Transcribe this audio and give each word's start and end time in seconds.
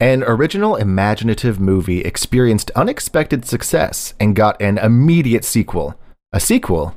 An 0.00 0.22
original 0.22 0.76
imaginative 0.76 1.58
movie 1.58 2.02
experienced 2.02 2.70
unexpected 2.76 3.44
success 3.44 4.14
and 4.20 4.36
got 4.36 4.62
an 4.62 4.78
immediate 4.78 5.44
sequel. 5.44 5.98
A 6.32 6.38
sequel 6.38 6.94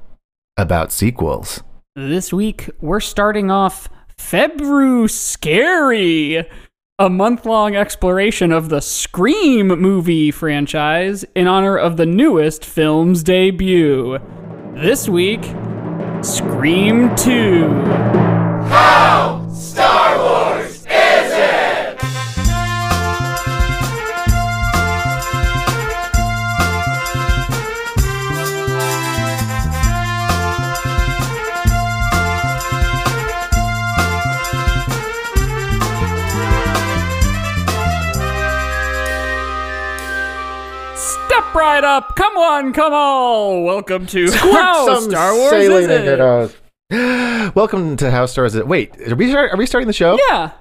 about 0.55 0.91
sequels. 0.91 1.63
This 1.95 2.31
week, 2.31 2.69
we're 2.79 2.99
starting 2.99 3.49
off 3.49 3.89
FebruScary, 4.19 5.17
a 6.99 7.09
month 7.09 7.47
long 7.47 7.75
exploration 7.75 8.51
of 8.51 8.69
the 8.69 8.81
Scream 8.81 9.69
movie 9.69 10.29
franchise 10.29 11.25
in 11.33 11.47
honor 11.47 11.75
of 11.75 11.97
the 11.97 12.05
newest 12.05 12.63
film's 12.63 13.23
debut. 13.23 14.19
This 14.75 15.09
week, 15.09 15.43
Scream 16.21 17.15
2. 17.15 17.81
Step 19.51 20.10
up! 41.83 42.15
Come 42.15 42.37
on, 42.37 42.73
come 42.73 42.93
on! 42.93 43.63
Welcome 43.63 44.05
to 44.07 44.31
How 44.31 44.99
Star 44.99 45.35
Wars 45.35 45.53
is 45.53 45.87
it? 45.87 46.19
it. 46.19 47.55
Welcome 47.55 47.97
to 47.97 48.11
How 48.11 48.25
Star 48.25 48.43
Wars 48.43 48.53
Is 48.53 48.59
It? 48.59 48.67
Wait, 48.67 48.99
are 49.09 49.15
we, 49.15 49.29
start, 49.29 49.51
are 49.51 49.57
we 49.57 49.65
starting 49.65 49.87
the 49.87 49.93
show? 49.93 50.17
Yeah. 50.29 50.51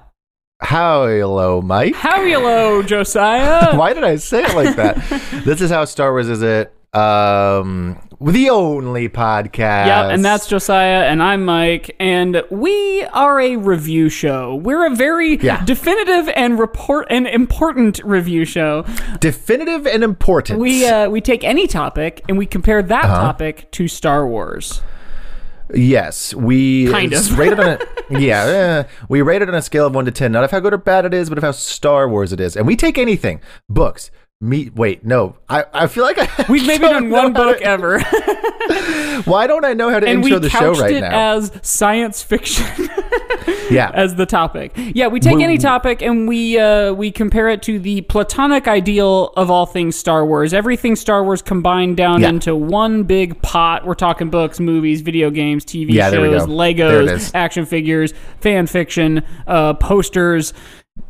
How 0.60 1.06
hello, 1.06 1.60
Mike. 1.62 1.94
How 1.94 2.24
hello, 2.24 2.82
Josiah? 2.86 3.76
Why 3.76 3.92
did 3.92 4.04
I 4.04 4.16
say 4.16 4.44
it 4.44 4.54
like 4.54 4.76
that? 4.76 4.96
this 5.44 5.60
is 5.60 5.70
How 5.70 5.84
Star 5.84 6.12
Wars 6.12 6.28
Is 6.28 6.42
It? 6.42 6.72
Um, 6.92 8.00
the 8.20 8.50
only 8.50 9.08
podcast. 9.08 9.86
Yeah, 9.86 10.08
and 10.08 10.24
that's 10.24 10.48
Josiah, 10.48 11.04
and 11.04 11.22
I'm 11.22 11.44
Mike, 11.44 11.94
and 12.00 12.42
we 12.50 13.04
are 13.12 13.38
a 13.40 13.56
review 13.56 14.08
show. 14.08 14.56
We're 14.56 14.86
a 14.86 14.94
very 14.94 15.36
Yeah. 15.36 15.64
definitive 15.64 16.28
and 16.34 16.58
report 16.58 17.06
and 17.08 17.28
important 17.28 18.00
review 18.04 18.44
show. 18.44 18.84
definitive 19.20 19.86
and 19.86 20.02
important. 20.02 20.58
We 20.58 20.86
uh, 20.86 21.08
we 21.08 21.20
take 21.20 21.44
any 21.44 21.66
topic 21.68 22.22
and 22.28 22.36
we 22.36 22.44
compare 22.46 22.82
that 22.82 23.04
Uh-huh. 23.04 23.14
topic 23.22 23.70
to 23.72 23.86
Star 23.86 24.26
Wars. 24.26 24.82
Yes, 25.72 26.34
we 26.34 26.90
Kind 26.90 27.12
of. 27.12 27.38
rated 27.38 27.60
on 27.60 27.68
a 27.68 27.78
yeah, 28.18 28.44
eh, 28.44 28.82
we 29.08 29.22
rated 29.22 29.48
on 29.48 29.54
a 29.54 29.62
scale 29.62 29.86
of 29.86 29.94
one 29.94 30.06
to 30.06 30.10
ten, 30.10 30.32
not 30.32 30.42
of 30.42 30.50
how 30.50 30.58
good 30.58 30.74
or 30.74 30.78
bad 30.78 31.04
it 31.04 31.14
is, 31.14 31.28
but 31.28 31.38
of 31.38 31.44
how 31.44 31.52
Star 31.52 32.08
Wars 32.08 32.32
it 32.32 32.40
is. 32.40 32.56
And 32.56 32.66
we 32.66 32.74
take 32.74 32.98
anything, 32.98 33.40
books, 33.68 34.10
meat. 34.40 34.74
Wait, 34.74 35.04
no, 35.04 35.36
I, 35.48 35.64
I 35.72 35.86
feel 35.86 36.04
like 36.04 36.18
I 36.18 36.46
We've 36.48 36.66
maybe 36.66 36.84
done 36.84 37.10
one 37.10 37.32
book 37.32 37.58
to- 37.58 37.64
ever, 37.64 38.00
Why 39.24 39.46
don't 39.46 39.64
I 39.64 39.74
know 39.74 39.90
how 39.90 40.00
to 40.00 40.06
and 40.06 40.24
intro 40.24 40.36
we 40.36 40.40
the 40.40 40.50
show 40.50 40.72
right 40.74 40.94
it 40.94 41.00
now? 41.00 41.34
as 41.34 41.52
science 41.62 42.22
fiction. 42.22 42.66
yeah, 43.70 43.90
as 43.92 44.14
the 44.14 44.24
topic. 44.26 44.72
Yeah, 44.76 45.08
we 45.08 45.20
take 45.20 45.40
any 45.40 45.58
topic 45.58 46.00
and 46.02 46.26
we 46.28 46.58
uh, 46.58 46.92
we 46.94 47.10
compare 47.10 47.48
it 47.48 47.62
to 47.64 47.78
the 47.78 48.00
platonic 48.02 48.66
ideal 48.68 49.32
of 49.36 49.50
all 49.50 49.66
things 49.66 49.96
Star 49.96 50.24
Wars. 50.24 50.54
Everything 50.54 50.96
Star 50.96 51.22
Wars 51.24 51.42
combined 51.42 51.96
down 51.96 52.22
Yeah. 52.22 52.30
into 52.30 52.56
one 52.56 53.02
big 53.02 53.40
pot. 53.42 53.84
We're 53.84 53.94
talking 53.94 54.30
books, 54.30 54.58
movies, 54.60 55.00
video 55.02 55.30
games, 55.30 55.64
TV 55.64 55.92
Yeah, 55.92 56.10
shows, 56.10 56.14
go. 56.14 56.40
There 56.40 56.40
it 56.40 57.10
Legos, 57.10 57.30
action 57.34 57.66
figures, 57.66 58.14
fan 58.40 58.66
fiction, 58.66 59.22
uh, 59.46 59.74
posters, 59.74 60.52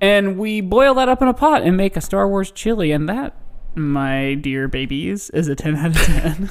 and 0.01 0.39
we 0.39 0.61
boil 0.61 0.95
that 0.95 1.09
up 1.09 1.21
in 1.21 1.29
a 1.29 1.35
pot 1.35 1.63
and 1.63 1.77
make 1.77 1.97
a 1.97 2.01
Star 2.01 2.29
Wars 2.29 2.51
chili. 2.51 2.91
And 2.93 3.09
that, 3.09 3.35
my 3.77 4.35
dear 4.35 4.69
babies, 4.69 5.31
is 5.31 5.49
a 5.49 5.55
ten 5.55 5.77
out 5.77 5.91
of 5.91 6.03
ten. 6.03 6.51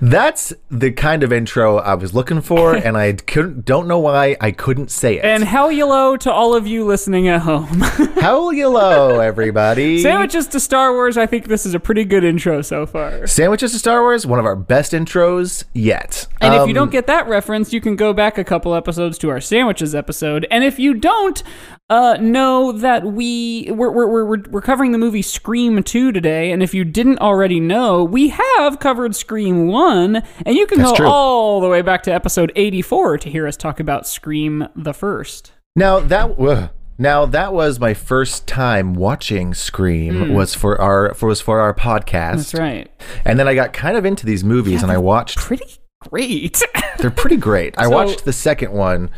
that's 0.02 0.52
the 0.70 0.90
kind 0.92 1.22
of 1.22 1.32
intro 1.32 1.78
I 1.78 1.94
was 1.94 2.14
looking 2.14 2.40
for, 2.40 2.74
and 2.74 2.96
I 2.96 3.12
couldn't. 3.12 3.64
Don't 3.64 3.86
know 3.86 3.98
why 3.98 4.36
I 4.40 4.50
couldn't 4.50 4.90
say 4.90 5.18
it. 5.18 5.24
and 5.24 5.44
hell 5.44 5.70
yellow 5.70 6.16
to 6.18 6.32
all 6.32 6.54
of 6.54 6.66
you 6.66 6.84
listening 6.84 7.28
at 7.28 7.42
home. 7.42 7.80
how 8.20 8.50
hello, 8.50 9.20
everybody. 9.20 10.02
Sandwiches 10.02 10.46
to 10.48 10.60
Star 10.60 10.92
Wars. 10.92 11.16
I 11.16 11.26
think 11.26 11.46
this 11.46 11.66
is 11.66 11.74
a 11.74 11.80
pretty 11.80 12.04
good 12.04 12.24
intro 12.24 12.62
so 12.62 12.86
far. 12.86 13.26
Sandwiches 13.26 13.72
to 13.72 13.78
Star 13.78 14.02
Wars, 14.02 14.26
one 14.26 14.38
of 14.38 14.44
our 14.44 14.56
best 14.56 14.92
intros 14.92 15.64
yet. 15.72 16.26
And 16.40 16.54
if 16.54 16.60
you 16.62 16.66
Um, 16.68 16.74
don't 16.74 16.90
get 16.90 17.06
that 17.06 17.28
reference, 17.28 17.72
you 17.72 17.80
can 17.80 17.96
go 17.96 18.12
back 18.12 18.38
a 18.38 18.44
couple 18.44 18.74
episodes 18.74 19.18
to 19.18 19.30
our 19.30 19.40
sandwiches 19.40 19.94
episode. 19.94 20.46
And 20.50 20.64
if 20.64 20.78
you 20.78 20.94
don't 20.94 21.42
uh, 21.88 22.16
know 22.20 22.72
that 22.72 23.04
we 23.04 23.68
we're, 23.70 23.90
we're, 23.90 24.24
we're, 24.24 24.42
we're 24.50 24.60
covering 24.60 24.92
the 24.92 24.98
movie 24.98 25.22
Scream 25.22 25.82
2 25.82 26.05
today, 26.12 26.50
and 26.52 26.62
if 26.62 26.74
you 26.74 26.84
didn't 26.84 27.18
already 27.20 27.60
know, 27.60 28.02
we 28.04 28.28
have 28.28 28.78
covered 28.80 29.14
Scream 29.16 29.68
1, 29.68 30.16
and 30.46 30.56
you 30.56 30.66
can 30.66 30.78
That's 30.78 30.90
go 30.92 30.96
true. 30.96 31.06
all 31.06 31.60
the 31.60 31.68
way 31.68 31.82
back 31.82 32.02
to 32.04 32.12
episode 32.14 32.52
84 32.56 33.18
to 33.18 33.30
hear 33.30 33.46
us 33.46 33.56
talk 33.56 33.80
about 33.80 34.06
Scream 34.06 34.66
the 34.74 34.92
first. 34.94 35.52
Now 35.74 36.00
that 36.00 36.70
now 36.98 37.26
that 37.26 37.52
was 37.52 37.78
my 37.78 37.92
first 37.92 38.46
time 38.46 38.94
watching 38.94 39.52
Scream 39.52 40.32
was 40.32 40.54
for 40.54 40.80
our 40.80 41.12
for 41.14 41.28
was 41.28 41.40
for 41.42 41.60
our 41.60 41.74
podcast. 41.74 42.36
That's 42.36 42.54
right. 42.54 42.90
And 43.26 43.38
then 43.38 43.46
I 43.46 43.54
got 43.54 43.74
kind 43.74 43.96
of 43.98 44.06
into 44.06 44.24
these 44.24 44.42
movies 44.42 44.82
and 44.82 44.90
I 44.90 44.96
watched 44.96 45.36
Pretty 45.36 45.66
great. 46.08 46.62
they're 46.98 47.10
pretty 47.10 47.36
great. 47.36 47.74
I 47.76 47.84
So- 47.84 47.90
watched 47.90 48.24
the 48.24 48.32
second 48.32 48.72
one 48.72 49.10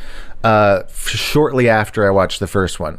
uh 0.43 0.83
shortly 0.89 1.69
after 1.69 2.05
I 2.07 2.11
watched 2.11 2.41
the 2.41 2.49
first 2.49 2.81
one. 2.81 2.99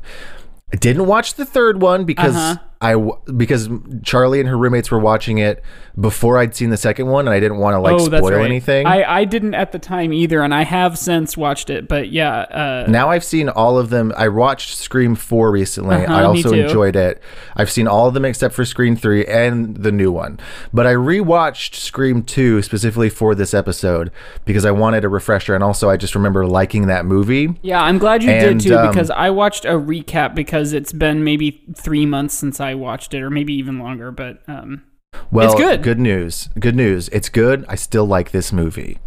I 0.71 0.77
didn't 0.77 1.07
watch 1.07 1.33
the 1.33 1.45
third 1.45 1.81
one 1.81 2.05
because 2.05 2.35
Uh-huh. 2.37 2.63
I 2.81 2.95
because 3.35 3.69
Charlie 4.03 4.39
and 4.39 4.47
her 4.47 4.57
roommates 4.57 4.89
were 4.89 4.99
watching 4.99 5.37
it 5.37 5.61
before 5.99 6.37
I'd 6.37 6.55
seen 6.55 6.69
the 6.69 6.77
second 6.77 7.07
one 7.07 7.27
and 7.27 7.33
I 7.33 7.39
didn't 7.39 7.57
want 7.57 7.75
to 7.75 7.79
like 7.79 7.93
oh, 7.93 8.05
spoil 8.05 8.37
right. 8.37 8.45
anything. 8.45 8.87
I, 8.87 9.19
I 9.19 9.25
didn't 9.25 9.53
at 9.53 9.73
the 9.73 9.79
time 9.79 10.13
either, 10.13 10.41
and 10.41 10.53
I 10.53 10.63
have 10.63 10.97
since 10.97 11.35
watched 11.35 11.69
it. 11.69 11.87
But 11.89 12.09
yeah, 12.09 12.39
uh, 12.39 12.85
Now 12.87 13.09
I've 13.09 13.23
seen 13.23 13.49
all 13.49 13.77
of 13.77 13.89
them. 13.89 14.13
I 14.15 14.29
watched 14.29 14.77
Scream 14.77 15.15
4 15.15 15.51
recently. 15.51 15.97
Uh-huh, 15.97 16.13
I 16.13 16.23
also 16.23 16.53
enjoyed 16.53 16.95
it. 16.95 17.21
I've 17.55 17.69
seen 17.69 17.87
all 17.87 18.07
of 18.07 18.13
them 18.13 18.23
except 18.23 18.53
for 18.53 18.63
Scream 18.63 18.95
3 18.95 19.25
and 19.25 19.75
the 19.75 19.91
new 19.91 20.11
one. 20.11 20.39
But 20.73 20.87
I 20.87 20.93
rewatched 20.93 21.75
Scream 21.75 22.23
2 22.23 22.61
specifically 22.61 23.09
for 23.09 23.35
this 23.35 23.53
episode 23.53 24.11
because 24.45 24.63
I 24.63 24.71
wanted 24.71 25.03
a 25.03 25.09
refresher 25.09 25.53
and 25.53 25.63
also 25.63 25.89
I 25.89 25.97
just 25.97 26.15
remember 26.15 26.47
liking 26.47 26.87
that 26.87 27.05
movie. 27.05 27.59
Yeah, 27.61 27.81
I'm 27.83 27.97
glad 27.97 28.23
you 28.23 28.29
And, 28.29 28.59
did 28.59 28.69
too 28.69 28.77
um, 28.77 28.89
because 28.89 29.09
I 29.09 29.31
watched 29.31 29.65
a 29.65 29.73
recap 29.73 30.33
because 30.33 30.71
it's 30.71 30.93
been 30.93 31.23
maybe 31.23 31.63
three 31.75 32.05
months 32.05 32.35
since 32.35 32.61
I 32.61 32.68
watched 32.75 33.13
it, 33.13 33.21
or 33.21 33.29
maybe 33.29 33.53
even 33.53 33.79
longer. 33.79 34.11
But 34.11 34.41
um, 34.47 34.83
Well, 35.31 35.51
It's 35.51 35.59
good. 35.59 35.81
Good 35.83 35.99
news. 35.99 36.49
Good 36.59 36.75
news. 36.75 37.09
It's 37.09 37.29
good. 37.29 37.65
I 37.67 37.75
still 37.75 38.05
like 38.05 38.31
this 38.31 38.51
movie. 38.53 38.99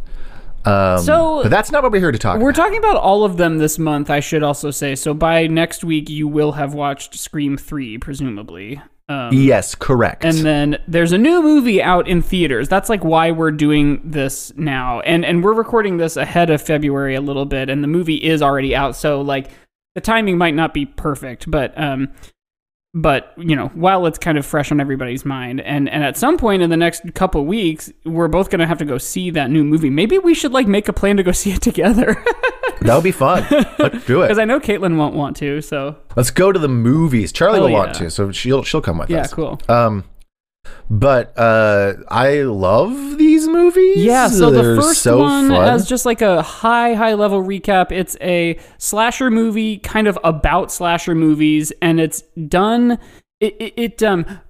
Um, 0.65 0.99
So- 1.01 1.41
but 1.43 1.51
that's 1.51 1.73
not 1.73 1.83
what 1.83 1.91
we're 1.91 1.99
here 1.99 2.13
to 2.13 2.19
talk 2.19 2.39
we're 2.39 2.51
about. 2.51 2.63
talking 2.63 2.79
about 2.79 2.97
all 2.97 3.25
of 3.25 3.37
them 3.37 3.59
this 3.59 3.79
month. 3.79 4.11
I 4.11 4.21
should 4.21 4.43
also 4.45 4.71
say. 4.71 4.95
So 4.95 5.13
by 5.15 5.47
next 5.49 5.83
week, 5.83 6.09
you 6.09 6.29
will 6.29 6.53
have 6.53 6.73
watched 6.75 7.17
Scream 7.19 7.57
three, 7.57 7.99
presumably. 7.99 8.81
Um, 9.09 9.33
yes, 9.35 9.75
correct. 9.75 10.25
And 10.25 10.39
then 10.39 10.79
there's 10.87 11.11
a 11.11 11.19
new 11.19 11.43
movie 11.43 11.83
out 11.83 12.07
in 12.07 12.23
theaters. 12.23 12.69
That's 12.69 12.89
like 12.89 13.03
why 13.05 13.33
we're 13.33 13.51
doing 13.51 14.01
this 14.05 14.53
now. 14.57 15.01
And 15.01 15.25
and 15.25 15.43
we're 15.43 15.53
recording 15.55 15.97
this 15.97 16.17
ahead 16.17 16.49
of 16.51 16.63
February 16.63 17.17
a 17.17 17.21
little 17.21 17.45
bit 17.45 17.69
and 17.69 17.83
the 17.83 17.89
movie 17.89 18.15
is 18.23 18.41
already 18.41 18.75
out. 18.77 18.95
So 18.95 19.21
like 19.21 19.51
the 19.97 20.01
timing 20.01 20.39
might 20.39 20.55
not 20.55 20.73
be 20.73 20.87
perfect, 20.87 21.51
but 21.51 21.75
um 21.77 22.09
but 22.95 23.33
you 23.37 23.57
know, 23.57 23.69
while 23.69 24.07
it's 24.07 24.19
kind 24.19 24.37
of 24.39 24.45
fresh 24.45 24.71
on 24.71 24.81
everybody's 24.81 25.25
mind 25.25 25.61
and 25.61 25.89
and 25.89 26.05
at 26.05 26.17
some 26.17 26.37
point 26.37 26.63
in 26.63 26.71
the 26.71 26.77
next 26.77 27.03
couple 27.15 27.45
weeks, 27.47 27.91
we're 28.05 28.29
both 28.29 28.51
going 28.51 28.61
to 28.61 28.67
have 28.67 28.79
to 28.79 28.85
go 28.85 28.99
see 28.99 29.31
that 29.31 29.51
new 29.51 29.65
movie. 29.65 29.91
Maybe 29.91 30.19
we 30.19 30.35
should 30.35 30.53
like 30.53 30.67
make 30.67 30.89
a 30.89 30.93
plan 30.93 31.17
to 31.17 31.23
go 31.23 31.33
see 31.43 31.53
it 31.53 31.63
together. 31.63 32.15
that 32.83 32.95
would 32.95 33.05
be 33.05 33.13
fun. 33.13 33.47
Let's 33.79 34.05
do 34.07 34.23
it. 34.23 34.29
Cuz. 34.31 34.39
I 34.39 34.45
know 34.45 34.61
Caitlin 34.61 34.97
won't 34.97 35.15
want 35.15 35.37
to. 35.39 35.61
So, 35.63 35.97
Let's 36.17 36.31
go 36.31 36.53
to 36.53 36.59
the 36.59 36.69
movies. 36.69 37.33
Charlie 37.33 37.61
Oh, 37.61 37.65
will 37.65 37.73
want 37.73 37.95
to, 37.95 38.11
so 38.11 38.31
she'll 38.33 38.63
she'll 38.63 38.83
come 38.83 38.99
with 38.99 39.11
us. 39.11 39.13
yeah, 39.13 39.27
cool. 39.29 39.61
Um, 39.69 40.05
but 40.91 41.37
uh, 41.39 41.95
I 42.09 42.43
love 42.43 43.19
these 43.19 43.49
movies. 43.49 43.99
Yeah, 43.99 44.29
so 44.29 44.51
the 44.51 44.63
They're 44.63 44.77
first 44.77 45.03
so 45.03 45.19
one, 45.19 45.49
fun. 45.49 45.69
as 45.69 45.89
just 45.89 46.05
like 46.05 46.23
a 46.23 46.43
high, 46.43 46.95
high 46.95 47.15
level 47.15 47.43
recap, 47.43 47.91
it's 47.91 48.17
a 48.21 48.59
slasher 48.79 49.31
movie 49.31 49.79
kind 49.79 50.07
of 50.07 50.19
about 50.23 50.71
slasher 50.71 51.15
movies, 51.15 51.73
and 51.81 52.01
it's 52.01 52.23
done. 52.49 52.99
It, 53.41 53.57
it, 53.61 53.75
it 53.77 54.03
um. 54.03 54.41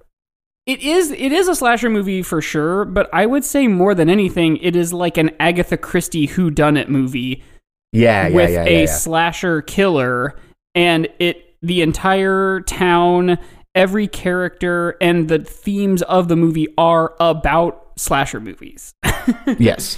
It 0.65 0.81
is 0.81 1.11
it 1.11 1.33
is 1.33 1.49
a 1.49 1.55
slasher 1.55 1.89
movie 1.89 2.21
for 2.21 2.41
sure, 2.41 2.85
but 2.85 3.09
I 3.13 3.25
would 3.25 3.43
say 3.43 3.67
more 3.67 3.93
than 3.93 4.09
anything, 4.09 4.55
it 4.57 4.77
is 4.77 4.93
like 4.93 5.17
an 5.17 5.31
Agatha 5.37 5.75
Christie 5.75 6.27
who 6.27 6.49
done 6.49 6.77
it 6.77 6.89
movie 6.89 7.43
yeah, 7.91 8.27
yeah, 8.27 8.35
with 8.35 8.51
yeah, 8.51 8.63
a 8.63 8.71
yeah, 8.71 8.79
yeah. 8.79 8.85
slasher 8.85 9.61
killer 9.61 10.35
and 10.73 11.07
it 11.19 11.55
the 11.61 11.81
entire 11.81 12.61
town 12.61 13.37
every 13.75 14.07
character 14.07 14.97
and 15.01 15.29
the 15.29 15.39
themes 15.39 16.01
of 16.03 16.27
the 16.27 16.35
movie 16.35 16.67
are 16.77 17.15
about 17.19 17.79
slasher 17.95 18.39
movies 18.39 18.93
yes, 19.59 19.97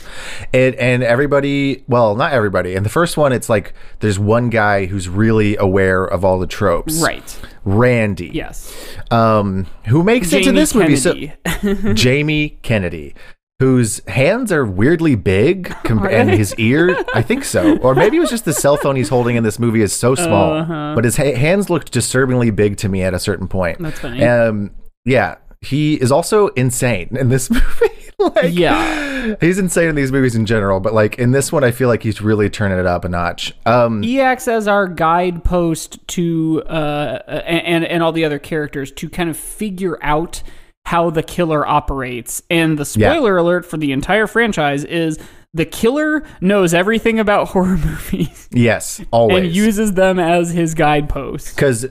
and 0.53 0.75
and 0.75 1.03
everybody, 1.03 1.83
well, 1.87 2.15
not 2.15 2.31
everybody. 2.33 2.75
In 2.75 2.83
the 2.83 2.89
first 2.89 3.17
one, 3.17 3.31
it's 3.31 3.49
like 3.49 3.73
there's 3.99 4.19
one 4.19 4.49
guy 4.49 4.85
who's 4.85 5.09
really 5.09 5.57
aware 5.57 6.03
of 6.05 6.23
all 6.23 6.39
the 6.39 6.47
tropes. 6.47 7.01
right. 7.01 7.39
Randy. 7.63 8.27
Yes. 8.27 8.73
Um, 9.09 9.65
who 9.87 10.03
makes 10.03 10.31
it 10.33 10.39
to 10.39 10.43
Jamie 10.45 10.59
this 10.59 10.75
movie? 10.75 10.95
So 10.95 11.93
Jamie 11.93 12.59
Kennedy, 12.61 13.15
whose 13.59 14.01
hands 14.07 14.51
are 14.51 14.65
weirdly 14.65 15.15
big, 15.15 15.73
and 15.85 16.29
his 16.29 16.53
ear, 16.55 16.95
I 17.13 17.21
think 17.21 17.43
so, 17.45 17.77
or 17.77 17.95
maybe 17.95 18.17
it 18.17 18.19
was 18.19 18.29
just 18.29 18.45
the 18.45 18.53
cell 18.53 18.75
phone 18.77 18.95
he's 18.97 19.09
holding 19.09 19.35
in 19.37 19.43
this 19.43 19.59
movie 19.59 19.81
is 19.81 19.93
so 19.93 20.13
small, 20.15 20.53
Uh-huh. 20.53 20.91
but 20.95 21.03
his 21.05 21.15
ha- 21.17 21.35
hands 21.35 21.69
looked 21.69 21.91
disturbingly 21.91 22.49
big 22.51 22.77
to 22.77 22.89
me 22.89 23.01
at 23.03 23.13
a 23.13 23.19
certain 23.19 23.47
point. 23.47 23.79
That's 23.79 23.99
funny. 23.99 24.23
Um, 24.23 24.71
yeah, 25.05 25.35
he 25.61 25.95
is 25.95 26.11
also 26.11 26.47
insane 26.49 27.15
in 27.17 27.29
this 27.29 27.49
movie. 27.49 28.11
like, 28.19 28.49
Yeah. 28.53 29.35
he's 29.39 29.57
insane 29.57 29.87
in 29.89 29.95
these 29.95 30.11
movies 30.11 30.35
in 30.35 30.45
general, 30.45 30.79
but 30.81 30.93
like 30.93 31.17
in 31.17 31.31
this 31.31 31.51
one, 31.51 31.63
I 31.63 31.71
feel 31.71 31.87
like 31.87 32.03
he's 32.03 32.21
really 32.21 32.49
turning 32.49 32.77
it 32.77 32.85
up 32.85 33.05
a 33.05 33.09
notch. 33.09 33.53
Um, 33.65 34.01
he 34.03 34.19
acts 34.19 34.47
as 34.47 34.67
our 34.67 34.87
guidepost 34.87 36.05
to 36.09 36.61
uh 36.67 37.41
and 37.45 37.85
and 37.85 38.03
all 38.03 38.11
the 38.11 38.25
other 38.25 38.39
characters 38.39 38.91
to 38.93 39.09
kind 39.09 39.29
of 39.29 39.37
figure 39.37 39.97
out 40.01 40.43
how 40.85 41.09
the 41.09 41.23
killer 41.23 41.65
operates. 41.67 42.41
And 42.49 42.77
the 42.77 42.91
Yeah. 42.97 43.11
spoiler 43.11 43.37
alert 43.37 43.65
for 43.65 43.77
the 43.77 43.91
entire 43.91 44.27
franchise 44.27 44.83
is 44.83 45.17
the 45.53 45.65
killer 45.65 46.23
knows 46.41 46.73
everything 46.73 47.19
about 47.19 47.47
horror 47.49 47.77
movies 47.77 48.47
yes, 48.51 49.01
always. 49.11 49.43
and 49.45 49.55
uses 49.55 49.93
them 49.93 50.19
as 50.19 50.51
his 50.51 50.73
guideposts. 50.73 51.53
because 51.53 51.85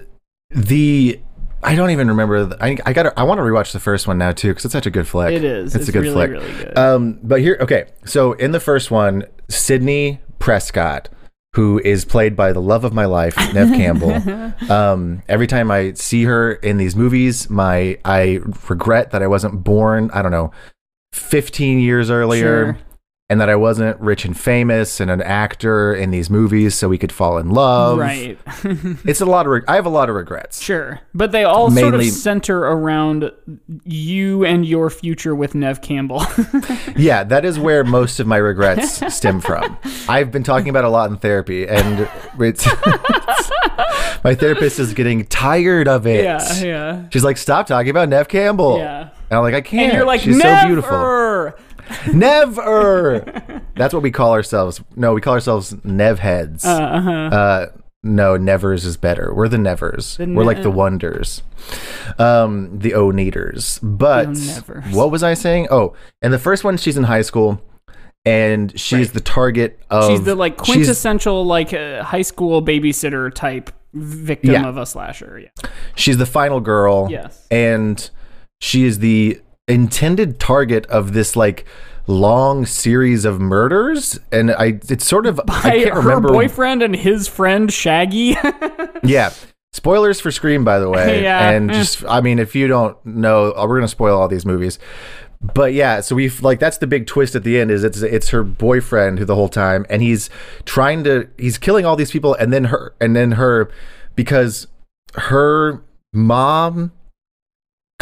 the 0.51 1.19
I 1.63 1.75
don't 1.77 1.91
even 1.91 2.09
remember. 2.09 2.45
The, 2.45 2.63
I 2.63 2.77
I 2.85 2.93
got 2.93 3.17
I 3.17 3.23
want 3.25 3.39
to 3.39 3.43
rewatch 3.43 3.73
the 3.73 3.81
first 3.81 4.07
one 4.07 4.19
now 4.19 4.33
too 4.33 4.49
because 4.49 4.67
it's 4.67 4.73
such 4.73 4.85
a 4.87 4.91
good 4.91 5.09
flick. 5.09 5.33
It 5.33 5.45
is. 5.45 5.75
It's, 5.75 5.77
It's 5.77 5.89
a 5.89 5.93
good 5.93 6.03
really, 6.03 6.15
flick. 6.15 6.31
really 6.33 6.53
good. 6.65 6.77
Um, 6.79 7.19
but 7.23 7.41
here, 7.41 7.57
okay. 7.63 7.87
So 8.05 8.35
in 8.35 8.53
the 8.53 8.61
first 8.61 8.91
one, 8.91 9.25
Sydney 9.49 10.21
Prescott, 10.39 11.09
who 11.55 11.81
is 11.85 12.05
played 12.05 12.37
by 12.37 12.53
the 12.53 12.61
love 12.61 12.85
of 12.85 12.93
my 12.93 13.05
life, 13.05 13.37
Nev 13.55 13.69
Campbell. 13.77 14.13
um, 14.73 15.23
every 15.29 15.47
time 15.47 15.71
I 15.71 15.93
see 15.95 16.25
her 16.25 16.53
in 16.53 16.77
these 16.77 16.97
movies, 16.97 17.49
my 17.49 17.99
I 18.05 18.41
regret 18.69 19.13
that 19.13 19.23
I 19.23 19.27
wasn't 19.27 19.63
born. 19.65 20.11
I 20.13 20.23
don't 20.23 20.33
know, 20.33 20.51
fifteen 21.13 21.79
years 21.79 22.11
earlier. 22.11 22.75
Sure. 22.75 22.79
And 23.31 23.41
that 23.41 23.49
I 23.49 23.57
wasn't 23.57 23.99
rich 24.01 24.27
and 24.27 24.39
famous 24.39 25.01
and 25.01 25.11
an 25.11 25.23
actor 25.23 25.95
in 25.95 26.11
these 26.11 26.29
movies, 26.29 26.75
so 26.75 26.91
we 26.91 26.99
could 26.99 27.11
fall 27.11 27.39
in 27.39 27.49
love. 27.49 27.97
Right. 27.99 28.39
It's 29.07 29.23
a 29.23 29.25
lot 29.27 29.47
of. 29.47 29.53
Reg- 29.53 29.65
I 29.67 29.77
have 29.77 29.87
a 29.87 29.91
lot 29.91 30.11
of 30.11 30.15
regrets. 30.15 30.61
Sure. 30.61 31.01
But 31.15 31.33
they 31.33 31.43
all 31.45 31.71
sort 31.71 31.95
of 31.95 32.05
center 32.05 32.59
around 32.59 33.33
you 33.85 34.45
and 34.45 34.67
your 34.67 34.91
future 34.91 35.35
with 35.35 35.55
Nev 35.55 35.81
Campbell. 35.81 36.23
Yeah, 36.97 37.25
that 37.25 37.45
is 37.47 37.59
where 37.59 37.83
most 37.83 38.21
of 38.21 38.27
my 38.27 38.37
regrets 38.37 39.03
stem 39.17 39.41
from. 39.41 39.77
I've 40.09 40.31
been 40.31 40.45
talking 40.45 40.69
about 40.69 40.85
a 40.85 40.89
lot 40.91 41.11
in 41.11 41.17
therapy, 41.17 41.67
and 41.67 42.09
it's, 42.39 42.67
my 44.23 44.35
therapist 44.35 44.79
is 44.79 44.93
getting 44.95 45.25
tired 45.27 45.89
of 45.89 46.07
it. 46.07 46.25
yeah, 46.25 46.61
yeah. 46.63 47.09
She's 47.11 47.25
like, 47.25 47.37
"Stop 47.39 47.67
talking 47.67 47.89
about 47.91 48.09
Nev 48.11 48.29
Campbell." 48.29 48.79
Yeah. 48.79 49.09
And 49.31 49.39
I'm 49.39 49.43
like, 49.43 49.55
"I 49.55 49.61
can't." 49.63 49.85
And 49.89 49.93
you're 49.95 50.07
like, 50.07 50.21
she's 50.21 50.37
Never! 50.37 50.61
so 50.61 50.67
beautiful. 50.67 51.53
Never. 52.13 53.63
That's 53.77 53.93
what 53.95 54.03
we 54.03 54.11
call 54.11 54.33
ourselves. 54.33 54.81
No, 54.97 55.13
we 55.15 55.21
call 55.21 55.35
ourselves 55.35 55.75
Nev 55.85 56.19
heads. 56.19 56.65
Uh-huh. 56.65 57.11
Uh, 57.11 57.67
no, 58.03 58.37
Nevers 58.37 58.85
is 58.85 58.97
better. 58.97 59.33
We're 59.35 59.49
the 59.49 59.59
Nevers. 59.59 60.17
The 60.19 60.27
We're 60.27 60.45
like 60.45 60.63
the 60.63 60.71
Wonders, 60.71 61.43
um, 62.19 62.79
the 62.79 62.95
O 62.95 63.11
Neaters. 63.11 63.79
But 63.83 64.37
what 64.91 65.11
was 65.11 65.23
I 65.23 65.35
saying? 65.35 65.69
Oh, 65.71 65.95
and 66.21 66.33
the 66.33 66.39
first 66.39 66.65
one, 66.65 66.77
she's 66.77 66.99
in 66.99 67.05
high 67.05 67.23
school, 67.23 67.63
and 68.27 68.79
she's 68.79 69.07
Right. 69.09 69.15
the 69.15 69.21
target 69.21 69.81
of. 69.91 70.11
She's 70.11 70.23
the 70.23 70.35
like 70.35 70.59
quintessential 70.59 71.47
like 71.47 71.73
uh, 71.73 72.03
high 72.03 72.23
school 72.23 72.63
babysitter 72.63 73.33
type 73.33 73.71
victim 73.95 74.51
Yeah. 74.53 74.67
of 74.69 74.77
a 74.77 74.85
slasher. 74.85 75.41
Yeah. 75.43 75.71
She's 75.97 76.19
the 76.19 76.27
final 76.27 76.61
girl. 76.61 77.09
Yes. 77.11 77.47
and 77.51 78.11
she 78.61 78.85
is 78.85 78.99
the 78.99 79.41
intended 79.69 80.39
target 80.39 80.87
of 80.87 81.13
this 81.13 81.37
like 81.37 81.65
long 82.07 82.67
series 82.67 83.25
of 83.25 83.41
murders 83.41 84.19
and 84.31 84.51
i 84.53 84.79
it's 84.91 85.07
sort 85.07 85.25
of 85.27 85.41
i 85.49 85.79
can't 85.79 85.95
her 85.95 86.01
remember 86.01 86.29
boyfriend 86.29 86.83
and 86.83 86.95
his 86.95 87.27
friend 87.27 87.73
Shaggy. 87.73 88.37
yeah 89.03 89.33
spoilers 89.73 90.21
for 90.21 90.31
scream 90.31 90.65
by 90.65 90.79
the 90.79 90.91
way 90.91 91.23
Yeah. 91.23 91.51
and 91.51 91.73
just 91.73 92.05
i 92.05 92.21
mean 92.21 92.39
if 92.39 92.55
you 92.55 92.69
don't 92.69 92.95
know 93.07 93.53
uh, 93.53 93.67
we're 93.67 93.77
gonna 93.79 93.89
spoil 93.89 94.21
all 94.21 94.29
these 94.29 94.45
movies 94.45 94.79
but 95.41 95.73
yeah 95.73 96.01
so 96.03 96.15
we've 96.15 96.43
like 96.43 96.61
that's 96.61 96.77
the 96.79 96.87
big 96.87 97.07
twist 97.07 97.35
at 97.35 97.43
the 97.43 97.59
end 97.59 97.71
is 97.71 97.85
it's 97.85 98.03
it's 98.03 98.29
her 98.29 98.45
boyfriend 98.45 99.19
who 99.19 99.25
the 99.25 99.35
whole 99.35 99.49
time 99.49 99.87
and 99.89 100.03
he's 100.03 100.29
trying 100.67 101.05
to 101.05 101.27
he's 101.39 101.57
killing 101.57 101.87
all 101.87 101.97
these 101.97 102.11
people 102.11 102.35
and 102.35 102.53
then 102.53 102.65
her 102.65 102.95
and 103.01 103.17
then 103.17 103.33
her 103.33 103.71
because 104.15 104.67
her 105.15 105.83
mom 106.13 106.93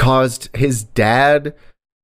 caused 0.02 0.49
his 0.56 0.84
dad 0.84 1.54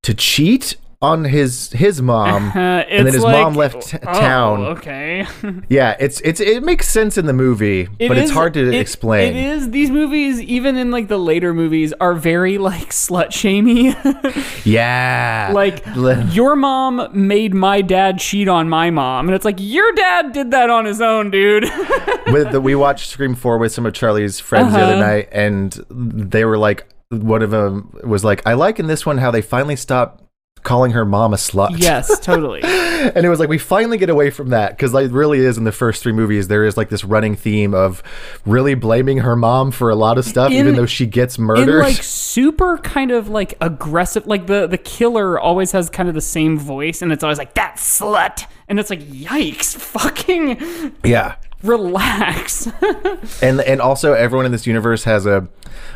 to 0.03 0.13
cheat 0.13 0.75
on 1.01 1.23
his 1.23 1.71
his 1.71 2.01
mom 2.01 2.49
Uh, 2.55 2.59
and 2.89 3.07
then 3.07 3.13
his 3.13 3.23
like- 3.23 3.31
mom 3.41 3.53
left 3.53 3.87
t- 3.87 3.97
oh, 4.05 4.19
town 4.19 4.59
Okay. 4.75 5.25
yeah 5.69 5.95
it's 5.97 6.19
it's 6.21 6.41
it 6.41 6.61
makes 6.61 6.89
sense 6.89 7.17
in 7.17 7.25
the 7.25 7.31
movie 7.31 7.87
It 7.99 8.09
but 8.09 8.17
it's 8.17 8.31
hard 8.31 8.53
to 8.55 8.67
it- 8.67 8.73
explain 8.75 9.33
It 9.33 9.45
is. 9.53 9.69
These 9.71 9.91
movies, 9.91 10.41
even 10.41 10.75
in 10.75 10.91
like 10.91 11.07
the 11.07 11.17
later 11.17 11.53
movies, 11.53 11.93
are 12.01 12.13
very 12.15 12.57
like 12.57 12.89
slut 12.89 13.31
shamey. 13.31 13.95
yeah 14.69 15.51
like 15.53 15.81
your 16.35 16.55
mom 16.57 17.07
made 17.13 17.53
my 17.53 17.81
dad 17.81 18.19
cheat 18.19 18.47
on 18.49 18.67
my 18.67 18.89
mom, 18.89 19.27
and 19.29 19.35
it's 19.35 19.45
like 19.45 19.57
your 19.59 19.89
dad 19.93 20.33
did 20.33 20.51
that 20.51 20.69
on 20.69 20.83
his 20.85 20.99
own, 21.01 21.31
dude. 21.31 21.63
with 22.27 22.51
the, 22.51 22.59
we 22.61 22.75
watched 22.75 23.09
Scream 23.09 23.35
Four 23.35 23.57
with 23.57 23.71
some 23.71 23.85
of 23.85 23.93
Charlie's 23.93 24.39
friends 24.39 24.73
the 24.73 24.79
other 24.81 24.93
Uh-huh. 24.95 25.05
night, 25.05 25.29
and 25.31 25.71
they 25.89 26.45
were 26.45 26.57
like, 26.57 26.87
one 27.09 27.41
of 27.41 27.49
them 27.51 27.95
was 28.03 28.23
like, 28.23 28.41
"I 28.45 28.53
like 28.53 28.79
in 28.79 28.87
this 28.87 29.05
one 29.05 29.17
how 29.17 29.31
they 29.31 29.41
finally 29.41 29.75
stopped 29.75 30.23
calling 30.61 30.91
her 30.91 31.05
mom 31.05 31.33
a 31.33 31.37
slut." 31.37 31.71
yes, 31.79 32.19
totally. 32.23 32.61
and 32.63 33.25
it 33.25 33.29
was 33.29 33.39
like 33.39 33.49
we 33.49 33.57
finally 33.57 33.97
get 33.97 34.09
away 34.09 34.29
from 34.29 34.49
that 34.49 34.71
because 34.71 34.93
like 34.93 35.09
really 35.11 35.39
is 35.39 35.57
in 35.57 35.63
the 35.63 35.71
first 35.71 36.03
three 36.03 36.11
movies 36.11 36.49
there 36.49 36.65
is 36.65 36.75
like 36.77 36.89
this 36.89 37.03
running 37.05 37.33
theme 37.35 37.73
of 37.73 38.03
really 38.45 38.75
blaming 38.75 39.19
her 39.19 39.35
mom 39.35 39.71
for 39.71 39.89
a 39.89 39.95
lot 39.95 40.17
of 40.17 40.25
stuff, 40.25 40.51
In- 40.51 40.57
even 40.57 40.75
though 40.75 40.85
she 40.85 41.05
gets 41.07 41.37
In 41.37 41.45
murdered. 41.45 41.79
like 41.81 42.03
super 42.03 42.77
kind 42.79 43.09
of 43.11 43.27
like 43.29 43.55
aggressive, 43.61 44.27
like 44.27 44.45
the 44.47 44.67
the 44.67 44.77
killer 44.77 45.39
always 45.39 45.71
has 45.71 45.89
kind 45.89 46.09
of 46.09 46.15
the 46.15 46.21
same 46.21 46.59
voice, 46.59 47.01
and 47.01 47.11
it's 47.11 47.23
always 47.23 47.39
like 47.39 47.55
that 47.55 47.77
slut, 47.77 48.45
and 48.67 48.79
it's 48.79 48.89
like 48.91 49.01
yikes, 49.01 49.75
fucking 49.75 50.95
yeah. 51.03 51.35
Relax. 51.63 52.67
and 53.41 53.61
and 53.61 53.81
also 53.81 54.13
everyone 54.13 54.45
in 54.45 54.51
this 54.51 54.67
universe 54.67 55.03
has 55.03 55.25
a 55.25 55.47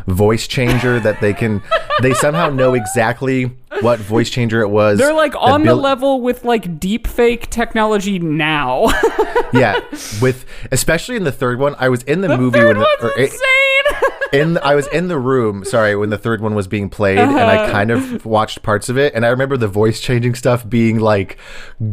voice 0.07 0.47
changer 0.47 0.99
that 0.99 1.19
they 1.21 1.33
can 1.33 1.61
they 2.01 2.13
somehow 2.13 2.49
know 2.49 2.73
exactly 2.73 3.45
what 3.81 3.99
voice 3.99 4.29
changer 4.29 4.61
it 4.61 4.69
was 4.69 4.99
They're 4.99 5.13
like 5.13 5.33
on 5.35 5.63
the 5.63 5.75
level 5.75 6.21
with 6.21 6.43
like 6.43 6.79
deep 6.79 7.07
fake 7.07 7.49
technology 7.49 8.19
now. 8.19 8.87
yeah 9.53 9.79
with 10.21 10.45
especially 10.71 11.15
in 11.15 11.23
the 11.23 11.31
third 11.31 11.59
one 11.59 11.75
i 11.77 11.89
was 11.89 12.03
in 12.03 12.21
the, 12.21 12.37
movie 12.37 12.59
Third 12.59 12.77
when 12.77 12.79
the, 12.79 13.05
or 13.05 13.19
eh, 13.19 13.23
insane. 13.23 14.09
in 14.33 14.57
i 14.59 14.73
was 14.75 14.87
in 14.87 15.07
the 15.07 15.19
room 15.19 15.63
sorry 15.63 15.95
when 15.95 16.09
the 16.09 16.17
third 16.17 16.41
one 16.41 16.55
was 16.55 16.67
being 16.67 16.89
played 16.89 17.19
and 17.19 17.31
i 17.31 17.57
uh-huh. 17.57 17.71
kind 17.71 17.91
of 17.91 18.25
watched 18.25 18.63
parts 18.63 18.89
of 18.89 18.97
it 18.97 19.13
and 19.13 19.25
i 19.25 19.29
remember 19.29 19.57
the 19.57 19.67
voice 19.67 19.99
changing 19.99 20.33
stuff 20.33 20.67
being 20.67 20.99
like 20.99 21.37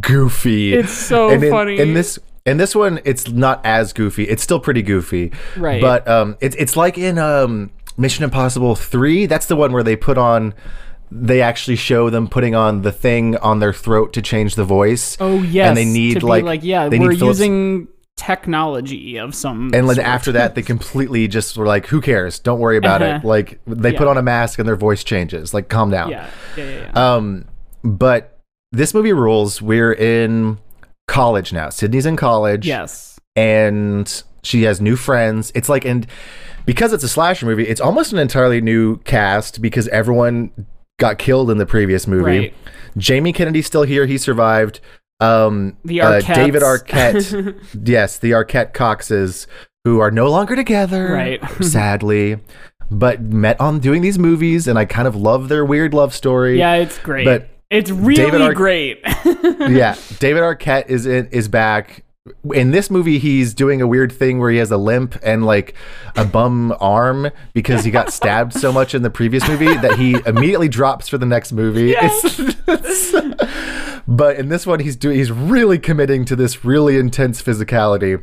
goofy 0.00 0.73
It's 0.75 0.92
so 0.92 1.30
and 1.30 1.44
in, 1.44 1.50
funny. 1.50 1.78
in 1.78 1.94
this 1.94 2.18
in 2.47 2.56
this 2.56 2.75
one 2.75 3.00
it's 3.04 3.28
not 3.28 3.61
as 3.64 3.92
goofy 3.92 4.25
it's 4.25 4.42
still 4.42 4.61
pretty 4.61 4.82
goofy 4.82 5.32
Right. 5.56 5.80
but 5.80 6.06
um 6.09 6.37
it's 6.40 6.56
it's 6.56 6.76
like 6.76 6.97
in 6.99 7.18
um 7.18 7.70
mission 7.97 8.25
impossible 8.25 8.75
3 8.76 9.26
that's 9.26 9.47
the 9.47 9.56
one 9.56 9.73
where 9.73 9.82
they 9.82 9.97
put 9.97 10.16
on 10.18 10.54
they 11.12 11.42
actually 11.42 11.76
show 11.76 12.09
them 12.09 12.28
putting 12.28 12.54
on 12.54 12.82
the 12.82 12.92
thing 12.92 13.37
on 13.38 13.59
their 13.59 13.73
throat 13.73 14.12
to 14.14 14.23
change 14.23 14.54
the 14.54 14.64
voice 14.64 15.16
Oh 15.20 15.42
yes, 15.42 15.68
and 15.68 15.76
they 15.76 15.85
need 15.85 16.23
like, 16.23 16.44
like 16.44 16.62
yeah, 16.62 16.88
they 16.88 16.99
we're 17.00 17.11
need 17.12 17.20
using 17.20 17.88
technology 18.16 19.16
of 19.18 19.35
some. 19.35 19.70
and 19.75 19.88
then 19.88 19.97
sort. 19.97 20.06
after 20.06 20.32
that 20.32 20.54
they 20.54 20.62
completely 20.62 21.26
just 21.26 21.56
were 21.56 21.66
like 21.66 21.87
who 21.87 22.00
cares 22.00 22.38
don't 22.38 22.61
worry 22.61 22.76
about 22.76 23.02
it 23.02 23.11
Uh-huh. 23.11 23.26
like 23.28 23.61
they 23.66 23.92
put 23.92 24.06
on 24.06 24.16
a 24.18 24.23
mask 24.23 24.59
and 24.59 24.68
their 24.68 24.76
voice 24.76 25.02
changes 25.02 25.52
like 25.52 25.68
calm 25.68 25.90
down 25.90 26.11
yeah, 26.11 26.30
yeah, 26.56 26.64
yeah. 26.64 26.90
yeah. 26.94 27.14
um 27.16 27.44
but 27.82 28.38
this 28.73 28.94
movie 28.94 29.12
rules 29.12 29.61
we're 29.61 29.92
in 29.92 30.59
college 31.11 31.52
now. 31.52 31.69
Sydney's 31.69 32.07
in 32.07 32.17
college. 32.17 32.67
Yes, 32.67 33.19
and 33.37 34.23
she 34.43 34.62
has 34.62 34.81
new 34.81 34.97
friends. 34.97 35.52
It's 35.55 35.69
like 35.69 35.85
and 35.85 36.07
because 36.67 36.93
it's 36.93 37.05
a 37.05 37.09
slasher 37.09 37.47
movie 37.47 37.67
it's 37.67 37.81
almost 37.81 38.12
an 38.12 38.19
entirely 38.19 38.61
new 38.61 38.99
cast 38.99 39.61
because 39.61 39.88
everyone 39.88 40.50
got 40.99 41.19
killed 41.19 41.50
in 41.50 41.59
the 41.59 41.67
previous 41.67 42.07
movie. 42.07 42.23
Right. 42.38 42.55
jamie 42.97 43.33
kennedy's 43.33 43.67
still 43.67 43.83
here. 43.83 44.07
He 44.07 44.19
survived. 44.19 44.81
Um 45.21 45.76
The 45.85 46.00
uh, 46.00 46.21
david 46.21 46.62
arquette. 46.62 47.55
Yes 47.88 48.19
the 48.19 48.31
arquette 48.33 48.73
coxes 48.73 49.47
who 49.85 50.00
are 50.00 50.11
no 50.11 50.31
longer 50.31 50.55
together 50.57 51.12
Right. 51.12 51.40
sadly 51.62 52.38
but 52.90 53.21
met 53.23 53.59
on 53.61 53.79
doing 53.81 54.02
these 54.02 54.19
movies 54.19 54.67
and 54.69 54.79
i 54.79 54.85
kind 54.85 55.07
of 55.09 55.14
love 55.17 55.49
their 55.49 55.64
weird 55.64 55.93
love 55.95 56.12
story. 56.14 56.59
Yeah, 56.59 56.75
it's 56.75 56.99
great. 56.99 57.25
but 57.25 57.49
It's 57.70 57.90
really 57.90 58.16
David 58.24 58.42
Ar- 58.42 58.54
great. 58.54 59.00
yeah, 59.24 59.96
David 60.18 60.42
Arquette 60.42 60.88
is 60.88 61.06
in, 61.06 61.28
is 61.28 61.48
back. 61.48 62.04
In 62.52 62.70
this 62.72 62.90
movie, 62.90 63.18
he's 63.18 63.54
doing 63.54 63.80
a 63.80 63.86
weird 63.86 64.12
thing 64.12 64.40
where 64.40 64.50
he 64.50 64.58
has 64.58 64.70
a 64.70 64.76
limp 64.76 65.16
and 65.22 65.46
like 65.46 65.74
a 66.16 66.24
bum 66.24 66.74
arm 66.80 67.30
because 67.54 67.84
he 67.84 67.90
got 67.90 68.12
stabbed 68.12 68.52
so 68.52 68.72
much 68.72 68.94
in 68.94 69.02
the 69.02 69.10
previous 69.10 69.46
movie 69.48 69.74
that 69.76 69.98
he 69.98 70.16
immediately 70.26 70.68
drops 70.68 71.08
for 71.08 71.16
the 71.16 71.24
next 71.26 71.52
movie. 71.52 71.92
It's- 71.92 73.14
but 74.06 74.36
in 74.36 74.48
this 74.48 74.66
one, 74.66 74.80
he's 74.80 74.96
doing 74.96 75.16
he's 75.16 75.32
really 75.32 75.78
committing 75.78 76.24
to 76.26 76.36
this 76.36 76.64
really 76.64 76.98
intense 76.98 77.40
physicality. 77.42 78.22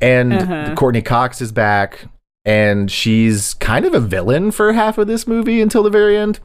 And 0.00 0.32
Uh-huh. 0.32 0.74
Courteney 0.74 1.02
Cox 1.02 1.40
is 1.42 1.52
back, 1.52 2.06
and 2.46 2.90
she's 2.90 3.52
kind 3.54 3.84
of 3.84 3.92
a 3.94 4.00
villain 4.00 4.50
for 4.50 4.72
half 4.72 4.96
of 4.98 5.06
this 5.06 5.26
movie 5.26 5.60
until 5.60 5.82
the 5.82 5.90
very 5.90 6.16
end. 6.16 6.40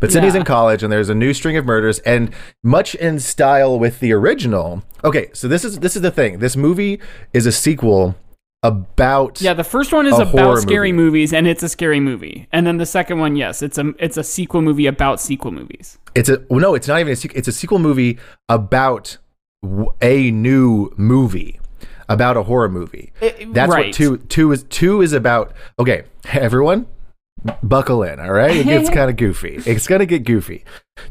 But 0.00 0.12
Sydney's 0.12 0.34
Yeah. 0.34 0.40
in 0.40 0.44
college, 0.46 0.82
and 0.82 0.92
there's 0.92 1.08
a 1.08 1.14
new 1.14 1.32
string 1.34 1.56
of 1.56 1.64
murders, 1.64 1.98
and 2.00 2.30
much 2.62 2.94
in 2.94 3.18
style 3.20 3.78
with 3.78 4.00
the 4.00 4.12
original. 4.12 4.82
Okay, 5.04 5.28
so 5.32 5.48
this 5.48 5.64
is 5.64 5.78
this 5.80 5.96
is 5.96 6.02
the 6.02 6.10
thing. 6.10 6.38
This 6.38 6.56
movie 6.56 7.00
is 7.32 7.46
a 7.46 7.52
sequel 7.52 8.16
about 8.64 9.40
yeah, 9.40 9.54
the 9.54 9.64
first 9.64 9.92
one 9.92 10.06
is 10.06 10.18
about 10.18 10.58
scary 10.60 10.92
movie. 10.92 11.04
movies, 11.06 11.32
and 11.32 11.46
it's 11.48 11.62
a 11.62 11.68
scary 11.68 11.98
movie. 12.00 12.46
And 12.52 12.66
then 12.66 12.76
the 12.76 12.86
second 12.86 13.18
one, 13.18 13.34
yes, 13.36 13.60
it's 13.62 13.78
a 13.78 13.92
it's 13.98 14.16
a 14.16 14.22
sequel 14.24 14.62
movie 14.62 14.86
about 14.86 15.20
sequel 15.20 15.50
movies. 15.50 15.98
It's 16.14 16.28
a 16.28 16.42
well, 16.48 16.60
no, 16.60 16.74
it's 16.74 16.86
not 16.88 17.00
even 17.00 17.12
a 17.12 17.16
sequel. 17.16 17.38
It's 17.38 17.48
a 17.48 17.52
sequel 17.52 17.78
movie 17.78 18.18
about 18.48 19.18
a 20.00 20.30
new 20.30 20.92
movie 20.96 21.58
about 22.08 22.36
a 22.36 22.42
horror 22.42 22.68
movie. 22.68 23.12
That's 23.20 23.72
right. 23.72 23.86
what 23.86 23.94
two 23.94 24.18
two 24.18 24.52
is. 24.52 24.64
Two 24.64 25.02
is 25.02 25.12
about. 25.12 25.52
Okay, 25.78 26.02
everyone, 26.32 26.86
buckle 27.62 28.02
in. 28.02 28.20
All 28.20 28.32
right, 28.32 28.56
it 28.56 28.64
gets 28.66 28.88
kind 28.94 29.10
of 29.10 29.16
goofy. 29.16 29.60
It's 29.66 29.86
gonna 29.86 30.06
get 30.06 30.24
goofy. 30.24 30.64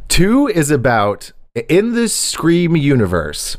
Two 0.07 0.47
is 0.47 0.71
about 0.71 1.31
in 1.69 1.93
the 1.93 2.07
Scream 2.09 2.75
universe. 2.75 3.57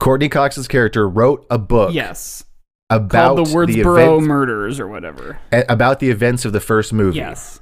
Courteney 0.00 0.28
Cox's 0.28 0.68
character 0.68 1.08
wrote 1.08 1.44
a 1.50 1.58
book 1.58 1.92
Yes, 1.92 2.44
about 2.90 3.36
the 3.36 3.42
Woodsboro 3.42 4.14
events, 4.16 4.26
murders 4.28 4.80
or 4.80 4.86
whatever. 4.86 5.38
about 5.50 5.98
the 6.00 6.10
events 6.10 6.44
of 6.44 6.52
the 6.52 6.60
first 6.60 6.92
movie. 6.92 7.18
Yes. 7.18 7.60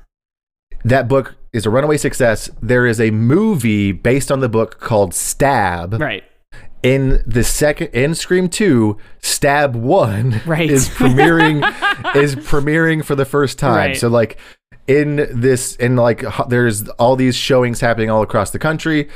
That 0.84 1.08
book 1.08 1.34
is 1.52 1.64
a 1.66 1.70
runaway 1.70 1.96
success. 1.96 2.50
There 2.60 2.86
is 2.86 3.00
a 3.00 3.10
movie 3.10 3.90
based 3.92 4.30
on 4.30 4.40
the 4.40 4.48
book 4.48 4.78
called 4.80 5.14
Stab. 5.14 5.94
Right. 6.00 6.22
in 6.82 7.22
the 7.26 7.42
second 7.42 7.88
in 7.88 8.14
Scream 8.14 8.48
2, 8.48 8.96
Stab 9.20 9.74
1 9.74 10.42
Right. 10.46 10.70
is 10.70 10.88
premiering 10.90 11.60
is 12.14 12.36
premiering 12.36 13.04
for 13.04 13.14
the 13.14 13.24
first 13.24 13.58
time. 13.58 13.76
Right. 13.76 13.96
So 13.96 14.08
like 14.08 14.38
in 14.86 15.26
this 15.32 15.74
in 15.76 15.96
like 15.96 16.24
there's 16.48 16.88
all 16.90 17.16
these 17.16 17.34
showings 17.36 17.80
happening 17.80 18.10
all 18.10 18.22
across 18.22 18.50
the 18.50 18.58
country. 18.58 19.08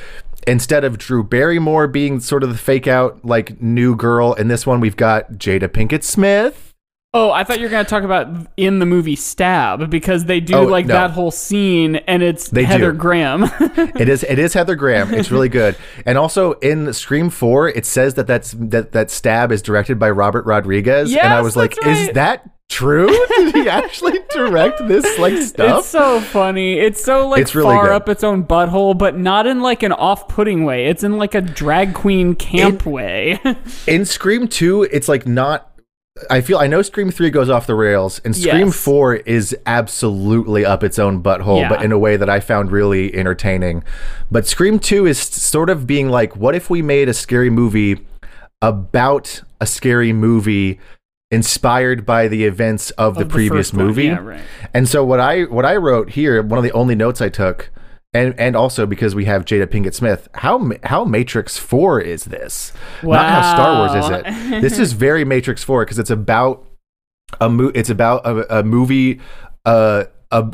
Instead 0.47 0.85
of 0.85 0.97
Drew 0.97 1.23
Barrymore 1.23 1.87
being 1.87 2.19
sort 2.19 2.43
of 2.43 2.49
the 2.51 2.57
fake 2.59 2.87
out 2.87 3.25
like 3.25 3.61
new 3.61 3.95
girl, 3.95 4.33
in 4.33 4.49
this 4.49 4.67
one 4.67 4.81
we've 4.81 4.97
got 4.97 5.33
Jada 5.35 5.69
Pinkett 5.69 6.03
Smith. 6.03 6.67
Oh, 7.13 7.33
I 7.33 7.43
thought 7.43 7.59
you 7.59 7.65
were 7.65 7.71
going 7.71 7.85
to 7.85 7.91
talk 7.91 8.05
about 8.05 8.29
in 8.57 8.79
the 8.79 8.87
movie 8.87 9.17
Stab 9.17 9.91
because 9.91 10.27
they 10.27 10.39
do 10.39 10.55
Oh, 10.55 10.63
like 10.63 10.87
no. 10.87 10.95
that 10.95 11.11
whole 11.11 11.33
scene 11.33 11.97
and 11.97 12.23
it's 12.23 12.49
They 12.49 12.63
Heather 12.63 12.93
do. 12.93 12.99
Graham. 12.99 13.51
It 13.99 14.09
is 14.09 14.23
it 14.23 14.39
is 14.39 14.55
Heather 14.55 14.77
Graham. 14.77 15.13
It's 15.13 15.31
really 15.31 15.49
good. 15.61 15.77
And 16.07 16.17
also 16.17 16.53
in 16.61 16.93
Scream 16.93 17.29
4, 17.29 17.69
it 17.71 17.85
says 17.85 18.15
that 18.15 18.29
that's 18.29 18.53
that 18.59 18.93
that 18.93 19.11
stab 19.11 19.51
is 19.53 19.61
directed 19.61 19.99
by 19.99 20.09
Robert 20.11 20.47
Rodriguez 20.47 21.15
and 21.15 21.33
I 21.35 21.41
was 21.43 21.57
like, 21.57 21.75
that's 21.83 22.01
is 22.09 22.15
that 22.15 22.49
true? 22.71 23.09
Did 23.37 23.55
he 23.55 23.69
actually 23.69 24.19
direct 24.31 24.87
this 24.89 25.19
like 25.19 25.37
stuff? 25.43 25.81
It's 25.81 25.89
so 25.89 26.21
funny. 26.21 26.79
It's 26.79 27.05
so 27.05 27.29
like 27.29 27.43
It's 27.43 27.55
really 27.55 27.75
far 27.75 27.87
good. 27.87 27.93
up 27.93 28.09
its 28.09 28.25
own 28.25 28.45
butthole, 28.45 28.97
but 28.97 29.19
not 29.19 29.47
in 29.47 29.61
like 29.61 29.83
an 29.83 29.93
off-putting 29.93 30.65
way. 30.65 30.87
It's 30.87 31.05
in 31.05 31.19
like 31.19 31.35
a 31.35 31.41
drag 31.43 31.93
queen 31.95 32.35
camp 32.35 32.87
way. 32.87 33.39
in 33.87 34.05
Scream 34.07 34.49
2, 34.49 34.85
it's 34.85 35.09
like 35.09 35.27
not 35.27 35.67
I 36.29 36.41
feel 36.43 36.59
I 36.59 36.67
know 36.67 36.83
Scream 36.83 37.11
3 37.11 37.31
goes 37.31 37.49
off 37.49 37.67
the 37.67 37.75
rails 37.75 38.21
and 38.25 38.37
Scream 38.37 38.67
Yes. 38.67 38.83
4 38.85 39.15
is 39.17 39.57
absolutely 39.65 40.65
up 40.65 40.83
its 40.85 40.99
own 40.99 41.23
butthole, 41.23 41.61
Yeah. 41.61 41.69
but 41.69 41.83
in 41.83 41.93
a 41.93 41.99
way 41.99 42.17
that 42.17 42.29
I 42.29 42.41
found 42.41 42.73
really 42.73 43.15
entertaining. 43.15 43.85
But 44.31 44.47
Scream 44.47 44.79
2 44.79 45.07
is 45.07 45.19
sort 45.19 45.71
of 45.71 45.87
being 45.87 46.09
like, 46.11 46.37
what 46.37 46.55
if 46.55 46.69
we 46.69 46.83
made 46.83 47.09
a 47.09 47.15
scary 47.15 47.49
movie 47.49 48.07
about 48.61 49.43
a 49.61 49.67
scary 49.67 50.12
movie 50.12 50.79
inspired 51.31 52.05
by 52.05 52.29
the 52.29 52.45
events 52.45 52.91
of, 52.93 53.15
the 53.15 53.23
Of 53.23 53.29
previous 53.29 53.73
movie? 53.73 54.05
Yeah, 54.07 54.19
right. 54.19 54.43
And 54.75 54.89
so 54.89 55.05
what 55.05 55.21
I 55.21 55.45
what 55.45 55.65
I 55.65 55.77
wrote 55.77 56.11
here, 56.11 56.43
one 56.43 56.59
of 56.59 56.65
the 56.65 56.73
only 56.73 56.95
notes 56.95 57.21
I 57.21 57.29
took, 57.29 57.71
and 58.13 58.35
and 58.39 58.57
also 58.57 58.87
because 58.87 59.15
we 59.15 59.25
have 59.27 59.45
Jada 59.45 59.67
Pinkett 59.67 59.95
Smith, 59.95 60.29
how 60.35 60.71
how 60.85 61.05
Matrix 61.05 61.57
Four 61.57 62.01
is 62.01 62.25
this? 62.25 62.73
Not 63.03 63.29
how 63.31 63.55
Star 63.55 63.79
Wars 63.79 64.05
is 64.05 64.11
it? 64.11 64.61
This 64.63 64.79
is 64.79 64.93
very 64.93 65.25
Matrix 65.25 65.63
Four 65.63 65.85
because 65.85 65.99
it's 65.99 66.11
about 66.11 66.67
a 67.41 67.49
mo- 67.49 67.73
It's 67.75 67.91
about 67.91 68.27
a, 68.27 68.61
a 68.61 68.63
movie. 68.63 69.21
Uh, 69.65 70.05
a 70.31 70.53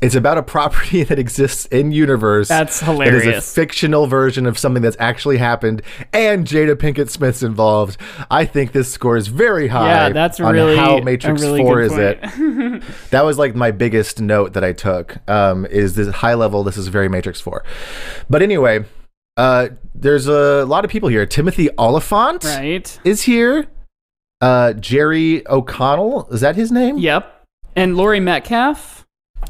it's 0.00 0.14
about 0.14 0.38
a 0.38 0.42
property 0.42 1.02
that 1.04 1.18
exists 1.18 1.66
in 1.66 1.92
universe. 1.92 2.48
That's 2.48 2.80
hilarious. 2.80 3.24
It 3.24 3.34
is 3.34 3.38
a 3.38 3.40
fictional 3.40 4.06
version 4.06 4.46
of 4.46 4.58
something 4.58 4.82
that's 4.82 4.96
actually 4.98 5.38
happened, 5.38 5.82
and 6.12 6.46
Jada 6.46 6.74
Pinkett 6.74 7.10
Smith's 7.10 7.42
involved. 7.42 7.96
I 8.30 8.44
think 8.44 8.72
this 8.72 8.92
score 8.92 9.16
is 9.16 9.28
very 9.28 9.68
high. 9.68 9.88
Yeah, 9.88 10.08
that's 10.10 10.40
on 10.40 10.52
really 10.52 10.76
how 10.76 10.98
a 10.98 11.04
Matrix 11.04 11.42
really 11.42 11.60
Four 11.60 11.82
good 11.82 11.92
is 11.92 11.98
it. 11.98 12.22
point. 12.22 12.84
That 13.10 13.24
was 13.24 13.38
like 13.38 13.54
my 13.54 13.70
biggest 13.70 14.20
note 14.20 14.52
that 14.52 14.64
I 14.64 14.72
took. 14.72 15.16
Um, 15.28 15.66
is 15.66 15.96
this 15.96 16.14
high 16.16 16.34
level? 16.34 16.62
This 16.62 16.76
is 16.76 16.88
very 16.88 17.08
Matrix 17.08 17.40
Four. 17.40 17.64
But 18.28 18.42
anyway, 18.42 18.84
uh, 19.36 19.68
there's 19.94 20.26
a 20.26 20.64
lot 20.64 20.84
of 20.84 20.90
people 20.90 21.08
here. 21.08 21.26
Timothy 21.26 21.68
Olyphant 21.78 22.44
right. 22.44 22.98
is 23.04 23.22
here. 23.22 23.66
Uh, 24.40 24.72
Jerry 24.74 25.46
O'Connell 25.48 26.28
is 26.30 26.40
that 26.40 26.56
his 26.56 26.72
name? 26.72 26.98
Yep. 26.98 27.44
And 27.76 27.96
Laurie 27.96 28.20
Metcalf. 28.20 28.99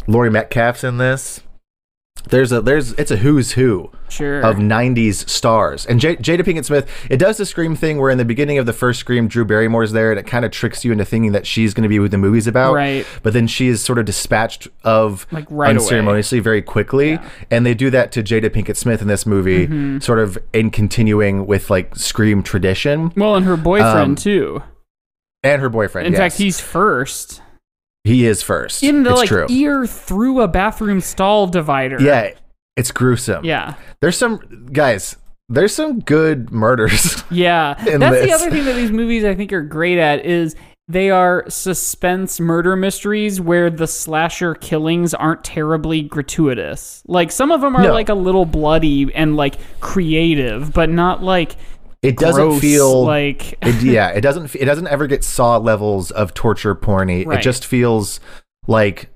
Laurie 0.07 0.30
Metcalf's 0.30 0.85
in 0.85 0.99
this. 0.99 1.40
There's 2.28 2.52
a 2.52 2.61
there's 2.61 2.92
it's 2.95 3.11
a 3.11 3.16
who's 3.16 3.52
who 3.52 3.90
Sure. 4.11 4.40
of 4.42 4.57
90s 4.57 5.26
stars. 5.30 5.87
And 5.87 5.99
J- 5.99 6.16
Jada 6.16 6.40
Pinkett 6.42 6.66
Smith, 6.66 6.87
it 7.09 7.16
does 7.16 7.38
the 7.38 7.47
Scream 7.47 7.75
thing 7.75 7.99
where 7.99 8.11
in 8.11 8.19
the 8.19 8.26
beginning 8.26 8.59
of 8.59 8.66
the 8.66 8.75
first 8.75 9.00
Scream, 9.00 9.26
Drew 9.26 9.47
Barrymore's 9.47 9.92
there 9.92 10.11
and 10.11 10.21
it 10.21 10.26
kind 10.26 10.45
of 10.45 10.50
tricks 10.50 10.85
you 10.85 10.92
into 10.92 11.07
thinking 11.07 11.33
that 11.33 11.47
she's 11.47 11.73
going 11.73 11.85
to 11.85 11.88
be 11.88 11.97
who 11.97 12.09
the 12.09 12.19
movie's 12.19 12.47
about. 12.47 12.75
Right. 12.75 13.07
But 13.23 13.33
then 13.33 13.47
she 13.47 13.69
is 13.69 13.80
sort 13.83 13.99
of 13.99 14.04
dispatched 14.04 14.69
of 14.85 15.26
Like, 15.30 15.47
right 15.49 15.75
away. 15.75 15.83
unceremoniously 15.83 16.40
very 16.40 16.61
quickly. 16.61 17.19
And 17.50 17.64
they 17.64 17.73
do 17.73 17.88
that 17.88 18.12
to 18.12 18.23
Jada 18.23 18.50
Pinkett 18.50 18.76
Smith 18.76 19.00
in 19.00 19.09
this 19.09 19.25
movie, 19.25 19.66
Mm-hmm. 19.66 20.00
sort 20.00 20.19
of 20.19 20.37
in 20.52 20.69
continuing 20.71 21.47
with 21.47 21.71
like 21.71 21.97
Scream 21.97 22.42
tradition. 22.42 23.12
well, 23.16 23.35
and 23.35 23.47
her 23.47 23.57
boyfriend 23.57 23.97
Um, 24.11 24.14
too. 24.16 24.62
And 25.42 25.62
her 25.62 25.71
boyfriend. 25.71 26.07
In 26.07 26.12
yes. 26.12 26.21
fact, 26.21 26.37
he's 26.37 26.61
first 26.61 27.40
he 28.04 28.26
is 28.26 28.42
first. 28.42 28.83
in 28.83 29.02
the 29.02 29.11
it's 29.11 29.19
like 29.21 29.28
true. 29.28 29.47
ear 29.49 29.87
through 29.87 30.40
a 30.40 30.49
bathroom 30.49 31.00
stall 31.00 31.47
divider. 31.47 32.00
yeah. 32.00 32.30
It's 32.76 32.92
gruesome. 32.92 33.45
Yeah. 33.45 33.75
There's 34.00 34.16
some 34.16 34.69
guys, 34.73 35.16
there's 35.50 35.75
some 35.75 36.00
good 36.00 36.50
murders. 36.50 37.23
Yeah. 37.30 37.75
That's 37.85 38.25
the 38.26 38.33
other 38.33 38.50
thing 38.50 38.64
that 38.64 38.75
these 38.75 38.90
movies 38.90 39.25
I 39.25 39.35
think 39.35 39.52
are 39.52 39.62
great 39.62 39.99
at 39.99 40.25
is 40.25 40.57
they 40.88 41.11
are 41.11 41.45
suspense 41.49 42.40
murder 42.40 42.75
mysteries 42.75 43.40
where 43.40 43.71
the 43.71 43.87
slasher 43.87 44.54
killings 44.54 45.12
aren't 45.14 45.45
terribly 45.45 46.02
gratuitous. 46.02 47.02
Like 47.07 47.30
some 47.30 47.52
of 47.52 47.61
them 47.61 47.76
are 47.76 47.83
No. 47.85 47.92
like 47.92 48.09
a 48.09 48.14
little 48.14 48.47
bloody 48.47 49.14
and 49.14 49.37
like 49.37 49.57
creative, 49.80 50.73
but 50.73 50.88
not 50.90 51.23
like 51.23 51.57
It 52.02 52.16
doesn't 52.16 52.42
gross, 52.42 52.61
feel 52.61 53.04
like 53.04 53.52
it, 53.62 53.83
yeah, 53.83 54.09
it 54.09 54.23
doesn't. 54.23 54.54
It 54.54 54.64
doesn't 54.64 54.87
ever 54.87 55.07
get 55.07 55.23
saw 55.23 55.59
levels 55.59 56.11
of 56.11 56.33
torture 56.33 56.75
porny. 56.75 57.26
Right. 57.26 57.38
It 57.38 57.42
just 57.42 57.66
feels 57.66 58.21
like 58.66 59.11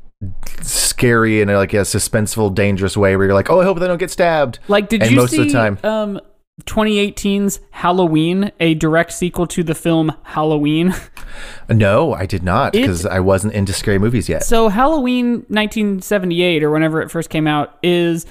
scary 0.62 1.40
in 1.40 1.48
a, 1.48 1.56
like 1.56 1.72
a 1.72 1.78
suspenseful, 1.78 2.54
dangerous 2.54 2.96
way 2.96 3.16
where 3.16 3.26
you're 3.26 3.34
like, 3.34 3.50
oh, 3.50 3.60
I 3.60 3.64
hope 3.64 3.78
they 3.78 3.86
don't 3.86 3.98
get 3.98 4.10
stabbed. 4.10 4.58
like 4.68 4.88
did 4.88 5.02
and 5.02 5.10
you 5.10 5.16
most 5.16 5.30
see 5.30 5.42
of 5.42 5.46
the 5.46 5.52
time, 5.52 5.78
um 5.82 6.20
2018's 6.62 7.58
Halloween, 7.72 8.52
a 8.60 8.74
direct 8.74 9.12
sequel 9.12 9.46
to 9.48 9.64
the 9.64 9.74
film 9.74 10.12
Halloween? 10.22 10.94
no, 11.68 12.12
I 12.14 12.26
did 12.26 12.44
not 12.44 12.72
because 12.72 13.04
I 13.04 13.18
wasn't 13.20 13.54
into 13.54 13.72
scary 13.72 13.98
movies 13.98 14.28
yet. 14.28 14.44
So 14.44 14.68
Halloween 14.68 15.44
1978 15.48 16.62
or 16.62 16.70
whenever 16.70 17.02
it 17.02 17.10
first 17.10 17.28
came 17.28 17.48
out 17.48 17.76
is 17.82 18.24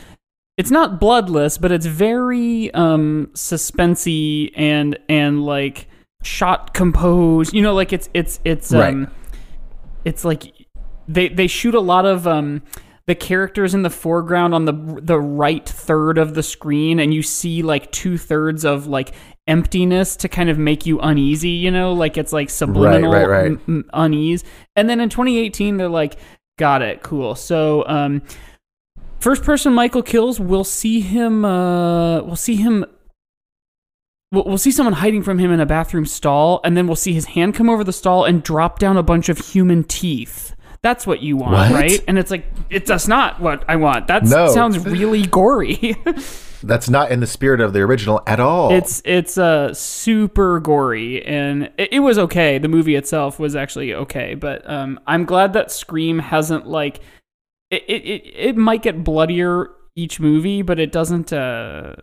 it's 0.57 0.72
not 0.72 1.00
bloodless, 1.00 1.57
but 1.57 1.72
it's 1.72 1.86
very 1.86 2.74
um 2.74 3.29
suspensey 3.33 4.51
and 4.55 4.98
and 5.10 5.43
like 5.45 5.88
shot 6.24 6.74
composed. 6.74 7.53
You 7.53 7.62
know, 7.62 7.74
like 7.74 7.93
it's 7.93 8.10
it's 8.13 8.39
it's 8.45 8.74
um 8.74 8.79
Right. 9.03 9.10
it's 10.05 10.24
like 10.25 10.53
they 11.07 11.29
they 11.29 11.48
shoot 11.48 11.75
a 11.75 11.79
lot 11.79 12.05
of 12.05 12.27
um 12.27 12.62
the 13.05 13.15
characters 13.15 13.74
in 13.74 13.81
the 13.81 13.89
foreground 13.89 14.53
on 14.53 14.65
the 14.65 15.00
the 15.01 15.19
right 15.19 15.67
third 15.67 16.17
of 16.17 16.36
the 16.36 16.43
screen 16.43 17.00
and 17.00 17.13
you 17.13 17.22
see 17.22 17.62
like 17.62 17.91
two 17.91 18.17
thirds 18.17 18.63
of 18.63 18.88
like 18.88 19.13
emptiness 19.45 20.15
to 20.15 20.29
kind 20.29 20.50
of 20.50 20.57
make 20.57 20.86
you 20.86 21.01
uneasy 21.01 21.50
you 21.50 21.69
know 21.69 21.91
like 21.91 22.17
it's 22.17 22.31
like 22.31 22.50
subliminal 22.50 23.12
right, 23.12 23.27
right. 23.27 23.45
m- 23.51 23.62
m- 23.67 23.89
unease 23.93 24.45
and 24.77 24.89
then 24.89 25.01
in 25.01 25.10
2018 25.10 25.75
they're 25.75 25.89
like 25.89 26.15
got 26.57 26.81
it 26.81 27.03
cool 27.03 27.36
so 27.36 27.86
um 27.88 28.22
first 29.24 29.44
person 29.44 29.74
Michael 29.74 30.03
kills, 30.03 30.39
we'll 30.39 30.63
see 30.65 31.00
him. 31.00 31.46
Uh, 31.46 32.22
we'll 32.22 32.36
see 32.36 32.58
him. 32.58 32.86
We'll, 34.32 34.44
we'll 34.46 34.58
see 34.58 34.72
someone 34.72 34.94
hiding 34.94 35.24
from 35.24 35.39
him 35.39 35.51
in 35.51 35.60
a 35.60 35.65
bathroom 35.65 36.06
stall, 36.06 36.60
and 36.63 36.75
then 36.75 36.88
we'll 36.88 36.96
see 36.96 37.13
his 37.13 37.25
hand 37.25 37.56
come 37.56 37.70
over 37.70 37.84
the 37.84 37.94
stall 37.94 38.25
and 38.25 38.44
drop 38.44 38.80
down 38.80 38.98
a 38.98 39.03
bunch 39.03 39.30
of 39.30 39.38
human 39.38 39.84
teeth. 39.84 40.56
That's 40.82 41.08
what 41.08 41.22
you 41.22 41.38
want, 41.38 41.53
What? 41.53 41.72
right? 41.72 42.03
And 42.10 42.20
it's 42.20 42.30
like 42.30 42.46
it's 42.70 42.89
that's 42.89 43.08
not 43.08 43.39
what 43.39 43.63
I 43.70 43.77
want. 43.77 44.08
That 44.08 44.24
No. 44.24 44.48
sounds 44.50 44.77
really 44.86 45.25
gory. 45.39 45.96
That's 46.62 46.89
not 46.89 47.10
in 47.12 47.22
the 47.22 47.27
spirit 47.27 47.62
of 47.62 47.72
the 47.72 47.80
original 47.80 48.22
at 48.27 48.42
all. 48.42 48.74
It's 48.74 49.01
it's 49.06 49.38
uh 49.38 49.74
super 49.74 50.60
gory 50.60 51.24
and 51.25 51.70
it, 51.77 51.94
it 51.94 52.00
was 52.01 52.18
okay. 52.20 52.58
The 52.58 52.68
movie 52.68 52.96
itself 52.96 53.39
was 53.39 53.56
actually 53.56 53.94
okay, 53.94 54.36
but 54.36 54.70
um 54.70 55.00
I'm 55.08 55.24
glad 55.24 55.53
that 55.53 55.72
Scream 55.72 56.20
hasn't 56.20 56.68
like 56.68 57.00
it 57.74 58.03
it 58.06 58.34
it, 58.36 58.58
might 58.58 58.82
get 58.82 59.03
bloodier 59.03 59.70
each 59.96 60.20
movie, 60.20 60.62
but 60.62 60.80
it 60.80 60.92
doesn't 60.92 61.32
uh 61.34 61.96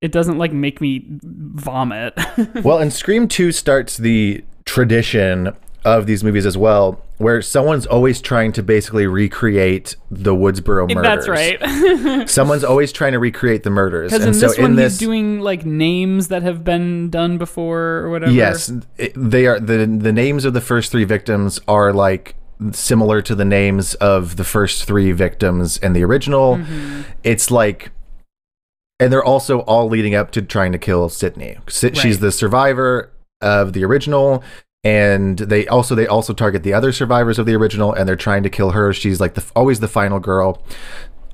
it 0.00 0.12
doesn't 0.12 0.38
like 0.38 0.52
make 0.52 0.80
me 0.80 1.04
vomit. 1.22 2.14
well, 2.64 2.78
and 2.78 2.92
Scream 2.92 3.28
2 3.28 3.52
starts 3.52 3.96
the 3.96 4.44
tradition 4.64 5.56
of 5.86 6.06
these 6.06 6.24
movies 6.24 6.44
as 6.44 6.58
well, 6.58 7.00
where 7.18 7.40
someone's 7.40 7.86
always 7.86 8.20
trying 8.20 8.50
to 8.52 8.62
basically 8.62 9.06
recreate 9.06 9.94
the 10.10 10.34
Woodsboro 10.34 10.92
murders. 10.92 11.26
That's 11.26 11.28
right. 11.28 12.28
Someone's 12.28 12.64
always 12.64 12.90
trying 12.90 13.12
to 13.12 13.20
recreate 13.20 13.62
the 13.62 13.70
murders. 13.70 14.12
And 14.12 14.24
in 14.24 14.34
so 14.34 14.48
this 14.48 14.58
in 14.58 14.62
one 14.62 14.74
this 14.74 14.94
he's 14.94 14.98
doing 14.98 15.40
like 15.40 15.64
names 15.64 16.28
that 16.28 16.42
have 16.42 16.64
been 16.64 17.08
done 17.08 17.38
before 17.38 17.78
or 17.78 18.10
whatever. 18.10 18.32
Yes, 18.32 18.72
it- 18.98 19.12
they 19.14 19.46
are 19.46 19.60
the 19.60 19.86
the 19.86 20.12
names 20.12 20.44
of 20.44 20.54
the 20.54 20.60
first 20.60 20.90
3 20.90 21.04
victims 21.04 21.60
are 21.68 21.92
like 21.92 22.34
similar 22.72 23.20
to 23.22 23.34
the 23.34 23.44
names 23.44 23.94
of 23.96 24.36
the 24.36 24.44
first 24.44 24.84
3 24.84 25.12
victims 25.12 25.76
in 25.78 25.92
the 25.92 26.02
original. 26.04 26.56
Mm-hmm. 26.56 27.02
It's 27.22 27.50
like 27.50 27.90
and 28.98 29.12
they're 29.12 29.24
also 29.24 29.60
all 29.60 29.88
leading 29.88 30.14
up 30.14 30.30
to 30.32 30.40
trying 30.42 30.72
to 30.72 30.78
kill 30.78 31.08
Sydney. 31.10 31.58
Si- 31.68 31.92
She's 31.94 32.20
the 32.20 32.32
survivor 32.32 33.12
of 33.42 33.74
the 33.74 33.84
original 33.84 34.42
and 34.84 35.38
they 35.38 35.66
also 35.66 35.94
they 35.94 36.06
also 36.06 36.32
target 36.32 36.62
the 36.62 36.72
other 36.72 36.92
survivors 36.92 37.38
of 37.38 37.44
the 37.46 37.54
original 37.54 37.92
and 37.92 38.08
they're 38.08 38.16
trying 38.16 38.42
to 38.42 38.50
kill 38.50 38.70
her. 38.70 38.92
She's 38.94 39.20
like 39.20 39.34
the 39.34 39.44
always 39.54 39.80
the 39.80 39.88
final 39.88 40.18
girl 40.20 40.62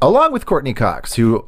along 0.01 0.33
with 0.33 0.45
Courteney 0.47 0.75
Cox 0.75 1.15
who 1.15 1.47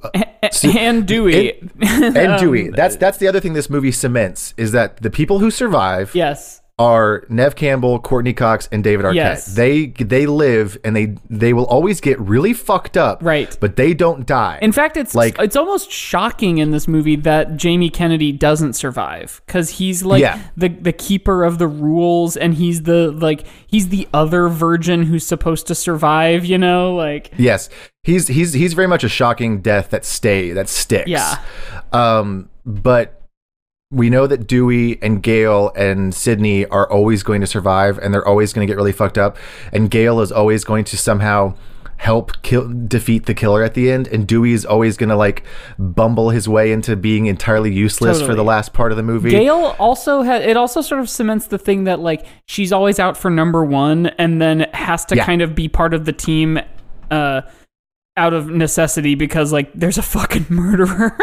See, 0.53 0.79
and 0.79 1.05
Dewey. 1.09 1.59
and 1.81 2.39
Dewey. 2.39 2.69
Um, 2.69 2.75
That's 2.77 2.95
that's 2.97 3.19
the 3.19 3.27
other 3.27 3.41
thing 3.41 3.55
this 3.55 3.69
movie 3.71 3.91
cements 3.91 4.55
is 4.57 4.71
that 4.73 4.99
the 4.99 5.11
people 5.11 5.41
who 5.41 5.51
survive 5.51 6.15
yes. 6.15 6.61
Are 6.77 7.25
Nev 7.29 7.55
Campbell, 7.55 8.01
Courteney 8.01 8.33
Cox, 8.33 8.69
and 8.73 8.83
David 8.83 9.07
Arquette. 9.07 9.15
Yes. 9.15 9.55
They 9.55 9.87
they 9.87 10.27
live 10.27 10.77
and 10.83 10.97
they 10.97 11.15
they 11.31 11.53
will 11.53 11.67
always 11.67 12.01
get 12.01 12.19
really 12.19 12.53
fucked 12.53 12.97
up, 12.97 13.21
Right. 13.23 13.57
But 13.61 13.77
they 13.77 13.95
don't 13.95 14.27
die. 14.27 14.59
In 14.61 14.73
fact, 14.73 14.97
it's 14.97 15.15
Like- 15.15 15.39
it's 15.39 15.55
almost 15.55 15.93
shocking 15.93 16.59
in 16.59 16.73
this 16.73 16.89
movie 16.89 17.15
that 17.15 17.57
Jamie 17.57 17.91
Kennedy 17.91 18.33
doesn't 18.33 18.73
survive 18.73 19.41
because 19.47 19.71
he's 19.71 20.05
like 20.05 20.21
Yeah. 20.21 20.41
the 20.57 20.69
the 20.69 20.93
keeper 20.93 21.45
of 21.45 21.59
the 21.59 21.69
rules, 21.69 22.37
and 22.37 22.55
he's 22.55 22.83
the 22.83 23.13
like 23.13 23.45
he's 23.69 23.91
the 23.91 24.09
other 24.13 24.49
virgin 24.49 25.05
who's 25.05 25.25
supposed 25.25 25.69
to 25.69 25.77
survive. 25.77 26.45
You 26.45 26.59
know, 26.59 26.93
like 26.97 27.31
yes, 27.37 27.69
he's 28.03 28.27
he's 28.27 28.53
he's 28.53 28.73
very 28.75 28.89
much 28.89 29.05
a 29.05 29.09
shocking 29.09 29.61
death 29.61 29.91
that 29.91 30.05
stay 30.05 30.51
that 30.51 30.69
sticks. 30.69 31.09
Yeah. 31.09 31.39
Um, 31.93 32.51
but 32.67 33.21
we 33.91 34.11
know 34.11 34.27
that 34.27 34.47
Dewey 34.47 35.01
and 35.03 35.23
Gail 35.23 35.71
and 35.77 36.15
Sydney 36.15 36.67
are 36.67 36.91
always 36.91 37.23
going 37.23 37.41
to 37.41 37.47
survive, 37.47 37.99
and 37.99 38.13
they're 38.13 38.27
always 38.27 38.53
going 38.53 38.67
to 38.67 38.71
get 38.71 38.77
really 38.77 38.93
fucked 38.93 39.19
up. 39.19 39.37
And 39.73 39.91
Gail 39.91 40.21
is 40.21 40.33
always 40.33 40.65
going 40.65 40.85
to 40.85 40.97
somehow 40.97 41.55
help 41.97 42.33
kill 42.43 42.69
defeat 42.89 43.27
the 43.27 43.33
killer 43.33 43.63
at 43.63 43.75
the 43.75 43.89
end 43.91 44.09
and 44.09 44.27
Dewey 44.27 44.53
is 44.53 44.67
always 44.67 44.97
going 44.97 45.09
to 45.09 45.17
like 45.17 45.45
bumble 45.79 46.31
his 46.31 46.49
way 46.49 46.73
into 46.73 46.97
being 46.97 47.27
entirely 47.27 47.73
useless 47.73 48.21
for 48.21 48.35
the 48.35 48.43
last 48.43 48.73
part 48.73 48.91
of 48.91 48.97
the 48.97 49.03
movie. 49.03 49.31
Gail 49.31 49.77
also 49.79 50.23
it 50.23 50.57
also 50.57 50.81
sort 50.81 51.01
of 51.01 51.09
cements 51.09 51.47
the 51.47 51.57
thing 51.57 51.85
that 51.85 52.01
like 52.01 52.27
she's 52.47 52.73
always 52.73 52.99
out 52.99 53.17
for 53.17 53.31
number 53.31 53.65
one, 53.65 54.07
and 54.19 54.43
then 54.43 54.67
has 54.75 55.05
to 55.07 55.17
Yeah. 55.17 55.25
kind 55.25 55.41
of 55.41 55.55
be 55.55 55.69
part 55.69 55.95
of 55.95 56.05
the 56.05 56.13
team. 56.13 56.59
Uh, 57.13 57.43
out 58.17 58.33
of 58.33 58.47
necessity 58.49 59.17
because 59.17 59.53
like 59.53 59.73
there's 59.73 59.99
a 59.99 60.03
fucking 60.03 60.47
murderer. 60.51 61.19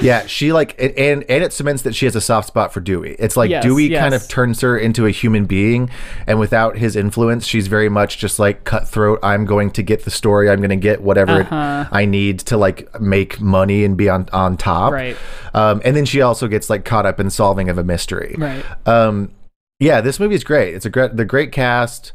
Yeah, 0.00 0.26
she 0.26 0.52
like 0.52 0.74
and 0.80 0.96
and 0.96 1.24
and 1.28 1.44
it 1.44 1.52
cements 1.52 1.82
that 1.82 1.94
she 1.94 2.06
has 2.06 2.16
a 2.16 2.20
soft 2.22 2.46
spot 2.48 2.72
for 2.72 2.80
Dewey. 2.80 3.16
It's 3.18 3.36
like 3.36 3.50
Yes, 3.50 3.62
Dewey 3.62 3.90
kind 3.90 4.14
of 4.14 4.26
turns 4.28 4.62
her 4.62 4.78
into 4.78 5.04
a 5.04 5.10
human 5.10 5.44
being, 5.44 5.90
and 6.26 6.40
without 6.40 6.78
his 6.78 6.96
influence, 6.96 7.46
she's 7.46 7.66
very 7.66 7.90
much 7.90 8.16
just 8.16 8.38
like 8.38 8.64
cutthroat. 8.64 9.18
I'm 9.22 9.44
going 9.44 9.70
to 9.72 9.82
get 9.82 10.04
the 10.04 10.10
story. 10.10 10.48
I'm 10.48 10.58
going 10.60 10.70
to 10.70 10.76
get 10.76 11.02
whatever 11.02 11.42
Uh-huh. 11.42 11.88
I 11.92 12.06
need 12.06 12.38
to 12.40 12.56
like 12.56 12.98
make 13.00 13.38
money 13.40 13.84
and 13.84 13.96
be 13.96 14.08
on 14.08 14.28
on 14.32 14.56
top. 14.56 14.92
Right. 14.94 15.16
Um, 15.52 15.82
and 15.84 15.94
then 15.94 16.06
she 16.06 16.22
also 16.22 16.48
gets 16.48 16.70
like 16.70 16.86
caught 16.86 17.04
up 17.04 17.20
in 17.20 17.28
solving 17.28 17.68
of 17.68 17.76
a 17.76 17.84
mystery. 17.84 18.34
right. 18.38 18.64
Um, 18.88 19.32
yeah, 19.80 20.00
this 20.00 20.18
movie 20.18 20.36
is 20.36 20.44
great. 20.44 20.74
It's 20.74 20.86
a 20.86 20.90
great 20.90 21.16
the 21.16 21.24
great 21.26 21.52
cast. 21.52 22.12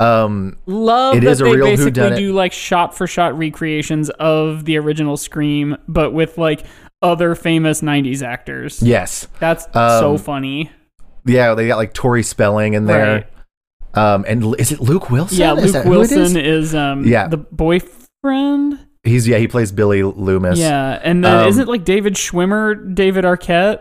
Um, 0.00 0.56
Love 0.66 1.16
It 1.16 1.20
that 1.24 1.30
is 1.30 1.40
a 1.40 1.44
they 1.44 1.52
real 1.56 1.66
basically 1.66 1.92
whodunit. 1.92 2.16
do 2.16 2.32
like 2.32 2.52
shot 2.52 2.96
for 2.96 3.06
shot 3.06 3.36
recreations 3.36 4.08
of 4.10 4.64
the 4.64 4.78
original 4.78 5.16
Scream, 5.16 5.76
but 5.86 6.12
with 6.12 6.38
like 6.38 6.64
other 7.02 7.34
famous 7.34 7.82
'90s 7.82 8.22
actors. 8.22 8.82
yes, 8.82 9.28
That's 9.40 9.66
so 9.72 10.12
Um, 10.12 10.18
funny. 10.18 10.70
yeah, 11.26 11.54
they 11.54 11.66
got 11.68 11.76
like 11.76 11.92
Tori 11.92 12.22
Spelling 12.22 12.74
in 12.74 12.86
there. 12.86 13.26
Um, 13.94 14.24
and 14.28 14.42
l- 14.42 14.54
is 14.54 14.70
it 14.72 14.80
Luke 14.80 15.10
Wilson? 15.10 15.38
Yeah, 15.38 15.54
Is 15.56 15.64
Luke 15.64 15.72
that 15.72 15.84
who 15.84 16.00
it 16.00 16.02
is? 16.04 16.12
Wilson 16.16 16.36
is 16.40 16.74
um 16.74 17.04
Yeah. 17.04 17.26
the 17.28 17.36
boyfriend. 17.38 18.78
He's 19.02 19.26
yeah, 19.26 19.38
he 19.38 19.48
plays 19.48 19.72
Billy 19.72 20.02
Loomis. 20.02 20.58
Yeah, 20.58 20.98
and 21.02 21.24
then 21.24 21.40
Um, 21.42 21.48
isn't 21.48 21.68
like 21.68 21.84
David 21.84 22.14
Schwimmer, 22.14 22.94
David 22.94 23.24
Arquette? 23.24 23.80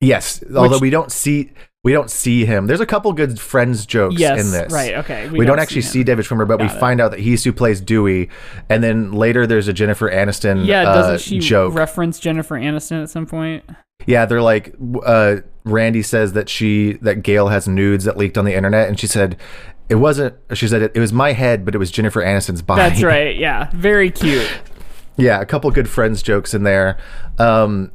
Yes, 0.00 0.42
although 0.54 0.72
Which- 0.76 0.80
we 0.80 0.90
don't 0.90 1.10
see 1.12 1.50
we 1.82 1.92
don't 1.92 2.10
see 2.10 2.44
him. 2.44 2.66
There's 2.66 2.80
a 2.80 2.86
couple 2.86 3.12
good 3.14 3.40
friends 3.40 3.86
jokes 3.86 4.16
Yes, 4.18 4.38
in 4.44 4.50
this. 4.52 4.72
right. 4.72 4.94
Okay, 4.96 5.28
We, 5.30 5.46
don't, 5.46 5.58
actually 5.58 5.80
see, 5.82 6.00
him. 6.00 6.04
David 6.06 6.26
Schwimmer, 6.26 6.46
but 6.46 6.60
we 6.60 6.66
it. 6.66 6.72
find 6.72 7.00
out 7.00 7.10
that 7.12 7.20
he's 7.20 7.42
who 7.44 7.52
plays 7.52 7.80
Dewey, 7.80 8.28
and 8.68 8.82
then 8.84 9.12
later 9.12 9.46
there's 9.46 9.66
a 9.68 9.72
Jennifer 9.72 10.10
Aniston 10.10 10.66
Yeah, 10.66 10.82
uh, 10.90 10.94
doesn't 10.94 11.20
she 11.20 11.38
joke. 11.38 11.74
reference 11.74 12.20
Jennifer 12.20 12.56
Aniston 12.56 13.02
at 13.02 13.08
some 13.10 13.24
point? 13.26 13.64
yeah, 14.06 14.26
they're 14.26 14.42
like 14.42 14.74
uh, 15.04 15.36
Randy 15.64 16.02
says 16.02 16.32
that 16.34 16.48
she 16.48 16.94
that 17.02 17.22
Gail 17.22 17.48
has 17.48 17.66
nudes 17.68 18.04
that 18.04 18.16
leaked 18.16 18.36
on 18.36 18.44
the 18.44 18.54
internet, 18.54 18.88
and 18.88 18.98
she 19.00 19.06
said 19.06 19.38
it 19.88 19.94
wasn't. 19.96 20.34
She 20.54 20.68
said 20.68 20.82
it, 20.82 20.92
it 20.94 21.00
was 21.00 21.12
my 21.12 21.32
head, 21.32 21.64
but 21.64 21.74
it 21.74 21.78
was 21.78 21.90
Jennifer 21.90 22.20
Aniston's 22.22 22.62
body. 22.62 22.80
That's 22.82 23.02
right. 23.02 23.36
Yeah, 23.40 23.70
very 23.72 24.10
cute. 24.10 24.50
Yeah, 25.16 25.40
a 25.40 25.46
couple 25.46 25.70
good 25.70 25.88
friends 25.88 26.22
jokes 26.22 26.54
in 26.54 26.62
there. 26.62 26.98
Um, 27.38 27.90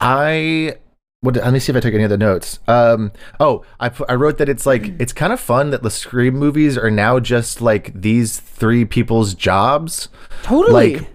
I 0.00 0.76
what? 1.24 1.36
Let 1.36 1.52
me 1.52 1.58
see 1.58 1.72
if 1.72 1.76
I 1.76 1.80
took 1.80 1.94
any 1.94 2.04
other 2.04 2.16
notes. 2.16 2.60
Um, 2.68 3.12
oh, 3.40 3.64
I 3.80 3.90
I 4.08 4.14
wrote 4.14 4.38
that 4.38 4.48
it's 4.48 4.66
like 4.66 4.94
it's 5.00 5.12
kind 5.12 5.32
of 5.32 5.40
fun 5.40 5.70
that 5.70 5.82
the 5.82 5.90
Scream 5.90 6.34
movies 6.34 6.76
are 6.78 6.90
now 6.90 7.18
just 7.18 7.60
like 7.60 7.92
these 8.00 8.38
three 8.38 8.84
people's 8.84 9.34
jobs. 9.34 10.08
Totally. 10.42 10.96
Like 10.96 11.10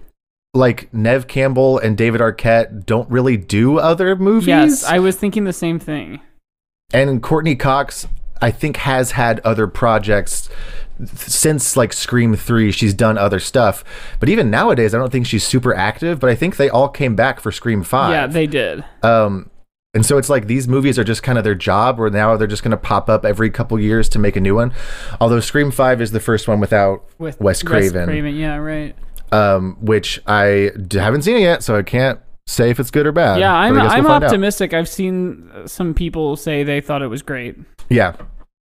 like 0.55 0.93
Nev 0.93 1.27
Campbell 1.27 1.77
and 1.77 1.95
David 1.97 2.21
Arquette 2.21 2.85
don't 2.85 3.09
really 3.09 3.37
do 3.37 3.77
other 3.77 4.15
movies. 4.15 4.47
yes, 4.47 4.83
I 4.83 4.97
was 4.99 5.15
thinking 5.15 5.43
the 5.43 5.53
same 5.53 5.77
thing. 5.79 6.21
and 6.91 7.21
Courteney 7.21 7.55
Cox, 7.55 8.07
I 8.41 8.49
think, 8.49 8.77
has 8.77 9.11
had 9.11 9.39
other 9.41 9.67
projects 9.67 10.49
since 11.05 11.77
like 11.77 11.93
Scream 11.93 12.35
3. 12.35 12.71
She's 12.71 12.93
done 12.95 13.17
other 13.17 13.39
stuff. 13.39 13.83
But 14.19 14.27
even 14.29 14.49
nowadays, 14.49 14.93
I 14.93 14.97
don't 14.97 15.11
think 15.11 15.27
she's 15.27 15.45
super 15.45 15.73
active, 15.75 16.19
but 16.19 16.29
I 16.31 16.35
think 16.35 16.57
they 16.57 16.69
all 16.69 16.89
came 16.89 17.15
back 17.15 17.39
for 17.39 17.51
Scream 17.51 17.83
5. 17.83 18.11
Yeah, 18.11 18.27
they 18.27 18.47
did. 18.47 18.83
um, 19.03 19.49
and 19.93 20.05
so 20.05 20.17
it's 20.17 20.29
like 20.29 20.47
these 20.47 20.67
movies 20.67 20.99
are 20.99 21.03
just 21.03 21.23
kind 21.23 21.37
of 21.37 21.43
their 21.43 21.55
job, 21.55 21.97
where 21.97 22.09
now 22.09 22.37
they're 22.37 22.47
just 22.47 22.63
going 22.63 22.71
to 22.71 22.77
pop 22.77 23.09
up 23.09 23.25
every 23.25 23.49
couple 23.49 23.79
years 23.79 24.07
to 24.09 24.19
make 24.19 24.35
a 24.35 24.39
new 24.41 24.55
one. 24.55 24.73
Although 25.19 25.39
Scream 25.39 25.71
5 25.71 26.01
is 26.01 26.11
the 26.11 26.19
first 26.19 26.47
one 26.47 26.59
without 26.59 27.05
With 27.17 27.39
Wes 27.41 27.63
Craven, 27.63 28.05
Craven, 28.05 28.35
yeah, 28.35 28.57
right. 28.57 28.95
Um, 29.31 29.77
which 29.81 30.19
I 30.27 30.71
d- 30.87 30.97
haven't 30.97 31.23
seen 31.23 31.37
it 31.37 31.41
yet, 31.41 31.63
so 31.63 31.75
I 31.75 31.83
can't 31.83 32.19
say 32.47 32.69
if 32.71 32.79
it's 32.79 32.91
good 32.91 33.05
or 33.05 33.11
bad. 33.11 33.39
Yeah, 33.39 33.53
I'm 33.53 33.77
I'm 33.77 33.81
we'll 33.81 33.89
find 33.89 34.07
out. 34.07 34.23
optimistic. 34.23 34.73
I've 34.73 34.89
seen 34.89 35.49
some 35.65 35.93
people 35.93 36.35
say 36.35 36.63
they 36.63 36.81
thought 36.81 37.01
it 37.01 37.07
was 37.07 37.21
great. 37.21 37.55
Yeah. 37.89 38.15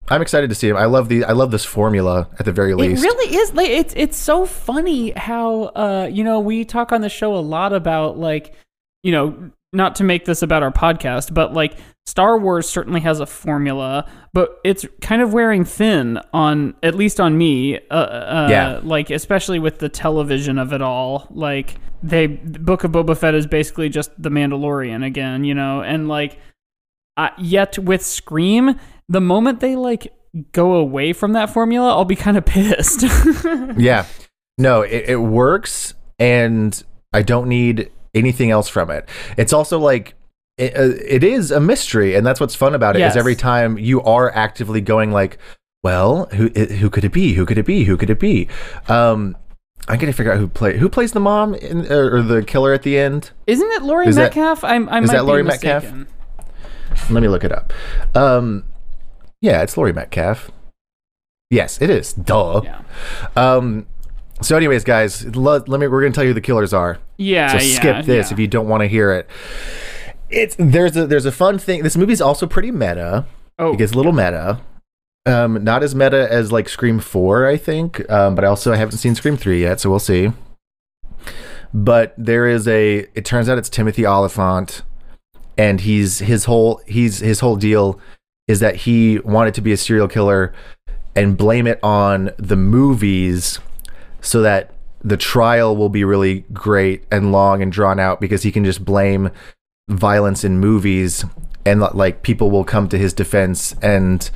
I'm 0.09 0.23
excited 0.23 0.49
to 0.51 0.55
see 0.55 0.69
him. 0.69 0.77
I 0.77 0.85
love 0.85 1.09
the 1.09 1.25
I 1.25 1.33
love 1.33 1.51
this 1.51 1.65
formula 1.65 2.29
at 2.39 2.45
the 2.45 2.53
very 2.53 2.75
least. 2.75 3.03
It 3.03 3.07
really 3.07 3.35
is 3.37 3.55
like 3.55 3.69
it's 3.71 3.93
it's 3.97 4.17
so 4.17 4.47
funny 4.47 5.11
how 5.11 5.65
uh 5.75 6.09
you 6.11 6.23
know 6.23 6.39
we 6.39 6.65
talk 6.65 6.93
on 6.93 7.01
the 7.01 7.09
show 7.09 7.35
a 7.35 7.39
lot 7.43 7.73
about 7.73 8.17
like 8.17 8.55
you 9.03 9.11
know 9.11 9.51
not 9.73 9.97
to 9.97 10.05
make 10.05 10.25
this 10.25 10.43
about 10.43 10.63
our 10.63 10.73
podcast 10.73 11.33
but 11.35 11.53
like 11.53 11.79
Star 12.07 12.39
Wars 12.39 12.69
certainly 12.69 13.01
has 13.01 13.21
a 13.21 13.27
formula 13.27 14.09
but 14.33 14.59
it's 14.65 14.87
kind 15.01 15.21
of 15.23 15.33
wearing 15.33 15.65
thin 15.65 16.19
on 16.33 16.75
at 16.83 16.95
least 16.95 17.21
on 17.21 17.37
me 17.37 17.77
uh, 17.91 17.95
uh 17.95 18.49
Yeah. 18.51 18.81
like 18.83 19.11
especially 19.11 19.59
with 19.59 19.79
the 19.79 19.89
television 19.89 20.59
of 20.59 20.73
it 20.73 20.81
all 20.83 21.27
like 21.31 21.77
they 22.03 22.27
Book 22.27 22.85
of 22.85 22.93
Boba 22.93 23.17
Fett 23.17 23.35
is 23.35 23.47
basically 23.47 23.89
just 23.89 24.11
the 24.23 24.29
Mandalorian 24.31 25.05
again 25.05 25.45
you 25.45 25.55
know 25.55 25.83
and 25.83 26.09
like 26.09 26.39
uh, 27.19 27.31
yet 27.39 27.79
with 27.79 28.05
Scream, 28.05 28.79
the 29.09 29.23
moment 29.23 29.61
they 29.61 29.75
like 29.75 30.13
go 30.53 30.75
away 30.75 31.15
from 31.15 31.33
that 31.33 31.49
formula, 31.49 31.89
I'll 31.89 32.05
be 32.05 32.15
kind 32.15 32.37
of 32.37 32.45
pissed. 32.45 33.05
Yeah. 33.79 34.05
No, 34.59 34.83
it, 34.83 35.05
it 35.09 35.17
works 35.17 35.95
and 36.19 36.83
I 37.15 37.23
don't 37.23 37.49
need 37.49 37.91
anything 38.17 38.51
else 38.51 38.69
from 38.69 38.91
it. 38.91 39.09
It's 39.37 39.53
also 39.53 39.79
like 39.79 40.15
it, 40.59 40.75
uh, 40.77 40.95
it 41.07 41.23
is 41.23 41.51
a 41.51 41.61
mystery, 41.61 42.15
and 42.15 42.27
that's 42.27 42.41
what's 42.41 42.55
fun 42.55 42.75
about 42.75 42.97
it. 42.97 43.01
Is 43.01 43.15
Yes. 43.15 43.17
every 43.17 43.37
time 43.37 43.79
you 43.79 44.03
are 44.03 44.35
actively 44.35 44.81
going 44.81 45.13
like, 45.13 45.39
well, 45.85 46.27
who 46.33 46.49
who 46.49 46.91
could 46.91 47.05
it 47.05 47.13
be? 47.13 47.35
Who 47.35 47.45
could 47.47 47.59
it 47.59 47.67
be? 47.67 47.85
Who 47.85 47.97
could 47.97 48.11
it 48.11 48.19
be? 48.19 48.49
Um, 48.89 49.37
I'm 49.89 49.99
gonna 49.99 50.13
figure 50.13 50.33
out 50.33 50.39
who 50.39 50.49
play 50.49 50.79
who 50.79 50.89
plays 50.89 51.13
the 51.13 51.21
mom 51.21 51.55
in, 51.55 51.91
or 51.93 52.23
the 52.23 52.43
killer 52.43 52.73
at 52.73 52.83
the 52.83 52.99
end. 52.99 53.31
Isn't 53.47 53.71
it 53.73 53.83
Laurie 53.83 54.09
Is 54.09 54.17
that- 54.17 54.35
Metcalf? 54.35 54.65
I'm, 54.65 54.89
I 54.89 55.01
is 55.01 55.11
that 55.11 55.27
Laurie 55.27 55.43
Metcalf? 55.45 55.85
mistaken. 55.85 56.07
Let 57.11 57.23
me 57.23 57.29
look 57.29 57.45
it 57.45 57.53
up. 57.53 57.73
Um, 58.17 58.65
yeah, 59.43 59.61
it's 59.63 59.77
Laurie 59.77 59.93
Metcalf. 59.93 60.51
Yes, 61.51 61.81
it 61.81 61.91
is. 61.91 62.13
Duh. 62.15 62.63
Yeah. 62.65 62.81
Um, 63.37 63.87
so, 64.43 64.57
anyways, 64.57 64.85
guys, 64.85 65.25
let, 65.37 65.69
let 65.69 65.81
me. 65.81 65.87
We're 65.87 66.03
gonna 66.03 66.13
tell 66.13 66.25
you 66.25 66.31
who 66.31 66.35
the 66.35 66.41
killers 66.41 66.73
are. 66.73 66.99
Yeah. 67.17 67.59
So 67.59 67.65
yeah, 67.65 67.77
skip 67.77 68.05
this 68.05 68.29
yeah. 68.29 68.35
if 68.35 68.39
you 68.39 68.47
don't 68.47 68.69
want 68.69 68.83
to 68.83 68.87
hear 68.87 69.13
it. 69.13 69.29
It's 70.29 70.57
there's 70.59 70.97
a 70.97 71.07
there's 71.07 71.25
a 71.25 71.33
fun 71.33 71.59
thing. 71.59 71.83
This 71.83 71.97
movie's 71.97 72.21
also 72.21 72.47
pretty 72.47 72.71
meta. 72.71 73.25
Oh, 73.59 73.73
It 73.73 73.79
gets 73.79 73.93
a 73.93 73.97
little 73.97 74.13
meta. 74.13 74.61
Um, 75.25 75.65
not 75.65 75.83
as 75.83 75.95
meta 75.95 76.31
as 76.31 76.53
like 76.53 76.69
Scream 76.69 77.01
Four, 77.01 77.47
I 77.47 77.57
think. 77.57 78.09
Um, 78.11 78.35
but 78.35 78.45
I 78.45 78.49
also 78.49 78.73
haven't 78.75 78.99
seen 78.99 79.15
Scream 79.15 79.37
Three 79.37 79.63
yet, 79.63 79.81
so 79.81 79.91
we'll 79.91 79.99
see. 79.99 80.33
But 81.73 82.15
there 82.17 82.47
is 82.47 82.69
a. 82.69 83.07
It 83.15 83.25
turns 83.25 83.49
out 83.49 83.59
it's 83.59 83.69
Timothy 83.71 84.05
Olyphant, 84.05 84.83
and 85.57 85.81
he's 85.81 86.19
his 86.21 86.45
whole 86.45 86.81
he's 86.87 87.21
his 87.21 87.41
whole 87.41 87.57
deal 87.57 87.99
is 88.47 88.61
that 88.61 88.77
he 88.77 89.19
wanted 89.21 89.55
to 89.55 89.61
be 89.61 89.73
a 89.73 89.77
serial 89.77 90.07
killer 90.07 90.53
and 91.17 91.37
blame 91.37 91.67
it 91.67 91.81
on 91.83 92.31
the 92.37 92.57
movies 92.57 93.59
so 94.21 94.43
that 94.43 94.73
the 95.03 95.17
trial 95.17 95.77
will 95.77 95.89
be 95.89 96.05
really 96.05 96.41
great 96.53 97.05
and 97.13 97.31
long 97.33 97.63
and 97.63 97.71
drawn 97.71 98.01
out 98.01 98.21
because 98.21 98.43
he 98.43 98.51
can 98.51 98.65
just 98.65 98.85
blame 98.85 99.31
violence 99.89 100.43
in 100.45 100.59
movies 100.59 101.25
and 101.65 101.81
like 101.81 102.23
people 102.23 102.51
will 102.51 102.65
come 102.65 102.89
to 102.89 102.99
his 102.99 103.13
defense 103.13 103.75
and 103.83 104.31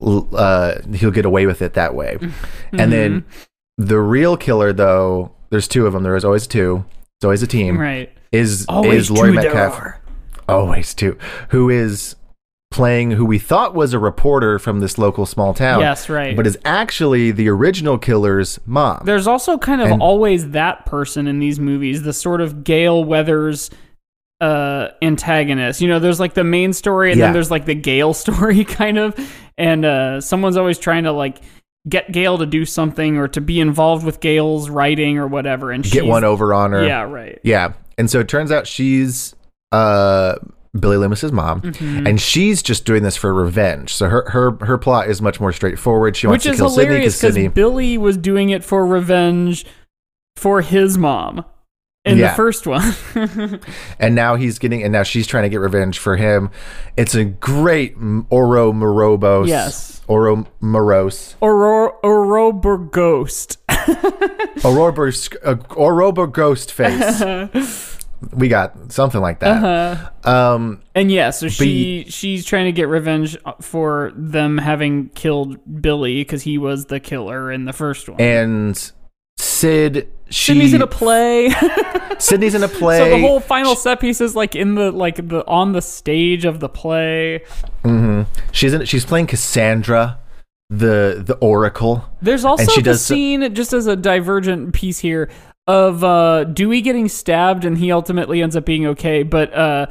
uh, 0.00 0.74
he'll 0.94 1.10
get 1.10 1.24
away 1.26 1.46
with 1.46 1.62
it 1.62 1.74
that 1.74 1.94
way. 1.94 2.18
And 2.72 2.92
then 2.92 3.24
the 3.78 3.98
real 4.00 4.36
killer, 4.36 4.72
though, 4.72 5.32
there's 5.50 5.68
two 5.68 5.86
of 5.86 5.92
them. 5.92 6.02
There 6.02 6.16
is 6.16 6.24
always 6.24 6.46
two. 6.46 6.84
It's 7.18 7.24
always 7.24 7.42
a 7.42 7.46
team. 7.46 7.78
right. 7.78 8.10
Is 8.32 8.66
Always 8.68 9.02
is 9.02 9.10
Laurie 9.10 9.32
two 9.32 9.40
there 9.40 9.54
Metcalf? 9.54 9.78
are. 9.80 10.00
Always 10.48 10.92
two. 10.94 11.16
Who 11.50 11.70
is 11.70 12.16
playing 12.70 13.12
who 13.12 13.24
we 13.24 13.38
thought 13.38 13.74
was 13.74 13.92
a 13.94 13.98
reporter 13.98 14.58
from 14.58 14.80
this 14.80 14.98
local 14.98 15.24
small 15.24 15.54
town. 15.54 15.80
Yes, 15.80 16.08
right. 16.08 16.36
But 16.36 16.46
is 16.46 16.58
actually 16.64 17.30
the 17.30 17.48
original 17.48 17.96
killer's 17.96 18.58
mom. 18.66 19.02
There's 19.04 19.26
also 19.26 19.56
kind 19.56 19.80
of 19.80 19.90
And- 19.92 20.02
always 20.02 20.50
that 20.50 20.84
person 20.84 21.26
in 21.26 21.38
these 21.38 21.58
movies, 21.60 22.02
the 22.02 22.12
sort 22.12 22.40
of 22.40 22.64
Gale 22.64 23.02
Weathers 23.04 23.70
uh 24.40 24.88
antagonist. 25.00 25.80
You 25.80 25.88
know, 25.88 25.98
there's 25.98 26.20
like 26.20 26.34
the 26.34 26.44
main 26.44 26.74
story 26.74 27.10
and 27.10 27.18
Yeah. 27.18 27.26
then 27.26 27.32
there's 27.32 27.50
like 27.50 27.64
the 27.64 27.74
Gale 27.74 28.12
story 28.24 28.64
kind 28.64 28.98
of 28.98 29.14
and 29.56 29.84
uh 29.86 30.20
someone's 30.20 30.58
always 30.58 30.76
trying 30.78 31.04
to 31.04 31.12
like 31.12 31.38
get 31.88 32.12
Gale 32.12 32.36
to 32.36 32.44
do 32.46 32.66
something 32.66 33.16
or 33.16 33.28
to 33.28 33.40
be 33.40 33.60
involved 33.60 34.04
with 34.04 34.20
Gale's 34.20 34.68
writing 34.68 35.16
or 35.16 35.26
whatever 35.26 35.70
and 35.70 35.82
Get 35.84 35.92
she's- 35.92 36.04
one 36.04 36.24
over 36.24 36.52
on 36.52 36.72
her. 36.72 36.84
Yeah, 36.86 37.02
right. 37.04 37.38
Yeah. 37.44 37.72
And 37.96 38.10
so 38.10 38.20
it 38.20 38.28
turns 38.28 38.52
out 38.52 38.66
she's 38.66 39.34
uh 39.72 40.34
Billy 40.76 40.96
Loomis's 40.96 41.32
mom, 41.32 41.60
Mm-hmm. 41.62 42.06
and 42.06 42.20
she's 42.20 42.62
just 42.62 42.84
doing 42.84 43.02
this 43.02 43.16
for 43.16 43.32
revenge. 43.34 43.92
So 43.94 44.08
her 44.08 44.28
her 44.30 44.52
her 44.64 44.78
plot 44.78 45.08
is 45.08 45.20
much 45.22 45.40
more 45.40 45.52
straightforward. 45.52 46.16
She 46.16 46.26
wants 46.26 46.44
Which 46.44 46.52
to 46.54 46.58
kill 46.58 46.70
Sydney 46.70 46.98
because 46.98 47.16
Sydney. 47.16 47.48
Billy 47.48 47.98
was 47.98 48.16
doing 48.16 48.50
it 48.50 48.64
for 48.64 48.86
revenge 48.86 49.64
for 50.36 50.60
his 50.60 50.96
mom 50.98 51.44
in 52.04 52.18
Yeah. 52.18 52.28
the 52.30 52.34
first 52.36 52.66
one. 52.66 52.94
and 53.98 54.14
now 54.14 54.36
he's 54.36 54.58
getting 54.58 54.82
and 54.82 54.92
now 54.92 55.02
she's 55.02 55.26
trying 55.26 55.42
to 55.44 55.48
get 55.48 55.56
revenge 55.60 55.98
for 55.98 56.16
him 56.16 56.50
it's 56.96 57.14
a 57.14 57.24
great 57.24 57.96
oro 58.30 58.72
morobos 58.72 59.48
Yes. 59.48 60.02
oro 60.06 60.46
Morose. 60.60 61.34
Aurora, 61.42 61.92
Aurora 62.04 62.78
Ghost. 62.78 63.58
orober 63.68 65.08
uh, 65.44 65.56
face 66.72 67.95
we 68.32 68.48
got 68.48 68.92
something 68.92 69.20
like 69.20 69.40
that 69.40 69.62
Uh-huh. 69.62 70.30
um 70.30 70.82
And 70.94 71.10
yeah, 71.12 71.30
so 71.30 71.48
she 71.48 72.06
she's 72.08 72.44
trying 72.44 72.64
to 72.66 72.72
get 72.72 72.88
revenge 72.88 73.36
for 73.60 74.12
them 74.16 74.58
having 74.58 75.10
killed 75.10 75.58
Billy 75.82 76.22
because 76.22 76.42
he 76.42 76.58
was 76.58 76.86
the 76.86 77.00
killer 77.00 77.52
in 77.52 77.64
the 77.66 77.72
first 77.72 78.08
one. 78.08 78.20
and 78.20 78.92
sid 79.38 80.08
she 80.28 80.52
Sydney's 80.52 80.72
in 80.74 80.82
a 80.82 80.86
play, 80.86 81.50
sydney's 82.18 82.54
in 82.54 82.62
a 82.64 82.68
play 82.68 82.98
so 82.98 83.10
the 83.10 83.20
whole 83.20 83.38
final 83.38 83.76
set 83.76 84.00
piece 84.00 84.20
is 84.20 84.34
like 84.34 84.56
in 84.56 84.74
the 84.74 84.90
like 84.90 85.16
the 85.28 85.46
on 85.46 85.72
the 85.72 85.82
stage 85.82 86.44
of 86.44 86.58
the 86.60 86.68
play. 86.68 87.42
she's 88.52 88.72
in 88.72 88.84
she's 88.86 89.04
playing 89.04 89.26
cassandra 89.26 90.18
the 90.70 91.22
the 91.24 91.34
oracle 91.36 92.04
There's 92.22 92.44
also 92.44 92.64
she 92.72 92.80
the 92.80 92.90
does 92.92 93.04
scene, 93.04 93.54
just 93.54 93.72
as 93.72 93.86
a 93.86 93.94
divergent 93.94 94.74
piece 94.74 94.98
here, 94.98 95.30
of 95.66 96.04
uh, 96.04 96.44
Dewey 96.44 96.80
getting 96.80 97.08
stabbed 97.08 97.64
and 97.64 97.76
he 97.78 97.90
ultimately 97.90 98.42
ends 98.42 98.54
up 98.56 98.64
being 98.64 98.86
okay, 98.86 99.22
but 99.22 99.52
uh, 99.54 99.86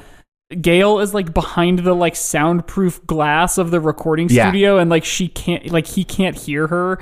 Gail 0.61 0.99
is 0.99 1.13
like 1.13 1.33
behind 1.33 1.79
the 1.79 1.93
like 1.93 2.15
soundproof 2.15 3.05
glass 3.05 3.57
of 3.57 3.71
the 3.71 3.79
recording 3.79 4.27
Yeah. 4.29 4.49
studio 4.49 4.77
and 4.77 4.89
like 4.89 5.03
she 5.03 5.27
can't 5.27 5.69
like 5.71 5.87
he 5.87 6.03
can't 6.03 6.35
hear 6.37 6.67
her. 6.67 6.99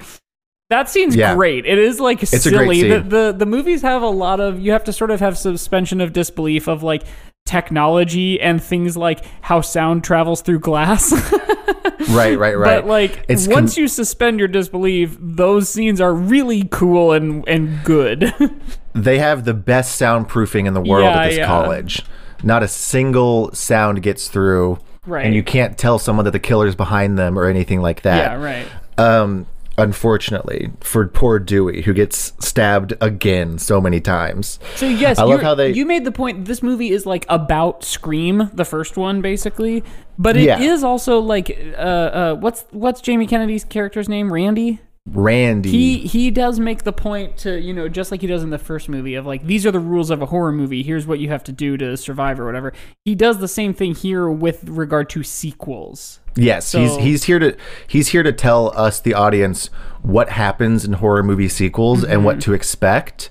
That 0.69 0.89
scene's 0.89 1.15
Yeah. 1.15 1.35
great. 1.35 1.65
It 1.65 1.77
is 1.77 1.99
like 1.99 2.19
great 2.19 2.27
silly. 2.29 2.83
The, 2.89 2.99
the 3.01 3.35
the 3.37 3.45
movies 3.45 3.81
have 3.83 4.01
a 4.01 4.07
lot 4.09 4.39
of 4.39 4.59
you 4.59 4.71
have 4.71 4.85
to 4.85 4.93
sort 4.93 5.11
of 5.11 5.19
have 5.19 5.37
suspension 5.37 6.01
of 6.01 6.13
disbelief 6.13 6.67
of 6.67 6.81
like 6.83 7.03
technology 7.45 8.39
and 8.41 8.61
things 8.63 8.95
like 8.97 9.23
how 9.41 9.61
sound 9.61 10.03
travels 10.03 10.41
through 10.41 10.59
glass. 10.59 11.11
right 12.11 12.37
right 12.37 12.57
right 12.57 12.81
But 12.81 12.85
like 12.87 13.25
It's 13.27 13.47
once 13.47 13.75
con- 13.75 13.81
you 13.83 13.87
suspend 13.87 14.39
your 14.39 14.47
disbelief, 14.47 15.17
those 15.19 15.69
scenes 15.69 16.01
are 16.01 16.13
really 16.13 16.67
cool 16.71 17.11
and 17.11 17.47
and 17.47 17.83
good. 17.83 18.33
they 18.93 19.19
have 19.19 19.45
the 19.45 19.53
best 19.53 19.99
soundproofing 20.01 20.65
in 20.67 20.73
the 20.73 20.81
world 20.81 21.03
Yeah, 21.05 21.19
at 21.21 21.29
this 21.29 21.37
yeah. 21.39 21.45
college. 21.47 22.01
Not 22.43 22.63
a 22.63 22.67
single 22.67 23.53
sound 23.53 24.03
gets 24.03 24.27
through, 24.27 24.79
Right. 25.05 25.25
and 25.25 25.33
you 25.35 25.43
can't 25.43 25.77
tell 25.77 25.97
someone 25.99 26.25
that 26.25 26.31
the 26.31 26.39
killer's 26.39 26.75
behind 26.75 27.17
them 27.17 27.37
or 27.39 27.45
anything 27.47 27.81
like 27.81 28.01
that. 28.01 28.17
yeah, 28.17 28.43
right. 28.43 28.67
Um, 28.97 29.45
unfortunately, 29.77 30.71
for 30.81 31.07
poor 31.07 31.39
Dewey, 31.39 31.81
who 31.83 31.93
gets 31.93 32.33
stabbed 32.39 32.93
again 33.01 33.57
so 33.57 33.79
many 33.81 33.99
times. 33.99 34.59
So 34.75 34.87
yes, 34.87 35.19
I 35.19 35.23
love 35.23 35.41
how 35.41 35.55
they- 35.55 35.73
you 35.73 35.85
made 35.85 36.05
the 36.05 36.11
point. 36.11 36.45
This 36.45 36.61
movie 36.63 36.89
is 36.91 37.05
like 37.05 37.25
about 37.29 37.83
Scream, 37.83 38.49
the 38.53 38.65
first 38.65 38.97
one, 38.97 39.21
basically, 39.21 39.83
but 40.17 40.35
it 40.37 40.59
is 40.61 40.81
Yeah. 40.81 40.87
also 40.87 41.19
like 41.19 41.57
uh, 41.77 41.81
uh, 41.81 42.35
what's 42.35 42.65
what's 42.71 43.01
Jamie 43.01 43.27
Kennedy's 43.27 43.63
character's 43.63 44.07
name? 44.09 44.31
Randy. 44.31 44.79
Randy. 45.05 45.69
He 45.69 45.97
he 45.99 46.31
does 46.31 46.59
make 46.61 46.83
the 46.83 46.93
point 46.93 47.35
to 47.39 47.59
you 47.59 47.73
know 47.73 47.89
just 47.89 48.09
like 48.09 48.21
he 48.21 48.27
does 48.27 48.41
in 48.41 48.51
the 48.51 48.57
first 48.57 48.87
movie 48.87 49.15
of 49.15 49.25
like 49.25 49.45
these 49.45 49.65
are 49.65 49.71
the 49.71 49.79
rules 49.79 50.09
of 50.09 50.21
a 50.21 50.27
horror 50.27 50.53
movie. 50.53 50.81
Here's 50.81 51.05
what 51.05 51.19
you 51.19 51.27
have 51.27 51.43
to 51.43 51.51
do 51.51 51.75
to 51.75 51.97
survive 51.97 52.39
or 52.39 52.45
whatever. 52.45 52.71
He 53.03 53.13
does 53.13 53.39
the 53.39 53.49
same 53.49 53.73
thing 53.73 53.95
here 53.95 54.29
with 54.29 54.63
regard 54.69 55.09
to 55.11 55.21
sequels. 55.23 56.21
yes, 56.35 56.65
so- 56.67 56.79
he's 56.79 56.95
he's 56.97 57.23
here 57.25 57.37
to 57.39 57.57
he's 57.85 58.07
here 58.09 58.23
to 58.23 58.31
tell 58.31 58.71
us 58.77 59.01
the 59.01 59.13
audience 59.13 59.67
what 60.03 60.29
happens 60.29 60.85
in 60.85 60.93
horror 60.93 61.21
movie 61.23 61.49
sequels 61.49 62.03
and 62.03 62.13
Mm-hmm. 62.13 62.23
what 62.23 62.41
to 62.41 62.53
expect. 62.53 63.29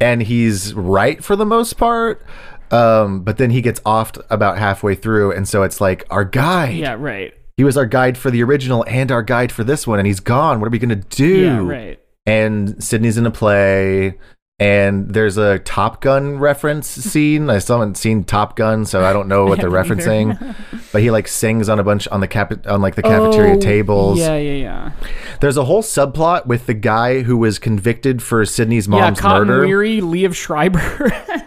And 0.00 0.22
he's 0.22 0.74
right 0.74 1.24
for 1.24 1.36
the 1.36 1.46
most 1.46 1.74
part. 1.78 2.22
Um, 2.70 3.22
but 3.22 3.38
then 3.38 3.48
he 3.50 3.62
gets 3.62 3.80
offed 3.80 4.22
about 4.28 4.58
halfway 4.58 4.94
through, 4.94 5.32
and 5.32 5.48
so 5.48 5.62
it's 5.62 5.80
like 5.80 6.04
our 6.10 6.24
guide. 6.24 6.74
Yeah, 6.76 6.96
right. 6.98 7.32
He 7.58 7.64
was 7.64 7.76
our 7.76 7.86
guide 7.86 8.16
for 8.16 8.30
the 8.30 8.40
original 8.44 8.84
and 8.86 9.10
our 9.10 9.20
guide 9.20 9.50
for 9.50 9.64
this 9.64 9.84
one, 9.84 9.98
and 9.98 10.06
he's 10.06 10.20
gone. 10.20 10.60
What 10.60 10.68
are 10.68 10.70
we 10.70 10.78
gonna 10.78 10.94
do? 10.94 11.40
Yeah, 11.40 11.58
right. 11.58 12.00
And 12.24 12.80
Sydney's 12.82 13.18
in 13.18 13.26
a 13.26 13.32
play, 13.32 14.16
and 14.60 15.08
there's 15.14 15.36
a 15.36 15.60
Top 15.60 16.00
Gun 16.00 16.38
reference 16.38 16.86
scene. 16.88 17.48
I 17.48 17.58
still 17.58 17.78
haven't 17.78 17.96
seen 17.96 18.24
Top 18.24 18.56
Gun, 18.56 18.84
so 18.84 19.04
I 19.04 19.12
don't 19.12 19.28
know 19.28 19.46
what 19.46 19.60
they're 19.60 19.70
referencing. 19.70 20.56
but 20.92 21.02
he 21.02 21.10
like 21.10 21.28
sings 21.28 21.68
on 21.68 21.78
a 21.78 21.84
bunch 21.84 22.08
on 22.08 22.20
the 22.20 22.28
cap 22.28 22.52
on 22.66 22.80
like 22.80 22.94
the 22.96 23.02
cafeteria 23.02 23.54
Oh, 23.54 23.60
tables. 23.60 24.18
Yeah, 24.18 24.36
yeah, 24.36 24.52
yeah. 24.52 24.92
There's 25.40 25.56
a 25.56 25.64
whole 25.64 25.82
subplot 25.82 26.46
with 26.46 26.66
the 26.66 26.74
guy 26.74 27.22
who 27.22 27.36
was 27.36 27.58
convicted 27.58 28.22
for 28.22 28.44
Sydney's 28.44 28.86
yeah, 28.88 29.00
mom's 29.00 29.20
Cotton 29.20 29.46
murder. 29.48 29.66
Weary, 29.66 30.00
Liev 30.00 30.34
Schreiber. 30.34 30.80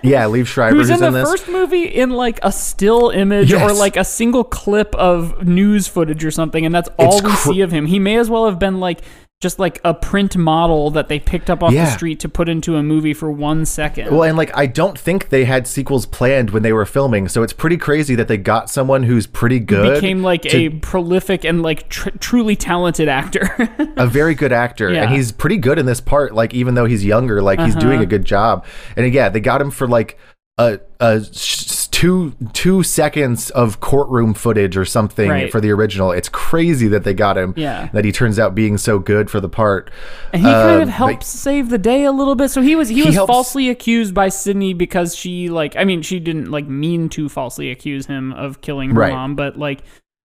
Yeah, 0.04 0.26
Liev 0.26 0.48
Schreiber 0.48 0.76
Who's 0.78 0.90
who's, 0.90 1.02
in 1.02 1.12
the 1.14 1.20
this. 1.20 1.30
first 1.30 1.48
movie 1.50 1.84
in 1.86 2.12
like 2.12 2.40
a 2.44 2.52
still 2.52 3.10
image 3.10 3.52
or 3.54 3.74
like 3.74 3.98
a 3.98 4.06
single 4.06 4.44
clip 4.44 4.96
of 4.96 5.46
news 5.46 5.88
footage 5.88 6.24
or 6.24 6.32
something, 6.32 6.66
and 6.66 6.74
that's 6.74 6.90
all 6.98 7.18
It's 7.18 7.24
we 7.24 7.32
cr- 7.32 7.38
see 7.54 7.62
of 7.62 7.72
him. 7.72 7.86
He 7.88 8.00
may 8.00 8.18
as 8.18 8.30
well 8.30 8.46
have 8.46 8.58
been 8.58 8.80
like 8.80 9.02
just 9.42 9.60
like 9.60 9.82
a 9.84 9.94
print 9.94 10.38
model 10.38 10.92
that 10.92 11.10
they 11.10 11.20
picked 11.20 11.50
up 11.50 11.62
off 11.64 11.74
Yeah. 11.74 11.86
the 11.86 11.92
street 11.92 12.20
to 12.22 12.30
put 12.30 12.48
into 12.48 12.78
a 12.78 12.84
movie 12.84 13.14
for 13.14 13.30
one 13.32 13.66
second. 13.66 14.12
Well, 14.12 14.24
and 14.24 14.38
like 14.38 14.56
I 14.56 14.68
don't 14.68 14.98
think 14.98 15.30
they 15.30 15.46
had 15.46 15.68
sequels 15.68 16.06
planned 16.06 16.52
when 16.52 16.62
they 16.64 16.72
were 16.72 16.86
filming, 16.86 17.28
so 17.28 17.42
it's 17.44 17.52
pretty 17.52 17.76
crazy 17.78 18.16
that 18.16 18.28
they 18.28 18.38
got 18.38 18.70
someone 18.70 19.04
who's 19.04 19.26
pretty 19.28 19.60
good, 19.60 19.96
became 19.96 20.22
like 20.22 20.44
to- 20.44 20.58
a 20.58 20.70
prolific 20.70 21.44
and 21.44 21.62
like 21.64 21.90
tr- 21.90 22.12
truly 22.20 22.56
talented 22.56 23.10
actor. 23.10 23.50
a 23.98 24.06
very 24.08 24.36
good 24.36 24.52
actor, 24.54 24.94
Yeah. 24.94 25.04
and 25.06 25.12
he's 25.14 25.32
pretty 25.32 25.58
good 25.58 25.78
in 25.80 25.86
this 25.88 26.00
part. 26.00 26.34
Like 26.36 26.54
even 26.54 26.76
though 26.76 26.86
he's 26.86 27.04
younger, 27.04 27.42
like 27.42 27.60
he's 27.60 27.72
Uh-huh. 27.76 27.80
doing 27.82 28.00
a 28.02 28.06
good 28.06 28.24
job. 28.24 28.64
And 28.96 29.12
yeah, 29.14 29.30
they 29.30 29.40
got 29.40 29.60
him 29.60 29.72
for 29.72 29.88
like 29.88 30.18
a 30.60 30.80
a 31.00 31.24
sh- 31.24 31.81
two 32.02 32.34
two 32.54 32.82
seconds 32.82 33.52
of 33.52 33.80
courtroom 33.80 34.34
footage 34.34 34.76
or 34.76 34.84
something 34.86 35.30
Right. 35.30 35.52
for 35.52 35.62
the 35.62 35.70
original. 35.72 36.12
It's 36.12 36.30
crazy 36.30 36.88
that 36.88 37.04
they 37.04 37.14
got 37.14 37.38
him. 37.38 37.54
Yeah. 37.56 37.90
that 37.94 38.04
he 38.06 38.12
turns 38.12 38.40
out 38.40 38.56
being 38.56 38.78
so 38.80 38.98
good 38.98 39.30
for 39.30 39.40
the 39.40 39.48
part. 39.50 39.92
And 40.34 40.42
he 40.42 40.48
kind 40.52 40.82
of 40.82 40.88
Um, 40.88 40.94
helps 40.94 41.28
save 41.28 41.70
the 41.70 41.78
day 41.78 42.04
a 42.04 42.12
little 42.12 42.34
bit. 42.34 42.50
So 42.50 42.62
he 42.64 42.76
was 42.76 42.90
he, 42.90 42.96
He 42.96 43.04
was 43.04 43.14
helps- 43.16 43.32
falsely 43.32 43.70
accused 43.70 44.16
by 44.16 44.30
Sydney 44.30 44.74
because 44.74 45.16
she 45.16 45.50
like 45.50 45.76
I 45.76 45.84
mean 45.84 46.02
she 46.02 46.20
didn't 46.20 46.50
like 46.50 46.68
mean 46.68 47.08
to 47.10 47.30
falsely 47.30 47.70
accuse 47.70 48.08
him 48.08 48.34
of 48.34 48.62
killing 48.62 48.90
her 48.92 49.00
Right. 49.00 49.14
mom, 49.14 49.36
but 49.36 49.60
like 49.60 49.84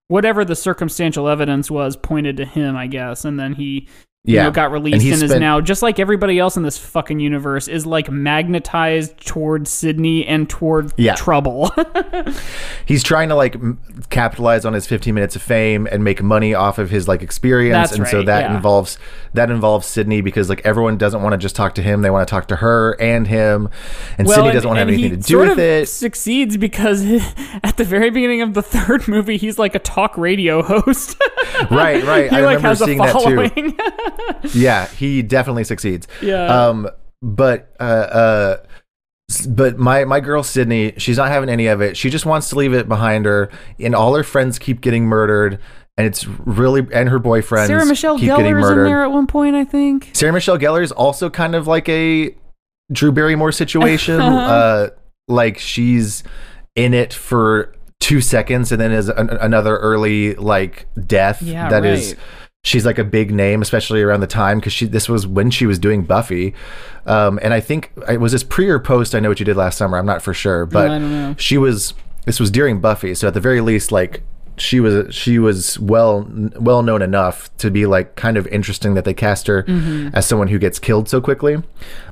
whatever 0.08 0.44
the 0.46 0.56
circumstantial 0.56 1.28
evidence 1.28 1.70
was 1.70 1.94
pointed 1.96 2.36
to 2.38 2.44
him, 2.46 2.74
I 2.76 2.86
guess, 2.86 3.24
and 3.24 3.38
then 3.38 3.52
he 3.54 3.86
you 4.26 4.34
Yeah. 4.34 4.42
know, 4.44 4.50
got 4.50 4.70
released 4.72 5.02
he 5.02 5.12
and, 5.12 5.22
is 5.22 5.34
now 5.34 5.60
just 5.60 5.82
like 5.82 5.98
everybody 5.98 6.38
else 6.38 6.56
in 6.56 6.62
this 6.64 6.76
fucking 6.76 7.20
universe 7.20 7.68
is 7.68 7.86
like 7.86 8.10
magnetized 8.10 9.24
toward 9.24 9.66
Sydney 9.68 10.26
and 10.26 10.48
toward 10.50 10.92
Yeah. 10.96 11.14
trouble. 11.14 11.70
he's 12.86 13.02
trying 13.02 13.28
to 13.28 13.34
like 13.34 13.54
m- 13.54 13.78
capitalize 14.10 14.64
on 14.64 14.72
his 14.72 14.86
15 14.86 15.14
minutes 15.14 15.36
of 15.36 15.42
fame 15.42 15.86
and 15.90 16.02
make 16.04 16.22
money 16.22 16.54
off 16.54 16.78
of 16.78 16.90
his 16.90 17.08
like 17.08 17.22
experience 17.22 17.90
That's 17.90 17.98
and 17.98 18.08
so 18.08 18.22
that 18.24 18.50
yeah. 18.50 18.56
involves 18.56 18.98
that 19.34 19.50
involves 19.50 19.86
sydney 19.86 20.20
because 20.20 20.48
like 20.48 20.60
everyone 20.64 20.96
doesn't 20.98 21.22
want 21.22 21.32
to 21.34 21.38
just 21.38 21.54
talk 21.56 21.74
to 21.76 21.82
him 21.82 22.02
they 22.02 22.10
want 22.10 22.26
to 22.26 22.30
talk 22.30 22.48
to 22.48 22.56
her 22.56 22.96
and 23.00 23.26
him 23.26 23.68
and 24.18 24.28
sydney 24.28 24.52
doesn't 24.52 24.68
want 24.68 24.76
to 24.76 24.80
have 24.80 24.88
anything 24.88 25.10
to 25.10 25.16
do 25.16 25.22
sort 25.22 25.48
with 25.48 25.52
of 25.52 25.58
it 25.58 25.88
Succeeds 25.88 26.56
because 26.56 27.04
at 27.62 27.76
the 27.76 27.84
very 27.84 28.10
beginning 28.10 28.42
of 28.42 28.54
the 28.54 28.62
third 28.62 29.06
movie, 29.08 29.36
he's 29.36 29.58
like 29.58 29.74
a 29.74 29.78
talk 29.78 30.16
radio 30.18 30.62
host. 30.66 31.16
right 31.70 32.02
right 32.04 32.30
he 32.30 32.36
i 32.36 32.40
like 32.40 32.56
remember 32.56 32.68
has 32.68 32.80
a 32.80 32.84
seeing 32.84 32.98
that 32.98 33.12
too 33.12 33.18
following. 33.20 33.76
yeah 34.54 34.86
he 34.88 35.22
definitely 35.22 35.64
succeeds 35.64 36.06
Yeah. 36.22 36.68
um 36.68 36.88
but 37.22 37.74
uh 37.80 37.82
uh 37.82 38.56
but 39.48 39.76
my 39.76 40.04
my 40.04 40.20
girl 40.20 40.44
Sydney, 40.44 40.92
she's 40.98 41.16
not 41.16 41.28
having 41.28 41.48
any 41.48 41.66
of 41.66 41.80
it. 41.80 41.96
She 41.96 42.10
just 42.10 42.24
wants 42.24 42.48
to 42.50 42.54
leave 42.56 42.72
it 42.72 42.88
behind 42.88 43.24
her, 43.26 43.50
and 43.80 43.92
all 43.92 44.14
her 44.14 44.22
friends 44.22 44.56
keep 44.56 44.80
getting 44.80 45.06
murdered, 45.06 45.58
and 45.96 46.06
it's 46.06 46.28
really 46.28 46.86
and 46.92 47.08
her 47.08 47.18
boyfriend 47.18 47.66
Sarah 47.66 47.84
Michelle 47.84 48.18
keep 48.20 48.28
getting 48.28 48.54
Gellar's 48.54 48.70
in 48.70 48.84
there 48.84 49.02
at 49.02 49.10
one 49.10 49.26
point, 49.26 49.56
I 49.56 49.64
think. 49.64 50.10
Sarah 50.12 50.32
Michelle 50.32 50.58
Gellar 50.58 50.80
is 50.80 50.92
also 50.92 51.28
kind 51.28 51.56
of 51.56 51.66
like 51.66 51.88
a 51.88 52.36
Drew 52.92 53.10
Barrymore 53.10 53.50
situation. 53.50 54.20
Uh-huh. 54.20 54.38
uh, 54.38 54.88
like 55.26 55.58
she's 55.58 56.22
in 56.76 56.94
it 56.94 57.12
for 57.12 57.74
two 57.98 58.20
seconds 58.20 58.70
and 58.70 58.80
then 58.80 58.92
is 58.92 59.08
an, 59.08 59.30
another 59.30 59.76
early 59.78 60.34
like 60.36 60.86
death 61.04 61.42
Yeah, 61.42 61.68
that 61.68 61.84
is. 61.84 62.14
She's 62.66 62.84
like 62.84 62.98
a 62.98 63.04
big 63.04 63.30
name, 63.30 63.62
especially 63.62 64.02
around 64.02 64.20
the 64.20 64.26
time 64.26 64.58
because 64.58 64.72
she. 64.72 64.86
This 64.86 65.08
was 65.08 65.24
when 65.24 65.52
she 65.52 65.66
was 65.66 65.78
doing 65.78 66.02
Buffy, 66.02 66.52
um, 67.06 67.38
and 67.40 67.54
I 67.54 67.60
think 67.60 67.92
it 68.08 68.18
was 68.18 68.32
this 68.32 68.42
pre 68.42 68.68
or 68.68 68.80
post. 68.80 69.14
I 69.14 69.20
know 69.20 69.28
what 69.28 69.38
you 69.38 69.46
did 69.46 69.56
last 69.56 69.78
summer. 69.78 69.96
I'm 69.96 70.04
not 70.04 70.20
for 70.20 70.34
sure, 70.34 70.66
but 70.66 70.98
know. 70.98 71.36
she 71.38 71.58
was. 71.58 71.94
This 72.24 72.40
was 72.40 72.50
during 72.50 72.80
Buffy, 72.80 73.14
so 73.14 73.28
at 73.28 73.34
the 73.34 73.40
very 73.40 73.60
least, 73.60 73.92
like 73.92 74.24
she 74.56 74.80
was 74.80 75.14
she 75.14 75.38
was 75.38 75.78
well 75.78 76.26
well 76.58 76.82
known 76.82 77.02
enough 77.02 77.56
to 77.58 77.70
be 77.70 77.86
like 77.86 78.16
kind 78.16 78.36
of 78.36 78.48
interesting 78.48 78.94
that 78.94 79.04
they 79.04 79.14
cast 79.14 79.46
her 79.46 79.62
Mm-hmm. 79.62 80.08
as 80.12 80.26
someone 80.26 80.48
who 80.48 80.58
gets 80.58 80.80
killed 80.80 81.08
so 81.08 81.20
quickly. 81.20 81.62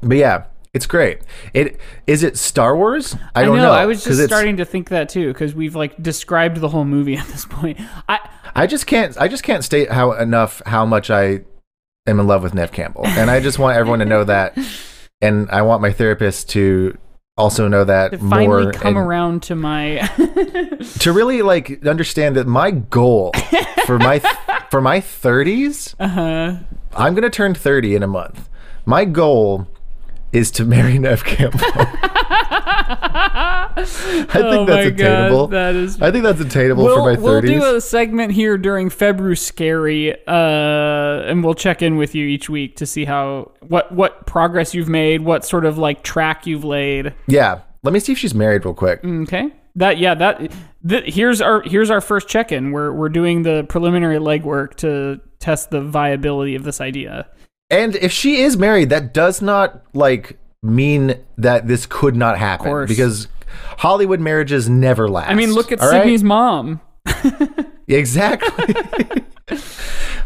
But 0.03 0.19
yeah, 0.19 0.45
it's 0.75 0.87
great. 0.87 1.21
It 1.55 1.79
is 2.09 2.25
it 2.25 2.37
Star 2.37 2.77
Wars? 2.77 3.17
I 3.35 3.45
don't 3.45 3.57
know. 3.57 3.71
I 3.71 3.87
was 3.87 4.03
just 4.03 4.23
starting 4.25 4.57
to 4.57 4.65
think 4.65 4.89
that 4.89 5.09
too 5.09 5.33
because 5.33 5.55
we've 5.55 5.77
like 5.77 6.01
described 6.03 6.57
the 6.59 6.69
whole 6.69 6.85
movie 6.85 7.17
at 7.17 7.27
this 7.29 7.47
point. 7.47 7.81
I 8.09 8.29
I 8.55 8.67
just 8.67 8.87
can't 8.87 9.17
I 9.19 9.29
just 9.29 9.45
can't 9.45 9.65
state 9.65 9.91
how 9.91 10.13
enough 10.13 10.61
how 10.67 10.85
much 10.85 11.11
I 11.11 11.45
am 12.07 12.21
in 12.21 12.27
love 12.27 12.43
with 12.43 12.55
Nev 12.55 12.73
Campbell. 12.73 13.07
And 13.07 13.31
I 13.31 13.41
just 13.41 13.59
want 13.59 13.79
everyone 13.79 14.01
to 14.01 14.05
know 14.05 14.25
that 14.25 14.59
and 15.23 15.49
I 15.51 15.63
want 15.63 15.81
my 15.81 15.93
therapist 15.93 16.51
to 16.51 16.99
also 17.37 17.69
know 17.69 17.85
that 17.85 18.11
to 18.11 18.19
finally 18.19 18.65
more 18.65 18.73
come 18.73 18.99
around 18.99 19.43
to 19.45 19.55
my 19.55 19.99
to 21.01 21.13
really 21.13 21.43
like 21.43 21.85
understand 21.87 22.37
that 22.37 22.47
my 22.47 22.71
goal 22.71 23.33
for 23.87 23.99
my 23.99 24.21
for 24.71 24.81
my 24.81 25.01
30s 25.01 25.95
uh-huh. 25.99 26.59
I'm 26.97 27.15
going 27.15 27.23
to 27.23 27.31
turn 27.31 27.55
30 27.55 27.97
in 27.97 28.03
a 28.03 28.07
month. 28.07 28.49
My 28.87 29.05
goal 29.05 29.67
is 30.35 30.51
to 30.51 30.64
marry 30.64 30.99
Nev 30.99 31.25
Campbell. 31.25 31.61
I 33.77 34.27
think 34.27 34.35
oh 34.35 34.66
that's 34.66 34.87
attainable. 34.88 35.47
God, 35.47 35.51
that 35.51 35.75
is 35.75 36.01
I 36.03 36.11
think 36.11 36.25
that's 36.25 36.40
attainable 36.40 36.85
we'll, 36.85 36.97
for 36.97 37.03
my 37.05 37.16
30s. 37.16 37.23
we'll 37.23 37.40
do 37.42 37.77
a 37.77 37.81
segment 37.81 38.33
here 38.33 38.59
during 38.59 38.90
February 38.90 39.37
Scary, 39.37 40.12
uh, 40.27 41.23
and 41.27 41.44
we'll 41.44 41.55
check 41.55 41.83
in 41.83 41.97
with 41.97 42.14
you 42.14 42.27
each 42.27 42.49
week 42.51 42.77
to 42.77 42.87
see 42.87 43.05
how 43.05 43.53
what 43.61 43.92
what 43.92 44.27
progress 44.27 44.75
you've 44.75 44.88
made, 44.88 45.23
what 45.23 45.44
sort 45.44 45.64
of 45.64 45.79
like 45.79 46.03
track 46.03 46.47
you've 46.47 46.64
laid. 46.64 47.14
yeah. 47.27 47.61
Let 47.83 47.92
me 47.92 48.01
see 48.01 48.12
if 48.12 48.18
she's 48.18 48.35
married 48.35 48.64
real 48.64 48.73
quick. 48.73 49.05
Okay, 49.05 49.53
that 49.77 49.99
yeah 49.99 50.14
that 50.14 50.51
th- 50.88 51.14
here's 51.14 51.42
our 51.42 51.61
here's 51.62 51.90
our 51.90 52.01
first 52.01 52.29
check 52.29 52.51
in. 52.51 52.73
We're 52.73 52.90
we're 52.92 53.11
doing 53.11 53.42
the 53.42 53.66
preliminary 53.68 54.16
legwork 54.16 54.77
to 54.77 55.20
test 55.38 55.70
the 55.70 55.83
viability 55.83 56.55
of 56.55 56.64
this 56.64 56.81
idea. 56.81 57.29
And 57.75 57.97
if 57.97 58.13
she 58.13 58.41
is 58.43 58.57
married, 58.57 58.91
that 58.91 59.13
does 59.15 59.43
not 59.43 59.83
like 59.95 60.39
mean 60.63 61.17
that 61.39 61.67
this 61.67 61.87
could 61.87 62.17
not 62.17 62.39
happen 62.39 62.67
course. 62.67 62.89
because 62.89 63.29
Hollywood 63.79 64.21
marriages 64.21 64.69
never 64.69 65.09
last. 65.09 65.31
I 65.31 65.35
mean, 65.35 65.53
look 65.53 65.73
at 65.73 65.81
all 65.81 65.91
right? 65.91 66.01
Sydney's 66.03 66.25
mom. 66.25 66.81
Exactly. 67.87 68.75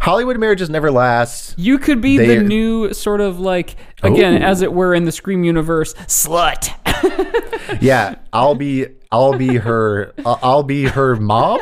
Hollywood 0.00 0.38
marriages 0.38 0.70
never 0.70 0.92
last. 0.92 1.58
You 1.58 1.78
could 1.78 2.00
be 2.00 2.16
They- 2.16 2.36
the 2.36 2.42
new 2.44 2.92
sort 2.94 3.20
of 3.20 3.40
like 3.40 3.74
again, 4.02 4.34
Ooh. 4.42 4.46
as 4.46 4.62
it 4.62 4.72
were, 4.72 4.94
in 4.94 5.04
the 5.04 5.10
Scream 5.12 5.42
universe, 5.44 5.94
slut. 6.06 6.72
Yeah, 7.82 8.14
I'll 8.32 8.54
be 8.54 8.86
I'll 9.12 9.36
be 9.36 9.56
her 9.56 10.12
I'll 10.24 10.62
be 10.62 10.84
her 10.84 11.16
mom. 11.16 11.60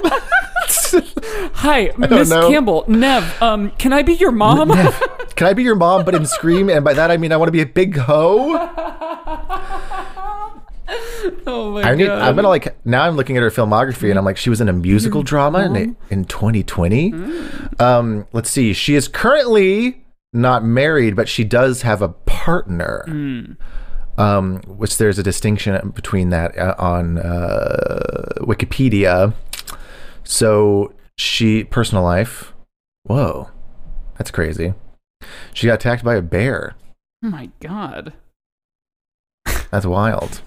Hi, 1.55 1.93
Miss 1.97 2.31
know. 2.31 2.49
Campbell, 2.49 2.85
Nev. 2.89 3.43
Um, 3.43 3.71
can 3.73 3.93
I 3.93 4.03
be 4.03 4.15
your 4.15 4.33
mom? 4.33 4.71
Can 5.37 5.47
I 5.47 5.53
be 5.53 5.63
your 5.63 5.75
mom 5.75 6.07
but 6.07 6.15
in 6.15 6.25
Scream 6.25 6.71
and 6.71 6.83
by 6.83 6.95
that 6.95 7.11
I 7.11 7.19
mean 7.19 7.31
I 7.31 7.37
want 7.37 7.49
to 7.49 7.53
be 7.53 7.61
a 7.61 7.67
big 7.67 7.99
hoe? 7.99 8.57
oh 11.47 11.73
my 11.73 11.83
I 11.83 11.95
need, 11.95 12.07
god! 12.07 12.23
I'm 12.23 12.37
gonna 12.37 12.49
like 12.49 12.77
now. 12.87 13.03
I'm 13.03 13.17
looking 13.17 13.37
at 13.37 13.43
her 13.43 13.51
filmography, 13.51 14.09
and 14.09 14.19
I'm 14.19 14.25
like, 14.25 14.37
she 14.37 14.51
was 14.51 14.61
in 14.61 14.69
a 14.69 14.73
musical 14.73 15.23
drama 15.23 15.65
in, 15.67 15.97
in 16.11 16.25
2020. 16.25 17.13
Um, 17.79 18.27
let's 18.33 18.51
see. 18.51 18.73
She 18.73 18.95
is 18.95 19.09
currently 19.09 20.05
not 20.33 20.65
married, 20.65 21.17
but 21.17 21.29
she 21.29 21.45
does 21.45 21.83
have 21.83 22.03
a 22.03 22.09
partner. 22.09 23.05
Um, 24.19 24.63
which 24.63 24.97
there's 24.97 25.19
a 25.19 25.23
distinction 25.23 25.91
between 25.91 26.31
that 26.31 26.57
uh, 26.57 26.75
on 26.79 27.19
uh, 27.19 28.33
Wikipedia. 28.39 29.35
So 30.29 30.93
she 31.17 31.65
personal 31.65 32.03
life. 32.05 32.53
Whoa, 33.05 33.49
that's 34.19 34.31
crazy. 34.31 34.75
She 35.55 35.67
got 35.69 35.75
attacked 35.75 36.05
by 36.05 36.17
a 36.17 36.23
bear. 36.23 36.75
oh 37.25 37.29
my 37.31 37.51
god! 37.61 38.13
That's 39.71 39.87
wild. 39.87 40.43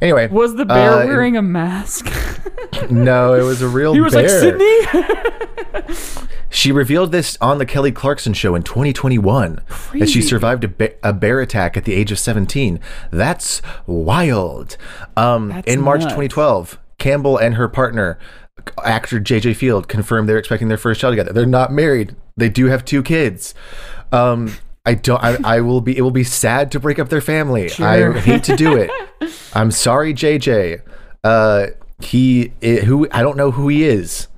Anyway, 0.00 0.28
Was 0.28 0.54
the 0.56 0.64
bear 0.64 0.92
Uh, 1.02 1.06
wearing 1.06 1.36
a 1.36 1.42
mask? 1.42 2.06
no, 2.90 3.34
it 3.34 3.42
was 3.42 3.60
a 3.62 3.68
real 3.68 3.92
bear. 3.92 3.94
he 3.94 4.00
was 4.02 4.12
bear. 4.14 4.22
like 4.22 5.80
Sydney. 5.80 6.26
She 6.52 6.72
revealed 6.72 7.12
this 7.12 7.38
on 7.40 7.58
the 7.58 7.64
Kelly 7.64 7.92
Clarkson 7.92 8.32
show 8.34 8.56
in 8.56 8.64
2021 8.64 9.60
that 9.94 10.08
she 10.08 10.20
survived 10.20 10.64
a, 10.64 11.08
a 11.08 11.12
bear 11.12 11.40
attack 11.40 11.76
at 11.76 11.84
the 11.84 11.94
age 11.94 12.10
of 12.10 12.18
17. 12.18 12.80
That's 13.12 13.62
wild. 13.86 14.76
Um, 15.16 15.50
That's 15.50 15.72
in 15.72 15.80
March 15.80 16.00
nuts. 16.00 16.10
2012, 16.14 16.76
Campbell 16.98 17.38
and 17.38 17.54
her 17.54 17.68
partner, 17.68 18.18
actor 18.84 19.20
JJ 19.20 19.56
Field, 19.56 19.88
confirmed 19.88 20.28
they're 20.28 20.38
expecting 20.38 20.68
their 20.68 20.78
first 20.78 21.00
child 21.00 21.12
together. 21.12 21.32
They're 21.32 21.46
not 21.46 21.72
married. 21.72 22.14
They 22.36 22.48
do 22.48 22.66
have 22.66 22.84
two 22.84 23.02
kids. 23.02 23.54
Um, 24.12 24.52
I 24.86 24.94
don't. 24.94 25.22
I, 25.22 25.36
I 25.44 25.60
will 25.60 25.80
be. 25.80 25.96
It 25.96 26.02
will 26.02 26.10
be 26.10 26.24
sad 26.24 26.70
to 26.72 26.80
break 26.80 26.98
up 26.98 27.08
their 27.10 27.20
family. 27.20 27.68
Sure. 27.68 27.86
I 28.16 28.18
hate 28.20 28.44
to 28.44 28.56
do 28.56 28.76
it. 28.76 28.90
I'm 29.54 29.70
sorry, 29.70 30.14
JJ. 30.14 30.80
Uh, 31.22 31.66
he 32.00 32.52
i- 32.62 32.80
who 32.84 33.06
I 33.12 33.22
don't 33.22 33.36
know 33.36 33.50
who 33.50 33.68
he 33.68 33.84
is, 33.84 34.28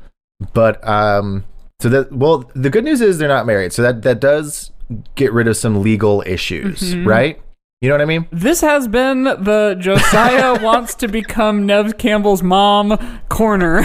but 0.52 0.86
um, 0.86 1.44
so 1.80 1.88
that 1.90 2.12
well, 2.12 2.50
the 2.54 2.70
good 2.70 2.84
news 2.84 3.00
is 3.00 3.18
they're 3.18 3.28
not 3.28 3.46
married, 3.46 3.72
so 3.72 3.82
that 3.82 4.02
that 4.02 4.18
does 4.20 4.72
get 5.14 5.32
rid 5.32 5.46
of 5.48 5.56
some 5.56 5.80
legal 5.80 6.22
issues, 6.26 6.80
Mm-hmm. 6.94 7.08
right? 7.08 7.40
You 7.82 7.88
know 7.88 7.94
what 7.94 8.02
I 8.02 8.04
mean? 8.04 8.28
This 8.30 8.60
has 8.60 8.86
been 8.86 9.24
the 9.24 9.76
Josiah 9.76 10.62
wants 10.62 10.94
to 10.94 11.08
become 11.08 11.66
Nev 11.66 11.98
Campbell's 11.98 12.40
mom 12.40 12.96
corner. 13.28 13.82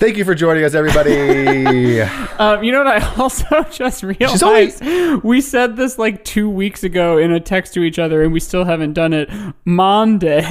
Thank 0.00 0.16
you 0.16 0.24
for 0.24 0.34
joining 0.34 0.64
us, 0.64 0.74
everybody. 0.74 2.00
um, 2.40 2.64
you 2.64 2.72
know 2.72 2.82
what? 2.82 2.88
I 2.88 3.14
also 3.14 3.62
just 3.70 4.02
realized 4.02 4.42
always- 4.42 5.22
we 5.22 5.40
said 5.40 5.76
this 5.76 5.96
like 5.96 6.24
two 6.24 6.50
weeks 6.50 6.82
ago 6.82 7.18
in 7.18 7.30
a 7.30 7.38
text 7.38 7.72
to 7.74 7.84
each 7.84 8.00
other, 8.00 8.24
and 8.24 8.32
we 8.32 8.40
still 8.40 8.64
haven't 8.64 8.94
done 8.94 9.12
it. 9.12 9.30
Monday. 9.64 10.42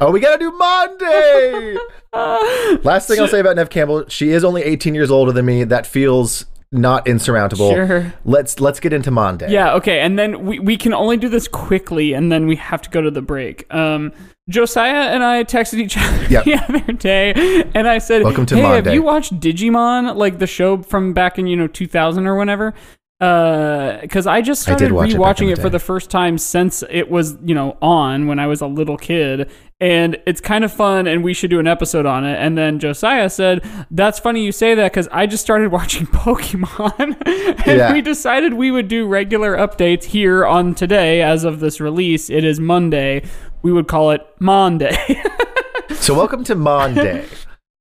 oh, 0.00 0.12
we 0.12 0.20
gotta 0.20 0.38
do 0.38 0.52
Monday. 0.52 1.76
Last 2.84 3.08
thing 3.08 3.18
I'll 3.18 3.26
say 3.26 3.40
about 3.40 3.56
Nev 3.56 3.68
Campbell, 3.68 4.04
she 4.06 4.30
is 4.30 4.44
only 4.44 4.62
18 4.62 4.94
years 4.94 5.10
older 5.10 5.32
than 5.32 5.44
me. 5.44 5.64
That 5.64 5.88
feels 5.88 6.46
not 6.72 7.08
insurmountable. 7.08 7.70
Sure. 7.70 8.12
Let's 8.24 8.60
let's 8.60 8.78
get 8.80 8.92
into 8.92 9.10
Monday. 9.10 9.50
Yeah, 9.50 9.74
okay. 9.74 10.00
And 10.00 10.18
then 10.18 10.44
we, 10.46 10.58
we 10.58 10.76
can 10.76 10.94
only 10.94 11.16
do 11.16 11.28
this 11.28 11.48
quickly 11.48 12.12
and 12.12 12.30
then 12.30 12.46
we 12.46 12.56
have 12.56 12.80
to 12.82 12.90
go 12.90 13.00
to 13.00 13.10
the 13.10 13.22
break. 13.22 13.72
Um, 13.74 14.12
Josiah 14.48 15.10
and 15.10 15.22
I 15.22 15.44
texted 15.44 15.78
each 15.78 15.96
other 15.96 16.24
Yep. 16.30 16.44
the 16.44 16.54
other 16.54 16.92
day 16.92 17.64
and 17.74 17.88
I 17.88 17.98
said, 17.98 18.22
Welcome 18.22 18.46
to 18.46 18.56
Hey, 18.56 18.62
have 18.62 18.92
you 18.92 19.02
watched 19.02 19.38
Digimon, 19.40 20.16
like 20.16 20.38
the 20.38 20.46
show 20.46 20.82
from 20.82 21.12
back 21.12 21.38
in, 21.38 21.46
you 21.46 21.56
know, 21.56 21.66
2000 21.66 22.26
or 22.26 22.36
whenever? 22.36 22.74
Because 23.18 24.26
I 24.26 24.40
just 24.40 24.66
I 24.68 24.76
did 24.76 24.88
started 24.88 25.12
it 25.12 25.16
rewatching 25.16 25.46
the 25.46 25.52
it, 25.52 25.58
for 25.58 25.68
the 25.68 25.78
first 25.78 26.10
time 26.10 26.38
since 26.38 26.82
it 26.88 27.10
was, 27.10 27.36
you 27.44 27.54
know, 27.54 27.76
on 27.82 28.28
when 28.28 28.38
I 28.38 28.46
was 28.46 28.60
a 28.60 28.66
little 28.66 28.96
kid. 28.96 29.50
And 29.80 30.18
it's 30.26 30.42
kind 30.42 30.62
of 30.62 30.70
fun, 30.72 31.06
and 31.06 31.24
we 31.24 31.32
should 31.32 31.48
do 31.48 31.58
an 31.58 31.66
episode 31.66 32.04
on 32.04 32.24
it. 32.26 32.34
And 32.36 32.58
then 32.58 32.78
Josiah 32.78 33.30
said, 33.30 33.64
That's 33.90 34.18
funny 34.18 34.44
you 34.44 34.52
say 34.52 34.74
that 34.74 34.92
because 34.92 35.08
I 35.10 35.26
just 35.26 35.42
started 35.42 35.72
watching 35.72 36.06
Pokemon. 36.06 37.16
and 37.66 37.78
Yeah. 37.78 37.92
we 37.92 38.02
decided 38.02 38.52
we 38.54 38.70
would 38.70 38.88
do 38.88 39.06
regular 39.06 39.56
updates 39.56 40.04
here 40.04 40.44
on 40.44 40.74
today 40.74 41.22
as 41.22 41.44
of 41.44 41.60
this 41.60 41.80
release. 41.80 42.28
It 42.28 42.44
is 42.44 42.60
Monday. 42.60 43.22
We 43.62 43.72
would 43.72 43.88
call 43.88 44.10
it 44.10 44.26
Monday. 44.38 44.96
So 45.94 46.14
welcome 46.14 46.44
to 46.44 46.54
Monday. 46.54 47.26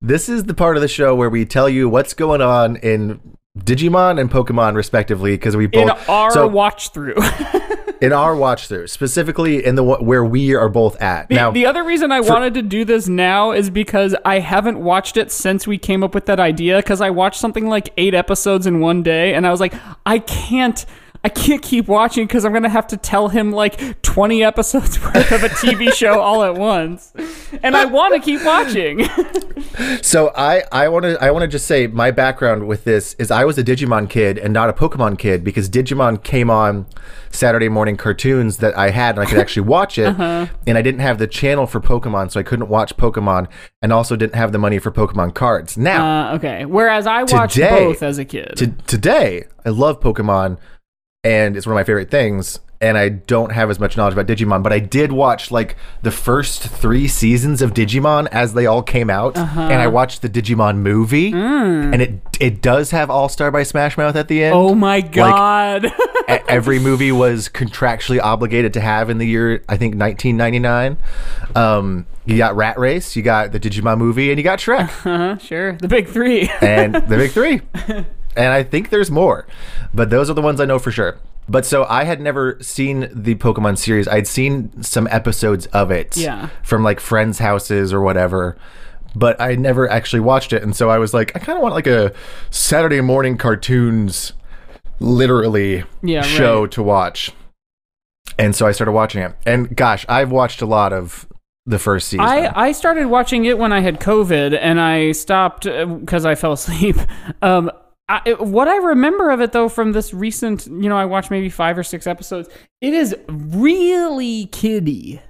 this 0.02 0.30
is 0.30 0.46
the 0.46 0.54
part 0.56 0.76
of 0.76 0.82
the 0.82 0.88
show 0.88 1.16
where 1.16 1.30
we 1.30 1.46
tell 1.46 1.70
you 1.70 1.88
what's 1.88 2.14
going 2.16 2.42
on 2.42 2.76
in 2.78 3.22
Digimon 3.58 4.20
and 4.20 4.30
Pokemon, 4.32 4.76
respectively, 4.76 5.32
because 5.34 5.56
we 5.56 5.66
in 5.66 5.88
both 5.88 6.10
our 6.10 6.32
so 6.32 6.48
watch 6.48 6.90
through. 6.92 7.14
in 8.02 8.14
our 8.14 8.36
watch 8.36 8.68
through, 8.68 8.88
specifically 8.88 9.66
in 9.66 9.76
the 9.76 9.84
where 9.84 10.24
we 10.24 10.56
are 10.56 10.70
both 10.70 11.00
at. 11.02 11.30
now, 11.30 11.52
the 11.52 11.66
other 11.66 11.84
reason 11.84 12.12
I 12.12 12.22
wanted 12.22 12.54
to 12.56 12.62
do 12.62 12.86
this 12.86 13.08
now 13.08 13.52
is 13.52 13.70
because 13.70 14.16
I 14.26 14.40
haven't 14.40 14.80
watched 14.80 15.18
it 15.18 15.32
since 15.32 15.68
we 15.68 15.78
came 15.78 16.04
up 16.04 16.14
with 16.14 16.26
that 16.28 16.40
idea. 16.40 16.78
Because 16.78 17.02
I 17.02 17.10
watched 17.10 17.40
something 17.40 17.68
like 17.68 17.92
eight 17.98 18.14
episodes 18.14 18.66
in 18.66 18.80
one 18.80 19.04
day, 19.04 19.34
and 19.34 19.46
I 19.46 19.52
was 19.52 19.60
like, 19.60 19.74
I 20.06 20.20
can't. 20.20 20.86
I 21.24 21.30
can't 21.30 21.62
keep 21.62 21.88
watching 21.88 22.26
because 22.28 22.46
I'm 22.46 22.54
gonna 22.54 22.70
have 22.70 22.88
to 22.88 22.98
tell 22.98 23.28
him 23.28 23.52
like 23.52 24.02
20 24.04 24.44
episodes 24.44 25.02
worth 25.04 25.32
of 25.32 25.44
a 25.44 25.50
TV 25.50 25.92
show 25.94 26.20
all 26.22 26.44
at 26.44 26.56
once, 26.56 27.12
and 27.62 27.76
I 27.76 27.86
want 27.86 28.14
to 28.16 28.20
keep 28.20 28.44
watching. 28.44 29.08
So 30.02 30.32
I 30.36 30.64
I 30.72 30.90
want 30.90 31.04
to 31.04 31.22
I 31.24 31.32
want 31.32 31.44
to 31.44 31.48
just 31.48 31.66
say 31.66 31.88
my 31.88 32.12
background 32.12 32.68
with 32.68 32.84
this 32.84 33.14
is 33.14 33.32
I 33.32 33.46
was 33.46 33.58
a 33.58 33.64
Digimon 33.64 34.10
kid 34.10 34.38
and 34.38 34.54
not 34.54 34.70
a 34.70 34.74
Pokemon 34.74 35.18
kid 35.18 35.44
because 35.44 35.70
Digimon 35.70 36.22
came 36.24 36.50
on 36.50 36.86
Saturday 37.32 37.70
morning 37.70 37.96
cartoons 37.96 38.58
that 38.58 38.78
I 38.78 38.90
had 38.90 39.18
and 39.18 39.26
I 39.26 39.30
could 39.30 39.40
actually 39.44 39.68
watch 39.68 39.98
it 39.98 40.08
Uh-huh. 40.08 40.48
and 40.68 40.78
I 40.78 40.82
didn't 40.82 41.00
have 41.02 41.18
the 41.18 41.28
channel 41.28 41.66
for 41.66 41.80
Pokemon 41.80 42.32
so 42.32 42.40
I 42.40 42.44
couldn't 42.44 42.68
watch 42.68 42.98
Pokemon 42.98 43.48
and 43.82 43.94
also 43.94 44.16
didn't 44.16 44.36
have 44.36 44.52
the 44.52 44.60
money 44.60 44.80
for 44.80 44.92
Pokemon 44.92 45.34
cards. 45.34 45.78
Now 45.78 46.32
Uh, 46.32 46.36
okay. 46.36 46.66
Whereas 46.66 47.08
I 47.08 47.24
watched 47.24 47.54
Today- 47.56 47.70
both 47.86 48.04
as 48.04 48.18
a 48.18 48.26
kid. 48.26 48.54
to, 48.58 48.68
today 48.88 49.46
I 49.66 49.70
love 49.70 50.00
Pokemon 50.02 50.58
and 51.24 51.58
it's 51.58 51.66
one 51.68 51.74
of 51.74 51.76
my 51.76 51.84
favorite 51.84 52.10
things 52.10 52.60
and 52.82 52.98
I 52.98 53.10
don't 53.10 53.52
have 53.52 53.70
as 53.70 53.78
much 53.78 53.98
knowledge 53.98 54.14
about 54.14 54.26
Digimon 54.28 54.64
but 54.64 54.72
I 54.72 54.80
did 54.80 55.12
watch 55.12 55.52
like 55.52 55.76
the 56.02 56.12
first 56.12 56.64
3 56.64 57.10
seasons 57.10 57.62
of 57.62 57.74
Digimon 57.74 58.28
as 58.32 58.54
they 58.54 58.66
all 58.66 58.82
came 58.82 59.10
out 59.10 59.36
Uh-huh. 59.38 59.60
and 59.64 59.82
I 59.82 59.88
watched 59.88 60.22
the 60.22 60.30
Digimon 60.30 60.78
movie 60.78 61.34
and 61.34 62.02
it 62.02 62.14
it 62.40 62.62
does 62.62 62.92
have 62.92 63.10
All-Star 63.10 63.52
by 63.52 63.64
Smash 63.64 63.98
Mouth 63.98 64.16
at 64.16 64.30
the 64.30 64.42
end. 64.46 64.54
Mm. 64.56 64.58
oh 64.58 64.76
my 64.76 65.02
god. 65.02 65.88
E- 65.88 66.38
Every 66.48 66.80
movie 66.80 67.12
was 67.12 67.50
contractually 67.50 68.22
obligated 68.22 68.72
to 68.76 68.80
have 68.82 69.10
in 69.10 69.18
the 69.18 69.26
year 69.28 69.62
I 69.68 69.76
think 69.76 69.96
1999. 69.96 70.98
Um, 71.56 72.06
you 72.26 72.38
got 72.38 72.56
Rat 72.56 72.80
Race, 72.80 73.18
you 73.18 73.24
got 73.24 73.52
the 73.52 73.60
Digimon 73.60 73.98
movie 73.98 74.30
and 74.32 74.38
you 74.40 74.44
got 74.44 74.60
Shrek. 74.60 74.84
uh-huh, 75.06 75.38
sure. 75.40 75.74
The 75.74 75.90
big 75.90 76.08
three. 76.08 76.50
and 76.62 76.96
the 76.96 77.18
big 77.18 77.32
three. 77.32 77.60
And 78.36 78.54
I 78.54 78.64
think 78.64 78.90
there's 78.90 79.10
more, 79.12 79.46
but 79.94 80.10
those 80.10 80.30
are 80.30 80.34
the 80.34 80.42
ones 80.42 80.62
I 80.62 80.66
know 80.66 80.80
for 80.80 80.92
sure. 80.92 81.18
But 81.48 81.66
so 81.66 81.86
I 81.90 82.04
had 82.04 82.22
never 82.22 82.58
seen 82.62 83.10
the 83.12 83.36
Pokemon 83.36 83.78
series. 83.80 84.08
I'd 84.08 84.28
seen 84.28 84.84
some 84.84 85.08
episodes 85.12 85.66
of 85.68 85.90
it 85.92 86.16
Yeah. 86.16 86.50
from 86.64 86.84
like 86.84 87.00
friends' 87.00 87.40
houses 87.40 87.92
or 87.92 88.02
whatever, 88.02 88.56
but 89.16 89.42
I 89.42 89.56
never 89.56 89.90
actually 89.90 90.20
watched 90.20 90.54
it. 90.54 90.62
And 90.62 90.76
so 90.76 90.90
I 90.92 91.00
was 91.00 91.12
like, 91.14 91.36
I 91.36 91.40
kind 91.40 91.58
of 91.58 91.64
want 91.64 91.74
like 91.74 91.88
a 91.88 92.14
Saturday 92.52 93.02
morning 93.02 93.36
cartoons, 93.38 94.34
literally 95.00 95.84
Yeah, 96.04 96.22
show 96.22 96.62
right. 96.62 96.72
to 96.72 96.84
watch. 96.84 97.32
And 98.38 98.56
so 98.56 98.68
I 98.68 98.72
started 98.72 98.92
watching 98.92 99.22
it. 99.22 99.34
And 99.46 99.76
gosh, 99.76 100.06
I've 100.08 100.32
watched 100.32 100.62
a 100.62 100.66
lot 100.66 100.94
of 100.94 101.26
the 101.66 101.80
first 101.80 102.08
season. 102.10 102.26
I, 102.26 102.52
I 102.56 102.72
started 102.72 103.08
watching 103.08 103.46
it 103.46 103.58
when 103.58 103.74
I 103.74 103.80
had 103.82 104.00
COVID 104.00 104.58
and 104.60 104.80
I 104.80 105.12
stopped 105.12 105.64
because 105.66 106.26
I 106.26 106.36
fell 106.36 106.54
asleep. 106.60 106.96
Um, 107.42 107.72
I, 108.10 108.22
it- 108.26 108.40
what 108.42 108.68
I 108.68 108.76
remember 108.78 109.30
of 109.30 109.40
it 109.40 109.52
though 109.54 109.70
from 109.70 109.92
this 109.94 110.14
recent, 110.14 110.66
you 110.68 110.90
know, 110.90 110.98
I 110.98 111.06
watched 111.06 111.32
maybe 111.32 111.50
five 111.50 111.78
or 111.78 111.84
six 111.84 112.08
episodes. 112.08 112.50
It 112.82 112.94
is 112.94 113.16
really 113.28 114.48
kiddie. 114.48 115.22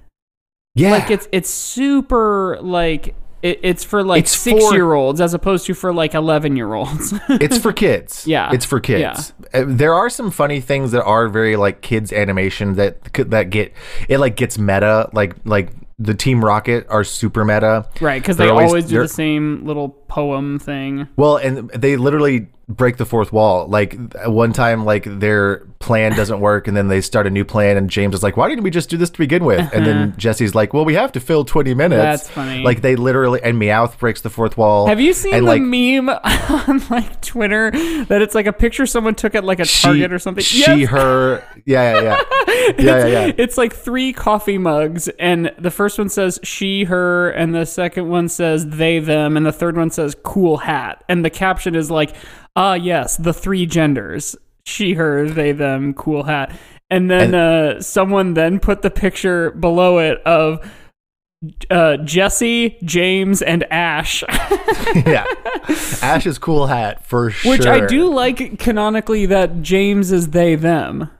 yeah. 0.74 0.90
Like 0.92 1.10
it's 1.10 1.28
it's 1.32 1.50
super 1.50 2.58
like 2.60 3.14
it, 3.42 3.60
it's 3.62 3.84
for 3.84 4.02
like 4.02 4.20
It's 4.24 4.34
for- 4.34 4.40
six 4.50 4.72
year 4.72 4.92
olds 4.92 5.20
as 5.20 5.32
opposed 5.34 5.66
to 5.66 5.74
for 5.74 5.92
like 5.92 6.14
eleven 6.14 6.56
year 6.56 6.74
olds. 6.74 7.12
it's 7.28 7.58
for 7.58 7.72
kids. 7.72 8.26
Yeah. 8.26 8.50
it's 8.52 8.64
for 8.64 8.80
kids. 8.80 9.32
Uh, 9.54 9.64
There 9.66 9.94
are 9.94 10.10
some 10.10 10.30
funny 10.30 10.60
things 10.60 10.92
that 10.92 11.04
are 11.04 11.28
very 11.28 11.56
like 11.56 11.80
kids 11.82 12.12
animation 12.12 12.74
that 12.74 13.12
could- 13.12 13.30
that 13.30 13.50
get 13.50 13.72
it 14.08 14.18
like 14.18 14.36
gets 14.36 14.58
meta. 14.58 15.08
Like 15.12 15.36
like 15.44 15.70
the 15.98 16.14
Team 16.14 16.42
Rocket 16.42 16.86
are 16.88 17.04
super 17.04 17.44
meta. 17.44 17.86
right, 18.00 18.22
because 18.22 18.38
they 18.38 18.48
always, 18.48 18.86
do 18.86 19.00
the 19.00 19.08
same 19.08 19.66
little 19.66 19.88
poem 20.10 20.58
thing. 20.58 21.08
Well, 21.16 21.36
and 21.36 21.70
they 21.70 21.96
literally 21.96 22.48
break 22.70 22.96
the 22.96 23.04
fourth 23.04 23.32
wall. 23.32 23.66
Like 23.66 23.96
one 24.24 24.52
time, 24.52 24.84
like 24.84 25.04
their 25.04 25.66
plan 25.80 26.14
doesn't 26.14 26.40
work, 26.40 26.68
and 26.68 26.76
then 26.76 26.88
they 26.88 27.00
start 27.00 27.26
a 27.26 27.30
new 27.30 27.44
plan, 27.44 27.76
and 27.76 27.90
James 27.90 28.14
is 28.14 28.22
like, 28.22 28.36
"Why 28.36 28.48
didn't 28.48 28.64
we 28.64 28.70
just 28.70 28.88
do 28.88 28.96
this 28.96 29.10
to 29.10 29.18
begin 29.18 29.44
with?" 29.44 29.60
And 29.72 29.86
then 29.86 29.96
uh-huh. 29.96 30.16
Jessie's 30.16 30.54
like, 30.54 30.72
"Well, 30.72 30.84
we 30.84 30.94
have 30.94 31.12
to 31.12 31.20
fill 31.20 31.44
twenty 31.44 31.74
minutes." 31.74 32.02
That's 32.02 32.30
funny. 32.30 32.62
Like 32.62 32.82
they 32.82 32.96
literally, 32.96 33.40
and 33.42 33.60
Meowth 33.60 33.98
breaks 33.98 34.20
the 34.20 34.30
fourth 34.30 34.56
wall. 34.56 34.86
Have 34.86 35.00
you 35.00 35.12
seen 35.12 35.34
and, 35.34 35.46
the 35.46 35.50
like, 35.50 35.62
meme 35.62 36.08
on 36.68 36.82
like 36.90 37.20
Twitter 37.20 37.70
that 38.04 38.22
it's 38.22 38.34
like 38.34 38.46
a 38.46 38.52
picture 38.52 38.86
someone 38.86 39.14
took 39.14 39.34
at 39.34 39.44
like 39.44 39.60
a 39.60 39.64
she, 39.64 39.82
Target 39.82 40.12
or 40.12 40.18
something? 40.18 40.44
She, 40.44 40.60
Yes! 40.60 40.90
her, 40.90 41.44
yeah, 41.64 41.94
yeah, 41.94 42.02
yeah, 42.02 42.20
yeah, 42.46 42.74
yeah, 42.78 43.06
yeah. 43.06 43.32
It's 43.36 43.58
like 43.58 43.74
three 43.74 44.12
coffee 44.12 44.58
mugs, 44.58 45.08
and 45.18 45.52
the 45.58 45.70
first 45.70 45.98
one 45.98 46.08
says 46.08 46.38
she, 46.42 46.84
her, 46.84 47.30
and 47.30 47.54
the 47.54 47.64
second 47.64 48.08
one 48.08 48.28
says 48.28 48.66
they, 48.66 48.98
them, 48.98 49.36
and 49.36 49.44
the 49.44 49.52
third 49.52 49.76
one 49.76 49.90
says 49.90 49.99
cool 50.22 50.58
hat. 50.58 51.04
And 51.08 51.24
the 51.24 51.30
caption 51.30 51.74
is 51.74 51.90
like, 51.90 52.14
ah, 52.56 52.74
yes, 52.74 53.16
the 53.16 53.34
three 53.34 53.66
genders 53.66 54.36
she, 54.64 54.94
her, 54.94 55.28
they, 55.28 55.52
them, 55.52 55.94
cool 55.94 56.24
hat. 56.24 56.56
And 56.88 57.10
then 57.10 57.34
uh, 57.34 57.80
someone 57.80 58.34
then 58.34 58.58
put 58.58 58.82
the 58.82 58.90
picture 58.90 59.50
below 59.52 59.98
it 59.98 60.20
of 60.22 60.68
uh, 61.70 61.98
Jessie, 61.98 62.78
James, 62.84 63.42
and 63.42 63.64
Ash, 63.72 64.22
yeah. 65.06 65.24
Ash's 66.02 66.38
cool 66.38 66.66
hat 66.66 67.06
for 67.06 67.30
sure. 67.30 67.52
which 67.52 67.66
I 67.66 67.86
do 67.86 68.12
like 68.12 68.58
canonically 68.58 69.26
that 69.26 69.62
James 69.62 70.12
is 70.12 70.28
they, 70.28 70.54
them. 70.56 71.10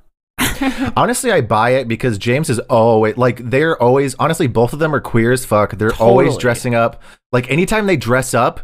Honestly, 0.96 1.30
I 1.30 1.40
buy 1.40 1.70
it 1.70 1.88
because 1.88 2.18
James 2.18 2.50
is 2.50 2.58
always 2.60 3.16
like 3.16 3.38
they're 3.50 3.80
always 3.82 4.14
honestly 4.16 4.46
both 4.46 4.72
of 4.72 4.78
them 4.78 4.94
are 4.94 5.00
queer 5.00 5.32
as 5.32 5.44
fuck. 5.44 5.72
They're 5.72 5.94
always 5.94 6.36
dressing 6.36 6.74
up. 6.74 7.02
Like 7.32 7.50
anytime 7.50 7.86
they 7.86 7.96
dress 7.96 8.34
up, 8.34 8.60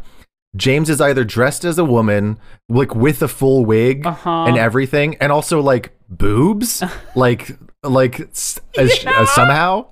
James 0.57 0.89
is 0.91 1.01
either 1.01 1.25
dressed 1.25 1.65
as 1.65 1.79
a 1.79 1.85
woman, 1.85 2.39
like 2.69 2.95
with 2.95 3.23
a 3.23 3.29
full 3.29 3.65
wig 3.65 4.07
Uh-huh. 4.07 4.45
and 4.49 4.57
everything, 4.57 5.17
and 5.21 5.31
also 5.33 5.61
like 5.61 5.93
boobs, 6.09 6.83
like 7.17 7.57
like 7.83 8.21
s- 8.21 8.59
as, 8.77 9.05
uh, 9.07 9.27
somehow. 9.27 9.87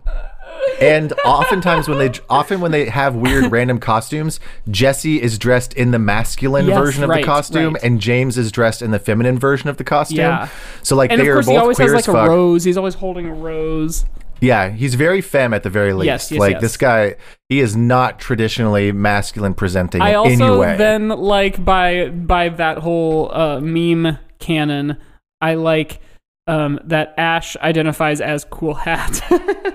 And 0.81 1.13
oftentimes 1.25 1.89
when 1.89 1.99
they 1.99 2.11
often 2.29 2.61
when 2.61 2.73
they 2.73 2.87
have 2.87 3.15
weird 3.15 3.51
random 3.53 3.79
costumes, 3.79 4.41
Jessie 4.71 5.21
is 5.23 5.39
dressed 5.39 5.73
in 5.75 5.91
the 5.93 5.99
masculine 5.99 6.67
Yes, 6.67 6.79
version 6.79 7.03
of 7.05 7.11
right, 7.11 7.21
the 7.23 7.27
costume, 7.27 7.75
right. 7.75 7.83
and 7.83 8.01
James 8.01 8.37
is 8.37 8.51
dressed 8.53 8.83
in 8.83 8.91
the 8.91 8.99
feminine 8.99 9.39
version 9.39 9.69
of 9.69 9.77
the 9.77 9.85
costume. 9.85 10.19
Yeah. 10.19 10.49
So 10.83 10.97
like 10.97 11.11
And 11.13 11.21
they 11.21 11.29
of 11.29 11.35
course, 11.35 11.47
are 11.49 11.51
he 11.51 11.57
both 11.57 11.63
always 11.63 11.77
queer 11.77 11.93
has 11.95 12.03
as 12.03 12.09
like 12.09 12.17
a 12.17 12.21
fuck. 12.21 12.29
rose. 12.29 12.65
He's 12.65 12.77
always 12.77 12.95
holding 12.95 13.27
a 13.27 13.35
rose. 13.35 14.05
Yeah, 14.41 14.71
he's 14.71 14.95
very 14.95 15.21
femme 15.21 15.55
at 15.55 15.63
the 15.63 15.71
very 15.71 15.93
least. 15.95 16.07
Yes, 16.07 16.31
yes, 16.33 16.41
like 16.41 16.53
yes. 16.55 16.61
this 16.61 16.77
guy, 16.77 17.17
he 17.49 17.61
is 17.61 17.77
not 17.77 18.19
traditionally 18.19 18.93
masculine 18.93 19.55
presenting 19.55 20.03
I 20.03 20.11
in 20.11 20.33
any 20.33 20.43
also 20.43 20.61
way. 20.61 20.77
then 20.77 21.09
like 21.09 21.65
by 21.65 22.09
by 22.09 22.49
that 22.51 22.79
whole 22.79 23.31
uh, 23.35 23.61
meme 23.61 24.19
canon. 24.41 24.99
I 25.41 25.55
like 25.55 26.01
um, 26.47 26.79
that 26.85 27.15
Ash 27.17 27.57
identifies 27.59 28.21
as 28.21 28.45
cool 28.45 28.75
hat. 28.75 29.23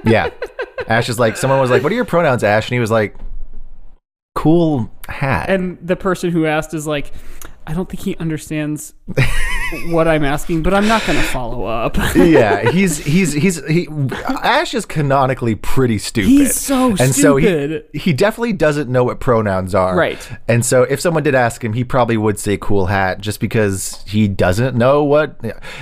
Yeah. 0.06 0.30
Ash 0.90 1.08
is 1.08 1.20
like, 1.20 1.38
someone 1.38 1.60
was 1.60 1.70
like, 1.70 1.84
what 1.84 1.92
are 1.92 1.96
your 1.96 2.06
pronouns, 2.06 2.44
Ash? 2.44 2.68
And 2.68 2.74
he 2.74 2.80
was 2.80 2.92
like, 2.92 3.16
cool 4.36 4.92
hat. 5.08 5.50
and 5.50 5.78
the 5.82 5.96
person 5.96 6.32
who 6.32 6.46
asked 6.46 6.74
is 6.74 6.88
like, 6.88 7.12
I 7.68 7.74
don't 7.74 7.88
think 7.88 8.02
he 8.02 8.16
understands 8.18 8.94
what 9.88 10.08
I'm 10.08 10.24
asking, 10.24 10.64
but 10.64 10.74
I'm 10.74 10.88
not 10.88 11.06
going 11.06 11.18
to 11.20 11.26
follow 11.26 11.66
up. 11.66 11.98
yeah, 12.16 12.70
he's 12.72 12.98
he's 12.98 13.34
he's 13.34 13.64
he 13.68 13.88
Ash 14.28 14.74
is 14.74 14.86
canonically 14.86 15.56
pretty 15.56 15.98
stupid. 15.98 16.30
He's 16.30 16.56
so 16.56 16.96
and 17.00 17.14
so 17.14 17.36
he, 17.38 17.82
he 17.94 18.14
definitely 18.14 18.54
doesn't 18.54 18.90
know 18.90 19.04
what 19.04 19.20
pronouns 19.20 19.74
are. 19.76 19.96
Right. 19.96 20.30
And 20.48 20.66
so 20.66 20.84
if 20.84 21.00
someone 21.00 21.24
did 21.24 21.36
ask 21.36 21.64
him, 21.64 21.74
he 21.74 21.84
probably 21.84 22.18
would 22.18 22.40
say 22.40 22.58
cool 22.58 22.88
hat 22.88 23.22
just 23.22 23.40
because 23.40 24.04
he 24.08 24.28
doesn't 24.28 24.76
know 24.76 25.04
what 25.04 25.40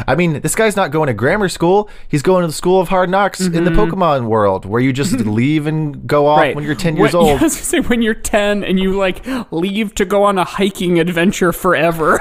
I 0.07 0.15
mean, 0.15 0.41
this 0.41 0.55
guy's 0.55 0.75
not 0.75 0.91
going 0.91 1.07
to 1.07 1.13
grammar 1.13 1.49
school. 1.49 1.89
He's 2.07 2.21
going 2.21 2.41
to 2.41 2.47
the 2.47 2.53
school 2.53 2.79
of 2.81 2.87
hard 2.89 3.09
knocks 3.09 3.41
in 3.41 3.63
the 3.63 3.71
Pokemon 3.71 4.27
world 4.27 4.65
where 4.65 4.81
you 4.81 4.93
just 4.93 5.13
leave 5.19 5.67
and 5.67 6.07
go 6.07 6.25
off 6.25 6.37
Mm-hmm. 6.37 6.41
right. 6.41 6.55
when 6.55 6.63
you're 6.65 6.75
10 6.75 6.97
years 6.97 7.13
When- 7.13 7.23
old. 7.23 7.39
I 7.39 7.43
was 7.43 7.57
say 7.57 7.79
when 7.79 8.01
you're 8.03 8.13
10 8.13 8.63
and 8.63 8.79
you 8.79 8.95
like 8.95 9.25
leave 9.51 9.95
to 9.95 10.05
go 10.05 10.23
on 10.23 10.37
a 10.37 10.43
hiking 10.43 10.99
adventure 10.99 11.51
forever. 11.51 12.19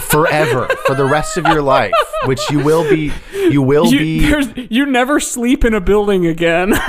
Forever 0.00 0.68
for 0.86 0.94
the 0.94 1.04
rest 1.04 1.36
of 1.36 1.46
your 1.46 1.62
life, 1.62 1.92
which 2.26 2.40
you 2.50 2.60
will 2.60 2.88
be 2.88 3.12
you 3.32 3.62
will 3.62 3.86
you, 3.86 3.98
be 3.98 4.20
there's, 4.20 4.48
you 4.70 4.86
never 4.86 5.20
sleep 5.20 5.64
in 5.64 5.74
a 5.74 5.80
building 5.80 6.26
again. 6.26 6.74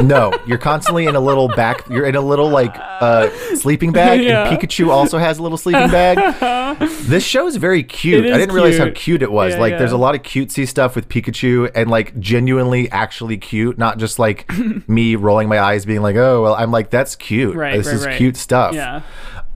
No, 0.00 0.32
you're 0.46 0.58
constantly 0.58 1.06
in 1.06 1.14
a 1.14 1.20
little 1.20 1.48
back. 1.48 1.88
You're 1.88 2.06
in 2.06 2.16
a 2.16 2.20
little 2.20 2.48
like 2.48 2.74
uh, 2.76 3.30
sleeping 3.56 3.92
bag, 3.92 4.22
Yeah. 4.22 4.48
and 4.48 4.58
Pikachu 4.58 4.88
also 4.88 5.18
has 5.18 5.38
a 5.38 5.42
little 5.42 5.58
sleeping 5.58 5.90
bag. 5.90 6.78
this 7.02 7.24
show 7.24 7.46
is 7.46 7.56
very 7.56 7.82
cute. 7.82 8.26
Is 8.26 8.34
I 8.34 8.38
didn't 8.38 8.54
realize 8.54 8.78
how 8.78 8.84
cute. 8.86 8.96
cute 8.96 9.22
it 9.22 9.30
was. 9.30 9.52
Yeah, 9.52 9.60
like, 9.60 9.72
yeah. 9.72 9.78
there's 9.78 9.92
a 9.92 9.98
lot 9.98 10.14
of 10.14 10.22
cutesy 10.22 10.66
stuff 10.66 10.96
with 10.96 11.08
Pikachu, 11.08 11.70
and 11.74 11.90
like 11.90 12.18
genuinely, 12.18 12.90
actually 12.90 13.36
cute. 13.36 13.78
Not 13.78 13.98
just 13.98 14.18
like 14.18 14.50
me 14.88 15.14
rolling 15.14 15.48
my 15.48 15.60
eyes, 15.60 15.84
being 15.84 16.02
like, 16.02 16.16
"Oh, 16.16 16.42
well." 16.42 16.54
I'm 16.54 16.70
like, 16.70 16.90
"That's 16.90 17.14
cute. 17.14 17.54
Right, 17.54 17.76
this 17.76 17.86
right, 17.86 17.94
is 17.94 18.06
right. 18.06 18.16
cute 18.16 18.36
stuff." 18.36 18.74
yeah. 18.74 19.02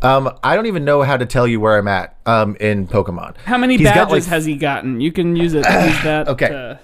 Um, 0.02 0.30
I 0.42 0.54
don't 0.56 0.66
even 0.66 0.84
know 0.84 1.02
how 1.02 1.16
to 1.16 1.26
tell 1.26 1.46
you 1.46 1.58
where 1.60 1.78
I'm 1.78 1.88
at. 1.88 2.16
Um, 2.26 2.56
in 2.60 2.86
Pokemon. 2.86 3.36
How 3.38 3.56
many 3.58 3.76
He's 3.76 3.86
badges 3.86 4.00
got, 4.04 4.10
like, 4.10 4.24
has 4.24 4.44
he 4.44 4.56
gotten? 4.56 5.00
You 5.00 5.12
can 5.12 5.36
use 5.36 5.54
it. 5.54 5.58
Use 5.58 6.02
that. 6.02 6.28
Okay. 6.36 6.48
to- 6.48 6.78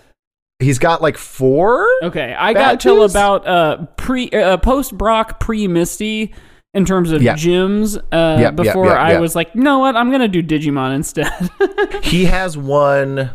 He's 0.59 0.79
got 0.79 1.03
like 1.03 1.19
four. 1.19 1.89
okay. 2.05 2.35
I 2.39 2.53
got 2.53 2.79
till 2.79 3.01
Badges? 3.01 3.13
about 3.15 3.47
uh 3.49 3.87
pre 3.97 4.31
uh, 4.31 4.57
post 4.59 4.97
Brock 4.97 5.41
pre 5.41 5.67
Misty 5.67 6.33
in 6.73 6.85
terms 6.85 7.11
of 7.11 7.21
Yeah. 7.21 7.35
gyms. 7.35 7.99
Uh, 8.13 8.37
Yep, 8.39 8.41
yep, 8.41 8.57
before 8.57 8.87
yep, 8.87 8.97
I 8.97 9.11
yep. 9.13 9.21
was 9.21 9.35
like, 9.35 9.51
you 9.55 9.63
know 9.63 9.81
what? 9.81 9.97
I'm 9.97 10.13
gonna 10.13 10.29
do 10.29 10.41
Digimon 10.43 10.95
instead. 10.95 11.33
He 12.05 12.27
has 12.27 12.57
one, 12.57 13.31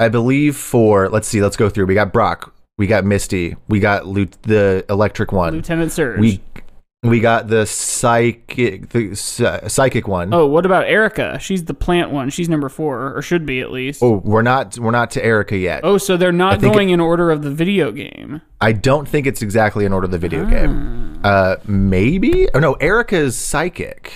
I 0.00 0.08
believe, 0.08 0.56
for 0.56 1.08
let's 1.08 1.28
see, 1.28 1.40
let's 1.42 1.56
go 1.56 1.68
through. 1.68 1.86
We 1.86 1.94
got 1.94 2.12
Brock, 2.12 2.52
we 2.76 2.86
got 2.88 3.04
Misty, 3.04 3.54
we 3.68 3.78
got 3.80 4.06
Lu- 4.06 4.26
the 4.42 4.84
electric 4.88 5.30
one, 5.30 5.52
Lieutenant 5.54 5.92
Surge. 5.92 6.18
we 6.18 6.40
we 7.04 7.20
got 7.20 7.46
the 7.46 7.64
psychic 7.64 8.88
the 8.88 9.14
psy- 9.14 9.68
psychic 9.68 10.08
one. 10.08 10.34
oh, 10.34 10.46
what 10.46 10.66
about 10.66 10.86
Erika? 10.86 11.38
She's 11.40 11.64
the 11.64 11.74
plant 11.74 12.10
one. 12.10 12.28
She's 12.30 12.48
number 12.48 12.68
four, 12.68 13.14
or 13.16 13.22
should 13.22 13.46
be 13.46 13.60
at 13.60 13.70
least. 13.70 14.02
Oh, 14.02 14.16
we're 14.24 14.42
not 14.42 14.76
we're 14.78 14.90
not 14.90 15.10
to 15.12 15.24
Erika 15.24 15.56
yet. 15.56 15.80
Oh, 15.84 15.96
so 15.98 16.16
they're 16.16 16.32
not 16.32 16.60
going 16.60 16.90
in 16.90 16.98
order 17.00 17.30
of 17.30 17.42
the 17.42 17.50
video 17.50 17.92
game. 17.92 18.42
I 18.60 18.72
don't 18.72 19.08
think 19.08 19.26
it's 19.28 19.42
exactly 19.42 19.84
in 19.84 19.92
order 19.92 20.06
of 20.06 20.10
the 20.10 20.18
video 20.18 20.44
Ah. 20.44 20.50
game. 20.50 21.20
Uh, 21.22 21.56
maybe. 21.66 22.48
Oh 22.54 22.58
no, 22.58 22.74
Erika's 22.74 23.36
psychic. 23.36 24.12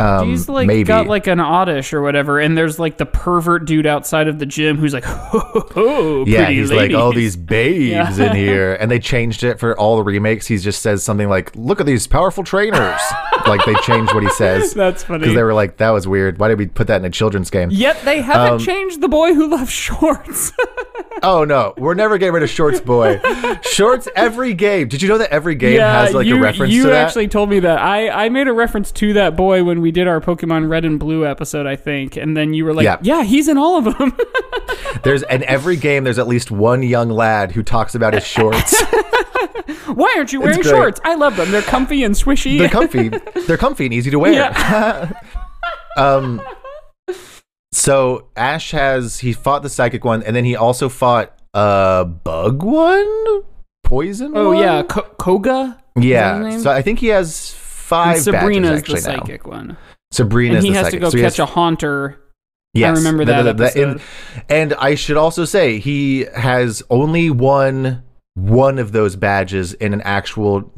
Um, 0.00 0.28
He's 0.30 0.48
like 0.48 0.66
maybe. 0.66 0.84
got 0.84 1.06
like 1.06 1.26
an 1.26 1.40
oddish 1.40 1.92
or 1.92 2.00
whatever, 2.02 2.38
and 2.40 2.56
there's 2.56 2.78
like 2.78 2.96
the 2.96 3.06
pervert 3.06 3.66
dude 3.66 3.86
outside 3.86 4.28
of 4.28 4.38
the 4.38 4.46
gym 4.46 4.78
who's 4.78 4.94
like, 4.94 5.04
"Oh, 5.06 5.68
oh 5.76 6.24
yeah, 6.26 6.48
he's 6.50 6.72
like, 6.72 6.92
all 6.94 7.12
these 7.12 7.36
babes 7.50 8.18
in 8.18 8.34
here, 8.36 8.74
and 8.74 8.90
they 8.90 8.98
changed 8.98 9.44
it 9.44 9.58
for 9.60 9.78
all 9.78 9.96
the 9.96 10.02
remakes. 10.02 10.46
He 10.46 10.56
just 10.58 10.80
says 10.82 11.02
something 11.02 11.28
like, 11.28 11.52
"Look 11.54 11.80
at 11.80 11.86
these 11.86 12.06
powerful 12.06 12.42
trainers." 12.44 13.00
like 13.46 13.64
they 13.64 13.74
changed 13.76 14.12
what 14.14 14.22
he 14.22 14.28
says. 14.30 14.74
That's 14.74 15.02
funny. 15.02 15.20
because 15.20 15.34
they 15.34 15.42
were 15.42 15.54
like, 15.54 15.76
"That 15.78 15.90
was 15.90 16.08
weird. 16.08 16.38
Why 16.38 16.48
did 16.48 16.58
we 16.58 16.66
put 16.66 16.86
that 16.86 16.96
in 17.00 17.04
a 17.04 17.10
children's 17.10 17.50
game?" 17.50 17.68
Yet 17.70 18.00
they 18.04 18.20
haven't 18.22 18.52
Um, 18.54 18.58
changed 18.58 19.00
the 19.00 19.08
boy 19.08 19.34
who 19.34 19.48
loves 19.48 19.70
shorts. 19.70 20.52
Oh 21.22 21.44
no, 21.44 21.74
we're 21.76 21.92
never 21.94 22.16
getting 22.16 22.32
rid 22.32 22.42
of 22.42 22.48
Shorts 22.48 22.80
Boy. 22.80 23.20
Shorts 23.62 24.08
every 24.16 24.54
game. 24.54 24.88
Did 24.88 25.02
you 25.02 25.08
know 25.08 25.18
that 25.18 25.30
every 25.30 25.54
game 25.54 25.78
has 25.78 26.14
like 26.14 26.26
you, 26.26 26.36
a 26.38 26.40
reference 26.40 26.72
you 26.72 26.84
to 26.84 26.88
that? 26.88 26.94
You 26.94 26.98
actually 27.06 27.28
told 27.28 27.50
me 27.50 27.60
that. 27.60 27.78
I, 27.78 28.08
I 28.08 28.28
made 28.30 28.48
a 28.48 28.54
reference 28.54 28.90
to 28.92 29.12
that 29.14 29.36
boy 29.36 29.62
when 29.62 29.82
we 29.82 29.89
did 29.92 30.06
our 30.08 30.20
Pokemon 30.20 30.68
Red 30.68 30.84
and 30.84 30.98
Blue 30.98 31.26
episode, 31.26 31.66
I 31.66 31.76
think, 31.76 32.16
and 32.16 32.36
then 32.36 32.54
you 32.54 32.64
were 32.64 32.74
like, 32.74 32.84
Yeah. 32.84 32.98
"Yeah, 33.02 33.22
he's 33.24 33.48
in 33.48 33.56
all 33.58 33.76
of 33.78 33.96
them." 33.98 34.16
There's 35.02 35.22
in 35.24 35.42
every 35.44 35.76
game. 35.76 36.04
There's 36.04 36.18
at 36.18 36.28
least 36.28 36.50
one 36.50 36.82
young 36.82 37.08
lad 37.10 37.52
who 37.52 37.62
talks 37.62 37.94
about 37.94 38.14
his 38.14 38.26
shorts. 38.26 38.80
Why 39.94 40.12
aren't 40.16 40.32
you 40.32 40.40
wearing 40.40 40.62
shorts? 40.62 41.00
I 41.04 41.14
love 41.14 41.36
them. 41.36 41.50
They're 41.50 41.62
comfy 41.62 42.04
and 42.04 42.14
swishy. 42.14 42.58
They're 42.58 42.68
comfy. 42.80 43.08
They're 43.46 43.56
comfy 43.58 43.86
and 43.86 43.94
easy 43.94 44.10
to 44.10 44.18
wear. 44.18 44.32
Yeah. 44.32 45.12
um. 45.96 46.40
So 47.72 48.28
Ash 48.36 48.72
has 48.72 49.20
he 49.20 49.32
fought 49.32 49.62
the 49.62 49.68
psychic 49.68 50.04
one, 50.04 50.22
and 50.22 50.34
then 50.34 50.44
he 50.44 50.56
also 50.56 50.88
fought 50.88 51.36
a 51.54 52.04
bug 52.04 52.62
one, 52.62 53.42
poison. 53.84 54.32
oh 54.36 54.48
one? 54.50 54.58
yeah, 54.58 54.82
Ko- 54.82 55.08
Koga. 55.18 55.82
Yeah. 55.96 56.58
So 56.58 56.70
I 56.70 56.82
think 56.82 56.98
he 56.98 57.08
has 57.08 57.50
And 57.92 58.14
five 58.14 58.18
Sabrina's 58.22 58.82
badges 58.82 58.86
the 58.86 58.94
actually 58.94 59.12
now. 59.16 59.20
psychic 59.20 59.46
one, 59.46 59.76
Sabrina's 60.12 60.56
and 60.58 60.64
he 60.66 60.70
the 60.72 60.76
has 60.78 60.86
psychic. 60.86 61.00
to 61.00 61.06
go 61.06 61.10
So 61.10 61.16
catch 61.18 61.22
has- 61.24 61.38
a 61.40 61.46
haunter. 61.46 62.20
Yes, 62.72 62.88
I 62.96 62.98
remember 62.98 63.24
that 63.24 63.56
the- 63.56 63.64
the- 63.64 63.82
and, 63.88 64.00
and 64.48 64.74
I 64.74 64.94
should 64.94 65.16
also 65.16 65.44
say 65.44 65.78
he 65.80 66.26
has 66.36 66.82
only 66.88 67.28
won 67.30 68.02
one 68.34 68.78
of 68.78 68.92
those 68.92 69.16
badges 69.16 69.72
in 69.74 69.92
an 69.92 70.00
actual 70.02 70.72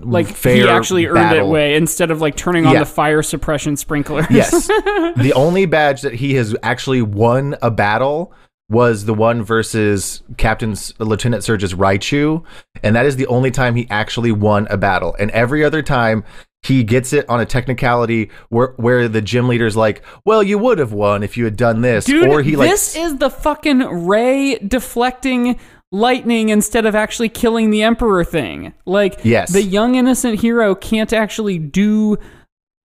Like 0.00 0.26
fair 0.26 0.54
he 0.56 0.68
actually 0.68 1.06
earned 1.06 1.34
it 1.36 1.46
way 1.46 1.76
instead 1.76 2.10
of 2.10 2.20
like 2.20 2.36
turning 2.36 2.66
on 2.66 2.74
Yeah. 2.74 2.80
the 2.80 2.84
fire 2.86 3.22
suppression 3.22 3.76
sprinklers. 3.76 4.26
Yes, 4.28 4.66
the 5.16 5.32
only 5.34 5.64
badge 5.66 6.02
that 6.02 6.14
he 6.14 6.34
has 6.34 6.54
actually 6.62 7.00
won 7.00 7.56
a 7.62 7.70
battle 7.70 8.32
was 8.70 9.06
the 9.06 9.14
one 9.14 9.42
versus 9.42 10.22
Captain 10.36 10.74
Lieutenant 10.98 11.42
Surge's 11.44 11.74
Raichu, 11.74 12.42
and 12.82 12.94
that 12.94 13.06
is 13.06 13.16
the 13.16 13.26
only 13.28 13.50
time 13.50 13.74
he 13.76 13.86
actually 13.90 14.32
won 14.32 14.66
a 14.70 14.76
battle. 14.76 15.16
And 15.18 15.30
every 15.32 15.64
other 15.64 15.82
time. 15.82 16.24
He 16.64 16.82
gets 16.82 17.12
it 17.12 17.24
on 17.30 17.38
a 17.40 17.46
technicality 17.46 18.30
where 18.48 18.74
where 18.78 19.06
the 19.06 19.22
gym 19.22 19.46
leader's 19.46 19.76
like, 19.76 20.02
"Well, 20.24 20.42
you 20.42 20.58
would 20.58 20.80
have 20.80 20.92
won 20.92 21.22
if 21.22 21.36
you 21.36 21.44
had 21.44 21.56
done 21.56 21.82
this," 21.82 22.04
Dude, 22.04 22.26
or 22.26 22.42
he 22.42 22.56
like 22.56 22.68
this 22.68 22.96
is 22.96 23.18
the 23.18 23.30
fucking 23.30 23.78
ray 24.08 24.56
deflecting 24.58 25.56
lightning 25.92 26.48
instead 26.48 26.84
of 26.84 26.96
actually 26.96 27.28
killing 27.28 27.70
the 27.70 27.82
emperor 27.84 28.24
thing. 28.24 28.74
Like, 28.86 29.20
Yes. 29.22 29.52
the 29.52 29.62
young 29.62 29.94
innocent 29.94 30.40
hero 30.40 30.74
can't 30.74 31.12
actually 31.12 31.58
do. 31.58 32.18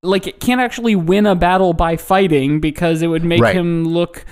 Like, 0.02 0.26
it 0.26 0.40
can't 0.40 0.60
actually 0.60 0.96
win 0.96 1.24
a 1.24 1.36
battle 1.36 1.72
by 1.72 1.96
fighting 1.96 2.58
because 2.58 3.02
it 3.02 3.06
would 3.06 3.24
make 3.24 3.40
Right. 3.40 3.54
him 3.54 3.84
look 3.84 4.24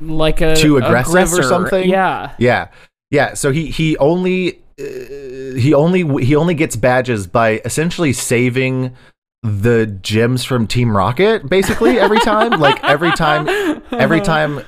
like 0.00 0.40
a 0.40 0.56
Too 0.56 0.76
aggressive 0.76 1.32
or 1.32 1.42
something? 1.42 1.88
Yeah. 1.88 2.34
Yeah, 2.38 2.68
yeah. 3.10 3.34
So 3.34 3.52
he 3.52 3.70
he 3.70 3.96
only 3.98 4.60
uh, 4.78 5.54
he 5.56 5.72
only 5.74 6.24
he 6.24 6.34
only 6.34 6.54
gets 6.54 6.76
badges 6.76 7.26
by 7.26 7.60
essentially 7.64 8.12
saving 8.12 8.96
the 9.44 9.86
gems 10.02 10.44
from 10.44 10.66
Team 10.66 10.96
Rocket. 10.96 11.48
Basically, 11.48 11.98
every 12.00 12.18
time, 12.20 12.50
like 12.60 12.82
every 12.82 13.12
time, 13.12 13.82
every 13.92 14.20
time 14.20 14.62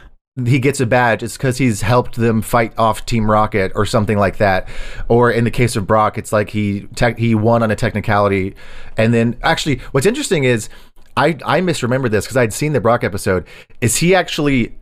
he 0.45 0.59
gets 0.59 0.81
a 0.81 0.87
badge, 0.87 1.23
it's 1.23 1.37
because 1.37 1.59
he's 1.59 1.81
helped 1.81 2.17
them 2.17 2.43
fight 2.43 2.73
off 2.79 3.07
Team 3.07 3.29
Rocket 3.29 3.73
or 3.75 3.87
something 3.87 4.19
like 4.19 4.37
that. 4.37 4.69
Or 5.09 5.31
in 5.31 5.45
the 5.45 5.51
case 5.51 5.75
of 5.75 5.87
Brock, 5.87 6.19
it's 6.19 6.33
like 6.33 6.51
he 6.51 6.83
tech 6.95 7.19
he 7.19 7.35
won 7.35 7.63
on 7.63 7.71
a 7.71 7.77
technicality, 7.77 8.55
and 8.97 9.13
then 9.13 9.37
actually, 9.43 9.81
what's 9.91 10.07
interesting 10.07 10.45
is. 10.45 10.69
I, 11.19 11.29
I 11.47 11.63
misremembered 11.63 12.11
this 12.11 12.27
because 12.27 12.37
I'd 12.37 12.53
seen 12.53 12.75
the 12.75 12.81
Brock 12.83 13.03
episode. 13.03 13.47
Is 13.81 13.97
he 13.97 14.15
actually 14.15 14.77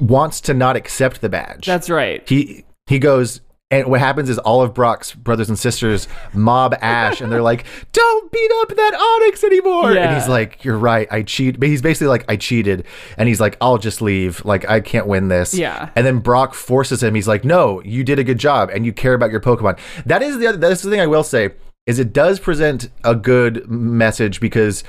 wants 0.00 0.40
to 0.42 0.54
not 0.54 0.76
accept 0.76 1.20
the 1.20 1.28
badge? 1.28 1.66
That's 1.66 1.90
right. 1.90 2.26
he 2.28 2.64
he 2.86 2.98
goes 2.98 3.40
and 3.72 3.86
what 3.86 4.00
happens 4.00 4.28
is 4.28 4.38
all 4.38 4.60
of 4.60 4.74
Brock's 4.74 5.14
brothers 5.14 5.48
and 5.48 5.58
sisters 5.58 6.06
mob 6.34 6.74
Ash 6.82 7.22
and 7.22 7.32
they're 7.32 7.40
like, 7.40 7.64
"Don't 7.92 8.30
beat 8.30 8.50
up 8.60 8.68
that 8.68 8.92
Onix 8.92 9.42
anymore." 9.42 9.96
And 9.96 10.14
he's 10.14 10.28
like, 10.28 10.62
"You're 10.62 10.76
right. 10.76 11.08
I 11.10 11.22
cheat." 11.22 11.58
But 11.58 11.70
he's 11.70 11.80
basically 11.80 12.08
like, 12.08 12.26
"I 12.28 12.36
cheated." 12.36 12.84
And 13.16 13.28
he's 13.28 13.40
like, 13.40 13.56
"I'll 13.62 13.78
just 13.78 14.02
leave. 14.02 14.44
Like 14.44 14.68
I 14.68 14.80
can't 14.80 15.06
win 15.06 15.28
this." 15.28 15.54
Yeah. 15.54 15.88
And 15.96 16.04
then 16.06 16.18
Brock 16.18 16.52
forces 16.52 17.02
him. 17.02 17.14
He's 17.14 17.26
like, 17.26 17.44
"No, 17.46 17.82
you 17.82 18.04
did 18.04 18.18
a 18.18 18.24
good 18.24 18.38
job 18.38 18.68
and 18.70 18.84
you 18.84 18.92
care 18.92 19.14
about 19.14 19.30
your 19.30 19.40
Pokemon." 19.40 19.78
That 20.04 20.20
is 20.20 20.38
the 20.38 20.48
other, 20.48 20.58
that's 20.58 20.82
the 20.82 20.90
thing 20.90 21.00
I 21.00 21.06
will 21.06 21.24
say 21.24 21.52
is 21.86 21.98
it 21.98 22.12
does 22.12 22.38
present 22.38 22.90
a 23.04 23.14
good 23.14 23.68
message 23.68 24.38
because 24.38 24.84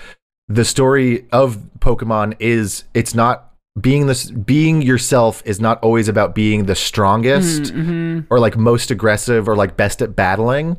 the 0.48 0.66
story 0.66 1.26
of 1.32 1.58
Pokemon 1.80 2.36
is 2.40 2.84
it's 2.94 3.16
not 3.16 3.53
being 3.82 4.06
this 4.06 4.30
being 4.30 4.84
yourself 4.84 5.42
is 5.46 5.60
not 5.60 5.82
always 5.82 6.08
about 6.08 6.36
being 6.36 6.66
the 6.66 6.76
strongest 6.76 7.64
mm, 7.64 7.72
mm-hmm. 7.72 8.20
or 8.34 8.40
like 8.40 8.56
most 8.56 8.92
aggressive 8.92 9.50
or 9.50 9.56
like 9.56 9.76
best 9.76 10.02
at 10.04 10.16
battling. 10.16 10.78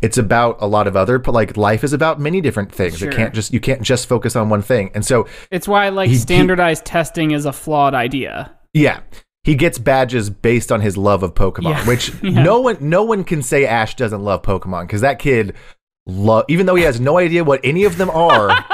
It's 0.00 0.18
about 0.18 0.56
a 0.60 0.66
lot 0.66 0.88
of 0.88 0.96
other 0.96 1.20
but 1.20 1.32
like 1.34 1.56
life 1.56 1.84
is 1.84 1.92
about 1.92 2.18
many 2.18 2.40
different 2.40 2.72
things. 2.72 2.98
Sure. 2.98 3.08
It 3.10 3.14
can't 3.14 3.32
just 3.32 3.52
you 3.52 3.60
can't 3.60 3.82
just 3.82 4.08
focus 4.08 4.34
on 4.34 4.48
one 4.48 4.60
thing. 4.62 4.90
And 4.92 5.04
so 5.04 5.28
It's 5.52 5.68
why 5.68 5.88
like 5.90 6.08
He- 6.08 6.14
he- 6.14 6.20
standardized 6.20 6.84
testing 6.84 7.30
is 7.30 7.46
a 7.46 7.52
flawed 7.52 7.94
idea. 7.94 8.52
yeah. 8.74 9.00
he 9.44 9.54
gets 9.54 9.78
badges 9.78 10.28
based 10.28 10.72
on 10.72 10.80
his 10.80 10.96
love 10.96 11.22
of 11.22 11.34
Pokemon, 11.34 11.70
Yeah. 11.70 11.86
which 11.86 12.12
Yeah. 12.22 12.42
no 12.42 12.60
one 12.60 12.76
no 12.80 13.04
one 13.04 13.22
can 13.22 13.42
say 13.42 13.66
Ash 13.66 13.94
doesn't 13.94 14.20
love 14.22 14.42
Pokemon 14.42 14.82
because 14.88 15.02
that 15.02 15.20
kid 15.20 15.54
love 16.08 16.44
even 16.48 16.66
though 16.66 16.74
he 16.74 16.82
has 16.82 16.98
no 16.98 17.18
idea 17.18 17.44
what 17.44 17.60
any 17.62 17.84
of 17.84 17.98
them 17.98 18.10
are. 18.10 18.50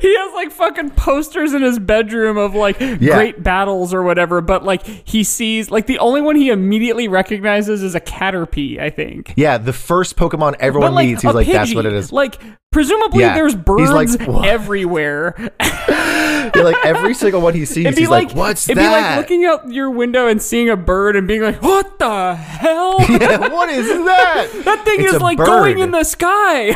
he 0.00 0.16
has 0.16 0.32
like 0.34 0.50
fucking 0.50 0.90
posters 0.90 1.52
in 1.54 1.62
his 1.62 1.78
bedroom 1.78 2.36
of 2.36 2.54
like 2.54 2.78
great 2.78 3.42
battles 3.42 3.92
or 3.94 4.02
whatever, 4.02 4.40
but 4.40 4.64
like 4.64 4.84
he 4.86 5.24
sees 5.24 5.70
like 5.70 5.86
the 5.86 5.98
only 5.98 6.20
one 6.20 6.36
he 6.36 6.50
immediately 6.50 7.08
recognizes 7.08 7.82
is 7.82 7.94
a 7.94 8.00
Caterpie, 8.00 8.78
I 8.80 8.90
think. 8.90 9.32
yeah, 9.36 9.58
the 9.58 9.72
first 9.72 10.16
Pokemon 10.16 10.56
everyone 10.60 10.90
But 10.90 10.94
like 10.94 11.08
meets, 11.08 11.22
he's 11.22 11.34
like, 11.34 11.46
"That's 11.46 11.74
what 11.74 11.86
it 11.86 11.92
is." 11.92 12.12
Like 12.12 12.40
presumably 12.72 13.20
Yeah. 13.20 13.34
there's 13.34 13.54
birds 13.54 13.90
like, 13.90 14.08
everywhere. 14.46 15.34
Yeah, 16.54 16.60
like 16.62 16.76
every 16.84 17.14
single 17.14 17.40
one 17.40 17.54
he 17.54 17.64
sees, 17.64 17.96
he's 17.96 18.08
like, 18.08 18.28
like, 18.28 18.36
"What's 18.36 18.68
it'd 18.68 18.76
that?" 18.76 18.86
be 18.86 18.92
like 18.92 19.16
looking 19.16 19.44
out 19.46 19.72
your 19.72 19.90
window 19.90 20.28
and 20.28 20.40
seeing 20.42 20.68
a 20.68 20.76
bird 20.76 21.16
and 21.16 21.26
being 21.26 21.40
like, 21.40 21.62
"What 21.62 21.98
the 21.98 22.34
hell?" 22.34 22.98
yeah, 23.08 23.48
what 23.48 23.70
is 23.70 23.86
that? 23.88 24.50
That 24.64 24.84
thing 24.84 25.00
It's 25.00 25.14
is 25.14 25.22
like 25.22 25.38
bird. 25.38 25.46
going 25.46 25.78
in 25.78 25.90
the 25.90 26.04
sky. 26.04 26.74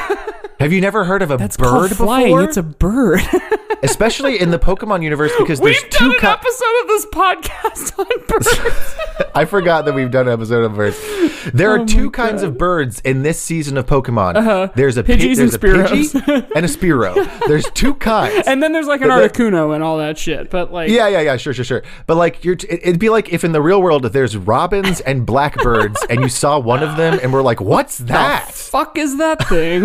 Have 0.58 0.72
you 0.72 0.80
never 0.80 1.04
heard 1.04 1.22
of 1.22 1.30
a 1.30 1.34
It's 1.34 1.56
bird 1.56 1.90
flying. 1.96 2.26
before? 2.26 2.42
It's 2.44 2.56
a 2.56 2.62
bird. 2.64 3.20
Especially 3.84 4.40
in 4.40 4.50
the 4.50 4.58
Pokemon 4.58 5.04
universe 5.04 5.30
because 5.38 5.60
We've 5.60 5.72
there's 5.80 5.94
done 5.94 6.10
two 6.10 6.14
an 6.16 6.20
ki- 6.20 6.26
episode 6.26 6.80
of 6.82 6.88
this 6.88 7.06
podcast 7.06 7.96
on 7.96 8.26
birds. 8.26 9.30
I 9.36 9.44
forgot 9.44 9.84
that 9.84 9.94
we've 9.94 10.10
done 10.10 10.26
an 10.26 10.32
episode 10.32 10.64
of 10.64 10.74
birds. 10.74 10.98
There 11.54 11.70
are 11.70 11.78
Oh 11.80 11.86
two 11.86 12.10
kinds 12.10 12.42
of 12.42 12.58
birds 12.58 13.00
in 13.04 13.22
this 13.22 13.40
season 13.40 13.76
of 13.76 13.86
Pokemon. 13.86 14.34
Uh-huh. 14.34 14.72
There's 14.74 14.96
a 14.96 15.04
pi- 15.04 15.12
Pidgeys 15.12 15.36
there's 15.36 15.54
a 15.54 15.58
Pidgey 15.60 16.12
and 16.56 16.64
a 16.64 16.68
Spearow. 16.68 17.14
There's 17.46 17.70
two 17.70 17.94
kinds. 17.94 18.48
and 18.48 18.60
then 18.60 18.72
there's 18.72 18.88
like 18.88 19.00
an 19.00 19.08
But 19.08 19.32
Articuno 19.32 19.76
and 19.76 19.84
all 19.84 19.98
that 19.98 20.18
shit. 20.18 20.50
But 20.50 20.72
like, 20.72 20.90
yeah, 20.90 21.06
yeah, 21.06 21.20
yeah, 21.20 21.36
sure, 21.36 21.54
sure, 21.54 21.64
sure. 21.64 21.82
But 22.08 22.16
like, 22.16 22.44
you're, 22.44 22.56
t- 22.56 22.66
it'd 22.68 22.98
be 22.98 23.10
like 23.10 23.32
if 23.32 23.44
in 23.44 23.52
the 23.52 23.62
real 23.62 23.80
world 23.80 24.02
there's 24.02 24.36
robins 24.36 24.98
and 25.02 25.24
blackbirds, 25.24 26.04
and 26.10 26.20
you 26.20 26.28
saw 26.28 26.58
one 26.58 26.82
of 26.82 26.96
them, 26.96 27.20
and 27.22 27.32
we're 27.32 27.42
like, 27.42 27.60
"What's 27.60 27.98
that?" 27.98 28.50
fuck 28.50 28.98
is 28.98 29.18
that 29.18 29.46
thing? 29.48 29.84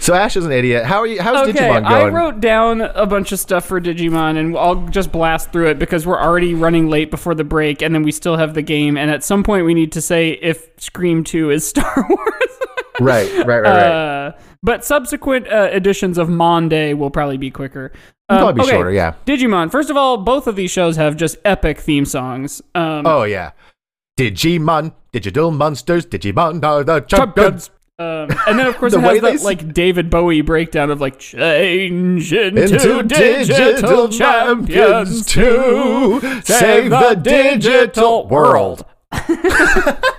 So 0.00 0.12
Ash 0.12 0.36
is 0.36 0.44
an 0.44 0.52
idiot. 0.52 0.84
How 0.84 0.98
are 0.98 1.06
you? 1.06 1.22
How's 1.22 1.48
okay, 1.48 1.58
Digimon 1.60 1.82
going? 1.82 1.86
I 1.86 2.08
wrote 2.08 2.40
down 2.40 2.82
a 2.82 3.06
bunch 3.06 3.32
of 3.32 3.40
stuff 3.40 3.64
for 3.64 3.80
Digimon, 3.80 4.36
and 4.36 4.54
I'll 4.56 4.86
just 4.88 5.10
blast 5.10 5.50
through 5.50 5.68
it 5.70 5.78
because 5.78 6.06
we're 6.06 6.20
already 6.20 6.54
running 6.54 6.90
late 6.90 7.10
before 7.10 7.34
the 7.34 7.44
break, 7.44 7.80
and 7.80 7.94
then 7.94 8.02
we 8.02 8.12
still 8.12 8.36
have 8.36 8.52
the 8.52 8.60
game. 8.60 8.98
And 8.98 9.10
at 9.10 9.24
some 9.24 9.42
point, 9.42 9.64
we 9.64 9.72
need 9.72 9.92
to 9.92 10.02
say 10.02 10.32
if 10.32 10.68
Scream 10.76 11.24
Two 11.24 11.50
is 11.50 11.66
Star 11.68 12.06
Wars. 12.08 12.58
right, 13.00 13.30
right, 13.38 13.46
right, 13.46 13.60
right. 13.62 13.66
Uh, 13.66 14.32
but 14.62 14.84
subsequent 14.84 15.48
uh, 15.48 15.70
editions 15.72 16.18
of 16.18 16.28
Monday 16.28 16.92
will 16.92 17.10
probably 17.10 17.38
be 17.38 17.50
quicker. 17.50 17.90
Um, 18.28 18.38
Probably 18.38 18.54
be 18.54 18.60
okay, 18.62 18.70
shorter, 18.70 18.90
yeah. 18.90 19.14
Digimon. 19.26 19.70
First 19.70 19.90
of 19.90 19.96
all, 19.96 20.16
both 20.18 20.46
of 20.46 20.56
these 20.56 20.70
shows 20.70 20.96
have 20.96 21.16
just 21.16 21.36
epic 21.44 21.78
theme 21.78 22.06
songs. 22.06 22.62
Um, 22.74 23.06
Oh 23.06 23.24
yeah. 23.24 23.52
Digimon, 24.18 24.94
digital 25.12 25.50
monsters, 25.50 26.06
Digimon 26.06 26.64
are 26.64 26.84
the 26.84 27.00
champions. 27.00 27.70
Um, 27.96 28.28
and 28.48 28.58
then 28.58 28.66
of 28.66 28.76
course 28.76 28.92
The 28.94 28.98
it 28.98 29.02
way 29.02 29.14
has 29.14 29.22
they 29.22 29.28
that 29.30 29.34
s- 29.36 29.44
like 29.44 29.72
David 29.72 30.10
Bowie 30.10 30.40
breakdown 30.40 30.90
of 30.90 31.00
like 31.00 31.18
change 31.20 32.32
into, 32.32 32.62
Into 32.62 33.02
digital, 33.04 34.08
champions 34.08 35.24
to 35.26 36.20
save 36.42 36.90
the 36.90 37.14
digital 37.22 38.26
world. 38.26 38.84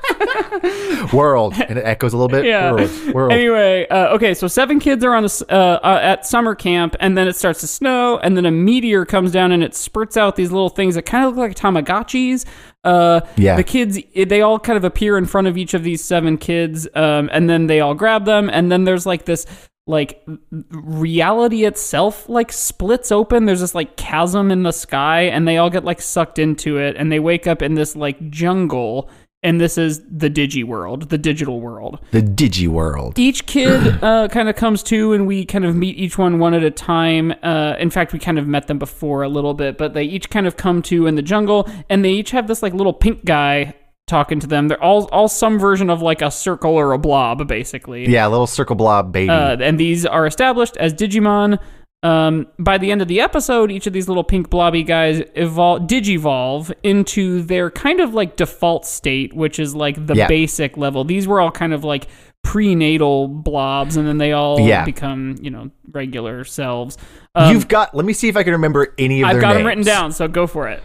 World, 1.13 1.53
and 1.55 1.78
it 1.78 1.86
echoes 1.86 2.13
a 2.13 2.17
little 2.17 2.28
bit. 2.30 2.45
Yeah. 2.45 2.71
World, 2.71 3.13
world. 3.13 3.32
Anyway, 3.32 3.88
uh, 3.89 4.15
okay, 4.15 4.34
so 4.34 4.47
seven 4.47 4.80
kids 4.80 5.03
are 5.03 5.13
on 5.13 5.23
a 5.26 5.30
uh, 5.53 5.80
uh, 5.84 5.99
at 6.01 6.26
summer 6.26 6.55
camp, 6.55 6.95
and 6.99 7.17
then 7.17 7.28
it 7.28 7.36
starts 7.36 7.61
to 7.61 7.67
snow, 7.67 8.17
and 8.19 8.36
then 8.36 8.45
a 8.45 8.51
meteor 8.51 9.05
comes 9.05 9.32
down 9.32 9.51
and 9.51 9.63
it 9.63 9.76
spurts 9.76 10.17
out 10.17 10.36
these 10.36 10.51
little 10.51 10.69
things 10.69 10.95
that 10.95 11.03
kind 11.03 11.26
of 11.26 11.36
look 11.36 11.49
like 11.49 11.55
Tamagotchis. 11.55 12.45
Uh, 12.84 13.21
Yeah. 13.38 13.55
The 13.55 13.63
kids, 13.63 13.99
they 14.15 14.41
all 14.41 14.59
kind 14.59 14.78
of 14.78 14.84
appear 14.84 15.17
in 15.17 15.26
front 15.26 15.47
of 15.47 15.57
each 15.57 15.73
of 15.73 15.84
these 15.84 16.03
seven 16.03 16.38
kids, 16.38 16.88
um, 16.95 17.30
and 17.32 17.49
then 17.49 17.67
they 17.67 17.80
all 17.80 17.93
grab 17.93 18.26
them, 18.26 18.49
and 18.49 18.71
then 18.71 18.84
there's 18.84 19.05
like 19.05 19.26
this. 19.26 19.45
Like 19.88 20.26
reality 20.71 21.63
itself, 21.63 22.28
like 22.28 22.51
splits 22.51 23.11
open. 23.11 23.45
There's 23.45 23.59
this 23.61 23.76
like 23.76 23.95
chasm 23.97 24.49
in 24.49 24.63
the 24.63 24.71
sky, 24.71 25.21
and 25.23 25.47
they 25.47 25.57
all 25.57 25.69
get 25.69 25.84
like 25.84 26.01
sucked 26.01 26.39
into 26.39 26.80
it, 26.80 26.95
and 26.97 27.11
they 27.11 27.19
wake 27.19 27.45
up 27.45 27.61
in 27.61 27.76
this 27.76 27.95
like 27.95 28.32
jungle. 28.32 29.11
And 29.46 29.62
this 29.62 29.78
is 29.78 30.02
the 30.10 30.28
digi 30.30 30.64
world, 30.64 31.10
the 31.10 31.20
digital 31.20 31.62
world. 31.62 32.00
The 32.10 32.24
Digi 32.24 32.68
World. 32.68 33.20
each 33.20 33.46
kid 33.46 34.00
uh, 34.04 34.28
kind 34.30 34.50
of 34.50 34.56
comes 34.56 34.82
to 34.84 35.14
and 35.14 35.28
we 35.28 35.46
kind 35.46 35.64
of 35.66 35.76
meet 35.76 35.98
each 35.98 36.18
one 36.18 36.39
one 36.39 36.56
at 36.56 36.64
a 36.64 36.72
time. 36.72 37.32
Uh, 37.43 37.76
in 37.78 37.91
fact 37.91 38.12
we 38.12 38.18
kind 38.18 38.39
of 38.39 38.48
met 38.48 38.66
them 38.66 38.80
before 38.80 39.22
a 39.22 39.30
little 39.30 39.54
bit 39.54 39.78
but 39.78 39.93
they 39.93 40.04
each 40.04 40.32
kind 40.32 40.48
of 40.48 40.58
come 40.58 40.82
to 40.82 41.06
in 41.06 41.14
the 41.14 41.22
jungle 41.22 41.70
and 41.89 42.04
they 42.04 42.10
each 42.12 42.32
have 42.32 42.48
this 42.48 42.64
like 42.64 42.74
little 42.74 42.91
pink 42.93 43.24
guy 43.24 43.76
talking 44.08 44.39
to 44.39 44.48
them. 44.48 44.68
They're 44.68 44.84
all 44.84 45.06
all 45.12 45.28
some 45.28 45.60
version 45.60 45.89
of 45.91 46.02
like 46.02 46.22
a 46.24 46.32
circle 46.32 46.72
or 46.74 46.91
a 46.93 46.98
blob 46.98 47.48
basically. 47.48 48.08
Yeah, 48.10 48.26
little 48.28 48.48
circle 48.48 48.76
blob 48.76 49.12
baby. 49.12 49.30
uh, 49.30 49.58
and 49.60 49.80
these 49.80 50.06
are 50.08 50.26
established 50.26 50.76
as 50.78 50.91
digimon 50.93 51.60
um, 52.06 52.47
by 52.60 52.78
the 52.78 52.91
end 52.91 53.01
of 53.01 53.08
the 53.08 53.20
episode, 53.22 53.72
each 53.72 53.88
of 53.88 53.93
these 53.93 54.08
little 54.08 54.24
pink 54.24 54.49
blobby 54.49 54.84
guys 54.84 55.24
evolve, 55.36 55.84
digivolve 55.84 56.72
into 56.84 57.41
their 57.41 57.72
kind 57.72 57.99
of 57.99 58.14
like 58.14 58.36
default 58.36 58.86
state, 58.86 59.34
which 59.34 59.58
is 59.60 59.74
like 59.74 60.06
the 60.06 60.16
Yeah. 60.16 60.28
basic 60.28 60.78
level. 60.78 61.03
These 61.03 61.28
were 61.28 61.39
all 61.41 61.51
kind 61.51 61.74
of 61.74 61.84
like 61.84 62.08
prenatal 62.43 63.28
blobs, 63.28 63.97
and 63.97 64.08
then 64.08 64.20
they 64.20 64.32
all 64.32 64.60
Yeah. 64.60 64.86
become, 64.86 65.36
you 65.41 65.49
know, 65.49 65.72
regular 65.91 66.43
selves. 66.43 66.95
Um, 67.34 67.51
You've 67.53 67.68
got. 67.68 67.95
Let 67.95 68.06
me 68.06 68.14
see 68.14 68.28
if 68.30 68.38
I 68.38 68.43
can 68.43 68.53
remember 68.53 68.93
any 68.99 69.22
of 69.22 69.28
I've 69.30 69.41
got 69.41 69.47
names. 69.49 69.58
them 69.60 69.66
written 69.66 69.84
down, 69.84 70.12
so 70.12 70.28
go 70.28 70.45
for 70.45 70.68
it. 70.70 70.84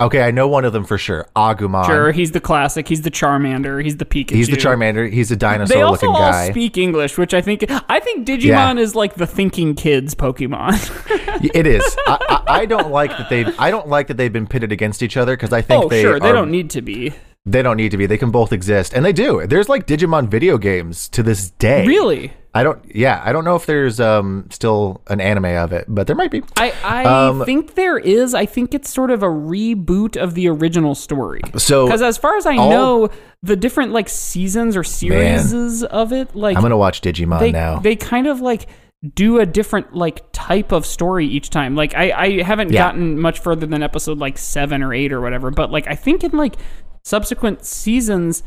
Okay, 0.00 0.22
I 0.22 0.32
know 0.32 0.48
one 0.48 0.64
of 0.64 0.72
them 0.72 0.84
for 0.84 0.98
sure. 0.98 1.28
Agumon. 1.36 1.86
Sure, 1.86 2.10
he's 2.10 2.32
the 2.32 2.40
classic. 2.40 2.88
He's 2.88 3.02
the 3.02 3.10
Charmander. 3.10 3.82
He's 3.84 3.98
the 3.98 4.04
Pikachu. 4.04 4.30
He's 4.34 4.48
the 4.48 4.56
Charmander. 4.56 5.08
He's 5.10 5.30
a 5.30 5.36
They 5.36 5.46
also 5.46 5.66
dinosaur-looking 5.66 6.08
all 6.08 6.32
guy. 6.32 6.50
speak 6.50 6.76
English, 6.76 7.16
which 7.18 7.32
I 7.34 7.40
think 7.40 7.64
I 7.88 8.00
think 8.00 8.26
Digimon 8.26 8.42
Yeah. 8.42 8.74
is 8.78 8.96
like 8.96 9.14
the 9.14 9.26
thinking 9.28 9.74
kids 9.74 10.14
Pokemon. 10.14 10.72
It 11.54 11.66
is. 11.66 11.82
I, 12.06 12.42
I, 12.46 12.54
I 12.60 12.66
don't 12.66 12.90
like 12.90 13.10
that 13.10 13.30
they've. 13.30 13.48
I 13.58 13.70
don't 13.70 13.88
like 13.88 14.08
that 14.08 14.16
they've 14.16 14.32
been 14.32 14.46
pitted 14.46 14.70
against 14.70 15.02
each 15.02 15.16
other 15.16 15.34
because 15.34 15.52
I 15.52 15.62
think 15.62 15.84
oh, 15.84 15.88
they 15.88 16.02
sure, 16.02 16.20
they 16.20 16.30
don't 16.30 16.50
need 16.50 16.70
to 16.70 16.82
be. 16.82 17.12
They 17.46 17.62
don't 17.62 17.76
need 17.76 17.90
to 17.92 17.96
be. 17.96 18.06
They 18.06 18.18
can 18.18 18.30
both 18.30 18.52
exist, 18.52 18.92
and 18.92 19.04
they 19.04 19.12
do. 19.14 19.44
There's 19.46 19.68
like 19.68 19.86
Digimon 19.86 20.28
video 20.28 20.58
games 20.58 21.08
to 21.08 21.22
this 21.22 21.50
day. 21.52 21.86
Really? 21.86 22.32
I 22.54 22.62
don't. 22.64 22.80
Yeah, 22.94 23.22
I 23.24 23.32
don't 23.32 23.44
know 23.46 23.56
if 23.56 23.64
there's 23.64 23.98
um 23.98 24.46
still 24.50 25.00
an 25.06 25.20
anime 25.22 25.46
of 25.46 25.72
it, 25.72 25.86
but 25.88 26.06
there 26.06 26.14
might 26.16 26.30
be. 26.30 26.42
I, 26.58 26.72
I 26.84 27.04
Um, 27.04 27.44
think 27.46 27.74
there 27.76 27.98
is. 27.98 28.34
I 28.34 28.44
think 28.44 28.74
it's 28.74 28.92
sort 28.92 29.10
of 29.10 29.22
a 29.22 29.26
reboot 29.28 30.16
of 30.22 30.34
the 30.34 30.48
original 30.48 30.94
story. 30.94 31.40
So 31.56 31.86
Because 31.86 32.02
as 32.02 32.18
far 32.18 32.36
as 32.36 32.44
I 32.44 32.56
all- 32.56 32.68
know, 32.70 33.08
the 33.42 33.56
different 33.56 33.92
like 33.92 34.08
seasons 34.10 34.76
or 34.76 34.84
series 34.84 35.82
of 35.84 36.12
it, 36.12 36.36
like 36.36 36.56
I'm 36.56 36.62
gonna 36.62 36.76
watch 36.76 37.00
Digimon 37.00 37.40
they 37.40 37.52
now. 37.52 37.78
they 37.78 37.96
kind 37.96 38.26
of 38.26 38.40
like 38.42 38.66
do 39.14 39.40
a 39.40 39.46
different 39.46 39.94
like 39.94 40.22
type 40.32 40.72
of 40.72 40.84
story 40.84 41.26
each 41.26 41.48
time. 41.48 41.74
Like 41.74 41.94
I 41.94 42.12
I 42.12 42.42
haven't 42.42 42.70
Yeah. 42.70 42.82
gotten 42.84 43.18
much 43.18 43.38
further 43.40 43.64
than 43.66 43.82
episode 43.82 44.18
like 44.18 44.36
seven 44.36 44.82
or 44.82 44.92
eight 44.92 45.10
or 45.12 45.20
whatever, 45.22 45.50
but 45.50 45.72
like 45.72 45.86
I 45.88 45.94
think 45.94 46.22
in 46.22 46.32
like 46.32 46.56
subsequent 47.02 47.64
seasons. 47.64 48.42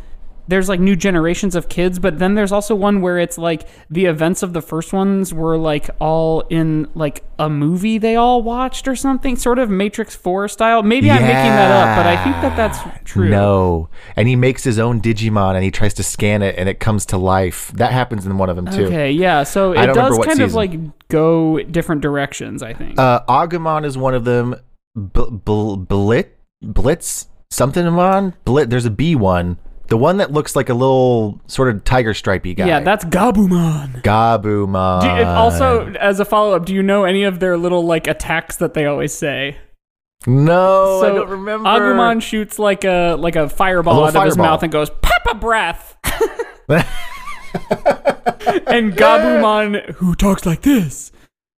There's 0.48 0.70
like 0.70 0.80
new 0.80 0.96
generations 0.96 1.56
of 1.56 1.70
kids, 1.70 1.98
but 2.00 2.20
then 2.20 2.36
there's 2.36 2.52
also 2.52 2.76
one 2.76 3.02
where 3.02 3.18
it's 3.18 3.38
like 3.38 3.68
the 3.90 4.06
events 4.06 4.44
of 4.44 4.54
the 4.54 4.62
first 4.62 4.94
ones 4.94 5.34
were 5.34 5.58
like 5.58 5.90
all 6.00 6.42
in 6.50 6.88
like 6.94 7.24
a 7.40 7.50
movie 7.50 7.98
they 7.98 8.16
all 8.16 8.44
watched 8.44 8.88
or 8.88 8.96
something, 8.96 9.36
sort 9.36 9.58
of 9.60 9.70
Matrix 9.70 10.16
4 10.16 10.48
style. 10.48 10.84
Maybe 10.84 11.10
I'm 11.10 11.22
making 11.22 11.34
that 11.34 11.72
up, 11.72 11.98
but 11.98 12.06
I 12.06 12.24
think 12.24 12.36
that 12.44 12.56
that's 12.56 12.80
true. 13.04 13.30
No, 13.30 13.90
and 14.16 14.28
he 14.28 14.36
makes 14.36 14.64
his 14.64 14.78
own 14.80 15.02
Digimon 15.02 15.56
and 15.56 15.64
he 15.64 15.72
tries 15.72 15.94
to 15.96 16.04
scan 16.04 16.42
it 16.42 16.56
and 16.58 16.70
it 16.70 16.80
comes 16.80 17.06
to 17.08 17.18
life. 17.18 17.72
That 17.76 17.92
happens 17.92 18.26
in 18.26 18.38
one 18.38 18.50
of 18.50 18.56
them 18.56 18.68
too. 18.68 18.86
Okay, 18.86 19.12
yeah. 19.12 19.44
So 19.44 19.72
it 19.74 19.94
does 19.94 20.18
kind 20.26 20.42
of 20.42 20.54
like 20.54 20.74
go 21.10 21.62
different 21.64 22.02
directions, 22.02 22.62
I 22.62 22.74
think. 22.74 23.00
Uh, 23.00 23.22
Agumon 23.28 23.86
is 23.86 23.98
one 23.98 24.14
of 24.14 24.26
them. 24.26 24.56
B- 24.96 25.28
bl- 25.30 25.76
Blitz, 25.76 26.30
Blitz, 26.62 27.28
something 27.50 27.86
on 27.86 28.34
Blit. 28.46 28.70
There's 28.70 28.86
a 28.86 28.92
B 28.92 29.16
one. 29.16 29.58
The 29.88 29.98
one 29.98 30.18
that 30.18 30.32
looks 30.32 30.56
like 30.56 30.70
a 30.70 30.74
little 30.74 31.40
sort 31.48 31.74
of 31.74 31.84
tiger 31.84 32.14
stripey 32.14 32.54
guy. 32.56 32.66
yeah, 32.68 32.80
that's 32.80 33.06
Gabumon. 33.06 34.02
Gabumon. 34.02 35.02
Do 35.02 35.08
you- 35.08 35.24
also, 35.28 35.94
as 35.94 36.20
a 36.20 36.26
follow 36.26 36.56
up, 36.56 36.66
do 36.66 36.74
you 36.74 36.82
know 36.84 37.04
any 37.04 37.24
of 37.24 37.40
their 37.40 37.58
little 37.58 37.86
like 37.86 38.08
attacks 38.08 38.56
that 38.58 38.74
they 38.74 38.86
always 38.86 39.14
say? 39.14 39.58
no, 40.28 41.02
I 41.04 41.10
don't 41.10 41.30
remember. 41.30 41.70
Agumon 41.70 42.20
shoots 42.22 42.58
like 42.58 42.84
a 42.84 43.16
like 43.20 43.36
a 43.36 43.48
fireball 43.48 44.06
A 44.06 44.08
out 44.08 44.16
of 44.16 44.24
his 44.24 44.38
mouth 44.38 44.64
and 44.64 44.72
goes 44.72 44.90
Pepper 45.02 45.36
Breath. 45.36 45.96
and 48.68 48.94
Gabumon, 48.94 49.92
who 49.96 50.16
talks 50.16 50.46
like 50.46 50.62
this, 50.64 51.12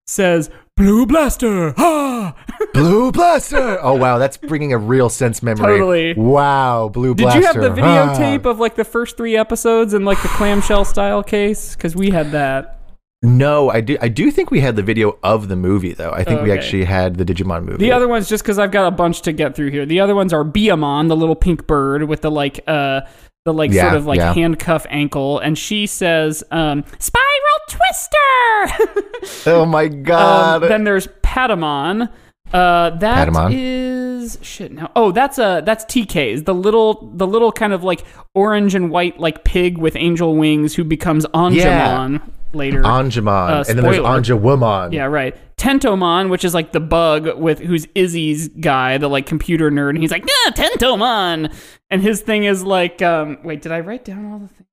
says 0.05 0.49
Blue 0.78 1.05
Blaster. 1.05 1.73
Ha! 1.75 2.34
Blue 2.73 3.11
Blaster. 3.11 3.80
Oh 3.82 3.95
wow, 3.95 4.17
that's 4.19 4.38
bringing 4.38 4.71
a 4.73 4.78
real 4.78 5.09
sense 5.09 5.41
memory. 5.43 5.65
Totally. 5.80 6.13
Wow, 6.13 6.89
Blue 6.93 7.13
Did 7.15 7.23
Blaster. 7.23 7.41
Did 7.41 7.55
you 7.55 7.61
have 7.63 7.75
the 7.75 7.82
Ah. 7.84 8.13
videotape 8.15 8.45
of 8.45 8.59
like 8.59 8.75
the 8.75 8.86
first 8.86 9.17
three 9.17 9.36
episodes 9.36 9.93
in 9.93 10.05
like 10.05 10.21
the 10.21 10.28
clamshell 10.30 10.86
style 10.86 11.23
case? 11.23 11.75
Because 11.75 11.95
we 11.95 12.11
had 12.11 12.32
that. 12.32 12.75
No, 13.23 13.71
I 13.71 13.82
do. 13.82 13.97
I 13.99 14.07
do 14.09 14.30
think 14.30 14.51
we 14.51 14.59
had 14.59 14.75
the 14.75 14.84
video 14.84 15.17
of 15.23 15.47
the 15.47 15.55
movie 15.55 15.93
though. 15.93 16.11
I 16.11 16.23
think 16.23 16.43
we 16.43 16.51
actually 16.51 16.84
had 16.84 17.15
the 17.15 17.25
Digimon 17.25 17.63
movie. 17.65 17.78
The 17.80 17.91
other 17.91 18.07
ones, 18.07 18.30
just 18.30 18.43
because 18.43 18.59
I've 18.59 18.71
got 18.71 18.86
a 18.88 18.91
bunch 18.91 19.21
to 19.23 19.34
get 19.34 19.55
through 19.55 19.71
here. 19.71 19.88
The 19.88 19.99
other 19.99 20.13
ones 20.13 20.32
are 20.32 20.45
Biyomon, 20.45 21.07
the 21.07 21.15
little 21.15 21.36
pink 21.36 21.65
bird 21.65 22.03
with 22.03 22.21
the 22.21 22.30
like, 22.30 22.59
uh, 22.67 23.01
the 23.45 23.53
like 23.55 23.71
Yeah, 23.71 23.86
sort 23.86 23.95
of 23.95 24.05
like 24.05 24.17
yeah. 24.19 24.34
handcuff 24.36 24.86
ankle, 24.91 25.39
and 25.39 25.57
she 25.57 25.88
says, 25.88 26.43
um, 26.51 26.84
"Spiral 26.99 27.26
Twister." 27.68 29.49
oh 29.51 29.65
my 29.65 29.88
god! 29.88 30.63
Um, 30.63 30.70
then 30.70 30.84
there's 30.84 31.07
Patamon. 31.24 32.09
Uh, 32.53 32.91
that 32.91 33.28
Patamon. 33.28 33.51
is 33.53 34.39
shit. 34.41 34.72
Now, 34.72 34.91
oh, 34.95 35.11
that's 35.11 35.38
uh 35.38 35.61
that's 35.61 35.84
TK's 35.86 36.43
the 36.43 36.53
little 36.53 37.11
the 37.13 37.28
little 37.28 37.51
kind 37.51 37.74
of 37.74 37.84
like 37.84 38.03
orange 38.34 38.74
and 38.74 38.89
white 38.89 39.20
like 39.20 39.43
pig 39.43 39.78
with 39.78 39.95
angel 39.95 40.36
wings 40.36 40.76
who 40.76 40.84
becomes 40.84 41.26
Angemon 41.28 42.22
later. 42.53 42.82
Angemon, 42.82 43.49
uh, 43.49 43.63
and 43.68 43.78
then 43.78 43.84
there's 43.84 43.97
spoiler. 43.97 44.22
Anja 44.22 44.39
Woman. 44.39 44.91
yeah, 44.91 45.05
right. 45.05 45.36
Tentomon, 45.57 46.30
which 46.30 46.45
is 46.45 46.53
like 46.53 46.72
the 46.72 46.80
bug 46.80 47.38
with 47.39 47.59
who's 47.59 47.88
Izzy's 47.95 48.47
guy, 48.47 48.97
the 48.97 49.07
like 49.07 49.26
computer 49.26 49.72
nerd, 49.72 49.89
and 49.91 49.99
he's 49.99 50.11
like, 50.11 50.24
yeah, 50.26 50.51
Tentomon, 50.51 51.53
and 51.89 52.01
his 52.01 52.22
thing 52.22 52.43
is 52.43 52.63
like, 52.63 53.01
um, 53.01 53.39
wait, 53.43 53.61
did 53.61 53.72
I 53.72 53.80
write 53.80 54.05
down 54.05 54.32
all 54.32 54.39
the 54.39 54.47
things? 54.47 54.66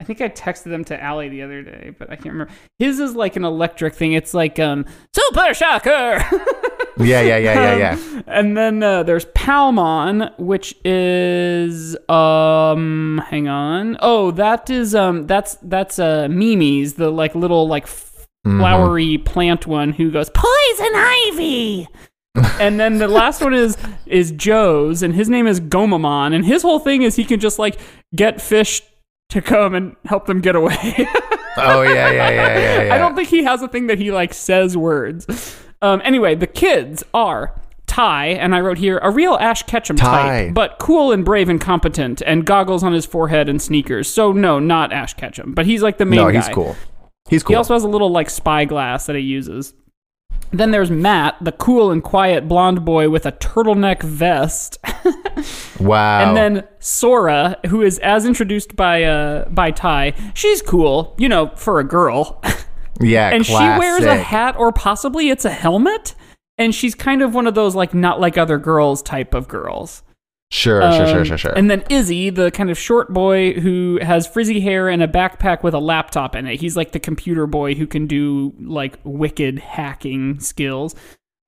I 0.00 0.04
think 0.04 0.22
I 0.22 0.30
texted 0.30 0.64
them 0.64 0.82
to 0.86 1.00
Allie 1.00 1.28
the 1.28 1.42
other 1.42 1.62
day, 1.62 1.92
but 1.96 2.10
I 2.10 2.16
can't 2.16 2.32
remember. 2.32 2.52
His 2.78 2.98
is 2.98 3.14
like 3.14 3.36
an 3.36 3.44
electric 3.44 3.94
thing. 3.94 4.14
It's 4.14 4.32
like 4.32 4.58
um, 4.58 4.86
Super 5.14 5.52
Shocker. 5.52 6.24
yeah, 6.98 7.20
yeah, 7.20 7.36
yeah, 7.36 7.36
yeah, 7.36 7.76
yeah. 7.76 7.92
Um, 7.92 8.24
and 8.26 8.56
then 8.56 8.82
uh, 8.82 9.02
there's 9.02 9.26
Palmon, 9.26 10.32
which 10.38 10.74
is 10.86 11.96
um, 12.08 13.22
hang 13.28 13.46
on. 13.48 13.98
Oh, 14.00 14.30
that 14.30 14.70
is 14.70 14.94
um, 14.94 15.26
that's 15.26 15.58
that's 15.60 15.98
uh, 15.98 16.28
Mimi's, 16.30 16.94
the 16.94 17.10
like 17.10 17.34
little 17.34 17.68
like 17.68 17.84
f- 17.84 18.26
flowery 18.44 19.18
plant 19.18 19.66
one 19.66 19.92
who 19.92 20.10
goes 20.10 20.30
poison 20.30 20.92
ivy. 20.94 21.88
and 22.60 22.78
then 22.78 22.98
the 22.98 23.08
last 23.08 23.42
one 23.42 23.52
is 23.52 23.76
is 24.06 24.30
Joe's, 24.32 25.02
and 25.02 25.14
his 25.14 25.28
name 25.28 25.46
is 25.46 25.60
Gomamon, 25.60 26.34
and 26.34 26.46
his 26.46 26.62
whole 26.62 26.78
thing 26.78 27.02
is 27.02 27.16
he 27.16 27.24
can 27.24 27.38
just 27.38 27.58
like 27.58 27.78
get 28.14 28.40
fish 28.40 28.82
to 29.30 29.40
come 29.42 29.74
and 29.74 29.96
help 30.04 30.26
them 30.26 30.40
get 30.40 30.54
away. 30.56 31.08
Oh 31.56 31.82
yeah, 31.82 32.10
yeah, 32.10 32.30
yeah, 32.30 32.30
yeah. 32.58 32.82
yeah. 32.84 32.94
I 32.94 32.98
don't 32.98 33.16
think 33.16 33.28
he 33.28 33.42
has 33.42 33.60
a 33.60 33.66
thing 33.68 33.88
that 33.88 33.98
he 33.98 34.12
like 34.12 34.32
says 34.32 34.76
words. 34.76 35.58
Um, 35.82 36.00
anyway, 36.04 36.36
the 36.36 36.46
kids 36.46 37.02
are 37.12 37.60
Tai, 37.88 38.26
and 38.26 38.54
I 38.54 38.60
wrote 38.60 38.78
here 38.78 38.98
a 39.02 39.10
real 39.10 39.34
Ash 39.34 39.64
Ketchum 39.64 39.96
Tai. 39.96 40.06
type, 40.46 40.54
but 40.54 40.78
cool 40.78 41.10
and 41.10 41.24
brave 41.24 41.48
and 41.48 41.60
competent, 41.60 42.22
and 42.24 42.46
goggles 42.46 42.84
on 42.84 42.92
his 42.92 43.04
forehead 43.04 43.48
and 43.48 43.60
sneakers. 43.60 44.08
So 44.08 44.30
no, 44.32 44.60
not 44.60 44.92
Ash 44.92 45.12
Ketchum, 45.14 45.52
but 45.52 45.66
he's 45.66 45.82
like 45.82 45.98
the 45.98 46.06
main 46.06 46.18
No, 46.20 46.26
guy. 46.30 46.36
he's 46.38 46.48
cool. 46.54 46.76
He's 47.28 47.44
He 47.44 47.54
also 47.56 47.74
has 47.74 47.82
a 47.82 47.88
little 47.88 48.10
like 48.10 48.30
spyglass 48.30 49.06
that 49.06 49.16
he 49.16 49.22
uses. 49.22 49.74
Then 50.52 50.70
there's 50.70 50.90
Matt, 50.90 51.36
the 51.40 51.52
cool 51.52 51.90
and 51.90 52.02
quiet 52.02 52.48
blonde 52.48 52.84
boy 52.84 53.10
with 53.10 53.26
a 53.26 53.32
turtleneck 53.32 54.02
vest. 54.04 54.78
wow. 55.80 56.20
And 56.28 56.36
then 56.36 56.68
Sora, 56.78 57.58
who 57.66 57.82
is 57.82 57.98
as 58.00 58.26
introduced 58.26 58.76
by 58.76 59.02
uh 59.04 59.48
by 59.48 59.70
Tai, 59.70 60.14
she's 60.34 60.62
cool, 60.62 61.14
you 61.18 61.28
know, 61.28 61.48
for 61.56 61.80
a 61.80 61.84
girl. 61.84 62.42
yeah, 63.00 63.30
and 63.30 63.44
she 63.44 63.54
wears 63.54 64.04
a 64.04 64.16
hat 64.16 64.56
or 64.56 64.72
possibly 64.72 65.30
it's 65.30 65.44
a 65.44 65.50
helmet 65.50 66.14
and 66.58 66.74
she's 66.74 66.94
kind 66.94 67.22
of 67.22 67.34
one 67.34 67.46
of 67.46 67.54
those 67.54 67.74
like 67.74 67.94
not 67.94 68.20
like 68.20 68.36
other 68.36 68.58
girls 68.58 69.02
type 69.02 69.34
of 69.34 69.48
girls 69.48 70.02
Sure, 70.52 70.82
sure, 70.92 71.06
sure, 71.06 71.18
Um, 71.20 71.24
sure, 71.24 71.38
sure. 71.38 71.52
and 71.52 71.70
then 71.70 71.84
izzy 71.88 72.28
the 72.28 72.50
kind 72.50 72.70
of 72.70 72.78
short 72.78 73.12
boy 73.14 73.52
who 73.54 73.98
has 74.02 74.26
frizzy 74.26 74.58
hair 74.60 74.88
and 74.88 75.00
a 75.02 75.06
backpack 75.08 75.62
with 75.62 75.74
a 75.74 75.78
laptop 75.78 76.34
in 76.36 76.44
it 76.46 76.60
he's 76.60 76.76
like 76.76 76.90
the 76.92 76.98
computer 77.00 77.46
boy 77.46 77.74
who 77.74 77.86
can 77.86 78.06
do 78.06 78.52
like 78.60 78.98
wicked 79.04 79.60
hacking 79.60 80.38
skills 80.40 80.94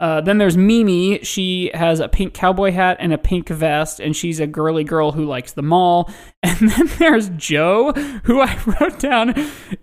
uh, 0.03 0.21
then 0.21 0.39
there's 0.39 0.57
Mimi. 0.57 1.23
She 1.23 1.71
has 1.75 2.01
a 2.01 2.09
pink 2.09 2.35
cowboy 2.35 2.73
hat 2.73 2.97
and 2.99 3.13
a 3.13 3.19
pink 3.19 3.49
vest, 3.49 4.01
and 4.01 4.17
she's 4.17 4.41
a 4.41 4.49
girly 4.49 4.83
girl 4.83 5.13
who 5.13 5.25
likes 5.25 5.53
the 5.53 5.63
mall. 5.63 6.11
And 6.45 6.71
then 6.71 6.91
there's 6.99 7.29
Joe, 7.29 7.93
who 8.25 8.41
I 8.41 8.59
wrote 8.81 8.99
down 8.99 9.33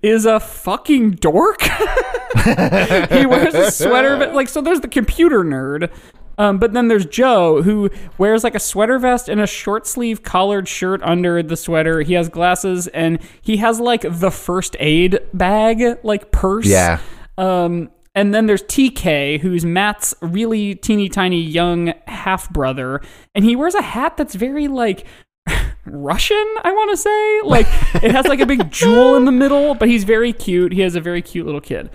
is 0.02 0.26
a 0.26 0.42
fucking 0.42 1.12
dork. 1.12 1.62
he 2.44 3.26
wears 3.26 3.56
a 3.56 3.72
sweater, 3.72 4.18
but 4.18 4.34
like 4.34 4.50
so. 4.50 4.62
There's 4.62 4.82
the 4.82 4.90
computer 4.90 5.46
nerd, 5.46 5.90
um, 6.38 6.58
but 6.58 6.74
then 6.74 6.90
there's 6.90 7.06
Joe 7.06 7.62
who 7.62 7.90
wears 8.18 8.44
like 8.44 8.56
a 8.56 8.60
sweater 8.60 9.00
vest 9.00 9.30
and 9.30 9.40
a 9.40 9.48
short 9.48 9.88
sleeve 9.88 10.22
collared 10.22 10.68
shirt 10.68 11.02
under 11.02 11.42
the 11.42 11.56
sweater. 11.56 12.02
He 12.02 12.14
has 12.16 12.28
glasses 12.28 12.88
and 12.88 13.20
he 13.42 13.56
has 13.58 13.80
like 13.80 14.02
the 14.02 14.32
first 14.32 14.76
aid 14.82 15.20
bag, 15.34 16.00
like 16.04 16.30
purse. 16.32 16.68
Yeah. 16.68 17.00
Um, 17.38 17.90
and 18.16 18.34
then 18.34 18.46
there's 18.46 18.64
TK, 18.64 19.40
who's 19.40 19.66
Matt's 19.66 20.14
really 20.22 20.76
teeny 20.76 21.10
tiny 21.10 21.42
young 21.42 21.94
half 22.08 22.50
brother, 22.50 23.02
and 23.36 23.46
he 23.46 23.56
wears 23.56 23.76
a 23.76 23.82
hat 23.82 24.18
that's 24.18 24.36
very 24.36 24.68
like 24.68 25.06
Russian, 25.86 26.46
I 26.64 26.72
want 26.72 26.92
to 26.92 26.98
say. 26.98 27.42
Like 27.44 27.68
it 28.04 28.12
has 28.12 28.28
like 28.28 28.40
a 28.40 28.46
big 28.46 28.72
jewel 28.72 29.16
in 29.16 29.26
the 29.26 29.32
middle, 29.32 29.76
but 29.76 29.88
he's 29.88 30.04
very 30.04 30.34
cute. 30.34 30.72
He 30.74 30.82
has 30.82 30.96
a 30.96 31.02
very 31.02 31.22
cute 31.22 31.46
little 31.46 31.62
kid. 31.62 31.90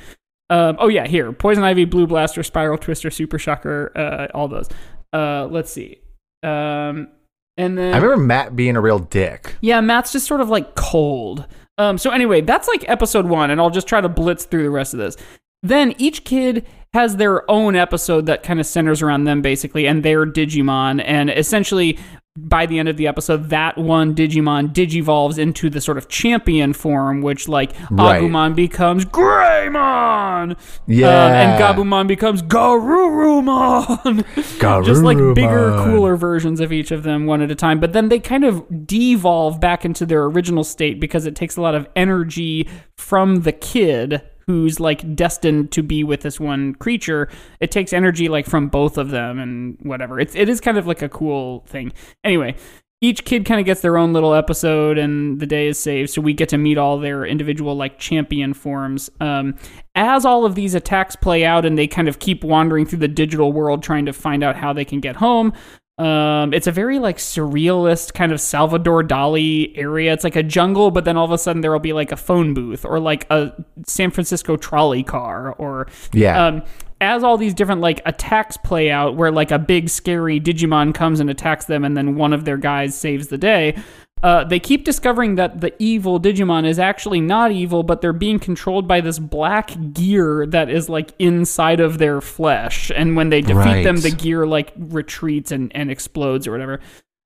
Um, 0.51 0.77
oh 0.79 0.89
yeah, 0.89 1.07
here 1.07 1.33
Poison 1.33 1.65
Ivy, 1.65 1.85
Blue 1.87 2.07
Blaster, 2.07 2.43
Spiral 2.43 2.79
Twister, 2.79 3.11
Super 3.11 3.39
Shocker, 3.39 3.93
uh, 3.97 4.29
all 4.35 4.49
those. 4.49 4.69
Uh, 5.13 5.47
let's 5.51 5.73
see. 5.73 5.99
Um, 6.43 7.09
and 7.57 7.79
then 7.79 7.95
I 7.95 7.99
remember 7.99 8.17
Matt 8.19 8.57
being 8.57 8.77
a 8.77 8.81
real 8.81 8.99
dick. 8.99 9.57
yeah, 9.61 9.81
Matt's 9.81 10.13
just 10.13 10.27
sort 10.27 10.41
of 10.41 10.49
like 10.49 10.75
cold. 10.75 11.47
Um, 11.79 11.99
so 11.99 12.11
anyway, 12.11 12.41
that's 12.41 12.69
like 12.69 12.89
episode 12.89 13.27
one, 13.27 13.51
and 13.51 13.61
I'll 13.61 13.71
just 13.71 13.87
try 13.89 14.01
to 14.01 14.09
blitz 14.09 14.45
through 14.45 14.63
the 14.65 14.71
rest 14.71 14.93
of 14.93 14.99
this. 14.99 15.17
Then 15.65 15.95
each 15.99 16.25
kid 16.25 16.65
has 16.93 17.17
their 17.17 17.51
own 17.51 17.75
episode 17.75 18.27
that 18.27 18.45
kind 18.45 18.61
of 18.61 18.67
centers 18.67 19.03
around 19.03 19.25
them 19.25 19.43
basically, 19.43 19.87
and 19.89 20.05
their 20.05 20.25
Digimon, 20.25 21.03
and 21.05 21.29
essentially 21.31 21.99
by 22.37 22.67
the 22.67 22.81
end 22.81 22.89
of 22.89 22.97
the 22.97 23.07
episode, 23.07 23.51
that 23.51 23.79
one 23.79 24.13
Digimon 24.13 24.73
digivolves 24.75 25.39
into 25.39 25.71
the 25.71 25.81
sort 25.81 25.97
of 25.99 26.09
champion 26.09 26.73
form, 26.73 27.23
which 27.23 27.47
like 27.49 27.71
Right. 27.91 28.21
Agumon 28.21 28.57
becomes 28.57 29.05
Greymon, 29.05 30.57
Yeah. 30.89 31.07
um, 31.09 31.33
and 31.33 31.63
Gabumon 31.63 32.07
becomes 32.09 32.43
Garurumon. 32.43 34.25
just 34.85 35.03
like 35.03 35.17
bigger, 35.35 35.71
cooler 35.85 36.17
versions 36.17 36.61
of 36.61 36.73
each 36.73 36.91
of 36.91 37.03
them 37.05 37.27
one 37.27 37.41
at 37.41 37.51
a 37.51 37.55
time. 37.55 37.81
But 37.81 37.93
then 37.93 38.09
they 38.09 38.19
kind 38.19 38.45
of 38.45 38.65
devolve 38.87 39.61
back 39.61 39.85
into 39.85 40.05
their 40.07 40.25
original 40.25 40.65
state 40.65 41.01
because 41.01 41.27
it 41.27 41.37
takes 41.37 41.57
a 41.57 41.61
lot 41.63 41.75
of 41.75 41.89
energy 41.97 42.69
from 42.97 43.43
the 43.43 43.53
kid 43.53 44.23
who's 44.47 44.81
like 44.81 45.15
destined 45.15 45.73
to 45.73 45.83
be 45.83 46.05
with 46.05 46.23
this 46.23 46.39
one 46.39 46.75
creature. 46.75 47.29
It 47.61 47.71
takes 47.71 47.93
energy 47.93 48.29
like 48.29 48.47
from 48.47 48.69
both 48.69 48.99
of 48.99 49.11
them 49.11 49.39
and 49.39 49.79
whatever. 49.83 50.21
It's 50.21 50.35
it 50.35 50.49
is 50.49 50.61
kind 50.61 50.79
of 50.79 50.87
like 50.87 51.03
a 51.03 51.09
cool 51.09 51.65
thing. 51.67 51.93
Anyway. 52.23 52.57
Each 53.01 53.23
kid 53.27 53.45
kind 53.45 53.61
of 53.61 53.67
gets 53.67 53.83
their 53.83 53.99
own 53.99 54.15
little 54.15 54.33
episode, 54.33 54.97
and 54.97 55.39
the 55.39 55.45
day 55.45 55.67
is 55.69 55.79
saved. 55.79 56.09
So 56.09 56.23
we 56.23 56.33
get 56.33 56.49
to 56.51 56.57
meet 56.57 56.79
all 56.79 56.99
their 56.99 57.27
individual 57.27 57.77
like 57.77 57.99
champion 57.99 58.55
forms. 58.55 59.11
Um, 59.21 59.57
as 59.95 60.25
all 60.25 60.47
of 60.47 60.55
these 60.55 60.75
attacks 60.75 61.15
play 61.15 61.45
out, 61.45 61.67
and 61.67 61.77
they 61.77 61.87
kind 61.87 62.09
of 62.09 62.19
keep 62.19 62.43
wandering 62.43 62.87
through 62.87 63.01
the 63.01 63.09
digital 63.09 63.53
world, 63.53 63.83
trying 63.83 64.07
to 64.07 64.15
find 64.15 64.43
out 64.43 64.57
how 64.57 64.73
they 64.73 64.87
can 64.87 65.01
get 65.01 65.17
home. 65.17 65.53
Um, 65.97 66.53
it's 66.53 66.67
a 66.67 66.73
very 66.73 66.99
like 66.99 67.19
surrealist 67.19 68.15
kind 68.15 68.33
of 68.33 68.41
Salvador 68.41 69.03
Dali 69.05 69.77
area. 69.79 70.13
It's 70.13 70.25
like 70.25 70.35
a 70.37 70.43
jungle, 70.43 70.91
but 70.91 71.05
then 71.05 71.17
all 71.17 71.25
of 71.25 71.31
a 71.31 71.39
sudden 71.39 71.63
there 71.63 71.71
will 71.71 71.79
be 71.79 71.93
like 71.93 72.11
a 72.11 72.17
phone 72.17 72.53
booth 72.53 72.85
or 72.85 72.99
like 72.99 73.27
a 73.31 73.53
San 73.87 74.11
Francisco 74.11 74.57
trolley 74.57 75.05
car 75.05 75.53
or 75.53 75.87
Yeah. 76.13 76.47
um, 76.47 76.63
as 77.01 77.23
all 77.23 77.37
these 77.37 77.55
different 77.55 77.81
like 77.81 78.01
attacks 78.07 78.57
play 78.57 78.91
out, 78.91 79.15
where 79.17 79.31
like 79.31 79.53
a 79.53 79.59
big 79.59 79.89
scary 79.89 80.41
Digimon 80.41 80.93
comes 80.95 81.21
and 81.21 81.31
attacks 81.31 81.67
them, 81.67 81.85
and 81.85 81.97
then 81.97 82.17
one 82.17 82.33
of 82.33 82.45
their 82.45 82.57
guys 82.57 82.97
saves 82.99 83.29
the 83.29 83.39
day. 83.39 83.77
Uh, 84.25 84.43
they 84.43 84.59
keep 84.59 84.85
discovering 84.85 85.35
that 85.35 85.61
the 85.61 85.71
evil 85.79 86.19
Digimon 86.19 86.67
is 86.67 86.79
actually 86.79 87.21
not 87.21 87.53
evil, 87.53 87.83
but 87.83 88.01
they're 88.01 88.15
being 88.15 88.39
controlled 88.39 88.89
by 88.89 89.03
this 89.03 89.19
black 89.19 89.77
gear 89.93 90.47
that 90.47 90.71
is 90.71 90.89
like 90.89 91.13
inside 91.19 91.79
of 91.79 91.99
their 91.99 92.23
flesh. 92.23 92.91
And 92.97 93.17
when 93.17 93.29
they 93.29 93.43
defeat 93.43 93.55
Right. 93.57 93.85
them, 93.85 93.99
the 93.99 94.11
gear 94.11 94.47
like 94.47 94.73
retreats 94.79 95.53
and, 95.53 95.71
and 95.77 95.91
explodes 95.91 96.47
or 96.47 96.53
whatever. 96.53 96.81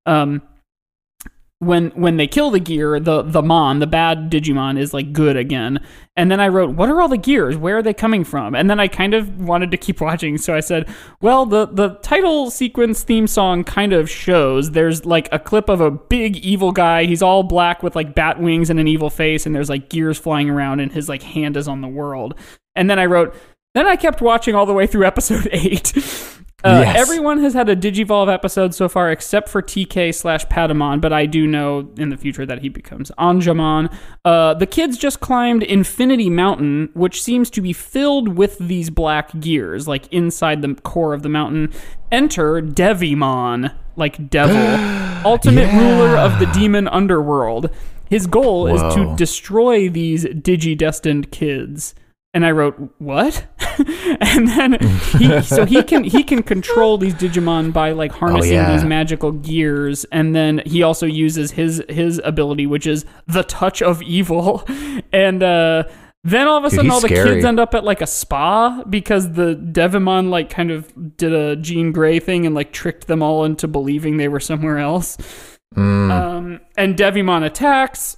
Um, 0.06 0.42
when 1.60 1.90
when 1.90 2.16
they 2.16 2.26
kill 2.26 2.50
the 2.50 2.60
gear, 2.60 3.00
the 3.00 3.22
the 3.22 3.42
mon, 3.42 3.80
the 3.80 3.86
bad 3.86 4.30
Digimon, 4.30 4.78
is 4.78 4.94
like 4.94 5.12
good 5.12 5.36
again. 5.36 5.80
And 6.16 6.30
then 6.30 6.40
I 6.40 6.48
wrote, 6.48 6.76
"What 6.76 6.88
are 6.88 7.00
all 7.00 7.08
the 7.08 7.16
gears? 7.16 7.56
Where 7.56 7.78
are 7.78 7.82
they 7.82 7.94
coming 7.94 8.22
from?" 8.22 8.54
And 8.54 8.70
then 8.70 8.78
I 8.78 8.86
kind 8.86 9.12
of 9.12 9.40
wanted 9.40 9.70
to 9.72 9.76
keep 9.76 10.00
watching, 10.00 10.38
so 10.38 10.54
I 10.54 10.60
said, 10.60 10.88
"Well, 11.20 11.46
the 11.46 11.66
the 11.66 11.98
title 12.02 12.50
sequence 12.50 13.02
theme 13.02 13.26
song 13.26 13.64
kind 13.64 13.92
of 13.92 14.08
shows. 14.08 14.70
There's 14.70 15.04
like 15.04 15.28
a 15.32 15.38
clip 15.38 15.68
of 15.68 15.80
a 15.80 15.90
big 15.90 16.36
evil 16.38 16.70
guy. 16.70 17.04
He's 17.04 17.22
all 17.22 17.42
black 17.42 17.82
with 17.82 17.96
like 17.96 18.14
bat 18.14 18.40
wings 18.40 18.70
and 18.70 18.78
an 18.78 18.86
evil 18.86 19.10
face, 19.10 19.44
and 19.44 19.54
there's 19.54 19.68
like 19.68 19.88
gears 19.88 20.18
flying 20.18 20.48
around, 20.48 20.80
and 20.80 20.92
his 20.92 21.08
like 21.08 21.22
hand 21.22 21.56
is 21.56 21.66
on 21.66 21.80
the 21.80 21.88
world." 21.88 22.34
And 22.76 22.88
then 22.88 23.00
I 23.00 23.06
wrote, 23.06 23.34
then 23.74 23.86
I 23.86 23.96
kept 23.96 24.20
watching 24.20 24.54
all 24.54 24.66
the 24.66 24.72
way 24.72 24.86
through 24.86 25.04
episode 25.04 25.48
eight. 25.52 25.92
Uh, 26.64 26.82
Yes. 26.84 26.96
Everyone 26.98 27.38
has 27.38 27.54
had 27.54 27.68
a 27.68 27.76
Digivolve 27.76 28.32
episode 28.32 28.74
so 28.74 28.88
far 28.88 29.12
except 29.12 29.48
for 29.48 29.62
TK 29.62 30.12
slash 30.12 30.44
Patamon, 30.46 31.00
but 31.00 31.12
I 31.12 31.24
do 31.24 31.46
know 31.46 31.88
in 31.96 32.08
the 32.08 32.16
future 32.16 32.44
that 32.44 32.62
he 32.62 32.68
becomes 32.68 33.12
Angemon. 33.18 33.94
Uh, 34.24 34.54
the 34.54 34.66
kids 34.66 34.98
just 34.98 35.20
climbed 35.20 35.62
Infinity 35.62 36.28
Mountain, 36.28 36.90
which 36.94 37.22
seems 37.22 37.48
to 37.50 37.60
be 37.60 37.72
filled 37.72 38.36
with 38.36 38.58
these 38.58 38.90
black 38.90 39.38
gears, 39.38 39.86
like 39.86 40.12
inside 40.12 40.62
the 40.62 40.74
core 40.74 41.14
of 41.14 41.22
the 41.22 41.28
mountain. 41.28 41.72
Enter 42.10 42.60
Devimon, 42.60 43.72
like 43.94 44.28
devil, 44.28 44.56
ultimate 45.24 45.72
ruler 45.72 46.16
of 46.16 46.40
the 46.40 46.46
demon 46.46 46.88
underworld. 46.88 47.70
His 48.10 48.26
goal 48.26 48.66
is 48.66 48.80
to 48.94 49.14
destroy 49.16 49.88
these 49.88 50.24
digi-destined 50.24 51.30
kids. 51.30 51.94
And 52.34 52.44
I 52.44 52.50
wrote, 52.50 52.76
"What?" 52.98 53.46
and 54.20 54.48
then 54.48 54.72
he, 55.18 55.40
so 55.42 55.64
he 55.64 55.82
can 55.82 56.04
he 56.04 56.22
can 56.22 56.42
control 56.42 56.98
these 56.98 57.14
Digimon 57.14 57.72
by 57.72 57.92
like 57.92 58.12
harnessing 58.12 58.52
yeah. 58.52 58.72
these 58.72 58.84
magical 58.84 59.32
gears, 59.32 60.04
and 60.12 60.34
then 60.34 60.62
he 60.66 60.82
also 60.82 61.06
uses 61.06 61.52
his 61.52 61.82
his 61.88 62.20
ability, 62.24 62.66
which 62.66 62.86
is 62.86 63.04
the 63.26 63.44
touch 63.44 63.80
of 63.80 64.02
evil, 64.02 64.64
and 65.12 65.42
uh, 65.42 65.84
then 66.24 66.48
all 66.48 66.58
of 66.58 66.64
a 66.64 66.70
sudden 66.70 66.86
he's 66.86 66.92
all 66.92 67.00
the 67.00 67.08
scary. 67.08 67.34
kids 67.34 67.44
end 67.44 67.60
up 67.60 67.74
at 67.74 67.84
like 67.84 68.02
a 68.02 68.06
spa 68.06 68.82
because 68.88 69.32
the 69.32 69.54
Devimon 69.54 70.30
like 70.30 70.50
kind 70.50 70.70
of 70.70 71.16
did 71.16 71.32
a 71.32 71.56
Jean 71.56 71.92
Grey 71.92 72.18
thing 72.18 72.44
and 72.44 72.54
like 72.54 72.72
tricked 72.72 73.06
them 73.06 73.22
all 73.22 73.44
into 73.44 73.68
believing 73.68 74.16
they 74.16 74.28
were 74.28 74.40
somewhere 74.40 74.78
else. 74.78 75.16
Mm. 75.76 76.10
Um, 76.10 76.60
and 76.76 76.96
Devimon 76.96 77.44
attacks. 77.44 78.16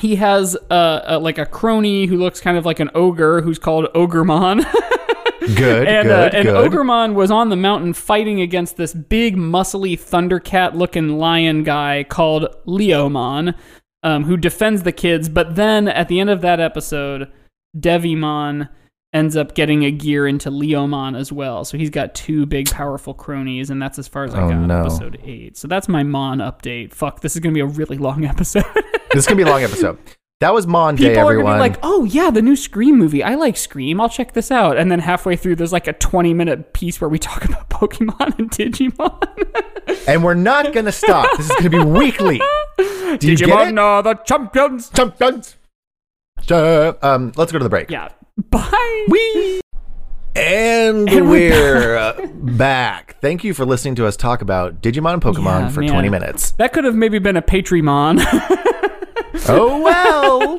He 0.00 0.16
has 0.16 0.56
uh, 0.70 1.00
a, 1.04 1.18
like 1.18 1.38
a 1.38 1.46
crony 1.46 2.06
who 2.06 2.16
looks 2.18 2.40
kind 2.40 2.56
of 2.56 2.64
like 2.66 2.80
an 2.80 2.90
ogre 2.94 3.40
who's 3.42 3.58
called 3.58 3.86
Ogremon. 3.94 4.58
good, 5.56 5.86
and 5.88 6.08
good, 6.08 6.34
uh, 6.34 6.36
and 6.36 6.44
good. 6.48 6.70
Ogremon 6.72 7.14
was 7.14 7.30
on 7.30 7.48
the 7.48 7.56
mountain 7.56 7.92
fighting 7.92 8.40
against 8.40 8.76
this 8.76 8.94
big, 8.94 9.36
muscly 9.36 9.98
Thundercat 9.98 10.74
looking 10.74 11.18
lion 11.18 11.62
guy 11.64 12.04
called 12.04 12.46
Leomon, 12.66 13.54
um, 14.02 14.24
who 14.24 14.36
defends 14.36 14.82
the 14.82 14.92
kids. 14.92 15.28
But 15.28 15.56
then 15.56 15.88
at 15.88 16.08
the 16.08 16.20
end 16.20 16.30
of 16.30 16.40
that 16.42 16.60
episode, 16.60 17.30
Devimon 17.76 18.68
ends 19.14 19.36
up 19.36 19.54
getting 19.54 19.84
a 19.84 19.90
gear 19.90 20.26
into 20.26 20.50
Leomon 20.50 21.18
as 21.18 21.32
well. 21.32 21.64
So 21.64 21.78
he's 21.78 21.88
got 21.90 22.14
two 22.14 22.44
big, 22.44 22.70
powerful 22.70 23.14
cronies, 23.14 23.70
and 23.70 23.80
that's 23.80 23.98
as 23.98 24.06
far 24.06 24.24
as 24.24 24.34
I 24.34 24.42
Oh, 24.42 24.50
got 24.50 24.58
no. 24.66 24.80
episode 24.80 25.18
eight. 25.24 25.56
So 25.56 25.66
that's 25.66 25.88
my 25.88 26.02
Mon 26.02 26.38
update. 26.38 26.92
Fuck, 26.92 27.20
this 27.22 27.34
is 27.34 27.40
gonna 27.40 27.54
be 27.54 27.60
a 27.60 27.66
really 27.66 27.96
long 27.96 28.24
episode. 28.26 28.64
This 29.12 29.24
is 29.24 29.26
gonna 29.26 29.36
be 29.36 29.42
a 29.42 29.46
long 29.50 29.62
episode. 29.62 29.98
That 30.40 30.54
was 30.54 30.68
Mon 30.68 30.94
Day, 30.94 31.08
People 31.08 31.22
are 31.22 31.32
everyone. 31.32 31.58
gonna 31.58 31.64
be 31.64 31.68
like, 31.70 31.78
"Oh 31.82 32.04
yeah, 32.04 32.30
the 32.30 32.42
new 32.42 32.54
Scream 32.54 32.96
movie. 32.96 33.24
I 33.24 33.34
like 33.34 33.56
Scream. 33.56 34.00
I'll 34.00 34.08
check 34.08 34.34
this 34.34 34.50
out." 34.52 34.76
And 34.78 34.90
then 34.90 35.00
halfway 35.00 35.34
through, 35.34 35.56
there's 35.56 35.72
like 35.72 35.88
a 35.88 35.92
20 35.94 36.32
minute 36.32 36.72
piece 36.74 37.00
where 37.00 37.08
we 37.08 37.18
talk 37.18 37.44
about 37.44 37.68
Pokemon 37.70 38.38
and 38.38 38.48
Digimon. 38.50 40.06
and 40.06 40.22
we're 40.22 40.34
not 40.34 40.72
gonna 40.72 40.92
stop. 40.92 41.36
This 41.36 41.50
is 41.50 41.56
gonna 41.56 41.70
be 41.70 41.82
weekly. 41.84 42.40
Do 42.76 43.18
you 43.30 43.36
get 43.36 43.68
it? 43.68 43.78
are 43.78 44.02
the 44.02 44.14
champions. 44.24 44.90
Champions. 44.90 45.56
Uh, 46.48 46.92
Um, 47.02 47.32
let's 47.36 47.50
go 47.50 47.58
to 47.58 47.64
the 47.64 47.68
break. 47.70 47.90
Yeah. 47.90 48.08
Bye. 48.50 49.06
Whee! 49.08 49.60
And, 50.36 51.08
And 51.10 51.28
we're 51.28 51.50
we're 51.50 51.96
uh, 51.98 52.26
back. 52.32 53.16
Thank 53.20 53.42
you 53.42 53.54
for 53.54 53.64
listening 53.66 53.96
to 53.96 54.06
us 54.06 54.16
talk 54.16 54.40
about 54.40 54.80
Digimon 54.82 55.14
and 55.14 55.22
Pokemon 55.22 55.60
Yeah, 55.62 55.68
for 55.70 55.80
man. 55.80 55.90
20 55.90 56.08
minutes. 56.10 56.52
That 56.52 56.72
could 56.72 56.84
have 56.84 56.94
maybe 56.94 57.18
been 57.18 57.36
a 57.36 57.42
Patreon. 57.42 58.22
Oh 59.48 59.80
well. 59.82 60.58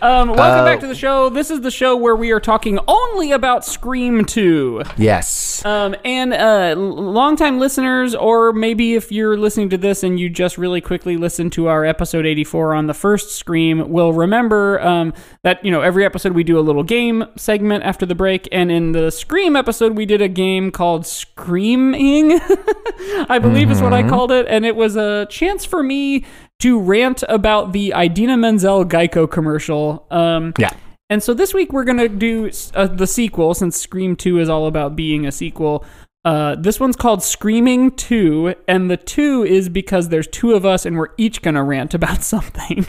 um, 0.00 0.28
welcome 0.28 0.38
Uh, 0.38 0.64
back 0.64 0.80
to 0.80 0.86
the 0.86 0.94
show. 0.94 1.28
This 1.28 1.50
is 1.50 1.60
the 1.60 1.70
show 1.70 1.96
where 1.96 2.14
we 2.16 2.30
are 2.30 2.40
talking 2.40 2.78
only 2.88 3.32
about 3.32 3.64
Scream 3.64 4.24
2. 4.24 4.82
yes. 4.96 5.64
Um, 5.64 5.94
and 6.04 6.32
uh, 6.32 6.74
longtime 6.78 7.58
listeners, 7.58 8.14
or 8.14 8.52
maybe 8.52 8.94
if 8.94 9.10
you're 9.10 9.36
listening 9.36 9.68
to 9.70 9.76
this 9.78 10.02
and 10.04 10.18
you 10.20 10.28
just 10.30 10.56
really 10.56 10.80
quickly 10.80 11.16
listened 11.16 11.52
to 11.54 11.66
our 11.68 11.84
episode 11.84 12.26
84 12.26 12.74
on 12.74 12.86
the 12.86 12.94
first 12.94 13.36
Scream, 13.36 13.90
will 13.90 14.12
remember 14.12 14.80
um, 14.80 15.12
that 15.42 15.64
you 15.64 15.70
know 15.70 15.80
every 15.80 16.04
episode 16.04 16.32
we 16.32 16.44
do 16.44 16.58
a 16.58 16.62
little 16.62 16.84
game 16.84 17.24
segment 17.36 17.82
after 17.84 18.06
the 18.06 18.14
break, 18.14 18.48
and 18.52 18.70
in 18.70 18.92
the 18.92 19.10
Scream 19.10 19.56
episode 19.56 19.96
we 19.96 20.06
did 20.06 20.22
a 20.22 20.28
game 20.28 20.70
called 20.70 21.06
Screaming, 21.06 22.38
I 23.28 23.38
believe 23.40 23.70
is 23.70 23.82
what 23.82 23.92
I 23.92 24.08
called 24.08 24.30
it, 24.30 24.46
and 24.48 24.64
it 24.64 24.76
was 24.76 24.96
a 24.96 25.26
chance 25.28 25.64
for 25.64 25.82
me 25.82 26.24
to 26.60 26.80
rant 26.80 27.22
about 27.28 27.72
the 27.72 27.92
Idina 27.96 28.36
Menzel 28.36 28.84
Geico 28.84 29.30
commercial. 29.30 30.04
Um, 30.10 30.54
Yeah. 30.58 30.70
and 31.08 31.22
so 31.22 31.32
this 31.34 31.54
week 31.54 31.72
we're 31.72 31.84
gonna 31.84 32.08
do 32.08 32.50
uh, 32.74 32.86
the 32.86 33.06
sequel, 33.06 33.54
since 33.54 33.80
Scream 33.80 34.16
Two 34.16 34.38
is 34.40 34.48
all 34.48 34.66
about 34.66 34.96
being 34.96 35.26
a 35.26 35.32
sequel. 35.32 35.84
Uh, 36.24 36.56
this 36.56 36.80
one's 36.80 36.96
called 36.96 37.22
Screaming 37.22 37.92
Two, 37.92 38.54
and 38.66 38.90
the 38.90 38.96
two 38.96 39.44
is 39.44 39.68
because 39.68 40.08
there's 40.08 40.26
two 40.26 40.52
of 40.54 40.66
us, 40.66 40.84
and 40.84 40.96
we're 40.98 41.08
each 41.16 41.42
gonna 41.42 41.62
rant 41.62 41.94
about 41.94 42.22
something. 42.24 42.86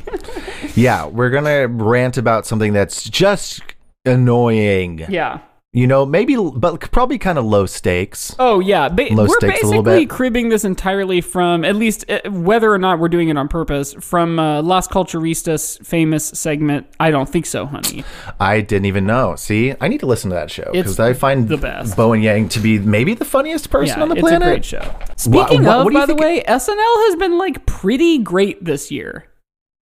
Yeah, 0.76 1.06
we're 1.06 1.30
gonna 1.30 1.68
rant 1.68 2.18
about 2.18 2.46
something 2.48 2.74
that's 2.74 3.08
just 3.08 3.62
annoying. 4.06 5.06
yeah. 5.10 5.40
You 5.72 5.86
know, 5.86 6.04
maybe, 6.04 6.36
but 6.36 6.92
probably 6.92 7.20
kind 7.20 7.38
of 7.38 7.46
low 7.46 7.68
stakes. 7.68 8.36
Oh 8.40 8.60
yeah. 8.60 8.90
Ba- 8.90 9.10
Low 9.12 9.26
we're 9.28 9.38
stakes 9.38 9.62
a 9.62 9.68
little 9.68 9.84
basically 9.84 10.08
cribbing 10.08 10.50
this 10.50 10.66
entirely 10.66 11.22
from, 11.22 11.64
at 11.64 11.76
least 11.76 12.10
uh, 12.10 12.22
whether 12.32 12.74
or 12.74 12.80
not 12.80 12.98
we're 12.98 13.08
doing 13.08 13.30
it 13.30 13.38
on 13.38 13.48
purpose, 13.48 13.94
from 13.94 14.40
uh, 14.40 14.64
Las 14.64 14.88
Culturistas' 14.88 15.86
famous 15.86 16.26
segment. 16.26 16.88
I 17.00 17.12
don't 17.12 17.30
think 17.30 17.46
so, 17.46 17.68
honey. 17.68 18.04
I 18.40 18.62
didn't 18.62 18.88
even 18.88 19.06
know. 19.06 19.36
See, 19.36 19.76
I 19.80 19.88
need 19.90 20.00
to 20.00 20.08
listen 20.08 20.32
to 20.32 20.36
that 20.36 20.50
show 20.50 20.72
because 20.72 21.00
I 21.00 21.14
find 21.14 21.48
the 21.48 21.58
best. 21.58 21.96
Bowen 21.96 22.24
Yang 22.24 22.50
to 22.50 22.60
be 22.60 22.80
maybe 22.80 23.14
the 23.14 23.26
funniest 23.26 23.70
person 23.70 23.98
yeah, 23.98 24.02
on 24.02 24.10
the 24.10 24.16
it's 24.16 24.22
planet. 24.22 24.48
a 24.48 24.52
great 24.52 24.66
show. 24.66 24.96
Speaking 25.18 25.66
wha- 25.66 25.82
of, 25.82 25.86
what 25.86 25.92
do 25.94 26.00
by 26.00 26.08
the 26.08 26.16
way, 26.16 26.42
SNL 26.48 27.06
has 27.10 27.16
been 27.18 27.38
like 27.38 27.68
pretty 27.68 28.18
great 28.18 28.66
this 28.66 28.90
year. 28.90 29.28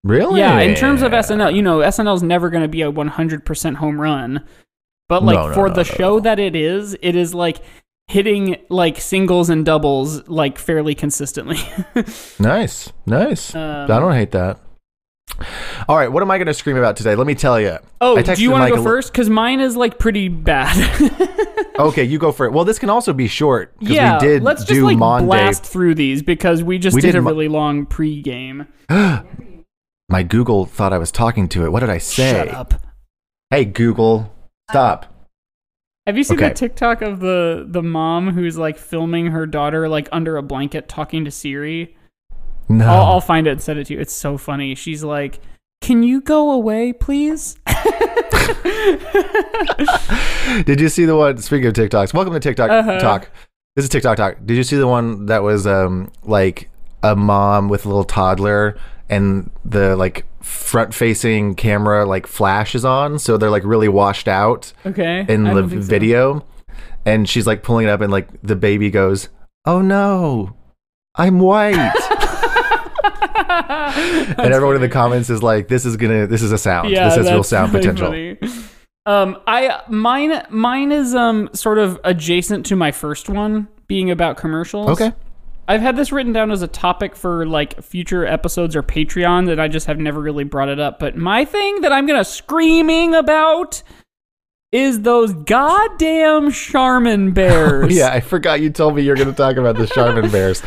Really? 0.03 0.41
Yeah, 0.41 0.59
in 0.59 0.75
terms 0.75 1.01
of 1.01 1.13
SNL, 1.13 1.55
you 1.55 1.61
know, 1.61 1.79
SNL's 1.79 2.23
never 2.23 2.49
going 2.49 2.63
to 2.63 2.67
be 2.67 2.81
a 2.81 2.91
100% 2.91 3.75
home 3.75 4.01
run. 4.01 4.43
But 5.09 5.23
like 5.23 5.35
No, 5.35 5.47
no, 5.49 5.53
for 5.53 5.67
no, 5.69 5.73
the 5.73 5.83
show 5.83 6.19
that 6.19 6.39
it 6.39 6.55
is, 6.55 6.97
it 7.01 7.15
is 7.15 7.33
like 7.33 7.57
hitting 8.07 8.57
like 8.69 8.99
singles 8.99 9.49
and 9.49 9.65
doubles 9.65 10.27
like 10.27 10.57
fairly 10.57 10.95
consistently. 10.95 11.57
Nice, 12.39 12.91
nice. 13.05 13.55
Um, 13.55 13.83
I 13.91 13.99
don't 13.99 14.13
hate 14.13 14.31
that. 14.31 14.59
All 15.87 15.95
right, 15.97 16.11
what 16.11 16.23
am 16.23 16.31
I 16.31 16.37
going 16.37 16.47
to 16.47 16.53
scream 16.53 16.77
about 16.77 16.95
today? 16.95 17.15
Let 17.15 17.27
me 17.27 17.35
tell 17.35 17.59
you. 17.59 17.77
oh, 18.01 18.21
do 18.21 18.41
you 18.41 18.49
want 18.51 18.69
to 18.69 18.75
go 18.77 18.83
first? 18.83 19.11
Because 19.11 19.29
mine 19.29 19.59
is 19.59 19.75
like 19.75 19.99
pretty 19.99 20.29
bad. 20.29 20.75
Okay, 21.79 22.03
you 22.03 22.17
go 22.17 22.31
for 22.31 22.45
it. 22.45 22.53
Well, 22.53 22.65
this 22.65 22.79
can 22.79 22.89
also 22.89 23.13
be 23.13 23.27
short 23.27 23.77
because 23.79 23.95
yeah, 23.95 24.19
we 24.19 24.27
did 24.27 24.43
let's 24.43 24.65
do 24.65 24.73
just 24.73 24.83
like 24.83 24.97
Monday. 24.97 25.27
blast 25.27 25.63
through 25.63 25.95
these 25.95 26.23
because 26.23 26.63
we 26.63 26.79
just 26.79 26.95
We 26.95 27.01
did, 27.01 27.11
did 27.11 27.19
a 27.19 27.21
Mo- 27.21 27.29
really 27.29 27.47
long 27.47 27.85
pre-game. 27.85 28.67
My 28.89 30.23
Google 30.23 30.65
thought 30.65 30.91
I 30.93 30.97
was 30.97 31.11
talking 31.11 31.47
to 31.49 31.65
it. 31.65 31.71
What 31.71 31.81
did 31.81 31.89
I 31.89 31.99
say? 31.99 32.31
Shut 32.31 32.47
up. 32.49 32.73
Hey, 33.51 33.65
Google, 33.65 34.33
stop. 34.69 35.13
Have 36.05 36.17
you 36.17 36.23
seen 36.23 36.37
Okay. 36.37 36.49
the 36.49 36.55
TikTok 36.55 37.01
of 37.01 37.19
the 37.19 37.65
the 37.67 37.83
mom 37.83 38.31
who's 38.33 38.57
like 38.57 38.77
filming 38.77 39.27
her 39.27 39.45
daughter 39.45 39.89
like 39.89 40.07
under 40.11 40.37
a 40.37 40.43
blanket 40.43 40.87
talking 40.87 41.25
to 41.25 41.31
Siri? 41.31 41.95
No. 42.69 42.85
I'll, 42.85 43.01
I'll 43.13 43.21
find 43.21 43.47
it 43.47 43.51
and 43.51 43.61
send 43.61 43.79
it 43.79 43.87
to 43.87 43.93
you. 43.93 43.99
It's 43.99 44.13
so 44.13 44.37
funny. 44.37 44.75
She's 44.75 45.03
like, 45.03 45.39
"Can 45.81 46.03
you 46.03 46.21
go 46.21 46.51
away, 46.51 46.93
please?" 46.93 47.57
Did 50.65 50.79
you 50.81 50.89
see 50.89 51.05
the 51.05 51.15
one? 51.15 51.37
Speaking 51.37 51.67
of 51.67 51.73
TikToks, 51.73 52.13
welcome 52.13 52.33
to 52.33 52.39
TikTok 52.39 52.69
Uh-huh. 52.69 52.99
Talk. 52.99 53.29
This 53.75 53.83
is 53.85 53.89
TikTok 53.89 54.17
Talk. 54.17 54.37
Did 54.45 54.55
you 54.57 54.63
see 54.63 54.75
the 54.77 54.87
one 54.87 55.25
that 55.27 55.43
was 55.43 55.67
um 55.67 56.11
like 56.23 56.69
a 57.03 57.15
mom 57.15 57.69
with 57.69 57.85
a 57.85 57.87
little 57.89 58.03
toddler 58.03 58.77
and 59.09 59.49
the 59.65 59.95
like 59.95 60.25
front 60.41 60.93
facing 60.93 61.55
camera 61.55 62.05
like 62.05 62.27
flash 62.27 62.75
is 62.75 62.85
on, 62.85 63.19
so 63.19 63.37
they're 63.37 63.49
like 63.49 63.63
really 63.63 63.89
washed 63.89 64.27
out 64.27 64.73
Okay. 64.85 65.25
in 65.27 65.43
the 65.43 65.53
don't 65.61 65.69
so. 65.69 65.79
video, 65.81 66.45
and 67.05 67.27
she's 67.29 67.47
like 67.47 67.63
pulling 67.63 67.87
it 67.87 67.89
up, 67.89 68.01
and 68.01 68.11
like 68.11 68.27
the 68.41 68.55
baby 68.55 68.89
goes, 68.89 69.29
"Oh 69.65 69.81
no, 69.81 70.55
I'm 71.15 71.39
white." 71.39 71.75
and 74.37 74.53
everyone 74.53 74.75
in 74.75 74.81
the 74.81 74.89
comments 74.89 75.29
is 75.29 75.41
like, 75.43 75.67
"This 75.67 75.85
is 75.85 75.97
gonna, 75.97 76.27
this 76.27 76.41
is 76.41 76.51
a 76.51 76.57
sound. 76.57 76.89
Yeah, 76.89 77.05
this 77.09 77.17
has 77.17 77.27
real 77.27 77.43
sound 77.43 77.73
really 77.73 77.87
potential." 77.87 78.07
funny. 78.07 78.37
Um, 79.05 79.37
I 79.47 79.83
mine 79.87 80.43
mine 80.49 80.91
is 80.91 81.15
um 81.15 81.49
sort 81.53 81.77
of 81.77 81.99
adjacent 82.03 82.65
to 82.67 82.75
my 82.75 82.91
first 82.91 83.29
one, 83.29 83.67
being 83.87 84.11
about 84.11 84.35
commercials. 84.37 84.89
Okay. 84.89 85.13
I've 85.67 85.81
had 85.81 85.97
this 85.97 86.11
written 86.11 86.31
down 86.31 86.51
as 86.51 86.61
a 86.61 86.67
topic 86.67 87.15
for 87.15 87.45
like 87.45 87.81
future 87.83 88.25
episodes 88.25 88.75
or 88.75 88.83
Patreon 88.83 89.47
that 89.47 89.59
I 89.59 89.67
just 89.67 89.87
have 89.87 89.99
never 89.99 90.21
really 90.21 90.45
brought 90.45 90.69
it 90.69 90.79
up. 90.79 90.97
But 90.97 91.17
my 91.17 91.43
thing 91.43 91.81
that 91.81 91.91
I'm 91.91 92.05
gonna 92.05 92.23
screaming 92.23 93.13
about 93.13 93.83
is 94.77 95.01
those 95.01 95.33
goddamn 95.33 96.51
Charmin 96.51 97.31
bears. 97.33 97.95
Yeah, 97.95 98.09
I 98.09 98.19
forgot 98.19 98.61
you 98.61 98.69
told 98.69 98.95
me 98.95 99.01
you're 99.01 99.15
going 99.15 99.27
to 99.29 99.33
talk 99.35 99.57
about 99.57 99.75
the 99.75 99.87
Charmin 99.87 100.29
bears. 100.31 100.61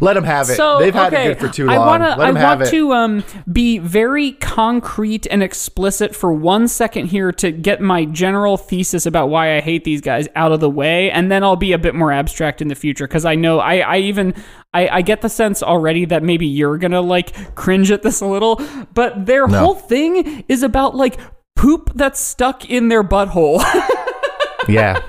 Let 0.00 0.14
them 0.14 0.24
have 0.24 0.48
it. 0.48 0.56
So 0.56 0.78
They've 0.78 0.94
had 0.94 1.12
okay, 1.12 1.30
it 1.32 1.38
good 1.38 1.48
for 1.48 1.52
too 1.54 1.66
long. 1.66 1.76
I 1.76 1.78
wanna, 1.86 2.16
I 2.18 2.26
have 2.38 2.58
want 2.60 2.62
it. 2.62 2.70
to 2.70 2.92
um 2.92 3.24
be 3.52 3.78
very 3.78 4.32
concrete 4.32 5.26
and 5.30 5.42
explicit 5.42 6.16
for 6.16 6.32
one 6.32 6.66
second 6.68 7.06
here 7.06 7.30
to 7.32 7.52
get 7.52 7.80
my 7.80 8.04
general 8.06 8.56
thesis 8.56 9.04
about 9.06 9.28
why 9.28 9.56
I 9.56 9.60
hate 9.60 9.84
these 9.84 10.00
guys 10.00 10.28
out 10.34 10.52
of 10.52 10.60
the 10.60 10.70
way, 10.70 11.10
and 11.10 11.30
then 11.30 11.44
I'll 11.44 11.56
be 11.56 11.72
a 11.72 11.78
bit 11.78 11.94
more 11.94 12.10
abstract 12.12 12.62
in 12.62 12.68
the 12.68 12.74
future 12.74 13.06
because 13.06 13.24
I 13.24 13.34
know 13.34 13.58
I 13.58 13.78
I 13.80 13.96
even 13.98 14.34
I, 14.74 14.88
I 14.88 15.02
get 15.02 15.20
the 15.20 15.28
sense 15.28 15.62
already 15.62 16.06
that 16.06 16.22
maybe 16.22 16.46
you're 16.46 16.78
gonna 16.78 17.02
like 17.02 17.54
cringe 17.54 17.90
at 17.90 18.02
this 18.02 18.20
a 18.22 18.26
little, 18.26 18.60
but 18.94 19.26
their 19.26 19.46
No. 19.46 19.58
whole 19.58 19.74
thing 19.74 20.44
is 20.48 20.62
about 20.62 20.96
like 20.96 21.18
poop 21.62 21.92
that's 21.94 22.18
stuck 22.18 22.68
in 22.68 22.88
their 22.88 23.04
butthole. 23.04 23.62
yeah. 24.68 25.00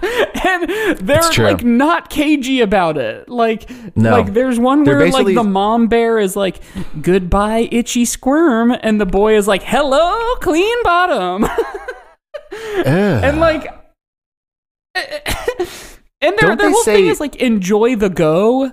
and 0.45 0.69
they're 0.99 1.21
like 1.39 1.63
not 1.63 2.11
cagey 2.11 2.61
about 2.61 2.95
it. 2.95 3.27
Like, 3.27 3.67
No. 3.95 4.11
like 4.11 4.33
there's 4.33 4.59
one 4.59 4.83
They're 4.83 4.99
where 4.99 5.09
like 5.09 5.33
the 5.33 5.43
mom 5.43 5.87
bear 5.87 6.19
is 6.19 6.35
like, 6.35 6.59
"Goodbye, 7.01 7.67
itchy 7.71 8.05
squirm," 8.05 8.71
and 8.71 9.01
the 9.01 9.05
boy 9.07 9.35
is 9.35 9.47
like, 9.47 9.63
"Hello, 9.63 10.35
clean 10.41 10.83
bottom," 10.83 11.45
and 12.85 13.39
like, 13.39 13.65
and 14.95 16.37
their 16.37 16.55
their 16.55 16.69
whole 16.69 16.83
thing 16.83 17.07
is 17.07 17.19
like, 17.19 17.37
"Enjoy 17.37 17.95
the 17.95 18.09
go." 18.09 18.71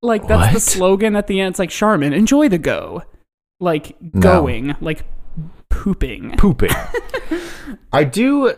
Like 0.00 0.28
that's 0.28 0.54
the 0.54 0.60
slogan 0.60 1.16
at 1.16 1.26
the 1.26 1.40
end. 1.40 1.54
It's 1.54 1.58
like 1.58 1.70
Charmin, 1.70 2.12
enjoy 2.12 2.48
the 2.48 2.58
go, 2.58 3.02
like 3.58 3.96
going, 4.20 4.76
like 4.80 5.04
pooping. 5.74 6.36
pooping. 6.36 6.70
I 7.92 8.04
do 8.04 8.54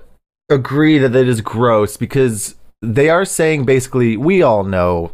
agree 0.51 0.99
that 0.99 1.17
it 1.17 1.29
is 1.29 1.41
gross 1.41 1.97
because 1.97 2.55
they 2.83 3.09
are 3.09 3.25
saying 3.25 3.65
basically 3.65 4.17
we 4.17 4.43
all 4.43 4.65
know 4.65 5.13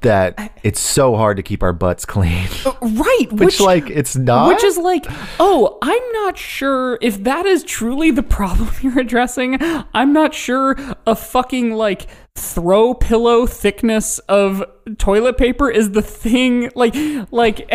that 0.00 0.52
it's 0.64 0.80
so 0.80 1.14
hard 1.14 1.36
to 1.36 1.42
keep 1.44 1.62
our 1.62 1.72
butts 1.72 2.04
clean. 2.04 2.48
Uh, 2.64 2.72
right, 2.82 3.26
Which, 3.30 3.40
which 3.40 3.60
like 3.60 3.88
it's 3.88 4.16
not. 4.16 4.48
Which 4.48 4.64
is 4.64 4.76
like, 4.78 5.06
oh, 5.38 5.78
I'm 5.82 6.12
not 6.12 6.36
sure 6.36 6.98
if 7.00 7.22
that 7.24 7.46
is 7.46 7.62
truly 7.62 8.10
the 8.10 8.22
problem 8.22 8.70
you're 8.82 8.98
addressing. 8.98 9.58
I'm 9.94 10.12
not 10.12 10.34
sure 10.34 10.76
a 11.06 11.14
fucking 11.14 11.72
like 11.74 12.08
throw 12.34 12.94
pillow 12.94 13.46
thickness 13.46 14.18
of 14.20 14.64
toilet 14.98 15.36
paper 15.36 15.70
is 15.70 15.92
the 15.92 16.02
thing. 16.02 16.70
Like, 16.74 16.94
like. 17.30 17.70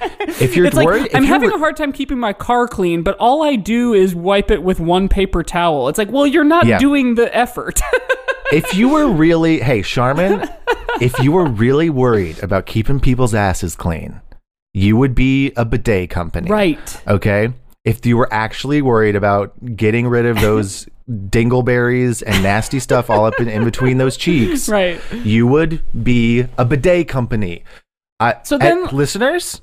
if 0.40 0.56
you're 0.56 0.66
It's 0.66 0.76
like 0.76 0.86
worried, 0.86 1.06
if 1.06 1.14
I'm 1.14 1.24
having 1.24 1.50
wor- 1.50 1.56
a 1.56 1.60
hard 1.60 1.76
time 1.76 1.92
keeping 1.92 2.18
my 2.18 2.32
car 2.32 2.66
clean, 2.68 3.02
but 3.02 3.16
all 3.18 3.42
I 3.42 3.56
do 3.56 3.94
is 3.94 4.14
wipe 4.14 4.50
it 4.50 4.62
with 4.62 4.80
one 4.80 5.08
paper 5.08 5.42
towel. 5.42 5.88
It's 5.88 5.98
like, 5.98 6.10
well, 6.10 6.26
you're 6.26 6.44
not 6.44 6.66
Yeah. 6.66 6.78
doing 6.78 7.14
the 7.14 7.34
effort. 7.36 7.80
if 8.52 8.74
you 8.74 8.88
were 8.88 9.06
really, 9.08 9.60
hey, 9.60 9.82
Charmin, 9.82 10.48
if 11.00 11.18
you 11.20 11.32
were 11.32 11.46
really 11.46 11.90
worried 11.90 12.42
about 12.42 12.66
keeping 12.66 13.00
people's 13.00 13.34
asses 13.34 13.76
clean, 13.76 14.20
you 14.74 14.96
would 14.96 15.14
be 15.14 15.52
a 15.56 15.64
bidet 15.64 16.10
company. 16.10 16.50
right. 16.50 17.00
Okay. 17.08 17.48
If 17.84 18.04
you 18.04 18.16
were 18.16 18.28
actually 18.32 18.82
worried 18.82 19.14
about 19.14 19.76
getting 19.76 20.08
rid 20.08 20.26
of 20.26 20.40
those 20.40 20.88
dingleberries 21.10 22.22
and 22.26 22.42
nasty 22.42 22.80
stuff 22.80 23.08
all 23.10 23.24
up 23.26 23.38
in, 23.38 23.48
in 23.48 23.64
between 23.64 23.98
those 23.98 24.16
cheeks, 24.16 24.68
Right. 24.68 25.00
you 25.22 25.46
would 25.46 25.80
be 26.02 26.46
a 26.58 26.64
bidet 26.64 27.06
company. 27.08 27.62
I, 28.18 28.36
So 28.42 28.56
eh, 28.56 28.58
then- 28.58 28.86
listeners, 28.86 29.60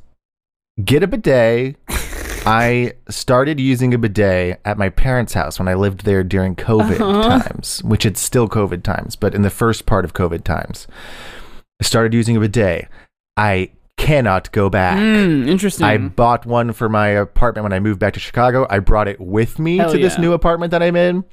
get 0.83 1.03
a 1.03 1.07
bidet. 1.07 1.75
I 2.45 2.93
started 3.09 3.59
using 3.59 3.93
a 3.93 3.97
bidet 3.97 4.59
at 4.65 4.77
my 4.77 4.89
parents' 4.89 5.33
house 5.33 5.59
when 5.59 5.67
I 5.69 5.75
lived 5.75 6.03
there 6.03 6.23
during 6.23 6.55
COVID 6.55 6.99
Uh-huh. 6.99 7.39
times, 7.39 7.81
which 7.83 8.05
it's 8.05 8.19
still 8.19 8.49
COVID 8.49 8.83
times, 8.83 9.15
but 9.15 9.33
in 9.33 9.43
the 9.43 9.49
first 9.49 9.85
part 9.85 10.03
of 10.03 10.13
COVID 10.13 10.43
times. 10.43 10.87
I 11.81 11.85
started 11.85 12.13
using 12.13 12.35
a 12.35 12.39
bidet. 12.41 12.89
I 13.37 13.69
cannot 13.97 14.51
go 14.51 14.69
back. 14.69 14.97
Mm, 14.97 15.47
interesting. 15.47 15.85
I 15.85 15.97
bought 15.97 16.45
one 16.45 16.73
for 16.73 16.89
my 16.89 17.07
apartment 17.09 17.63
when 17.63 17.73
I 17.73 17.79
moved 17.79 17.99
back 17.99 18.13
to 18.15 18.19
Chicago. 18.19 18.67
I 18.69 18.79
brought 18.79 19.07
it 19.07 19.21
with 19.21 19.59
me 19.59 19.77
Hell 19.77 19.91
to 19.93 19.97
this 19.97 20.17
new 20.17 20.33
apartment 20.33 20.71
that 20.71 20.83
I'm 20.83 20.95
in. 20.97 21.23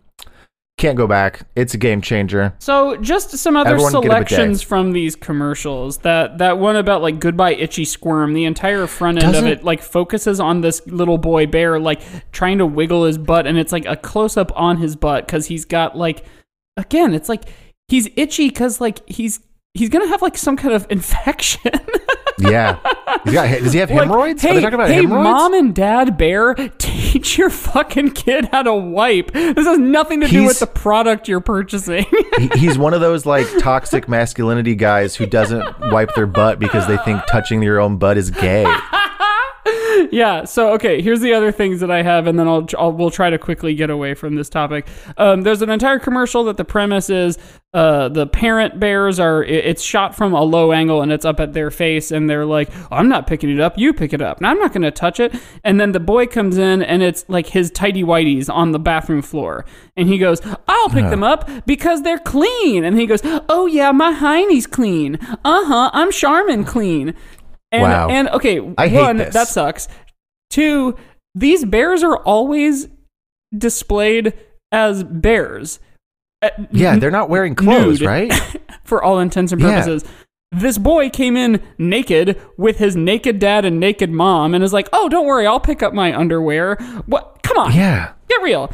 Can't 0.81 0.97
go 0.97 1.07
back. 1.07 1.43
It's 1.55 1.75
a 1.75 1.77
game 1.79 2.01
changer. 2.01 2.55
So 2.59 2.97
just 2.97 3.31
some 3.37 3.55
other 3.57 3.71
Everyone 3.71 3.93
get 3.93 3.99
a 3.99 4.01
bidet. 4.15 4.29
selections 4.31 4.63
from 4.63 4.93
these 4.93 5.15
commercials. 5.15 5.99
That 5.99 6.39
that 6.39 6.59
one 6.59 6.75
about 6.77 7.03
like 7.03 7.21
goodbye 7.21 7.53
itchy 7.55 7.85
squirm. 7.85 8.33
The 8.33 8.47
entire 8.47 8.87
front 8.87 9.23
end 9.23 9.35
Doesn't- 9.35 9.47
of 9.53 9.59
it 9.59 9.63
like 9.65 9.83
focuses 9.83 10.41
on 10.41 10.63
this 10.63 10.81
little 10.87 11.19
boy 11.19 11.47
bear 11.47 11.79
like 11.79 12.01
trying 12.33 12.57
to 12.59 12.67
wiggle 12.67 13.05
his 13.05 13.19
butt, 13.19 13.47
and 13.47 13.59
it's 13.59 13.73
like 13.73 13.85
a 13.85 13.95
close 13.95 14.37
up 14.39 14.51
on 14.57 14.79
his 14.79 14.97
butt 14.97 15.27
because 15.27 15.47
he's 15.47 15.67
got 15.67 15.99
like 15.99 16.25
again, 16.79 17.13
it's 17.13 17.29
like 17.29 17.45
he's 17.89 18.09
itchy 18.17 18.49
because 18.49 18.81
like 18.81 19.07
he's 19.07 19.41
he's 19.75 19.91
gonna 19.91 20.09
have 20.09 20.23
like 20.23 20.39
some 20.39 20.57
kind 20.57 20.73
of 20.75 20.87
infection. 20.91 21.73
Yeah. 22.41 22.79
He's 23.25 23.33
got, 23.35 23.49
does 23.49 23.73
he 23.73 23.81
have 23.81 23.91
Like, 23.91 24.01
hemorrhoids? 24.01 24.41
Hey, 24.43 24.51
Are 24.51 24.55
they 24.55 24.61
talking 24.61 24.75
about 24.75 24.89
hey, 24.89 24.95
hemorrhoids? 24.97 25.25
mom 25.25 25.55
and 25.55 25.75
dad 25.75 26.17
bear, 26.17 26.55
teach 26.79 27.37
your 27.39 27.51
fucking 27.51 28.13
kid 28.13 28.47
how 28.53 28.63
to 28.63 28.75
wipe. 28.75 29.33
This 29.33 29.67
has 29.67 29.79
nothing 29.79 30.21
to 30.21 30.29
do 30.29 30.45
with 30.47 30.59
the 30.61 30.67
product 30.67 31.29
you're 31.29 31.41
purchasing. 31.41 32.07
He- 32.39 32.49
he's 32.59 32.79
one 32.79 32.95
of 32.95 33.01
those 33.03 33.27
like 33.27 33.47
toxic 33.59 34.09
masculinity 34.09 34.75
guys 34.75 35.15
who 35.17 35.27
doesn't 35.27 35.63
wipe 35.91 36.15
their 36.15 36.27
butt 36.27 36.59
because 36.59 36.87
they 36.87 36.97
think 36.99 37.21
touching 37.27 37.63
your 37.63 37.79
own 37.81 37.99
butt 37.99 38.17
is 38.17 38.31
gay. 38.31 38.65
yeah. 40.13 40.45
So 40.45 40.73
okay, 40.75 41.01
here's 41.01 41.21
the 41.21 41.33
other 41.33 41.53
things 41.53 41.81
that 41.81 41.91
I 41.91 42.03
have, 42.03 42.27
and 42.27 42.39
then 42.39 42.49
I'll, 42.49 42.67
I'll 42.79 42.93
we'll 42.93 43.11
try 43.11 43.31
to 43.31 43.39
quickly 43.39 43.75
get 43.75 43.91
away 43.91 44.15
from 44.15 44.35
this 44.35 44.49
topic. 44.49 44.87
Um, 45.17 45.43
there's 45.43 45.63
an 45.63 45.71
entire 45.71 45.99
commercial 45.99 46.45
that 46.45 46.57
the 46.57 46.65
premise 46.65 47.11
is 47.11 47.39
uh, 47.73 48.09
the 48.09 48.27
parent 48.27 48.81
bears 48.81 49.21
are 49.21 49.45
it's 49.45 49.81
shot 49.81 50.17
from 50.17 50.33
a 50.33 50.43
low 50.43 50.73
angle 50.73 51.03
and 51.03 51.13
it's 51.13 51.25
up 51.25 51.39
at 51.39 51.53
their 51.53 51.71
face, 51.71 52.11
and 52.11 52.29
they're 52.29 52.47
like, 52.47 52.69
"I'm 52.91 53.09
not 53.09 53.27
picking 53.27 53.51
it 53.51 53.61
up, 53.61 53.79
you 53.79 53.93
pick 53.93 54.13
it 54.13 54.21
up, 54.21 54.39
and 54.39 54.47
I'm 54.47 54.59
not 54.59 54.73
going 54.73 54.83
to 54.83 54.91
touch 54.91 55.21
it." 55.21 55.35
And 55.63 55.81
then 55.81 55.93
the 55.93 56.01
boy 56.01 56.27
comes 56.27 56.59
in, 56.59 56.83
and 56.83 57.03
it's 57.03 57.25
like 57.29 57.47
his 57.47 57.71
tidy 57.71 58.03
whities 58.03 58.53
on 58.53 58.73
the 58.73 58.81
bathroom 58.81 59.23
floor, 59.23 59.65
and 59.97 60.09
he 60.09 60.19
goes, 60.19 60.41
"I'll 60.67 60.89
pick 60.89 61.09
them 61.11 61.23
up 61.23 61.49
because 61.65 62.03
they're 62.03 62.19
clean," 62.19 62.83
and 62.83 62.99
he 62.99 63.07
goes, 63.07 63.21
"Oh 63.25 63.67
yeah, 63.67 63.93
my 63.93 64.13
hiney's 64.15 64.67
clean. 64.67 65.19
Uh 65.45 65.65
huh, 65.65 65.91
I'm 65.93 66.11
Charmin 66.11 66.65
clean." 66.65 67.15
And, 67.73 67.83
Wow. 67.83 68.09
and 68.09 68.29
okay, 68.31 68.61
I 68.79 68.89
one 68.89 69.19
that 69.19 69.49
sucks. 69.49 69.89
Two, 70.51 70.97
these 71.35 71.65
bears 71.65 72.03
are 72.03 72.17
always 72.17 72.89
displayed 73.57 74.33
as 74.73 75.05
bears. 75.05 75.79
Uh, 76.43 76.51
Yeah, 76.73 76.97
they're 76.97 77.11
not 77.11 77.29
wearing 77.29 77.55
clothes, 77.55 78.01
Nude. 78.01 78.09
right? 78.09 78.33
for 78.85 79.03
all 79.03 79.19
intents 79.19 79.53
and 79.53 79.61
Yeah. 79.61 79.71
purposes. 79.83 80.05
This 80.53 80.79
boy 80.79 81.11
came 81.11 81.37
in 81.37 81.63
naked 81.79 82.41
with 82.57 82.79
his 82.79 82.97
naked 82.97 83.39
dad 83.39 83.65
and 83.65 83.79
naked 83.79 84.11
mom 84.11 84.53
and 84.53 84.65
is 84.65 84.73
like, 84.73 84.89
"Oh, 84.93 85.09
don't 85.09 85.27
worry, 85.27 85.47
I'll 85.47 85.61
pick 85.61 85.81
up 85.81 85.95
my 85.95 86.17
underwear." 86.17 86.75
What? 87.07 87.39
Come 87.45 87.57
on, 87.59 87.73
Yeah. 87.73 88.11
get 88.29 88.43
real. 88.43 88.73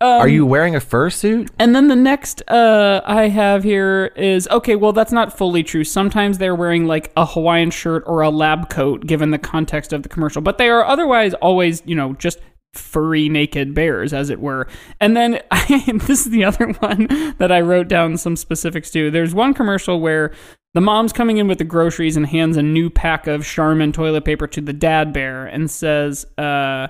Are 0.00 0.28
you 0.28 0.46
wearing 0.46 0.76
a 0.76 0.80
fursuit? 0.80 1.50
And 1.58 1.74
then 1.74 1.88
the 1.88 1.96
next 1.96 2.42
uh, 2.48 3.00
I 3.04 3.28
have 3.28 3.64
here 3.64 4.12
is 4.16 4.46
okay. 4.48 4.76
Well, 4.76 4.92
that's 4.92 5.12
not 5.12 5.36
fully 5.36 5.62
true. 5.62 5.84
Sometimes 5.84 6.38
they're 6.38 6.54
wearing 6.54 6.86
like 6.86 7.12
a 7.16 7.26
Hawaiian 7.26 7.70
shirt 7.70 8.04
or 8.06 8.22
a 8.22 8.30
lab 8.30 8.70
coat, 8.70 9.06
given 9.06 9.30
the 9.30 9.38
context 9.38 9.92
of 9.92 10.02
the 10.02 10.08
commercial. 10.08 10.42
But 10.42 10.58
they 10.58 10.68
are 10.68 10.84
otherwise 10.84 11.34
always, 11.34 11.82
you 11.84 11.94
know, 11.94 12.14
just 12.14 12.38
furry 12.74 13.28
naked 13.28 13.74
bears, 13.74 14.12
as 14.12 14.30
it 14.30 14.40
were. 14.40 14.68
And 15.00 15.16
then 15.16 15.40
I, 15.50 15.84
this 16.06 16.26
is 16.26 16.30
the 16.30 16.44
other 16.44 16.72
one 16.74 17.06
that 17.38 17.50
I 17.50 17.60
wrote 17.60 17.88
down 17.88 18.16
some 18.16 18.36
specifics 18.36 18.90
to. 18.92 19.10
There's 19.10 19.34
one 19.34 19.54
commercial 19.54 20.00
where 20.00 20.32
the 20.74 20.80
mom's 20.80 21.12
coming 21.12 21.38
in 21.38 21.48
with 21.48 21.58
the 21.58 21.64
groceries 21.64 22.16
and 22.16 22.26
hands 22.26 22.56
a 22.56 22.62
new 22.62 22.90
pack 22.90 23.26
of 23.26 23.44
Charmin 23.44 23.92
toilet 23.92 24.24
paper 24.24 24.46
to 24.46 24.60
the 24.60 24.72
dad 24.72 25.12
bear 25.12 25.46
and 25.46 25.70
says, 25.70 26.26
uh, 26.36 26.88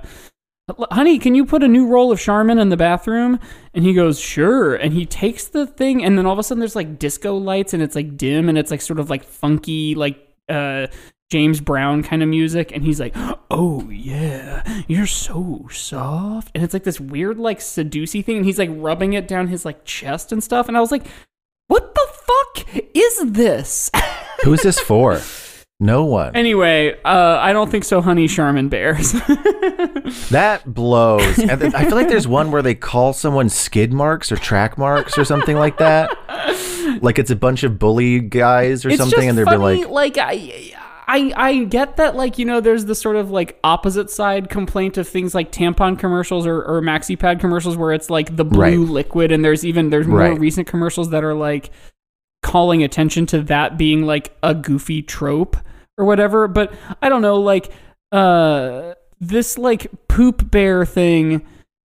honey, 0.90 1.18
can 1.18 1.34
you 1.34 1.44
put 1.44 1.62
a 1.62 1.68
new 1.68 1.86
roll 1.86 2.12
of 2.12 2.20
Charmin 2.20 2.58
in 2.58 2.68
the 2.68 2.76
bathroom? 2.76 3.38
And 3.74 3.84
he 3.84 3.94
goes, 3.94 4.18
sure. 4.18 4.74
And 4.74 4.92
he 4.92 5.06
takes 5.06 5.48
the 5.48 5.66
thing, 5.66 6.04
and 6.04 6.18
then 6.18 6.26
all 6.26 6.32
of 6.32 6.38
a 6.38 6.42
sudden 6.42 6.60
there's 6.60 6.76
like 6.76 6.98
disco 6.98 7.36
lights, 7.36 7.74
and 7.74 7.82
it's 7.82 7.94
like 7.94 8.16
dim, 8.16 8.48
and 8.48 8.58
it's 8.58 8.70
like 8.70 8.80
sort 8.80 8.98
of 8.98 9.10
like 9.10 9.24
funky, 9.24 9.94
like 9.94 10.18
uh, 10.48 10.88
James 11.30 11.60
Brown 11.60 12.02
kind 12.02 12.22
of 12.22 12.28
music. 12.28 12.72
And 12.72 12.84
he's 12.84 13.00
like, 13.00 13.14
oh 13.50 13.88
yeah, 13.90 14.82
you're 14.88 15.06
so 15.06 15.68
soft. 15.70 16.50
And 16.54 16.64
it's 16.64 16.74
like 16.74 16.84
this 16.84 17.00
weird, 17.00 17.38
like 17.38 17.60
seducey 17.60 18.24
thing, 18.24 18.36
and 18.36 18.46
he's 18.46 18.58
like 18.58 18.70
rubbing 18.72 19.14
it 19.14 19.28
down 19.28 19.48
his 19.48 19.64
like 19.64 19.84
chest 19.84 20.32
and 20.32 20.42
stuff. 20.42 20.68
And 20.68 20.76
I 20.76 20.80
was 20.80 20.90
like, 20.90 21.06
what 21.68 21.94
the 21.94 22.08
fuck 22.12 22.74
is 22.94 23.32
this? 23.32 23.90
Who's 24.44 24.62
this 24.62 24.78
for? 24.78 25.20
No 25.80 26.04
one. 26.04 26.34
anyway, 26.34 26.94
uh, 27.04 27.38
I 27.40 27.52
don't 27.52 27.70
think 27.70 27.84
so, 27.84 28.00
honey. 28.00 28.26
Charmin 28.28 28.68
bears. 28.68 29.14
That 30.30 30.62
blows. 30.72 31.36
Then 31.36 31.74
I 31.74 31.84
feel 31.84 31.94
like 31.94 32.08
there's 32.08 32.26
one 32.26 32.50
where 32.50 32.62
they 32.62 32.74
call 32.74 33.12
someone 33.12 33.48
skid 33.50 33.92
marks 33.92 34.32
or 34.32 34.36
track 34.36 34.78
marks 34.78 35.18
or 35.18 35.24
something 35.24 35.56
like 35.56 35.76
that. 35.78 36.10
Like 37.02 37.18
it's 37.18 37.30
a 37.30 37.36
bunch 37.36 37.62
of 37.62 37.78
bully 37.78 38.20
guys 38.20 38.84
or 38.86 38.88
it's 38.88 38.98
something, 38.98 39.28
and 39.28 39.36
they're 39.36 39.44
funny, 39.44 39.76
be 39.80 39.84
like, 39.84 40.16
like 40.16 40.18
I, 40.18 40.74
I 41.06 41.32
I 41.36 41.64
get 41.64 41.96
that 41.98 42.16
like 42.16 42.38
you 42.38 42.46
know 42.46 42.60
there's 42.60 42.86
the 42.86 42.94
sort 42.94 43.16
of 43.16 43.30
like 43.30 43.58
opposite 43.62 44.10
side 44.10 44.48
complaint 44.48 44.96
of 44.96 45.06
things 45.06 45.34
like 45.34 45.52
tampon 45.52 45.98
commercials 45.98 46.46
or, 46.46 46.62
or 46.62 46.80
maxi 46.80 47.18
pad 47.18 47.38
commercials 47.40 47.76
where 47.76 47.92
it's 47.92 48.08
like 48.08 48.34
the 48.36 48.44
blue 48.46 48.60
Right. 48.60 48.78
liquid 48.78 49.30
and 49.30 49.44
there's 49.44 49.64
even 49.64 49.90
there's 49.90 50.06
more 50.06 50.20
Right. 50.20 50.40
recent 50.40 50.66
commercials 50.66 51.10
that 51.10 51.22
are 51.22 51.34
like 51.34 51.70
calling 52.42 52.82
attention 52.82 53.26
to 53.26 53.42
that 53.42 53.76
being 53.76 54.02
like 54.06 54.36
a 54.42 54.54
goofy 54.54 55.02
trope 55.02 55.56
or 55.96 56.04
whatever 56.04 56.46
but 56.48 56.72
I 57.02 57.08
don't 57.08 57.22
know 57.22 57.36
like 57.40 57.70
uh 58.12 58.94
this 59.20 59.58
like 59.58 59.88
poop 60.08 60.50
bear 60.50 60.84
thing 60.86 61.44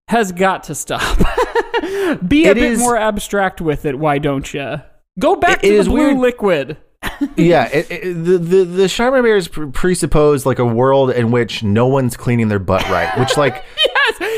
has 0.08 0.32
got 0.32 0.64
to 0.64 0.74
stop. 0.74 1.18
Be 2.26 2.46
a 2.46 2.50
It 2.50 2.54
bit 2.54 2.56
is- 2.72 2.78
more 2.80 2.96
abstract 2.96 3.60
with 3.60 3.84
it 3.84 3.98
why 3.98 4.18
don't 4.18 4.52
you 4.52 4.80
go 5.18 5.36
back 5.36 5.62
to 5.62 5.76
the 5.78 5.84
blue 5.84 5.94
weird. 6.08 6.18
liquid. 6.18 6.76
Yeah, 7.36 7.66
it, 7.68 7.90
it, 7.90 8.14
the 8.24 8.38
the 8.38 8.64
the 8.64 8.88
Charmin 8.88 9.22
Bears 9.22 9.46
pre- 9.46 9.70
presuppose 9.70 10.44
like 10.46 10.58
a 10.58 10.64
world 10.64 11.10
in 11.10 11.30
which 11.30 11.62
no 11.62 11.86
one's 11.86 12.16
cleaning 12.16 12.48
their 12.48 12.58
butt 12.58 12.82
right, 12.90 13.18
which 13.18 13.36
like 13.36 13.62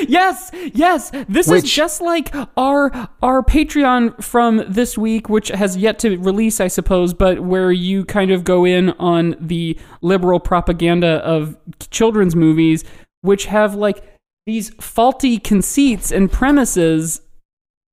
yes, 0.08 0.50
yes, 0.52 0.70
yes. 0.74 1.10
This 1.28 1.50
is 1.50 1.62
just 1.64 2.00
like 2.00 2.34
our 2.56 2.90
our 3.22 3.42
Patreon 3.42 4.22
from 4.22 4.64
this 4.68 4.96
week, 4.98 5.28
which 5.28 5.48
has 5.48 5.76
yet 5.76 5.98
to 6.00 6.16
release, 6.18 6.60
I 6.60 6.68
suppose, 6.68 7.14
but 7.14 7.40
where 7.40 7.72
you 7.72 8.04
kind 8.04 8.30
of 8.30 8.44
go 8.44 8.64
in 8.64 8.90
on 8.90 9.36
the 9.40 9.78
liberal 10.00 10.40
propaganda 10.40 11.16
of 11.24 11.56
children's 11.90 12.34
movies, 12.36 12.84
which 13.22 13.46
have 13.46 13.74
like 13.74 14.02
these 14.46 14.70
faulty 14.80 15.38
conceits 15.38 16.10
and 16.10 16.30
premises. 16.30 17.20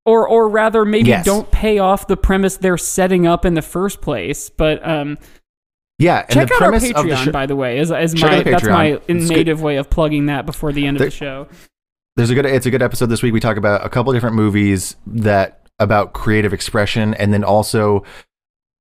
Or, 0.06 0.26
or 0.26 0.48
rather, 0.48 0.86
maybe 0.86 1.10
Yes. 1.10 1.26
don't 1.26 1.48
pay 1.50 1.78
off 1.78 2.06
the 2.08 2.16
premise 2.16 2.56
they're 2.56 2.78
setting 2.78 3.26
up 3.26 3.44
in 3.44 3.52
the 3.52 3.62
first 3.62 4.00
place. 4.00 4.48
But 4.48 4.84
um, 4.84 5.18
yeah, 5.98 6.20
and 6.20 6.30
check 6.30 6.48
the 6.48 6.54
out 6.54 6.62
our 6.62 6.72
Patreon, 6.72 6.94
of 6.94 7.06
the 7.06 7.16
show. 7.16 7.30
by 7.30 7.44
the 7.44 7.54
way. 7.54 7.78
Is, 7.78 7.90
is 7.90 8.20
my 8.20 8.42
the 8.42 8.50
that's 8.50 8.64
my 8.64 8.92
Patreon. 8.92 9.02
It's 9.08 9.28
good. 9.28 9.36
native 9.36 9.60
way 9.62 9.76
of 9.76 9.90
plugging 9.90 10.26
that 10.26 10.46
before 10.46 10.72
the 10.72 10.86
end 10.86 10.96
of 10.96 11.02
the 11.04 11.10
show. 11.10 11.48
There's 12.20 12.28
a 12.28 12.34
good 12.34 12.44
it's 12.44 12.66
a 12.66 12.70
good 12.70 12.82
episode 12.82 13.06
this 13.06 13.22
week. 13.22 13.32
We 13.32 13.40
talk 13.40 13.56
about 13.56 13.82
a 13.82 13.88
couple 13.88 14.12
different 14.12 14.36
movies 14.36 14.94
that 15.06 15.66
about 15.78 16.12
creative 16.12 16.52
expression, 16.52 17.14
and 17.14 17.32
then 17.32 17.42
also 17.42 18.04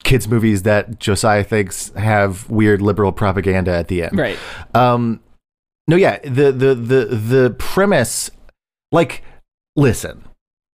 kids 0.03 0.27
movies 0.27 0.63
that 0.63 0.99
Josiah 0.99 1.45
thinks 1.45 1.87
have 1.93 2.49
weird 2.49 2.81
liberal 2.81 3.13
propaganda 3.13 3.71
at 3.71 3.87
the 3.87 4.03
end. 4.03 4.17
Right. 4.17 4.37
Um, 4.73 5.21
no, 5.87 5.95
yeah, 5.95 6.19
the 6.19 6.51
the 6.51 6.75
the 6.75 7.05
the 7.05 7.55
premise, 7.57 8.29
like, 8.91 9.23
listen, 9.77 10.25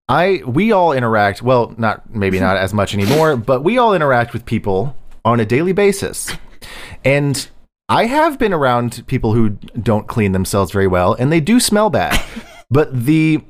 I 0.08 0.42
we 0.46 0.72
all 0.72 0.94
interact. 0.94 1.42
Well, 1.42 1.76
not 1.78 2.16
maybe 2.16 2.40
not 2.40 2.56
as 2.56 2.74
much 2.74 2.94
anymore, 2.94 3.36
but 3.36 3.62
we 3.62 3.78
all 3.78 3.94
interact 3.94 4.32
with 4.32 4.46
people 4.46 4.96
on 5.26 5.42
a 5.42 5.46
daily 5.46 5.74
basis, 5.74 6.32
and 7.04 7.46
I 7.90 8.06
have 8.06 8.40
been 8.40 8.54
around 8.54 9.06
people 9.08 9.34
who 9.34 9.50
don't 9.50 10.08
clean 10.08 10.32
themselves 10.32 10.72
very 10.72 10.88
well, 10.88 11.14
and 11.14 11.30
they 11.30 11.42
do 11.42 11.60
smell 11.60 11.90
bad. 11.90 12.24
but 12.74 12.88
the 13.06 13.42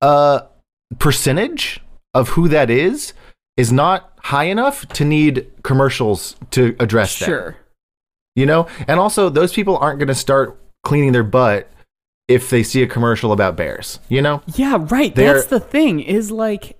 uh 0.00 0.40
percentage 0.98 1.80
of 2.14 2.30
who 2.30 2.48
that 2.48 2.68
is 2.70 3.12
is 3.56 3.72
not 3.72 4.12
high 4.24 4.44
enough 4.44 4.86
to 4.88 5.04
need 5.04 5.50
commercials 5.62 6.36
to 6.50 6.76
address 6.78 7.18
that 7.18 7.26
Sure. 7.26 7.56
you 8.36 8.46
know 8.46 8.66
and 8.86 9.00
also 9.00 9.28
those 9.28 9.52
people 9.52 9.76
aren't 9.78 9.98
going 9.98 10.08
to 10.08 10.14
start 10.14 10.58
cleaning 10.84 11.12
their 11.12 11.22
butt 11.24 11.70
if 12.28 12.50
they 12.50 12.62
see 12.62 12.82
a 12.82 12.86
commercial 12.86 13.32
about 13.32 13.56
bears 13.56 13.98
you 14.08 14.20
know 14.22 14.42
Yeah, 14.54 14.78
right. 14.90 15.14
They're- 15.14 15.34
That's 15.34 15.46
the 15.46 15.60
thing. 15.60 16.00
Is 16.00 16.30
like 16.30 16.78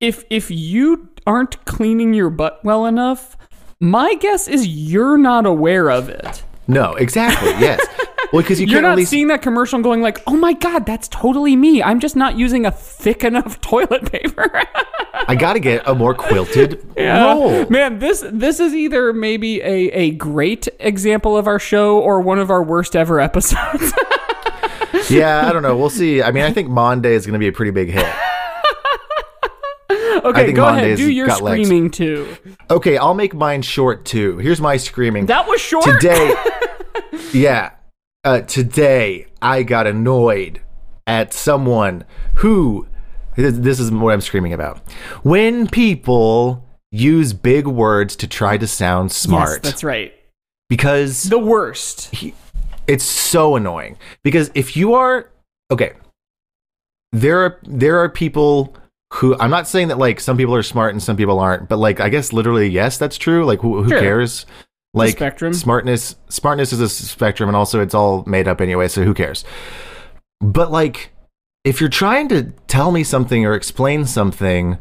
if 0.00 0.24
if 0.30 0.50
you 0.50 1.08
aren't 1.26 1.64
cleaning 1.64 2.12
your 2.14 2.30
butt 2.30 2.60
well 2.64 2.84
enough, 2.86 3.36
my 3.80 4.14
guess 4.14 4.46
is 4.48 4.66
you're 4.66 5.16
not 5.18 5.46
aware 5.46 5.90
of 5.90 6.08
it. 6.08 6.42
no 6.66 6.94
exactly 6.94 7.50
yes 7.66 7.80
well 8.34 8.42
because 8.42 8.60
you 8.60 8.66
You're 8.66 8.76
can't 8.76 8.82
not 8.82 8.90
really 8.90 9.04
seeing 9.04 9.28
that 9.28 9.40
commercial 9.42 9.76
and 9.76 9.84
going 9.84 10.02
like, 10.02 10.20
"Oh 10.26 10.36
my 10.36 10.52
god, 10.52 10.84
that's 10.86 11.08
totally 11.08 11.54
me. 11.56 11.82
I'm 11.82 12.00
just 12.00 12.16
not 12.16 12.36
using 12.36 12.66
a 12.66 12.70
thick 12.70 13.22
enough 13.24 13.60
toilet 13.60 14.10
paper." 14.10 14.50
i 15.26 15.34
gotta 15.34 15.60
get 15.60 15.86
a 15.88 15.94
more 15.94 16.12
quilted 16.12 16.84
roll 16.98 17.64
Man, 17.70 17.98
this 18.00 18.22
this 18.30 18.58
is 18.60 18.74
either 18.74 19.12
maybe 19.12 19.62
a 19.62 19.88
a 19.92 20.10
great 20.10 20.68
example 20.80 21.36
of 21.36 21.46
our 21.46 21.58
show 21.60 21.98
or 22.00 22.20
one 22.20 22.38
of 22.40 22.50
our 22.50 22.62
worst 22.62 22.94
ever 22.96 23.20
episodes. 23.20 23.92
yeah 25.08 25.46
i 25.46 25.52
don't 25.52 25.62
know 25.62 25.76
we'll 25.76 25.88
see 25.88 26.22
i 26.22 26.30
mean 26.30 26.42
i 26.42 26.52
think 26.52 26.68
monday 26.68 27.14
is 27.14 27.24
going 27.26 27.32
to 27.34 27.38
be 27.38 27.46
a 27.46 27.52
pretty 27.52 27.70
big 27.70 27.88
hit 27.90 28.06
okay, 30.24 30.52
go 30.52 30.66
ahead. 30.66 30.96
Do 30.96 31.10
your 31.10 31.26
got 31.26 31.42
legs. 31.42 31.66
screaming 31.66 31.90
too. 31.90 32.36
okay 32.70 32.96
i'll 32.96 33.14
make 33.14 33.34
mine 33.34 33.62
short 33.62 34.04
too 34.04 34.38
here's 34.38 34.60
my 34.60 34.76
screaming 34.76 35.26
That 35.26 35.46
was 35.46 35.60
short. 35.60 35.84
today 35.84 36.34
yeah 37.32 37.70
uh, 38.24 38.40
today 38.42 39.26
i 39.42 39.62
got 39.62 39.86
annoyed 39.86 40.60
at 41.06 41.32
someone 41.32 42.04
who 42.36 42.86
this 43.36 43.78
is 43.80 43.90
what 43.90 44.12
i'm 44.12 44.20
screaming 44.20 44.52
about 44.52 44.78
when 45.22 45.66
people 45.68 46.64
use 46.90 47.32
big 47.32 47.66
words 47.66 48.14
to 48.16 48.26
try 48.26 48.56
to 48.56 48.66
sound 48.66 49.10
smart 49.12 49.60
Yes, 49.64 49.72
that's 49.72 49.84
right. 49.84 50.12
because 50.68 51.24
The 51.24 51.38
worst. 51.38 52.14
it's 52.86 53.04
so 53.04 53.56
annoying 53.56 53.96
because 54.22 54.50
if 54.54 54.76
you 54.76 54.94
are 54.94 55.30
okay 55.70 55.92
there 57.12 57.38
are 57.44 57.58
there 57.62 57.98
are 57.98 58.08
people 58.08 58.74
who 59.14 59.36
i'm 59.38 59.50
not 59.50 59.66
saying 59.68 59.88
that 59.88 59.98
like 59.98 60.20
some 60.20 60.36
people 60.36 60.54
are 60.54 60.62
smart 60.62 60.92
and 60.92 61.02
some 61.02 61.16
people 61.16 61.38
aren't 61.40 61.68
but 61.68 61.78
like 61.78 62.00
i 62.00 62.08
guess 62.08 62.32
literally 62.32 62.68
yes 62.68 62.98
that's 62.98 63.16
true 63.16 63.44
like 63.44 63.60
who, 63.60 63.82
who 63.82 63.88
Sure. 63.90 64.00
cares 64.00 64.46
like 64.94 65.16
spectrum. 65.16 65.52
smartness 65.52 66.16
smartness 66.28 66.72
is 66.72 66.80
a 66.80 66.88
spectrum 66.88 67.48
and 67.48 67.56
also 67.56 67.80
it's 67.80 67.94
all 67.94 68.24
made 68.26 68.48
up 68.48 68.60
anyway 68.60 68.88
so 68.88 69.02
who 69.04 69.12
cares 69.12 69.44
but 70.40 70.70
like 70.70 71.12
if 71.64 71.80
you're 71.80 71.90
trying 71.90 72.28
to 72.28 72.44
tell 72.68 72.90
me 72.92 73.02
something 73.04 73.44
or 73.44 73.54
explain 73.54 74.04
something 74.06 74.78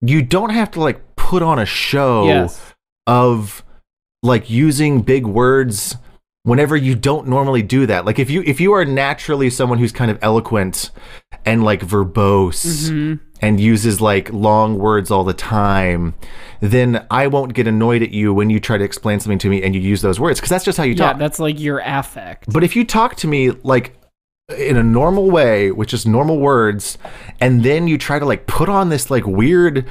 you 0.00 0.22
don't 0.22 0.50
have 0.50 0.70
to 0.70 0.80
like 0.80 1.00
put 1.16 1.42
on 1.42 1.58
a 1.58 1.66
show 1.66 2.26
Yes. 2.26 2.74
of 3.06 3.62
like 4.22 4.48
using 4.50 5.02
big 5.02 5.26
words 5.26 5.96
whenever 6.44 6.76
you 6.76 6.94
don't 6.94 7.26
normally 7.26 7.62
do 7.62 7.86
that 7.86 8.04
like 8.04 8.18
if 8.18 8.30
you 8.30 8.42
if 8.46 8.60
you 8.60 8.72
are 8.72 8.84
naturally 8.84 9.50
someone 9.50 9.78
who's 9.78 9.92
kind 9.92 10.10
of 10.10 10.18
eloquent 10.22 10.90
and 11.44 11.64
like 11.64 11.80
verbose 11.80 12.90
Mhm. 12.90 13.20
And 13.40 13.60
uses 13.60 14.00
like 14.00 14.32
long 14.32 14.78
words 14.78 15.10
all 15.10 15.24
the 15.24 15.34
time 15.34 16.14
then 16.60 17.04
i 17.10 17.26
won't 17.26 17.52
get 17.54 17.66
annoyed 17.66 18.02
at 18.02 18.10
you 18.10 18.32
when 18.32 18.48
you 18.48 18.58
try 18.60 18.78
to 18.78 18.84
explain 18.84 19.20
something 19.20 19.38
to 19.38 19.48
me 19.48 19.62
and 19.62 19.74
you 19.74 19.80
use 19.80 20.02
those 20.02 20.18
words 20.18 20.40
because 20.40 20.50
that's 20.50 20.64
just 20.64 20.78
how 20.78 20.84
you 20.84 20.94
talk. 20.94 21.14
Yeah, 21.14 21.18
that's 21.18 21.38
like 21.38 21.58
your 21.60 21.80
affect. 21.80 22.52
but 22.52 22.64
if 22.64 22.74
you 22.76 22.84
talk 22.84 23.16
to 23.16 23.26
me 23.26 23.50
like 23.50 23.96
in 24.58 24.76
a 24.76 24.82
normal 24.82 25.30
way, 25.30 25.70
which 25.70 25.94
is 25.94 26.06
normal 26.06 26.38
words, 26.38 26.98
and 27.40 27.62
then 27.64 27.88
you 27.88 27.96
try 27.96 28.18
to 28.18 28.26
like 28.26 28.46
put 28.46 28.68
on 28.68 28.90
this 28.90 29.10
like 29.10 29.26
weird 29.26 29.86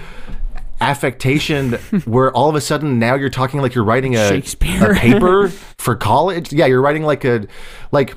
affectation 0.79 1.73
where 2.05 2.31
all 2.33 2.49
of 2.49 2.55
a 2.55 2.61
sudden 2.61 2.99
now 2.99 3.15
you're 3.15 3.29
talking 3.29 3.61
like 3.61 3.73
you're 3.73 3.83
writing 3.83 4.15
a, 4.15 4.37
a 4.37 4.41
paper 4.95 5.49
for 5.49 5.95
college. 5.95 6.53
Yeah, 6.53 6.67
you're 6.67 6.81
writing 6.81 7.03
like 7.03 7.25
a 7.25 7.47
like. 7.91 8.15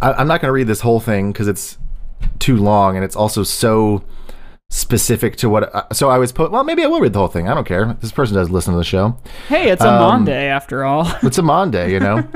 I, 0.00 0.12
I'm 0.14 0.26
not 0.26 0.40
going 0.40 0.48
to 0.48 0.52
read 0.52 0.66
this 0.66 0.80
whole 0.80 1.00
thing 1.00 1.30
because 1.30 1.46
it's 1.46 1.76
too 2.38 2.56
long 2.56 2.96
and 2.96 3.04
it's 3.04 3.16
also 3.16 3.42
so 3.42 4.02
specific 4.70 5.36
to 5.36 5.50
what. 5.50 5.74
uh, 5.74 5.84
so 5.92 6.08
I 6.08 6.16
was 6.16 6.32
put. 6.32 6.50
Well, 6.50 6.64
maybe 6.64 6.82
I 6.82 6.86
will 6.86 7.00
read 7.00 7.12
the 7.12 7.18
whole 7.18 7.28
thing. 7.28 7.48
I 7.48 7.54
don't 7.54 7.66
care. 7.66 7.94
This 8.00 8.12
person 8.12 8.34
does 8.36 8.48
listen 8.48 8.72
to 8.72 8.78
the 8.78 8.84
show. 8.84 9.18
Hey, 9.48 9.70
it's 9.70 9.82
a 9.84 9.88
Um, 9.92 10.00
Monday 10.00 10.46
after 10.48 10.84
all. 10.84 11.06
It's 11.22 11.36
a 11.38 11.42
Monday, 11.42 11.92
you 11.92 12.00
know. 12.00 12.26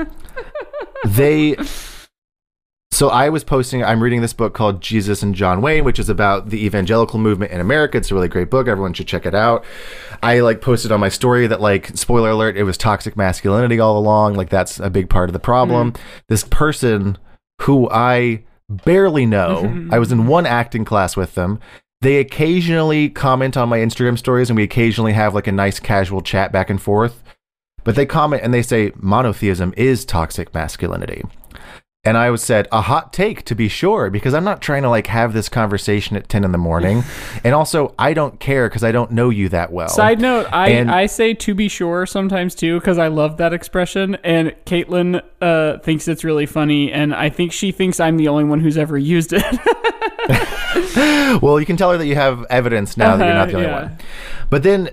they. 1.05 1.55
So 2.91 3.09
I 3.09 3.27
was 3.27 3.43
posting. 3.43 3.83
I'm 3.83 4.01
reading 4.01 4.21
this 4.21 4.31
book 4.31 4.53
called 4.53 4.79
Jesus 4.81 5.21
and 5.21 5.35
John 5.35 5.61
Wayne, 5.61 5.83
which 5.83 5.99
is 5.99 6.07
about 6.07 6.49
the 6.49 6.65
evangelical 6.65 7.19
movement 7.19 7.51
in 7.51 7.59
America. 7.59 7.97
It's 7.97 8.09
a 8.09 8.15
really 8.15 8.29
great 8.29 8.49
book. 8.49 8.69
Everyone 8.69 8.93
should 8.93 9.07
check 9.07 9.25
it 9.25 9.35
out. 9.35 9.65
I 10.23 10.39
like 10.39 10.61
posted 10.61 10.93
on 10.93 11.01
my 11.01 11.09
story 11.09 11.45
that 11.47 11.59
like 11.59 11.87
spoiler 11.97 12.29
alert, 12.29 12.55
it 12.55 12.63
was 12.63 12.77
toxic 12.77 13.17
masculinity 13.17 13.79
all 13.81 13.97
along. 13.97 14.35
Like 14.35 14.47
that's 14.49 14.79
a 14.79 14.89
big 14.89 15.09
part 15.09 15.27
of 15.29 15.33
the 15.33 15.39
problem. 15.39 15.93
This 16.29 16.45
person 16.45 17.17
who 17.63 17.89
I 17.89 18.43
barely 18.69 19.25
know, 19.25 19.87
I 19.91 19.99
was 19.99 20.13
in 20.13 20.25
one 20.27 20.45
acting 20.45 20.85
class 20.85 21.17
with 21.17 21.35
them. 21.35 21.59
They 22.05 22.17
occasionally 22.17 23.09
comment 23.09 23.57
on 23.57 23.67
my 23.67 23.79
Instagram 23.79 24.15
stories, 24.15 24.51
and 24.51 24.55
we 24.55 24.61
occasionally 24.61 25.13
have 25.13 25.33
like 25.33 25.47
a 25.47 25.51
nice 25.51 25.79
casual 25.79 26.21
chat 26.21 26.51
back 26.51 26.69
and 26.69 26.79
forth. 26.79 27.23
But 27.83 27.95
they 27.95 28.05
comment 28.05 28.43
and 28.43 28.53
they 28.53 28.61
say 28.61 28.91
monotheism 28.95 29.73
is 29.75 30.05
toxic 30.05 30.53
masculinity. 30.53 31.23
And 32.03 32.15
I 32.15 32.29
was 32.29 32.43
said 32.43 32.67
a 32.71 32.81
hot 32.81 33.11
take 33.11 33.43
to 33.45 33.55
be 33.55 33.67
sure 33.67 34.11
because 34.11 34.35
I'm 34.35 34.43
not 34.43 34.61
trying 34.61 34.83
to 34.83 34.89
like 34.89 35.07
have 35.07 35.33
this 35.33 35.49
conversation 35.49 36.15
at 36.15 36.29
10 36.29 36.43
in 36.43 36.51
the 36.51 36.59
morning. 36.59 37.03
and 37.43 37.55
also 37.55 37.95
I 37.97 38.13
don't 38.13 38.39
care 38.39 38.69
because 38.69 38.83
I 38.83 38.91
don't 38.91 39.09
know 39.09 39.31
you 39.31 39.49
that 39.49 39.71
well. 39.71 39.89
Side 39.89 40.21
note, 40.21 40.45
I, 40.53 40.69
And- 40.69 40.91
I 40.91 41.07
say 41.07 41.33
to 41.33 41.55
be 41.55 41.67
sure 41.67 42.05
sometimes 42.05 42.53
too 42.53 42.79
because 42.79 42.99
I 42.99 43.07
love 43.07 43.37
that 43.37 43.51
expression, 43.51 44.13
and 44.23 44.53
Caitlin 44.67 45.23
uh, 45.41 45.79
thinks 45.79 46.07
it's 46.07 46.23
really 46.23 46.45
funny, 46.45 46.91
and 46.91 47.15
I 47.15 47.29
think 47.29 47.51
she 47.51 47.71
thinks 47.71 47.99
I'm 47.99 48.17
the 48.17 48.27
only 48.27 48.43
one 48.43 48.59
who's 48.59 48.77
ever 48.77 48.95
used 48.95 49.33
it. 49.33 49.43
well, 51.41 51.59
you 51.59 51.65
can 51.65 51.77
tell 51.77 51.91
her 51.91 51.97
that 51.97 52.07
you 52.07 52.15
have 52.15 52.45
evidence 52.49 52.97
now 52.97 53.17
that 53.17 53.25
you're 53.25 53.33
not 53.33 53.47
the 53.49 53.55
only 53.55 53.67
Uh-huh, 53.67 53.75
yeah. 53.77 53.89
one. 53.89 53.97
But 54.49 54.63
then, 54.63 54.89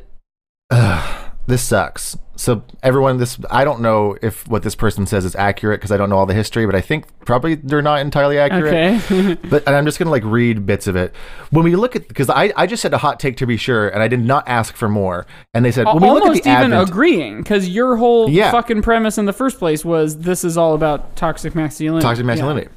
ugh, 0.70 1.32
this 1.46 1.62
sucks. 1.62 2.16
So 2.42 2.64
everyone, 2.82 3.18
this 3.18 3.38
I 3.52 3.62
don't 3.62 3.82
know 3.82 4.16
if 4.20 4.48
what 4.48 4.64
this 4.64 4.74
person 4.74 5.06
says 5.06 5.24
is 5.24 5.36
accurate 5.36 5.78
because 5.78 5.92
I 5.92 5.96
don't 5.96 6.10
know 6.10 6.16
all 6.16 6.26
the 6.26 6.34
history, 6.34 6.66
but 6.66 6.74
I 6.74 6.80
think 6.80 7.04
probably 7.24 7.54
they're 7.54 7.82
not 7.82 8.00
entirely 8.00 8.36
accurate. 8.36 9.00
Okay. 9.04 9.34
but 9.48 9.64
and 9.64 9.76
I'm 9.76 9.84
just 9.84 10.00
gonna 10.00 10.10
like 10.10 10.24
read 10.24 10.66
bits 10.66 10.88
of 10.88 10.96
it. 10.96 11.14
When 11.50 11.62
we 11.62 11.76
look 11.76 11.94
at 11.94 12.08
because 12.08 12.28
I 12.28 12.52
I 12.56 12.66
just 12.66 12.82
said 12.82 12.94
a 12.94 12.98
hot 12.98 13.20
take 13.20 13.36
to 13.36 13.46
be 13.46 13.56
sure, 13.56 13.88
and 13.88 14.02
I 14.02 14.08
did 14.08 14.18
not 14.24 14.48
ask 14.48 14.74
for 14.74 14.88
more. 14.88 15.24
And 15.54 15.64
they 15.64 15.70
said 15.70 15.86
when 15.86 16.00
we 16.00 16.10
look 16.10 16.26
at 16.26 16.32
the 16.42 16.50
even 16.50 16.72
advent, 16.72 16.88
agreeing, 16.88 17.38
because 17.44 17.68
your 17.68 17.94
whole 17.94 18.28
Yeah. 18.28 18.50
fucking 18.50 18.82
premise 18.82 19.18
in 19.18 19.26
the 19.26 19.32
first 19.32 19.60
place 19.60 19.84
was 19.84 20.18
this 20.18 20.42
is 20.42 20.58
all 20.58 20.74
about 20.74 21.14
toxic 21.14 21.54
masculinity. 21.54 22.02
toxic 22.02 22.26
masculinity. 22.26 22.70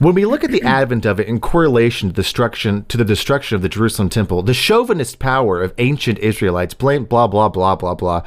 When 0.00 0.16
we 0.16 0.24
look 0.24 0.42
at 0.42 0.50
the 0.50 0.62
advent 0.62 1.06
of 1.06 1.20
it 1.20 1.28
in 1.28 1.38
correlation 1.38 2.08
to 2.08 2.14
destruction 2.14 2.84
to 2.88 2.96
the 2.96 3.04
destruction 3.04 3.54
of 3.54 3.62
the 3.62 3.68
Jerusalem 3.68 4.08
temple, 4.08 4.42
the 4.42 4.54
chauvinist 4.54 5.20
power 5.20 5.62
of 5.62 5.72
ancient 5.78 6.18
Israelites, 6.18 6.74
blame 6.74 7.04
blah 7.04 7.28
blah 7.28 7.48
blah 7.48 7.76
blah 7.76 7.94
blah. 7.94 8.22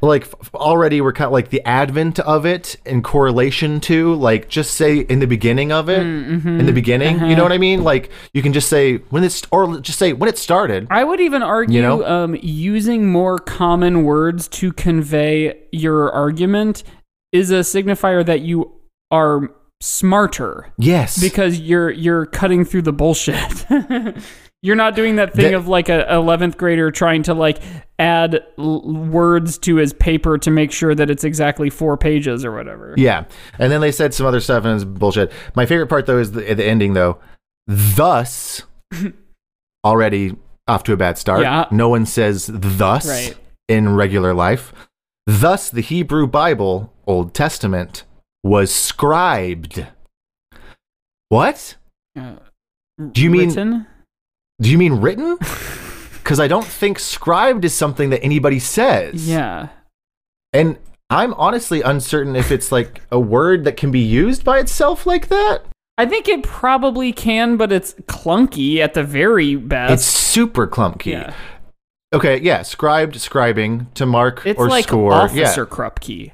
Like 0.00 0.11
f- 0.20 0.54
already 0.54 1.00
we're 1.00 1.12
kind 1.14 1.26
of 1.26 1.32
like 1.32 1.48
the 1.48 1.62
advent 1.66 2.18
of 2.20 2.44
it 2.44 2.76
in 2.84 3.02
correlation 3.02 3.80
to 3.80 4.14
like 4.14 4.48
just 4.48 4.74
say 4.74 4.98
in 4.98 5.18
the 5.18 5.26
beginning 5.26 5.72
of 5.72 5.88
it, 5.88 6.02
mm, 6.02 6.36
mm-hmm. 6.36 6.60
in 6.60 6.66
the 6.66 6.72
beginning, 6.72 7.14
you 7.20 7.20
know 7.20 7.32
uh-huh. 7.32 7.42
what 7.44 7.52
I 7.52 7.58
mean? 7.58 7.82
Like 7.82 8.10
you 8.34 8.42
can 8.42 8.52
just 8.52 8.68
say 8.68 8.98
when 9.10 9.24
it's 9.24 9.42
or 9.50 9.80
just 9.80 9.98
say 9.98 10.12
when 10.12 10.28
it 10.28 10.36
started. 10.36 10.86
I 10.90 11.02
would 11.04 11.20
even 11.20 11.42
argue 11.42 11.76
You 11.76 11.82
know? 11.82 12.06
um, 12.06 12.36
using 12.42 13.10
more 13.10 13.38
common 13.38 14.04
words 14.04 14.48
to 14.48 14.72
convey 14.72 15.58
your 15.72 16.12
argument 16.12 16.84
is 17.32 17.50
a 17.50 17.60
signifier 17.60 18.24
that 18.26 18.42
you 18.42 18.72
are 19.10 19.50
smarter 19.80 20.72
Yes. 20.78 21.20
because 21.20 21.58
you're 21.58 21.90
you're 21.90 22.26
cutting 22.26 22.64
through 22.64 22.82
the 22.82 22.92
bullshit. 22.92 23.66
you're 24.62 24.76
not 24.76 24.94
doing 24.94 25.16
that 25.16 25.32
thing 25.34 25.52
That- 25.52 25.56
of 25.58 25.68
like 25.68 25.88
a 25.88 26.06
11th 26.10 26.56
grader 26.56 26.90
trying 26.90 27.22
to 27.24 27.34
like 27.34 27.58
add 27.98 28.42
l- 28.58 28.82
words 28.82 29.58
to 29.58 29.76
his 29.76 29.92
paper 29.92 30.38
to 30.38 30.50
make 30.50 30.72
sure 30.72 30.94
that 30.94 31.10
it's 31.10 31.24
exactly 31.24 31.68
four 31.70 31.96
pages 31.96 32.44
or 32.44 32.52
whatever. 32.52 32.94
Yeah. 32.96 33.24
And 33.58 33.70
then 33.72 33.80
they 33.80 33.92
said 33.92 34.14
some 34.14 34.26
other 34.26 34.40
stuff 34.40 34.64
and 34.64 34.74
it's 34.74 34.84
bullshit. 34.84 35.32
My 35.56 35.66
favorite 35.66 35.88
part 35.88 36.06
though 36.06 36.18
is 36.18 36.32
the, 36.32 36.54
the 36.54 36.64
ending 36.64 36.94
though. 36.94 37.18
Thus, 37.66 38.62
already 39.84 40.36
off 40.68 40.84
to 40.84 40.92
a 40.92 40.96
bad 40.96 41.18
start. 41.18 41.42
Yeah. 41.42 41.66
No 41.70 41.88
one 41.88 42.06
says 42.06 42.48
thus 42.52 43.08
Right. 43.08 43.36
in 43.68 43.94
regular 43.94 44.32
life. 44.34 44.72
Thus, 45.26 45.70
the 45.70 45.80
Hebrew 45.82 46.26
Bible, 46.26 46.92
Old 47.06 47.34
Testament, 47.34 48.02
was 48.42 48.74
scribed. 48.74 49.86
What? 51.28 51.76
Uh, 52.18 52.34
Do 53.12 53.22
you 53.22 53.30
mean- 53.30 53.48
written? 53.50 53.86
Do 54.62 54.70
you 54.70 54.78
mean 54.78 54.94
written? 55.00 55.36
Because 56.22 56.38
I 56.38 56.46
don't 56.46 56.64
think 56.64 57.00
scribed 57.00 57.64
is 57.64 57.74
something 57.74 58.10
that 58.10 58.22
anybody 58.22 58.60
says. 58.60 59.28
Yeah. 59.28 59.70
And 60.52 60.78
I'm 61.10 61.34
honestly 61.34 61.82
uncertain 61.82 62.36
if 62.36 62.52
it's 62.52 62.70
like 62.70 63.02
a 63.10 63.18
word 63.18 63.64
that 63.64 63.76
can 63.76 63.90
be 63.90 63.98
used 63.98 64.44
by 64.44 64.60
itself 64.60 65.04
like 65.04 65.26
that. 65.28 65.62
I 65.98 66.06
think 66.06 66.28
it 66.28 66.44
probably 66.44 67.12
can, 67.12 67.56
but 67.56 67.72
it's 67.72 67.94
clunky 68.06 68.78
at 68.78 68.94
the 68.94 69.02
very 69.02 69.56
best. 69.56 69.92
It's 69.94 70.04
super 70.04 70.68
clunky. 70.68 71.06
yeah. 71.06 71.34
Okay, 72.14 72.40
yeah, 72.40 72.62
scribed, 72.62 73.16
scribing 73.16 73.92
to 73.94 74.06
mark 74.06 74.46
It's 74.46 74.60
or 74.60 74.68
like 74.68 74.84
score. 74.84 75.12
Officer 75.12 75.40
Yeah, 75.40 75.66
Krupke. 75.68 76.30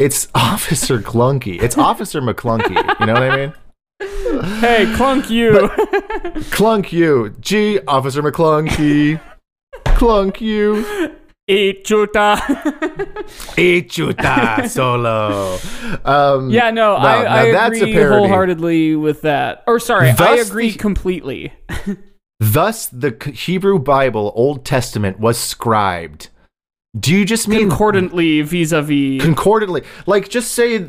it's 0.00 0.26
Officer 0.34 0.98
Clunky. 0.98 1.62
It's 1.62 1.78
Officer 1.78 2.20
McClunky. 2.20 2.70
You 2.98 3.06
know 3.06 3.12
what 3.14 3.22
I 3.22 3.36
mean? 3.36 3.52
Hey, 4.00 4.92
clunk 4.96 5.28
you. 5.28 5.68
Clunk 6.50 6.92
you, 6.92 7.30
G 7.40 7.80
Officer 7.88 8.22
McClunky. 8.22 9.20
Clunk 9.84 10.40
you, 10.40 10.84
Eat 11.48 11.84
chuta. 11.84 12.36
Ichuta 13.56 14.68
solo. 14.68 15.58
Um, 16.04 16.50
yeah, 16.50 16.70
no, 16.70 16.94
I, 16.94 17.42
I 17.48 17.52
that's 17.52 17.80
a 17.80 17.90
agree 17.90 18.02
wholeheartedly 18.04 18.94
with 18.96 19.22
that. 19.22 19.64
Or 19.66 19.80
sorry, 19.80 20.10
I 20.10 20.34
agree 20.36 20.70
the- 20.70 20.78
completely. 20.78 21.52
Thus, 22.38 22.86
the 22.86 23.16
Hebrew 23.34 23.80
Bible, 23.80 24.32
Old 24.36 24.64
Testament, 24.64 25.18
was 25.18 25.38
scribed. 25.38 26.28
Do 26.98 27.12
you 27.12 27.24
just 27.24 27.48
mean 27.48 27.68
Concordantly 27.68 28.42
vis-a-vis. 28.42 29.20
concordantly? 29.22 29.82
Like, 30.06 30.28
just 30.28 30.52
say 30.54 30.88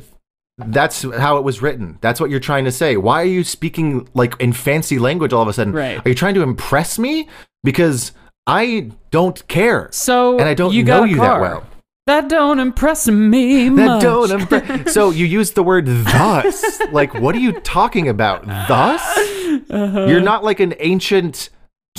that's 0.68 1.02
how 1.18 1.38
it 1.38 1.44
was 1.44 1.62
written. 1.62 1.98
That's 2.02 2.20
what 2.20 2.30
you're 2.30 2.40
trying 2.40 2.66
to 2.66 2.72
say. 2.72 2.98
Why 2.98 3.22
are 3.22 3.26
you 3.26 3.44
speaking 3.44 4.08
like 4.14 4.36
in 4.40 4.54
fancy 4.54 5.00
language 5.00 5.34
all 5.34 5.42
of 5.42 5.48
a 5.48 5.54
sudden? 5.54 5.74
Right. 5.74 6.06
Are 6.06 6.10
you 6.10 6.16
trying 6.16 6.36
to 6.36 6.42
impress 6.42 7.00
me? 7.00 7.28
Because 7.64 8.12
I 8.48 8.92
don't 9.12 9.46
care, 9.48 9.90
so 9.92 10.40
and 10.40 10.48
I 10.48 10.54
don't 10.54 10.74
you 10.74 10.84
know 10.84 11.04
you 11.04 11.18
car. 11.18 11.28
that 11.28 11.42
well. 11.42 11.66
That 12.08 12.28
don't 12.28 12.58
impress 12.60 13.08
me 13.08 13.70
That 13.70 14.02
don't 14.02 14.30
impre- 14.30 14.90
so 14.96 15.12
you 15.12 15.26
use 15.28 15.52
the 15.52 15.62
word 15.62 15.86
thus. 15.86 16.82
like, 16.92 17.14
what 17.14 17.36
are 17.36 17.40
you 17.40 17.60
talking 17.62 18.08
about? 18.10 18.46
Thus? 18.48 19.02
Uh-huh. 19.70 20.06
You're 20.08 20.22
not 20.22 20.44
like 20.44 20.60
an 20.60 20.74
ancient, 20.80 21.50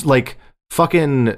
like 0.05 0.39
fucking, 0.71 1.37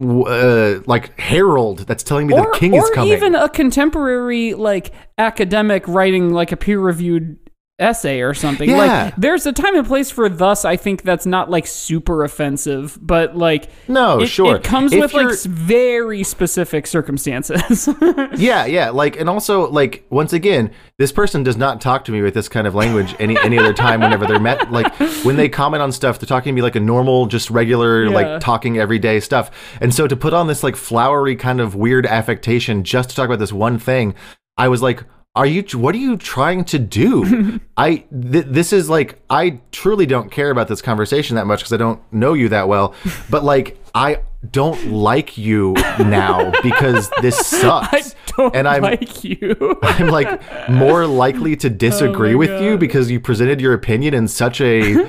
uh, 0.00 0.80
like 0.86 1.18
herald 1.20 1.80
that's 1.80 2.02
telling 2.02 2.26
me 2.26 2.34
or, 2.34 2.52
the 2.52 2.58
king 2.58 2.74
or 2.74 2.82
is 2.82 2.90
coming. 2.90 3.12
even 3.12 3.34
a 3.34 3.48
contemporary 3.48 4.54
like 4.54 4.92
academic 5.18 5.86
writing 5.86 6.30
like 6.30 6.52
a 6.52 6.56
peer-reviewed 6.56 7.38
essay 7.80 8.20
or 8.20 8.34
something 8.34 8.68
Yeah. 8.68 8.76
like 8.76 9.16
there's 9.16 9.46
a 9.46 9.52
time 9.52 9.74
and 9.76 9.86
place 9.86 10.10
for 10.10 10.28
thus 10.28 10.64
i 10.64 10.76
think 10.76 11.02
that's 11.02 11.26
not 11.26 11.50
like 11.50 11.66
super 11.66 12.22
offensive 12.24 12.98
but 13.00 13.36
like 13.36 13.68
no, 13.88 14.20
it, 14.20 14.26
sure. 14.26 14.56
it 14.56 14.64
comes 14.64 14.92
If 14.92 15.00
with 15.00 15.14
like 15.14 15.40
very 15.42 16.22
specific 16.22 16.86
circumstances 16.86 17.88
yeah, 18.36 18.66
yeah. 18.66 18.90
Like, 18.90 19.18
and 19.18 19.28
also, 19.28 19.68
like, 19.70 20.04
once 20.10 20.32
again, 20.32 20.70
this 20.98 21.12
person 21.12 21.42
does 21.42 21.56
not 21.56 21.80
talk 21.80 22.04
to 22.04 22.12
me 22.12 22.22
with 22.22 22.34
this 22.34 22.48
kind 22.48 22.66
of 22.66 22.74
language 22.74 23.14
any 23.18 23.36
any 23.38 23.58
other 23.58 23.72
time. 23.72 24.00
Whenever 24.00 24.26
they're 24.26 24.38
met, 24.40 24.70
like 24.70 24.92
when 25.24 25.36
they 25.36 25.48
comment 25.48 25.82
on 25.82 25.92
stuff, 25.92 26.18
they're 26.18 26.26
talking 26.26 26.52
to 26.52 26.54
me 26.54 26.62
like 26.62 26.76
a 26.76 26.80
normal, 26.80 27.26
just 27.26 27.50
regular, 27.50 28.04
Yeah. 28.04 28.10
like 28.14 28.40
talking 28.40 28.78
everyday 28.78 29.20
stuff. 29.20 29.50
And 29.80 29.94
so 29.94 30.06
to 30.06 30.16
put 30.16 30.32
on 30.34 30.46
this 30.46 30.62
like 30.62 30.76
flowery 30.76 31.36
kind 31.36 31.60
of 31.60 31.74
weird 31.74 32.06
affectation 32.06 32.84
just 32.84 33.10
to 33.10 33.16
talk 33.16 33.26
about 33.26 33.38
this 33.38 33.52
one 33.52 33.78
thing, 33.78 34.14
I 34.56 34.68
was 34.68 34.82
like. 34.82 35.04
Are 35.36 35.46
you? 35.46 35.62
What 35.78 35.94
are 35.94 35.98
you 35.98 36.16
trying 36.16 36.64
to 36.66 36.78
do? 36.78 37.60
I. 37.76 38.04
Th- 38.10 38.46
this 38.46 38.72
is 38.72 38.90
like 38.90 39.20
I 39.30 39.60
truly 39.70 40.04
don't 40.06 40.30
care 40.30 40.50
about 40.50 40.66
this 40.66 40.82
conversation 40.82 41.36
that 41.36 41.46
much 41.46 41.60
because 41.60 41.72
I 41.72 41.76
don't 41.76 42.00
know 42.12 42.34
you 42.34 42.48
that 42.48 42.68
well. 42.68 42.94
But 43.30 43.44
like 43.44 43.78
I 43.94 44.22
don't 44.50 44.88
like 44.90 45.38
you 45.38 45.74
now 45.98 46.50
because 46.62 47.10
this 47.20 47.36
sucks. 47.46 47.92
i 47.92 48.32
don't 48.36 48.56
and 48.56 48.66
I'm 48.66 48.82
like 48.82 49.22
you 49.22 49.78
I'm 49.82 50.08
like 50.08 50.68
more 50.70 51.06
likely 51.06 51.56
to 51.56 51.68
oh 51.68 51.70
disagree 51.70 52.34
Oh 52.34 52.38
with 52.38 52.62
you 52.62 52.78
because 52.78 53.10
you 53.10 53.20
presented 53.20 53.60
your 53.60 53.74
opinion 53.74 54.14
in 54.14 54.26
such 54.26 54.60
a 54.60 55.06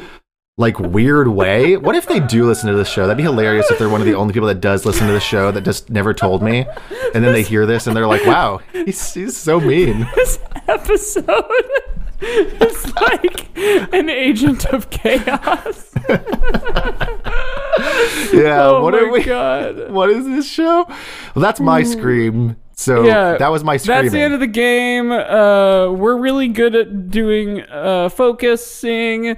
like 0.62 0.80
weird 0.80 1.28
way. 1.28 1.76
What 1.76 1.96
if 1.96 2.08
they 2.08 2.20
do 2.22 2.46
listen 2.46 2.70
to 2.70 2.76
this 2.76 2.88
show? 2.88 3.02
That'd 3.08 3.18
be 3.18 3.24
hilarious 3.24 3.70
if 3.70 3.78
they're 3.78 3.90
one 3.90 4.00
of 4.00 4.08
the 4.08 4.14
only 4.14 4.34
people 4.34 4.48
that 4.48 4.62
does 4.62 4.86
listen 4.86 5.08
to 5.08 5.14
the 5.14 5.20
show 5.20 5.52
that 5.52 5.62
just 5.66 5.90
never 5.90 6.14
told 6.14 6.42
me. 6.42 6.66
And 7.14 7.24
then 7.24 7.34
they 7.34 7.44
hear 7.44 7.66
this 7.66 7.88
and 7.88 7.96
they're 7.96 8.08
like, 8.08 8.26
"Wow, 8.26 8.62
he's, 8.72 9.14
he's 9.14 9.36
so 9.36 9.60
mean." 9.60 10.08
this 10.16 10.40
episode 10.68 11.26
is 12.22 12.94
like 12.96 13.58
an 13.58 14.10
agent 14.10 14.66
of 14.66 14.90
chaos 14.92 15.92
Yeah, 18.32 18.68
oh 18.68 18.82
what 18.84 18.94
are 18.94 19.10
we 19.10 19.24
god 19.24 19.90
What 19.92 20.10
is 20.10 20.26
this 20.26 20.48
show? 20.48 20.86
Well, 20.88 21.42
that's 21.42 21.60
my 21.60 21.84
scream. 21.84 22.58
So 22.76 23.04
Yeah, 23.04 23.38
that 23.38 23.50
was 23.50 23.64
my 23.64 23.78
screaming. 23.78 24.04
That's 24.04 24.14
the 24.14 24.22
end 24.22 24.34
of 24.34 24.40
the 24.40 24.48
game. 24.48 25.12
Uh, 25.12 25.92
we're 25.92 26.18
really 26.18 26.48
good 26.48 26.76
at 26.76 27.10
doing 27.10 27.62
uh, 27.62 28.10
focusing, 28.10 29.38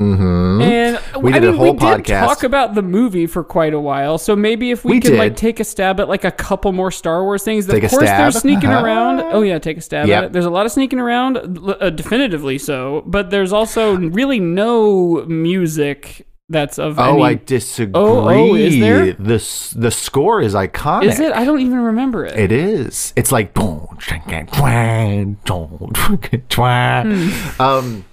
Mhm. 0.00 0.62
and 0.62 0.98
We 1.22 1.30
I 1.30 1.34
did 1.38 1.44
a 1.44 1.52
mean, 1.52 1.56
whole 1.58 1.72
we 1.74 1.78
did 1.96 2.06
talk 2.06 2.42
about 2.42 2.74
the 2.74 2.80
movie 2.82 3.26
for 3.26 3.44
quite 3.44 3.74
a 3.74 3.78
while. 3.80 4.16
So 4.16 4.34
maybe 4.34 4.70
if 4.70 4.84
we, 4.84 4.92
We 4.94 5.00
can 5.00 5.18
like 5.18 5.36
take 5.36 5.60
a 5.60 5.64
stab 5.64 6.00
at 6.00 6.08
like 6.08 6.24
a 6.24 6.30
couple 6.30 6.72
more 6.72 6.90
Star 6.90 7.22
Wars 7.22 7.42
things. 7.44 7.66
Take 7.66 7.82
a 7.82 7.86
of 7.86 7.90
course, 7.92 8.04
stab? 8.04 8.18
there's 8.20 8.38
sneaking 8.38 8.70
Uh-huh. 8.70 8.84
around. 8.84 9.20
Oh 9.32 9.42
yeah, 9.42 9.58
take 9.58 9.76
a 9.76 9.80
stab 9.82 10.08
Yep. 10.08 10.18
at 10.18 10.24
it. 10.24 10.32
There's 10.32 10.46
a 10.46 10.50
lot 10.50 10.64
of 10.64 10.72
sneaking 10.72 10.98
around, 11.00 11.58
uh, 11.80 11.90
definitively 11.90 12.56
so. 12.58 13.02
But 13.06 13.30
there's 13.30 13.52
also 13.52 13.96
really 13.96 14.40
no 14.40 15.24
music 15.28 16.26
that's 16.48 16.78
of. 16.78 16.98
Oh, 16.98 17.14
any, 17.14 17.22
I 17.24 17.34
disagree. 17.34 17.92
Oh, 17.94 18.28
oh, 18.28 18.54
is 18.54 18.78
there? 18.80 19.12
The 19.12 19.38
the 19.76 19.90
score 19.90 20.40
is 20.40 20.54
iconic. 20.54 21.04
Is 21.04 21.20
it? 21.20 21.32
I 21.32 21.44
don't 21.44 21.60
even 21.60 21.78
remember 21.80 22.24
it. 22.24 22.38
It 22.38 22.50
is. 22.52 23.12
It's 23.16 23.30
like 23.30 23.52
boom, 23.54 23.86
twang, 24.00 24.46
twang, 24.46 25.36
twang. 26.48 27.12
Hmm. 27.20 27.62
Um, 27.62 28.04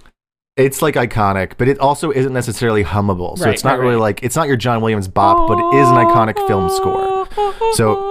it's 0.58 0.82
like 0.82 0.94
iconic, 0.96 1.52
but 1.56 1.68
it 1.68 1.78
also 1.78 2.10
isn't 2.10 2.32
necessarily 2.32 2.84
hummable. 2.84 3.38
So 3.38 3.44
Right, 3.46 3.54
it's 3.54 3.64
not 3.64 3.78
right, 3.78 3.84
really 3.84 3.94
right. 3.94 4.00
like 4.00 4.22
it's 4.22 4.36
not 4.36 4.48
your 4.48 4.56
John 4.56 4.80
Williams 4.82 5.08
bop, 5.08 5.48
but 5.48 5.58
it 5.58 5.76
is 5.80 5.88
an 5.88 5.94
iconic 5.94 6.36
film 6.46 6.68
score. 6.68 7.26
So 7.74 8.04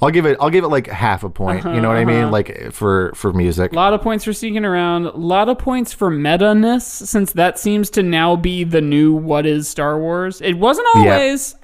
I'll 0.00 0.10
give 0.10 0.26
it. 0.26 0.36
I'll 0.40 0.50
give 0.50 0.64
it 0.64 0.68
like 0.68 0.86
half 0.86 1.24
a 1.24 1.28
point. 1.30 1.64
You 1.64 1.80
know 1.80 1.88
what 1.88 1.96
I 1.96 2.04
mean? 2.04 2.22
Uh-huh. 2.24 2.30
Like 2.32 2.72
for 2.72 3.12
for 3.14 3.32
music. 3.32 3.72
A 3.72 3.76
lot 3.76 3.92
of 3.94 4.02
points 4.02 4.24
for 4.24 4.32
sneaking 4.32 4.64
around. 4.64 5.06
A 5.06 5.16
lot 5.16 5.48
of 5.48 5.58
points 5.58 5.92
for 5.92 6.10
meta 6.10 6.54
ness, 6.54 6.86
since 6.86 7.32
that 7.32 7.58
seems 7.58 7.90
to 7.90 8.02
now 8.02 8.36
be 8.36 8.64
the 8.64 8.80
new 8.80 9.12
what 9.14 9.46
is 9.46 9.68
Star 9.68 9.98
Wars. 9.98 10.40
It 10.40 10.54
wasn't 10.54 10.86
Yeah. 10.96 11.12
always. 11.14 11.54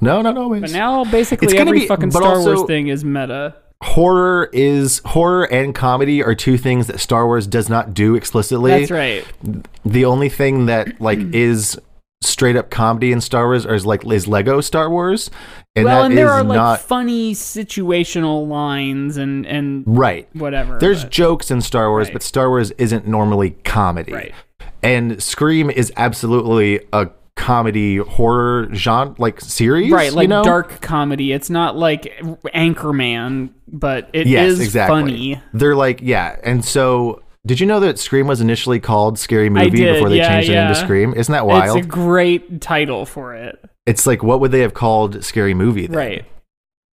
No, 0.00 0.22
no, 0.22 0.32
no. 0.32 0.48
But 0.60 0.72
now 0.72 1.04
basically 1.04 1.56
every 1.58 1.80
be- 1.80 1.86
fucking 1.86 2.10
Star 2.10 2.40
Wars 2.40 2.62
thing 2.64 2.88
is 2.88 3.04
meta. 3.04 3.56
Horror 3.84 4.48
is 4.52 5.00
horror 5.04 5.44
and 5.52 5.74
comedy 5.74 6.22
are 6.22 6.34
two 6.34 6.56
things 6.56 6.86
that 6.86 7.00
Star 7.00 7.26
Wars 7.26 7.46
does 7.46 7.68
not 7.68 7.92
do 7.94 8.14
explicitly. 8.14 8.70
That's 8.70 8.90
right. 8.90 9.24
The 9.84 10.04
only 10.06 10.28
thing 10.28 10.66
that 10.66 11.00
like 11.00 11.18
is 11.34 11.78
straight 12.22 12.56
up 12.56 12.70
comedy 12.70 13.12
in 13.12 13.20
Star 13.20 13.46
Wars 13.46 13.66
is 13.66 13.84
like 13.84 14.06
is 14.06 14.26
Lego 14.26 14.60
Star 14.62 14.88
Wars, 14.88 15.30
and 15.76 15.84
well, 15.84 16.00
that 16.00 16.06
and 16.06 16.16
there 16.18 16.26
is 16.26 16.32
are 16.32 16.42
like 16.44 16.56
not 16.56 16.80
funny 16.80 17.34
situational 17.34 18.48
lines 18.48 19.18
and 19.18 19.46
and 19.46 19.84
right. 19.86 20.28
whatever. 20.34 20.78
There's 20.78 21.02
but- 21.02 21.12
jokes 21.12 21.50
in 21.50 21.60
Star 21.60 21.90
Wars, 21.90 22.06
Right. 22.08 22.14
but 22.14 22.22
Star 22.22 22.48
Wars 22.48 22.70
isn't 22.72 23.06
normally 23.06 23.50
comedy. 23.64 24.12
Right. 24.12 24.34
And 24.82 25.22
Scream 25.22 25.70
is 25.70 25.92
absolutely 25.96 26.80
a 26.92 27.08
comedy 27.36 27.96
horror 27.96 28.68
genre 28.72 29.14
like 29.18 29.40
series. 29.40 29.90
right 29.90 30.12
like 30.12 30.24
you 30.24 30.28
know? 30.28 30.44
dark 30.44 30.80
comedy. 30.80 31.32
It's 31.32 31.50
not 31.50 31.76
like 31.76 32.04
Anchorman, 32.54 33.50
but 33.68 34.08
it 34.12 34.26
is 34.26 34.32
Yes, 34.32 34.60
exactly. 34.60 34.94
funny. 34.94 35.42
They're 35.52 35.76
like, 35.76 36.00
yeah. 36.00 36.36
And 36.42 36.64
so, 36.64 37.22
did 37.46 37.60
you 37.60 37.66
know 37.66 37.80
that 37.80 37.98
Scream 37.98 38.26
was 38.26 38.40
initially 38.40 38.80
called 38.80 39.18
Scary 39.18 39.50
Movie 39.50 39.70
did, 39.70 39.94
before 39.94 40.08
they 40.08 40.18
yeah, 40.18 40.28
changed 40.28 40.50
it 40.50 40.54
yeah. 40.54 40.68
into 40.68 40.80
Scream? 40.80 41.12
Isn't 41.14 41.32
that 41.32 41.46
wild? 41.46 41.76
It's 41.76 41.86
a 41.86 41.88
great 41.88 42.60
title 42.60 43.04
for 43.04 43.34
it. 43.34 43.62
It's 43.86 44.06
like, 44.06 44.22
what 44.22 44.40
would 44.40 44.50
they 44.50 44.60
have 44.60 44.72
called 44.72 45.24
Scary 45.24 45.54
Movie 45.54 45.86
then? 45.86 45.96
Right. 45.96 46.24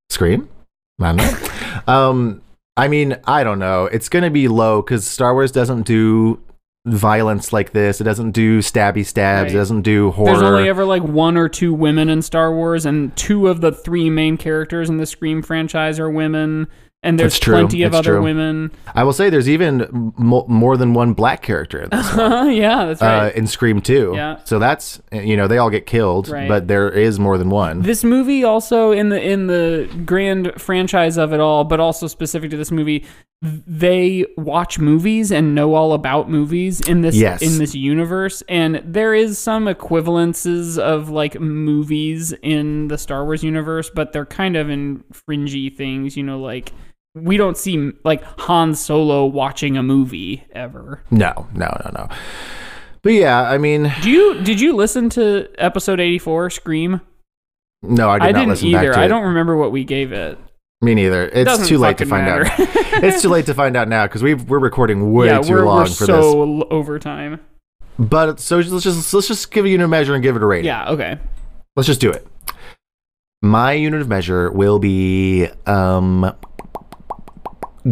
Scream? 0.10 0.50
I 1.00 1.16
don't 1.16 1.18
know. 1.18 1.50
um, 1.94 2.42
I 2.76 2.88
mean, 2.88 3.18
I 3.26 3.44
don't 3.44 3.60
know. 3.60 3.86
It's 3.86 4.10
going 4.10 4.24
to 4.24 4.30
be 4.30 4.48
low 4.48 4.82
because 4.82 5.06
Star 5.06 5.34
Wars 5.34 5.52
doesn't 5.52 5.84
do 5.84 6.42
violence 6.86 7.54
like 7.54 7.72
this. 7.74 8.02
It 8.02 8.06
doesn't 8.06 8.32
do 8.32 8.60
stabby 8.60 9.06
stabs. 9.06 9.46
Right. 9.48 9.52
It 9.56 9.58
doesn't 9.58 9.82
do 9.84 10.12
horror. 10.12 10.32
There's 10.32 10.42
only 10.42 10.70
ever 10.70 10.86
like 10.86 11.04
one 11.04 11.38
or 11.38 11.48
two 11.50 11.74
women 11.74 12.10
in 12.10 12.22
Star 12.22 12.54
Wars, 12.54 12.86
and 12.86 13.16
two 13.16 13.48
of 13.48 13.62
the 13.62 13.72
three 13.72 14.10
main 14.10 14.38
characters 14.38 14.90
in 14.90 14.98
the 14.98 15.06
Scream 15.06 15.42
franchise 15.42 16.00
are 16.00 16.10
women. 16.10 16.68
And 17.04 17.20
there's 17.20 17.40
plenty 17.40 17.82
of 17.82 17.94
That's 17.94 18.06
other 18.08 18.18
true. 18.18 18.24
women. 18.24 18.72
I 18.94 19.04
will 19.04 19.14
say 19.14 19.32
there's 19.32 19.50
even 19.50 20.14
mo- 20.20 20.46
more 20.48 20.78
than 20.78 20.94
one 20.94 21.14
black 21.14 21.42
character 21.42 21.80
in 21.82 21.90
this 21.90 22.06
yeah, 22.16 22.86
that's 22.86 23.02
right. 23.02 23.30
uh, 23.30 23.32
in 23.32 23.48
Scream 23.48 23.82
2. 23.82 24.14
Yeah. 24.16 24.38
So 24.44 24.60
that's, 24.60 25.02
you 25.12 25.36
know, 25.36 25.48
they 25.48 25.58
all 25.58 25.72
get 25.72 25.88
killed, 25.88 26.30
Right. 26.30 26.48
but 26.48 26.68
there 26.68 26.92
is 26.92 27.18
more 27.20 27.40
than 27.40 27.50
one. 27.50 27.82
this 27.82 28.04
movie 28.04 28.44
also 28.44 28.92
in 28.92 29.10
the 29.10 29.20
in 29.20 29.48
the 29.48 29.90
grand 30.06 30.54
franchise 30.62 31.18
of 31.18 31.34
it 31.34 31.40
all 31.40 31.64
but 31.64 31.80
also 31.80 32.06
specific 32.06 32.52
to 32.52 32.58
this 32.58 32.70
movie 32.70 33.04
they 33.42 34.24
watch 34.38 34.78
movies 34.78 35.32
and 35.32 35.56
know 35.56 35.74
all 35.74 35.94
about 35.94 36.30
movies 36.30 36.80
in 36.82 37.02
this 37.02 37.16
Yes. 37.16 37.42
in 37.42 37.58
this 37.58 37.74
universe 37.74 38.44
and 38.48 38.82
there 38.86 39.16
is 39.16 39.40
some 39.40 39.66
equivalences 39.66 40.78
of 40.78 41.10
like 41.10 41.40
movies 41.40 42.34
in 42.44 42.88
the 42.88 43.00
Star 43.00 43.26
Wars 43.26 43.44
universe 43.44 43.90
but 43.94 44.14
they're 44.14 44.28
kind 44.28 44.56
of 44.56 44.70
in 44.70 45.04
fringy 45.12 45.72
things 45.72 46.16
you 46.16 46.22
know 46.22 46.40
like 46.40 46.72
we 47.16 47.36
don't 47.36 47.58
see 47.58 47.92
like 48.06 48.24
Han 48.42 48.76
Solo 48.76 49.26
watching 49.26 49.76
a 49.76 49.84
movie 49.84 50.46
ever. 50.54 51.04
No, 51.12 51.34
no, 51.54 51.68
no, 51.84 51.92
no. 51.94 52.08
But 53.02 53.12
yeah, 53.14 53.42
I 53.42 53.58
mean, 53.58 53.92
Do 54.02 54.10
you 54.10 54.42
did 54.44 54.62
you 54.62 54.74
listen 54.76 55.10
to 55.10 55.50
episode 55.58 56.00
84 56.00 56.52
Scream? 56.52 57.02
no, 57.82 58.10
I 58.10 58.20
did 58.20 58.24
I 58.24 58.32
not 58.32 58.38
didn't 58.40 58.50
listen 58.52 58.68
either. 58.70 58.88
back 58.92 58.94
to 58.94 59.00
I 59.02 59.08
don't 59.10 59.24
remember 59.26 59.58
what 59.58 59.74
we 59.74 59.84
gave 59.84 60.14
it. 60.14 60.38
Me 60.82 60.96
neither. 60.96 61.30
It's 61.32 61.68
too 61.68 61.78
late 61.78 62.00
to 62.00 62.06
find 62.06 62.28
out. 62.28 62.48
it's 62.58 63.22
too 63.22 63.30
late 63.30 63.46
to 63.46 63.54
find 63.54 63.78
out 63.78 63.88
now 63.88 64.06
because 64.08 64.24
we 64.24 64.34
we're 64.34 64.60
recording 64.60 65.14
way 65.14 65.28
yeah, 65.28 65.40
too 65.40 65.54
we're, 65.54 65.66
long 65.66 65.84
we're 65.84 65.86
for 65.86 66.06
so 66.06 66.16
this. 66.16 66.26
l- 66.26 66.68
over 66.72 66.98
time. 66.98 67.40
But 68.00 68.40
so 68.40 68.58
let's 68.58 68.84
just 68.84 69.14
let's 69.14 69.28
just 69.28 69.52
give 69.52 69.66
a 69.66 69.70
unit 69.70 69.84
of 69.86 69.92
measure 69.92 70.16
and 70.16 70.24
give 70.24 70.36
it 70.36 70.42
a 70.42 70.46
rating. 70.46 70.66
Yeah, 70.66 70.90
okay. 70.90 71.20
Let's 71.76 71.86
just 71.86 72.02
do 72.02 72.10
it. 72.10 72.26
My 73.44 73.74
unit 73.74 74.02
of 74.02 74.08
measure 74.08 74.52
will 74.52 74.80
be 74.80 75.48
um 75.68 76.34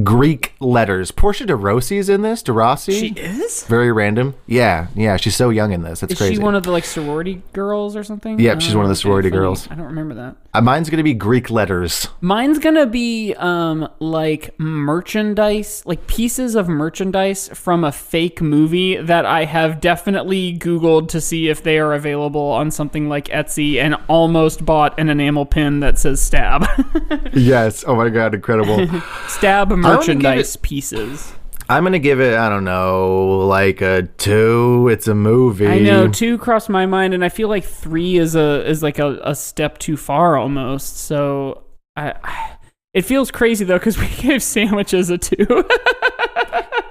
Greek 0.03 0.53
letters. 0.59 1.11
Portia 1.11 1.45
de 1.45 1.55
Rossi's 1.55 2.09
in 2.09 2.21
this. 2.21 2.43
De 2.43 2.53
Rossi. 2.53 2.93
She 2.93 3.07
is? 3.19 3.63
Very 3.65 3.91
random. 3.91 4.35
Yeah, 4.45 4.87
yeah. 4.95 5.17
She's 5.17 5.35
so 5.35 5.49
young 5.49 5.71
in 5.71 5.81
this. 5.81 5.99
That's 6.01 6.13
crazy. 6.13 6.13
Is 6.13 6.19
crazy. 6.29 6.35
she 6.35 6.43
one 6.43 6.55
of 6.55 6.63
the 6.63 6.71
like 6.71 6.85
sorority 6.85 7.41
girls 7.53 7.95
or 7.95 8.03
something? 8.03 8.39
Yep, 8.39 8.61
she's 8.61 8.75
one 8.75 8.85
of 8.85 8.89
the 8.89 8.93
Oh, 8.93 8.95
sorority 8.95 9.29
girls. 9.29 9.67
I 9.71 9.75
don't 9.75 9.87
remember 9.87 10.15
that. 10.15 10.35
Uh, 10.51 10.61
mine's 10.61 10.89
gonna 10.89 11.03
be 11.03 11.13
Greek 11.13 11.49
letters. 11.49 12.07
Mine's 12.21 12.57
gonna 12.57 12.87
be 12.87 13.35
um 13.35 13.87
like 13.99 14.57
merchandise, 14.59 15.83
like 15.85 16.07
pieces 16.07 16.55
of 16.55 16.67
merchandise 16.67 17.49
from 17.49 17.83
a 17.83 17.91
fake 17.91 18.41
movie 18.41 18.97
that 18.97 19.25
I 19.25 19.45
have 19.45 19.79
definitely 19.79 20.57
Googled 20.57 21.09
to 21.09 21.21
see 21.21 21.49
if 21.49 21.61
they 21.61 21.77
are 21.77 21.93
available 21.93 22.41
on 22.41 22.71
something 22.71 23.07
like 23.07 23.25
Etsy 23.25 23.77
and 23.77 23.95
almost 24.07 24.65
bought 24.65 24.99
an 24.99 25.09
enamel 25.09 25.45
pin 25.45 25.81
that 25.81 25.99
says 25.99 26.19
stab. 26.19 26.65
yes. 27.33 27.83
Oh 27.87 27.95
my 27.95 28.09
god, 28.09 28.33
incredible. 28.33 28.87
stab 29.27 29.69
merchandise 29.69 30.55
pieces. 30.55 31.33
I'm 31.69 31.83
gonna 31.83 31.99
give 31.99 32.19
it. 32.19 32.33
I 32.33 32.49
don't 32.49 32.63
know, 32.63 33.45
like 33.47 33.81
a 33.81 34.03
two. 34.17 34.89
It's 34.91 35.07
a 35.07 35.13
movie. 35.13 35.67
I 35.67 35.77
know 35.77 36.07
two 36.07 36.39
crossed 36.39 36.67
my 36.67 36.87
mind, 36.87 37.13
and 37.13 37.23
I 37.23 37.29
feel 37.29 37.47
like 37.47 37.63
three 37.63 38.17
is 38.17 38.35
a 38.35 38.67
is 38.67 38.81
like 38.81 38.97
a, 38.97 39.19
a 39.23 39.35
step 39.35 39.77
too 39.77 39.95
far 39.95 40.35
almost. 40.35 40.97
So 40.97 41.63
I, 41.95 42.15
I 42.23 42.57
it 42.95 43.03
feels 43.03 43.29
crazy 43.29 43.65
though 43.65 43.77
because 43.77 43.97
we 43.99 44.07
gave 44.17 44.41
sandwiches 44.41 45.09
a 45.09 45.17
two. 45.17 45.65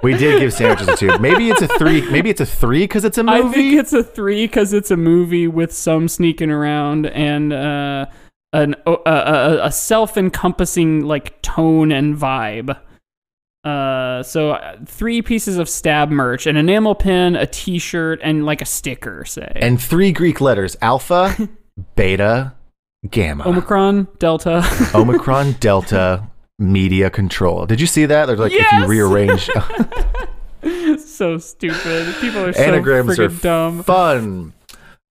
We 0.01 0.15
did 0.15 0.39
give 0.39 0.53
sandwiches 0.53 0.87
a 0.87 0.97
two. 0.97 1.19
Maybe 1.19 1.51
it's 1.51 1.61
a 1.61 1.67
three. 1.67 2.09
Maybe 2.09 2.31
it's 2.31 2.41
a 2.41 2.47
three 2.47 2.85
because 2.85 3.05
it's 3.05 3.19
a 3.19 3.25
movie. 3.25 3.49
I 3.49 3.53
think 3.53 3.81
it's 3.81 3.93
a 3.93 4.05
three 4.05 4.47
because 4.47 4.73
it's 4.73 4.93
a 4.93 4.97
movie 4.97 5.49
with 5.49 5.73
some 5.73 6.07
sneaking 6.07 6.53
around 6.53 7.07
and 7.07 7.53
uh, 7.53 8.07
an 8.53 8.77
a, 8.87 8.93
a, 8.93 9.67
a 9.67 9.73
self 9.73 10.17
encompassing 10.17 11.05
like 11.05 11.43
tone 11.43 11.91
and 11.91 12.17
vibe. 12.17 12.79
Uh, 13.69 14.23
so 14.23 14.53
uh, 14.53 14.77
three 14.87 15.21
pieces 15.21 15.59
of 15.59 15.69
stab 15.69 16.09
merch, 16.11 16.47
an 16.47 16.57
enamel 16.57 16.95
pin, 16.95 17.37
a 17.37 17.47
T-shirt, 17.47 18.19
and 18.23 18.47
like 18.47 18.63
a 18.63 18.65
sticker. 18.65 19.27
Say 19.27 19.53
and 19.57 19.81
three 19.81 20.11
Greek 20.11 20.41
letters: 20.41 20.77
alpha, 20.81 21.49
beta, 21.95 22.55
gamma, 23.11 23.47
Omicron, 23.47 24.09
Delta. 24.19 24.65
omicron, 24.95 25.53
delta. 25.61 26.29
Media 26.61 27.09
control. 27.09 27.67
Did 27.67 27.81
you 27.81 27.87
see 27.87 28.07
that? 28.07 28.27
They're 28.27 28.37
like 28.37 28.53
if 28.53 28.73
you 28.73 28.87
rearrange 28.87 29.49
so 31.01 31.39
stupid. 31.39 32.17
People 32.21 32.47
are 32.47 32.53
so 32.53 32.61
anagrams 32.61 33.17
are 33.19 33.29
dumb. 33.29 33.85
fun. 33.85 34.53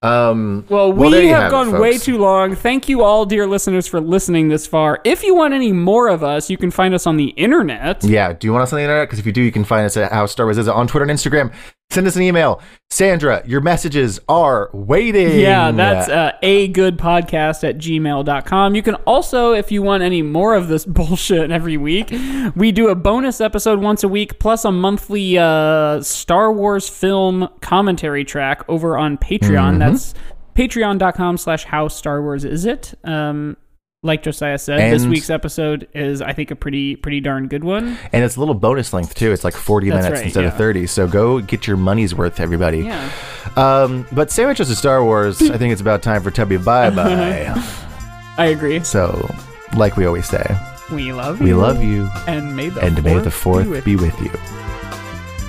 Um, 0.03 0.63
Well, 0.69 0.93
we 0.93 1.07
you 1.07 1.29
have 1.29 1.43
have 1.43 1.47
it, 1.47 1.51
gone 1.51 1.79
way 1.79 1.97
too 1.97 2.17
long. 2.19 2.55
Thank 2.55 2.87
you 2.87 3.03
all, 3.03 3.25
dear 3.25 3.47
listeners, 3.47 3.87
for 3.87 3.99
listening 3.99 4.49
this 4.49 4.67
far. 4.67 4.99
If 5.03 5.23
you 5.23 5.33
want 5.33 5.53
any 5.55 5.71
more 5.71 6.07
of 6.07 6.23
us, 6.23 6.49
you 6.49 6.57
can 6.57 6.69
find 6.69 6.93
us 6.93 7.07
on 7.07 7.17
the 7.17 7.29
internet. 7.29 8.03
Yeah. 8.03 8.33
Do 8.33 8.45
you 8.47 8.53
want 8.53 8.63
us 8.63 8.73
on 8.73 8.77
the 8.77 8.83
internet? 8.83 9.07
Because 9.07 9.19
if 9.19 9.25
you 9.25 9.31
do, 9.31 9.41
you 9.41 9.51
can 9.51 9.63
find 9.63 9.85
us 9.85 9.97
at 9.97 10.11
How 10.11 10.27
Star 10.27 10.45
Wars 10.45 10.57
Is 10.59 10.67
It 10.67 10.73
on 10.73 10.87
Twitter 10.87 11.05
and 11.05 11.11
Instagram. 11.17 11.51
Send 11.89 12.05
us 12.05 12.17
an 12.17 12.21
email. 12.21 12.61
Sandra, 12.89 13.41
your 13.45 13.61
messages 13.61 14.19
are 14.27 14.69
waiting. 14.73 15.39
Yeah, 15.39 15.71
that's 15.71 16.09
uh, 16.09 16.33
a 16.41 16.67
good 16.67 16.97
podcast 16.97 17.67
at 17.67 17.77
gmail.com. 17.77 18.75
You 18.75 18.81
can 18.83 18.95
also, 18.95 19.53
if 19.53 19.71
you 19.71 19.81
want 19.81 20.03
any 20.03 20.21
more 20.21 20.53
of 20.53 20.67
this 20.67 20.85
bullshit 20.85 21.49
every 21.49 21.77
week, 21.77 22.13
we 22.55 22.73
do 22.73 22.89
a 22.89 22.95
bonus 22.95 23.39
episode 23.39 23.79
once 23.79 24.03
a 24.03 24.07
week, 24.07 24.37
plus 24.37 24.65
a 24.65 24.71
monthly 24.71 25.37
uh, 25.37 26.01
Star 26.01 26.51
Wars 26.51 26.89
film 26.89 27.47
commentary 27.61 28.25
track 28.25 28.63
over 28.67 28.97
on 28.97 29.17
Patreon. 29.17 29.77
Mm-hmm. 29.77 29.79
That's 29.79 30.13
patreon.com 30.55 31.37
slash 31.37 31.63
how 31.63 31.87
Star 31.87 32.21
Wars 32.21 32.43
is 32.43 32.65
it. 32.65 32.95
Um, 33.05 33.55
like 34.03 34.21
Josiah 34.23 34.57
said, 34.57 34.93
this 34.93 35.05
week's 35.05 35.29
episode 35.29 35.87
is, 35.93 36.21
I 36.21 36.31
think, 36.33 36.51
a 36.51 36.55
pretty 36.55 36.95
pretty 36.95 37.19
darn 37.19 37.47
good 37.47 37.63
one. 37.63 37.97
and 38.13 38.23
it's 38.23 38.35
a 38.35 38.39
little 38.39 38.53
bonus 38.55 38.93
length 38.93 39.15
too. 39.15 39.31
It's 39.31 39.43
like 39.43 39.55
40 39.55 39.89
That's 39.89 40.03
minutes 40.03 40.19
right, 40.19 40.25
instead 40.25 40.45
of 40.45 40.55
30. 40.55 40.87
So 40.87 41.07
go 41.07 41.39
get 41.41 41.65
your 41.67 41.77
money's 41.77 42.13
worth, 42.13 42.39
everybody. 42.39 42.79
Yeah. 42.79 43.11
Um, 43.55 44.05
but 44.11 44.29
sandwiches 44.31 44.69
of 44.69 44.77
Star 44.77 45.03
Wars, 45.03 45.41
I 45.41 45.57
think 45.57 45.71
it's 45.71 45.81
about 45.81 46.03
time 46.03 46.21
for 46.21 46.31
Tubby 46.31 46.57
bye 46.57 46.89
bye. 46.91 47.53
I 48.37 48.45
agree. 48.47 48.83
so, 48.83 49.27
like 49.75 49.97
we 49.97 50.05
always 50.05 50.27
say, 50.29 50.45
We 50.91 51.11
love 51.11 51.39
you. 51.39 51.45
we 51.45 51.53
love 51.55 51.83
you, 51.83 52.07
And 52.27 52.55
may 52.55 52.69
the 52.69 52.81
and 52.81 53.03
may 53.03 53.17
the 53.19 53.31
fourth 53.31 53.65
be 53.65 53.81
be 53.81 53.95
with 53.95 54.13
with 54.19 54.21
you. 54.25 54.31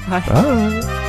Bye. 0.08 0.20
Bye. 0.26 1.04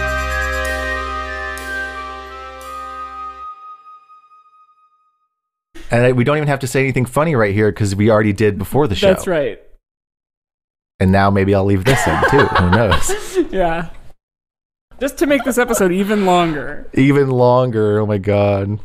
And 5.91 6.15
we 6.15 6.23
don't 6.23 6.37
even 6.37 6.47
have 6.47 6.59
to 6.59 6.67
say 6.67 6.81
anything 6.81 7.05
funny 7.05 7.35
right 7.35 7.53
here 7.53 7.71
because 7.71 7.95
we 7.95 8.11
already 8.11 8.33
did 8.33 8.57
before 8.57 8.87
the 8.87 8.95
show. 8.95 9.07
That's 9.07 9.27
right. 9.27 9.59
And 10.99 11.11
now 11.11 11.29
maybe 11.31 11.55
I'll 11.55 11.65
leave 11.65 11.85
this 11.85 12.05
in 12.05 12.21
too. 12.29 12.45
Who 12.45 12.69
knows? 12.69 13.37
Yeah. 13.51 13.89
Just 14.99 15.17
to 15.19 15.25
make 15.25 15.45
this 15.45 15.57
episode 15.57 15.93
even 15.93 16.25
longer. 16.25 16.89
Even 16.93 17.29
longer. 17.29 17.99
Oh 17.99 18.05
my 18.05 18.17
god. 18.17 18.79